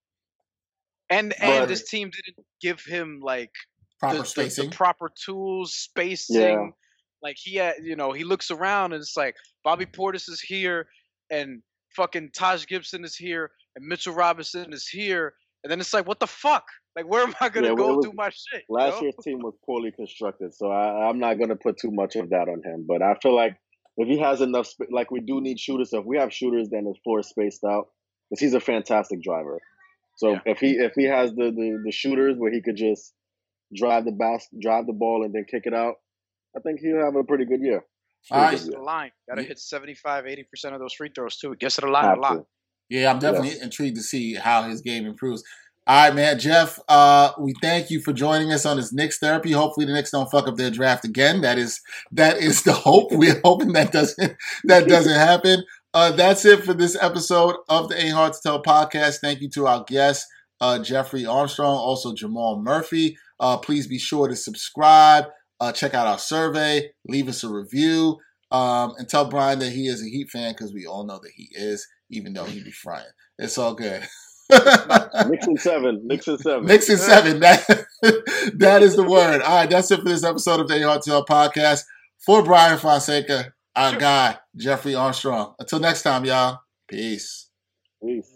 And 1.11 1.35
But- 1.39 1.49
and 1.49 1.71
this 1.71 1.89
team 1.89 2.11
didn't 2.11 2.47
give 2.61 2.81
him 2.85 3.21
like 3.23 3.51
Proper 4.01 4.17
the, 4.17 4.23
the- 4.23 4.29
spacing. 4.29 4.71
the 4.71 4.77
proper 4.77 5.11
tools, 5.25 5.75
spacing. 5.75 6.41
Yeah. 6.41 6.69
Like 7.23 7.37
he 7.39 7.57
had, 7.57 7.77
you 7.83 7.97
know, 7.97 8.13
he 8.13 8.25
looks 8.25 8.51
around 8.51 8.93
and 8.93 9.01
it's 9.01 9.17
like 9.17 9.37
Bobby 9.63 9.87
Portis 9.87 10.29
is 10.29 10.41
here 10.41 10.87
and 11.31 11.63
fucking 11.97 12.31
Taj 12.37 12.67
Gibson 12.67 13.05
is 13.05 13.17
here 13.17 13.51
and 13.77 13.87
Mitchell 13.87 14.15
Robinson 14.15 14.73
is 14.73 14.87
here. 14.89 15.35
And 15.63 15.71
then 15.71 15.81
it's 15.81 15.95
like, 15.95 16.07
what 16.07 16.21
the 16.21 16.27
fuck? 16.27 16.65
Like, 16.95 17.07
where 17.09 17.23
am 17.23 17.35
I 17.41 17.49
gonna 17.49 17.69
Yeah, 17.71 17.75
go 17.77 17.97
was- 17.97 18.05
do 18.07 18.13
my 18.15 18.29
shit? 18.29 18.65
you 18.69 18.75
Last 18.75 18.97
know? 18.97 19.03
year's 19.03 19.15
team 19.25 19.39
was 19.41 19.55
poorly 19.65 19.91
constructed, 19.93 20.55
so 20.55 20.71
I, 20.71 21.09
I'm 21.09 21.19
not 21.19 21.39
gonna 21.39 21.57
put 21.57 21.79
too 21.79 21.91
much 21.91 22.17
of 22.17 22.29
that 22.31 22.49
on 22.49 22.63
him. 22.63 22.85
But 22.87 23.01
I 23.03 23.15
feel 23.23 23.35
like 23.35 23.57
if 23.97 24.07
he 24.07 24.19
has 24.19 24.41
enough, 24.43 24.67
sp- 24.69 24.93
like 24.93 25.11
we 25.11 25.21
do 25.21 25.41
need 25.41 25.59
shooters. 25.59 25.91
So 25.91 26.01
if 26.01 26.05
we 26.05 26.19
have 26.19 26.33
shooters, 26.33 26.69
then 26.71 26.85
the 26.85 26.95
floor 27.03 27.21
is 27.21 27.29
spaced 27.29 27.65
out. 27.65 27.89
Because 28.31 28.41
he's 28.41 28.55
a 28.55 28.61
fantastic 28.61 29.23
driver. 29.23 29.61
So 30.17 30.33
Yeah. 30.33 30.41
if 30.47 30.59
he 30.59 30.73
if 30.73 30.93
he 30.95 31.05
has 31.05 31.31
the, 31.33 31.51
the 31.51 31.83
the 31.85 31.93
shooters 31.93 32.37
where 32.39 32.53
he 32.53 32.63
could 32.63 32.77
just 32.77 33.13
drive 33.75 34.05
the 34.05 34.13
bas- 34.13 34.49
drive 34.61 34.87
the 34.87 34.93
ball 34.93 35.25
and 35.25 35.35
then 35.35 35.45
kick 35.51 35.63
it 35.65 35.75
out, 35.75 35.95
I 36.57 36.61
think 36.61 36.81
he'll 36.81 37.05
have 37.05 37.17
a 37.17 37.25
pretty 37.25 37.45
good 37.45 37.61
year. 37.63 37.85
All 38.31 38.41
right. 38.41 38.51
Gets 38.53 38.65
to 38.67 38.71
the 38.73 38.79
line. 38.81 39.11
Gotta 39.29 39.43
Yeah. 39.43 39.49
hit 39.49 39.59
75, 39.59 40.25
80% 40.27 40.75
of 40.75 40.81
those 40.81 40.95
free 40.95 41.11
throws 41.15 41.37
too. 41.37 41.53
It 41.53 41.59
gets 41.59 41.75
to 41.77 41.83
the 41.83 41.89
line 41.89 42.05
Have 42.05 42.19
a 42.19 42.21
lot. 42.21 42.47
Yeah, 42.89 43.11
I'm 43.11 43.19
definitely 43.19 43.51
Yes. 43.51 43.63
intrigued 43.63 43.97
to 43.97 44.03
see 44.03 44.35
how 44.35 44.63
his 44.63 44.81
game 44.81 45.07
improves. 45.07 45.43
All 45.87 45.97
right, 46.07 46.15
man, 46.15 46.39
Jeff. 46.39 46.79
Uh, 46.89 47.33
we 47.39 47.53
thank 47.61 47.91
you 47.91 48.01
for 48.01 48.15
joining 48.15 48.51
us 48.53 48.65
on 48.65 48.79
this 48.79 48.91
Knicks 48.95 49.19
therapy. 49.19 49.53
Hopefully, 49.53 49.85
the 49.85 49.93
Knicks 49.93 50.11
don't 50.11 50.31
fuck 50.31 50.49
up 50.49 50.57
their 50.57 50.71
draft 50.71 51.05
again. 51.05 51.43
That 51.43 51.59
is 51.59 51.81
that 52.13 52.39
is 52.39 52.63
the 52.63 52.73
hope. 52.87 53.13
We're 53.13 53.41
hoping 53.45 53.73
that 53.75 53.93
doesn't 53.93 54.35
that 54.65 54.87
doesn't 54.89 55.13
happen. 55.15 55.63
Uh, 55.95 56.11
that's 56.11 56.45
it 56.45 56.65
for 56.65 56.75
this 56.75 56.97
episode 57.01 57.55
of 57.69 57.89
the 57.89 57.97
Ain't 57.97 58.15
Hard 58.15 58.33
to 58.33 58.39
Tell 58.43 58.61
podcast. 58.61 59.21
Thank 59.21 59.41
you 59.41 59.49
to 59.51 59.69
our 59.69 59.85
guests, 59.85 60.27
uh, 60.61 60.81
Jeffrey 60.81 61.25
Armstrong, 61.25 61.77
also 61.77 62.13
Jamal 62.13 62.61
Murphy. 62.61 63.17
Uh, 63.39 63.59
please 63.59 63.87
be 63.87 63.99
sure 63.99 64.27
to 64.27 64.35
subscribe. 64.35 65.27
Uh, 65.61 65.71
check 65.71 65.95
out 65.95 66.09
our 66.09 66.19
survey. 66.19 66.91
Leave 67.07 67.29
us 67.29 67.45
a 67.45 67.49
review. 67.49 68.19
Um, 68.51 68.95
and 68.99 69.09
tell 69.09 69.29
Brian 69.29 69.61
that 69.61 69.71
he 69.71 69.87
is 69.87 70.03
a 70.03 70.07
Heat 70.07 70.31
fan 70.31 70.53
because 70.53 70.75
we 70.75 70.85
all 70.85 71.07
know 71.07 71.21
that 71.23 71.31
he 71.37 71.49
is, 71.53 71.87
even 72.11 72.33
though 72.33 72.45
he 72.45 72.63
be 72.63 72.73
frying. 72.73 73.07
It's 73.39 73.57
all 73.57 73.75
good. 73.75 74.03
Nixon 74.51 75.57
seven. 75.57 76.01
Nixon 76.05 76.39
seven. 76.39 76.67
Nixon 76.67 76.99
seven. 76.99 77.39
That 77.39 77.65
that 78.59 78.83
is 78.83 78.97
the 78.97 79.05
word. 79.05 79.43
All 79.43 79.57
right, 79.59 79.71
that's 79.71 79.93
it 79.93 80.01
for 80.01 80.09
this 80.09 80.25
episode 80.25 80.59
of 80.59 80.67
the 80.67 80.75
ARTL 80.75 81.25
podcast. 81.27 81.85
For 82.27 82.43
Brian 82.43 82.79
Fonseca, 82.79 83.54
our 83.77 83.97
guy 83.97 84.39
Jeffrey 84.57 84.95
Armstrong. 84.95 85.55
Until 85.59 85.81
next 85.81 86.03
time, 86.03 86.25
y'all. 86.25 86.61
Peace. 86.89 87.51
Peace. 88.03 88.31